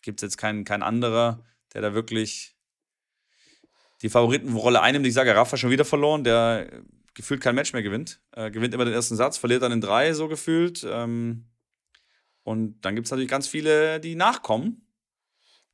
Gibt 0.02 0.20
es 0.20 0.22
jetzt 0.22 0.38
keinen 0.38 0.64
kein 0.64 0.82
anderer, 0.82 1.44
der 1.74 1.82
da 1.82 1.94
wirklich 1.94 2.56
die 4.02 4.08
Favoritenrolle 4.08 4.80
einnimmt. 4.80 5.06
Ich 5.06 5.14
sage, 5.14 5.34
Rafa 5.34 5.56
schon 5.56 5.70
wieder 5.70 5.84
verloren, 5.84 6.24
der 6.24 6.82
gefühlt 7.14 7.40
kein 7.40 7.54
Match 7.54 7.72
mehr 7.72 7.82
gewinnt. 7.82 8.20
Äh, 8.32 8.50
gewinnt 8.50 8.74
immer 8.74 8.84
den 8.84 8.94
ersten 8.94 9.16
Satz, 9.16 9.38
verliert 9.38 9.62
dann 9.62 9.72
in 9.72 9.80
drei, 9.80 10.12
so 10.12 10.28
gefühlt. 10.28 10.86
Ähm, 10.88 11.46
und 12.42 12.80
dann 12.80 12.94
gibt 12.94 13.06
es 13.06 13.10
natürlich 13.10 13.30
ganz 13.30 13.46
viele, 13.46 14.00
die 14.00 14.14
nachkommen 14.14 14.82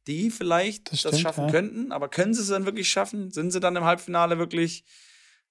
die 0.09 0.31
vielleicht 0.31 0.91
das, 0.91 1.01
stimmt, 1.01 1.15
das 1.15 1.21
schaffen 1.21 1.45
ja. 1.45 1.51
könnten. 1.51 1.93
Aber 1.93 2.09
können 2.09 2.35
sie 2.35 2.41
es 2.41 2.49
dann 2.49 2.65
wirklich 2.65 2.89
schaffen? 2.89 3.31
Sind 3.31 3.53
sie 3.53 3.61
dann 3.61 3.77
im 3.77 3.85
Halbfinale 3.85 4.39
wirklich 4.39 4.85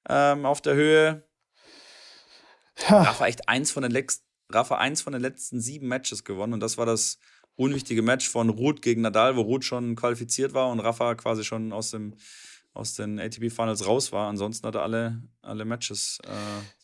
ähm, 0.10 0.46
auf 0.46 0.60
der 0.62 0.74
Höhe? 0.74 1.24
Ja. 2.90 3.04
Rafa 3.04 3.28
echt 3.28 3.48
eins 3.48 3.72
von 3.72 3.84
den 3.84 3.92
letzten, 3.92 4.26
Rafa 4.52 4.78
eins 4.78 5.02
von 5.02 5.14
den 5.14 5.22
letzten 5.22 5.62
sieben 5.62 5.88
Matches 5.88 6.24
gewonnen 6.24 6.54
und 6.54 6.60
das 6.60 6.78
war 6.78 6.86
das 6.86 7.20
unwichtige 7.56 8.02
Match 8.02 8.30
von 8.30 8.50
Ruth 8.50 8.82
gegen 8.82 9.02
Nadal, 9.02 9.36
wo 9.36 9.42
Ruth 9.42 9.66
schon 9.66 9.96
qualifiziert 9.96 10.54
war 10.54 10.70
und 10.70 10.80
Rafa 10.80 11.16
quasi 11.16 11.44
schon 11.44 11.74
aus 11.74 11.92
dem 11.92 12.16
aus 12.78 12.94
den 12.94 13.20
ATP 13.20 13.50
Finals 13.50 13.86
raus 13.86 14.12
war. 14.12 14.30
Ansonsten 14.30 14.68
hat 14.68 14.76
er 14.76 14.84
alle, 14.84 15.22
alle 15.42 15.66
Matches, 15.66 16.20
äh, 16.24 16.30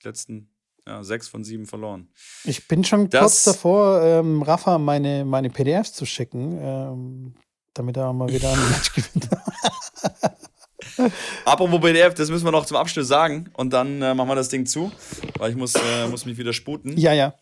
die 0.02 0.08
letzten 0.08 0.50
ja, 0.86 1.04
sechs 1.04 1.30
von 1.30 1.44
sieben 1.44 1.66
verloren. 1.66 2.10
Ich 2.44 2.68
bin 2.68 2.84
schon 2.84 3.10
das, 3.10 3.22
kurz 3.22 3.44
davor, 3.44 4.02
ähm, 4.04 4.42
Rafa 4.42 4.78
meine, 4.78 5.24
meine 5.24 5.50
PDFs 5.50 5.94
zu 5.94 6.06
schicken. 6.06 6.58
Ähm, 6.62 7.36
damit 7.74 7.98
er 7.98 8.14
mal 8.14 8.30
wieder 8.30 8.52
ein 8.52 8.70
Match 8.72 8.94
gewinnt. 8.94 9.30
Apropos 11.46 11.82
PDF, 11.82 12.14
das 12.14 12.30
müssen 12.30 12.46
wir 12.46 12.52
noch 12.52 12.66
zum 12.66 12.78
Abschluss 12.78 13.08
sagen 13.08 13.50
und 13.54 13.74
dann 13.74 14.02
äh, 14.02 14.14
machen 14.14 14.28
wir 14.30 14.36
das 14.36 14.50
Ding 14.50 14.66
zu, 14.66 14.92
weil 15.38 15.52
ich 15.52 15.58
muss, 15.58 15.74
äh, 15.76 16.08
muss 16.10 16.26
mich 16.26 16.38
wieder 16.38 16.54
sputen. 16.54 16.98
Ja, 16.98 17.14
ja. 17.14 17.34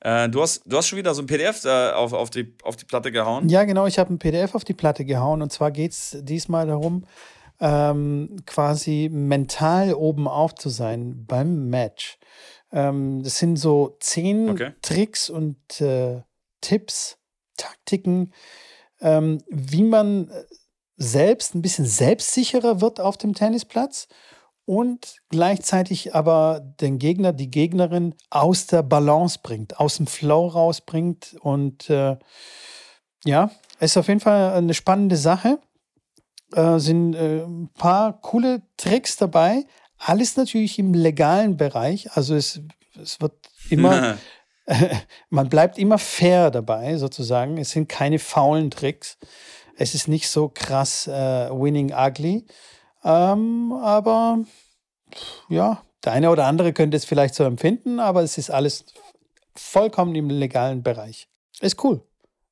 Äh, 0.00 0.28
du, 0.28 0.40
hast, 0.40 0.62
du 0.64 0.76
hast 0.76 0.86
schon 0.88 0.98
wieder 0.98 1.12
so 1.14 1.22
ein 1.22 1.26
PDF 1.26 1.64
äh, 1.64 1.90
auf, 1.90 2.12
auf, 2.12 2.30
die, 2.30 2.54
auf 2.62 2.76
die 2.76 2.84
Platte 2.84 3.10
gehauen. 3.10 3.48
Ja, 3.48 3.64
genau, 3.64 3.86
ich 3.86 3.98
habe 3.98 4.14
ein 4.14 4.18
PDF 4.18 4.54
auf 4.54 4.64
die 4.64 4.74
Platte 4.74 5.04
gehauen 5.04 5.42
und 5.42 5.52
zwar 5.52 5.70
geht 5.70 5.92
es 5.92 6.18
diesmal 6.20 6.66
darum, 6.66 7.04
ähm, 7.60 8.36
quasi 8.46 9.08
mental 9.12 9.94
oben 9.94 10.26
auf 10.26 10.54
zu 10.54 10.68
sein 10.68 11.26
beim 11.26 11.68
Match. 11.68 12.18
Ähm, 12.72 13.22
das 13.22 13.38
sind 13.38 13.56
so 13.56 13.96
zehn 14.00 14.50
okay. 14.50 14.72
Tricks 14.82 15.28
und 15.30 15.80
äh, 15.80 16.22
Tipps, 16.60 17.18
Taktiken, 17.56 18.32
ähm, 19.00 19.42
wie 19.48 19.82
man 19.82 20.28
äh, 20.28 20.44
selbst 20.96 21.54
ein 21.54 21.62
bisschen 21.62 21.86
selbstsicherer 21.86 22.80
wird 22.80 23.00
auf 23.00 23.16
dem 23.16 23.34
Tennisplatz 23.34 24.08
und 24.70 25.16
gleichzeitig 25.30 26.14
aber 26.14 26.60
den 26.80 26.98
Gegner, 26.98 27.32
die 27.32 27.50
Gegnerin 27.50 28.14
aus 28.30 28.66
der 28.66 28.82
Balance 28.82 29.40
bringt, 29.42 29.80
aus 29.80 29.96
dem 29.96 30.06
Flow 30.06 30.46
rausbringt. 30.46 31.36
Und 31.40 31.90
äh, 31.90 32.16
ja, 33.24 33.50
ist 33.80 33.96
auf 33.96 34.06
jeden 34.06 34.20
Fall 34.20 34.52
eine 34.52 34.74
spannende 34.74 35.16
Sache. 35.16 35.58
Äh, 36.54 36.78
sind 36.78 37.14
äh, 37.14 37.42
ein 37.42 37.70
paar 37.76 38.20
coole 38.20 38.62
Tricks 38.76 39.16
dabei. 39.16 39.66
Alles 39.98 40.36
natürlich 40.36 40.78
im 40.78 40.94
legalen 40.94 41.56
Bereich. 41.56 42.10
Also 42.16 42.34
es, 42.34 42.60
es 43.00 43.20
wird 43.20 43.34
immer 43.68 44.16
man 45.30 45.48
bleibt 45.48 45.78
immer 45.78 45.98
fair 45.98 46.50
dabei, 46.50 46.96
sozusagen. 46.96 47.58
Es 47.58 47.70
sind 47.70 47.88
keine 47.88 48.18
faulen 48.18 48.70
Tricks. 48.70 49.18
Es 49.76 49.94
ist 49.94 50.08
nicht 50.08 50.28
so 50.28 50.48
krass 50.48 51.06
äh, 51.06 51.50
winning 51.50 51.92
ugly. 51.92 52.46
Ähm, 53.02 53.72
aber 53.72 54.40
ja, 55.48 55.82
der 56.04 56.12
eine 56.12 56.30
oder 56.30 56.46
andere 56.46 56.72
könnte 56.72 56.96
es 56.96 57.04
vielleicht 57.04 57.34
so 57.34 57.44
empfinden, 57.44 57.98
aber 57.98 58.22
es 58.22 58.38
ist 58.38 58.50
alles 58.50 58.84
vollkommen 59.54 60.14
im 60.14 60.30
legalen 60.30 60.82
Bereich. 60.82 61.28
Ist 61.60 61.82
cool. 61.84 62.02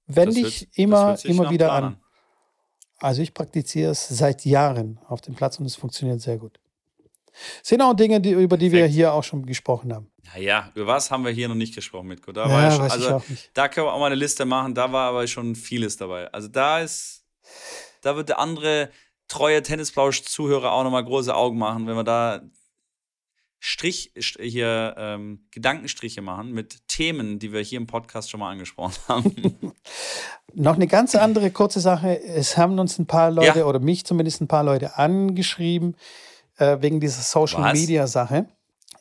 Wende 0.07 0.40
ich 0.40 0.68
immer, 0.76 1.18
immer 1.24 1.51
wieder 1.51 1.72
an. 1.72 2.01
Also 2.99 3.22
ich 3.22 3.32
praktiziere 3.32 3.92
es 3.92 4.09
seit 4.09 4.44
Jahren 4.44 4.99
auf 5.09 5.20
dem 5.20 5.34
Platz 5.34 5.59
und 5.59 5.66
es 5.66 5.76
funktioniert 5.76 6.20
sehr 6.20 6.38
gut. 6.38 6.59
Sind 7.62 7.80
auch 7.82 7.94
Dinge, 7.94 8.20
die, 8.20 8.32
über 8.32 8.57
die 8.57 8.68
Perfekt. 8.68 8.72
wir 8.72 8.86
hier 8.92 9.12
auch 9.12 9.22
schon 9.22 9.46
gesprochen 9.46 9.94
haben. 9.94 10.11
Naja, 10.34 10.70
über 10.74 10.88
was 10.88 11.11
haben 11.11 11.24
wir 11.24 11.30
hier 11.30 11.49
noch 11.49 11.55
nicht 11.55 11.74
gesprochen, 11.74 12.09
Mitko? 12.09 12.32
Da, 12.32 12.49
ja 12.49 12.70
schon, 12.70 12.90
also, 12.90 13.22
da 13.55 13.68
können 13.68 13.86
wir 13.86 13.92
auch 13.92 14.01
mal 14.01 14.07
eine 14.07 14.16
Liste 14.16 14.44
machen, 14.44 14.74
da 14.74 14.92
war 14.92 15.11
aber 15.11 15.26
schon 15.26 15.55
vieles 15.55 15.96
dabei. 15.96 16.30
Also 16.32 16.49
da 16.49 16.80
ist, 16.80 17.24
da 18.03 18.16
wird 18.16 18.28
der 18.28 18.38
andere 18.38 18.90
treue 19.28 19.62
Tennisplausch-Zuhörer 19.62 20.72
auch 20.72 20.84
nochmal 20.84 21.05
große 21.05 21.34
Augen 21.34 21.59
machen, 21.59 21.86
wenn 21.86 21.96
wir 21.96 22.05
da 22.05 22.42
Strich 23.61 24.13
hier 24.39 24.95
ähm, 24.97 25.41
Gedankenstriche 25.51 26.23
machen 26.23 26.53
mit 26.53 26.87
Themen, 26.89 27.39
die 27.39 27.53
wir 27.53 27.61
hier 27.61 27.79
im 27.79 27.89
Podcast 27.89 28.31
schon 28.31 28.41
mal 28.41 28.51
angesprochen 28.53 28.95
haben. 29.09 29.75
Noch 30.55 30.75
eine 30.75 30.87
ganz 30.87 31.15
andere 31.15 31.51
kurze 31.51 31.81
Sache. 31.81 32.21
Es 32.23 32.57
haben 32.57 32.79
uns 32.79 32.99
ein 32.99 33.07
paar 33.07 33.31
Leute 33.31 33.61
ja. 33.61 33.65
oder 33.65 33.81
mich 33.81 34.05
zumindest 34.07 34.41
ein 34.41 34.49
paar 34.49 34.63
Leute 34.63 34.97
angeschrieben 34.97 35.97
äh, 36.57 36.79
wegen 36.81 37.01
dieser 37.01 37.23
Social 37.23 37.73
Media 37.73 38.07
Sache. 38.07 38.47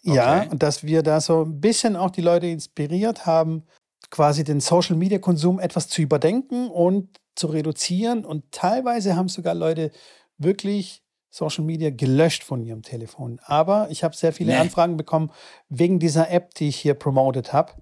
Ja, 0.01 0.43
und 0.43 0.63
dass 0.63 0.83
wir 0.83 1.03
da 1.03 1.19
so 1.19 1.43
ein 1.43 1.59
bisschen 1.59 1.95
auch 1.95 2.11
die 2.11 2.21
Leute 2.21 2.47
inspiriert 2.47 3.25
haben, 3.25 3.63
quasi 4.09 4.43
den 4.43 4.61
Social 4.61 4.95
Media 4.95 5.19
Konsum 5.19 5.59
etwas 5.59 5.89
zu 5.89 6.01
überdenken 6.01 6.69
und 6.69 7.19
zu 7.35 7.47
reduzieren. 7.47 8.25
Und 8.25 8.51
teilweise 8.51 9.15
haben 9.15 9.27
sogar 9.27 9.53
Leute 9.53 9.91
wirklich 10.37 11.03
Social 11.37 11.63
Media 11.63 11.91
gelöscht 11.91 12.43
von 12.43 12.63
ihrem 12.63 12.81
Telefon. 12.81 13.39
Aber 13.43 13.87
ich 13.91 14.03
habe 14.03 14.15
sehr 14.15 14.33
viele 14.33 14.53
nee. 14.53 14.57
Anfragen 14.57 14.97
bekommen 14.97 15.31
wegen 15.69 15.99
dieser 15.99 16.31
App, 16.31 16.55
die 16.55 16.69
ich 16.69 16.77
hier 16.77 16.95
promotet 16.95 17.53
habe, 17.53 17.73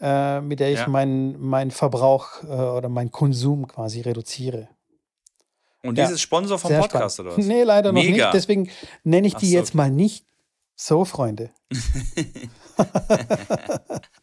äh, 0.00 0.40
mit 0.40 0.60
der 0.60 0.72
ich 0.72 0.78
ja. 0.78 0.88
meinen 0.88 1.38
mein 1.38 1.70
Verbrauch 1.70 2.42
äh, 2.42 2.46
oder 2.46 2.88
meinen 2.88 3.10
Konsum 3.10 3.68
quasi 3.68 4.00
reduziere. 4.00 4.68
Und 5.82 5.98
ja. 5.98 6.06
dieses 6.06 6.22
Sponsor 6.22 6.58
vom 6.58 6.70
Podcast 6.70 7.16
spannend. 7.16 7.32
oder 7.32 7.42
was? 7.42 7.46
Nee, 7.46 7.62
leider 7.64 7.92
Mega. 7.92 8.08
noch 8.08 8.16
nicht. 8.16 8.34
Deswegen 8.34 8.70
nenne 9.04 9.26
ich 9.26 9.34
die 9.34 9.50
so. 9.50 9.56
jetzt 9.56 9.74
mal 9.74 9.90
nicht 9.90 10.24
So, 10.74 11.04
Freunde. 11.04 11.50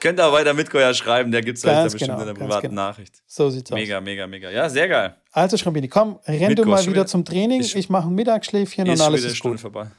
Könnt 0.00 0.18
ihr 0.18 0.26
auch 0.26 0.32
weiter 0.32 0.54
mit 0.54 0.70
Goya 0.70 0.94
schreiben, 0.94 1.30
der 1.30 1.42
gibt 1.42 1.58
es 1.58 1.64
euch 1.64 1.70
da 1.72 1.84
bestimmt 1.84 2.00
genau, 2.10 2.20
in 2.20 2.26
der 2.26 2.34
privaten 2.34 2.68
genau. 2.70 2.82
Nachricht. 2.82 3.22
So 3.26 3.50
sieht's 3.50 3.70
Mega, 3.70 3.98
aus. 3.98 4.04
mega, 4.04 4.26
mega. 4.26 4.50
Ja, 4.50 4.68
sehr 4.68 4.88
geil. 4.88 5.14
Also, 5.32 5.56
Schrambini, 5.58 5.88
komm, 5.88 6.18
renn 6.26 6.48
Mit 6.48 6.58
du 6.58 6.64
mal 6.64 6.84
wieder 6.86 7.06
zum 7.06 7.24
Training. 7.24 7.60
ist- 7.60 7.74
Ich 7.76 7.88
mache 7.90 8.08
ein 8.08 8.14
Mittagsschläfchen 8.14 8.88
und 8.88 9.00
alles 9.00 9.24
ist 9.24 9.36
Stunde 9.36 9.56
gut. 9.56 9.60
vorbei. 9.62 9.90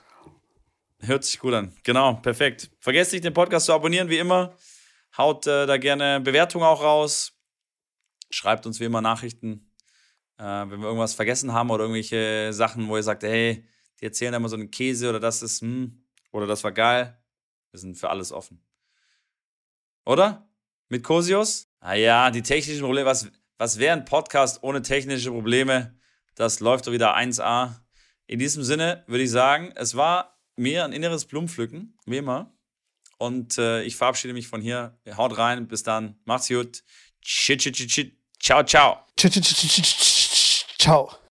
Hört 1.01 1.23
sich 1.23 1.39
gut 1.39 1.53
an. 1.53 1.71
Genau, 1.83 2.15
perfekt. 2.15 2.69
Vergesst 2.79 3.11
nicht, 3.13 3.23
den 3.25 3.33
Podcast 3.33 3.65
zu 3.67 3.73
abonnieren, 3.73 4.09
wie 4.09 4.17
immer. 4.17 4.53
Haut 5.17 5.45
äh, 5.47 5.65
da 5.65 5.77
gerne 5.77 6.19
Bewertungen 6.19 6.63
auch 6.65 6.81
raus. 6.83 7.33
Schreibt 8.29 8.65
uns 8.65 8.79
wie 8.79 8.85
immer 8.85 9.01
Nachrichten, 9.01 9.71
äh, 10.37 10.43
wenn 10.43 10.79
wir 10.79 10.85
irgendwas 10.87 11.13
vergessen 11.13 11.53
haben 11.53 11.69
oder 11.69 11.83
irgendwelche 11.83 12.53
Sachen, 12.53 12.87
wo 12.87 12.95
ihr 12.97 13.03
sagt, 13.03 13.23
hey, 13.23 13.67
die 13.99 14.05
erzählen 14.05 14.33
immer 14.33 14.47
so 14.49 14.55
einen 14.55 14.71
Käse 14.71 15.09
oder 15.09 15.19
das 15.19 15.41
ist, 15.41 15.61
hm, 15.61 16.03
oder 16.31 16.47
das 16.47 16.63
war 16.63 16.71
geil. 16.71 17.17
Wir 17.71 17.79
sind 17.79 17.97
für 17.97 18.09
alles 18.09 18.31
offen. 18.31 18.61
Oder? 20.05 20.49
Mit 20.89 21.03
Cosius? 21.03 21.67
Ah 21.79 21.93
ja, 21.93 22.31
die 22.31 22.41
technischen 22.41 22.81
Probleme. 22.81 23.05
Was, 23.05 23.27
was 23.57 23.79
wäre 23.79 23.93
ein 23.93 24.05
Podcast 24.05 24.63
ohne 24.63 24.81
technische 24.81 25.31
Probleme? 25.31 25.97
Das 26.35 26.59
läuft 26.59 26.87
doch 26.87 26.91
wieder 26.91 27.15
1A. 27.15 27.75
In 28.27 28.39
diesem 28.39 28.63
Sinne 28.63 29.03
würde 29.07 29.23
ich 29.23 29.31
sagen, 29.31 29.73
es 29.75 29.95
war 29.95 30.39
mir 30.55 30.85
ein 30.85 30.93
inneres 30.93 31.25
Blumenpflücken, 31.25 31.97
wie 32.05 32.17
immer. 32.17 32.53
Und 33.17 33.57
äh, 33.57 33.83
ich 33.83 33.95
verabschiede 33.95 34.33
mich 34.33 34.47
von 34.47 34.61
hier. 34.61 34.97
Haut 35.15 35.37
rein, 35.37 35.67
bis 35.67 35.83
dann. 35.83 36.19
Macht's 36.25 36.47
gut. 36.47 36.83
Ciao, 38.39 38.63
ciao. 38.63 39.05
Ciao. 40.79 41.21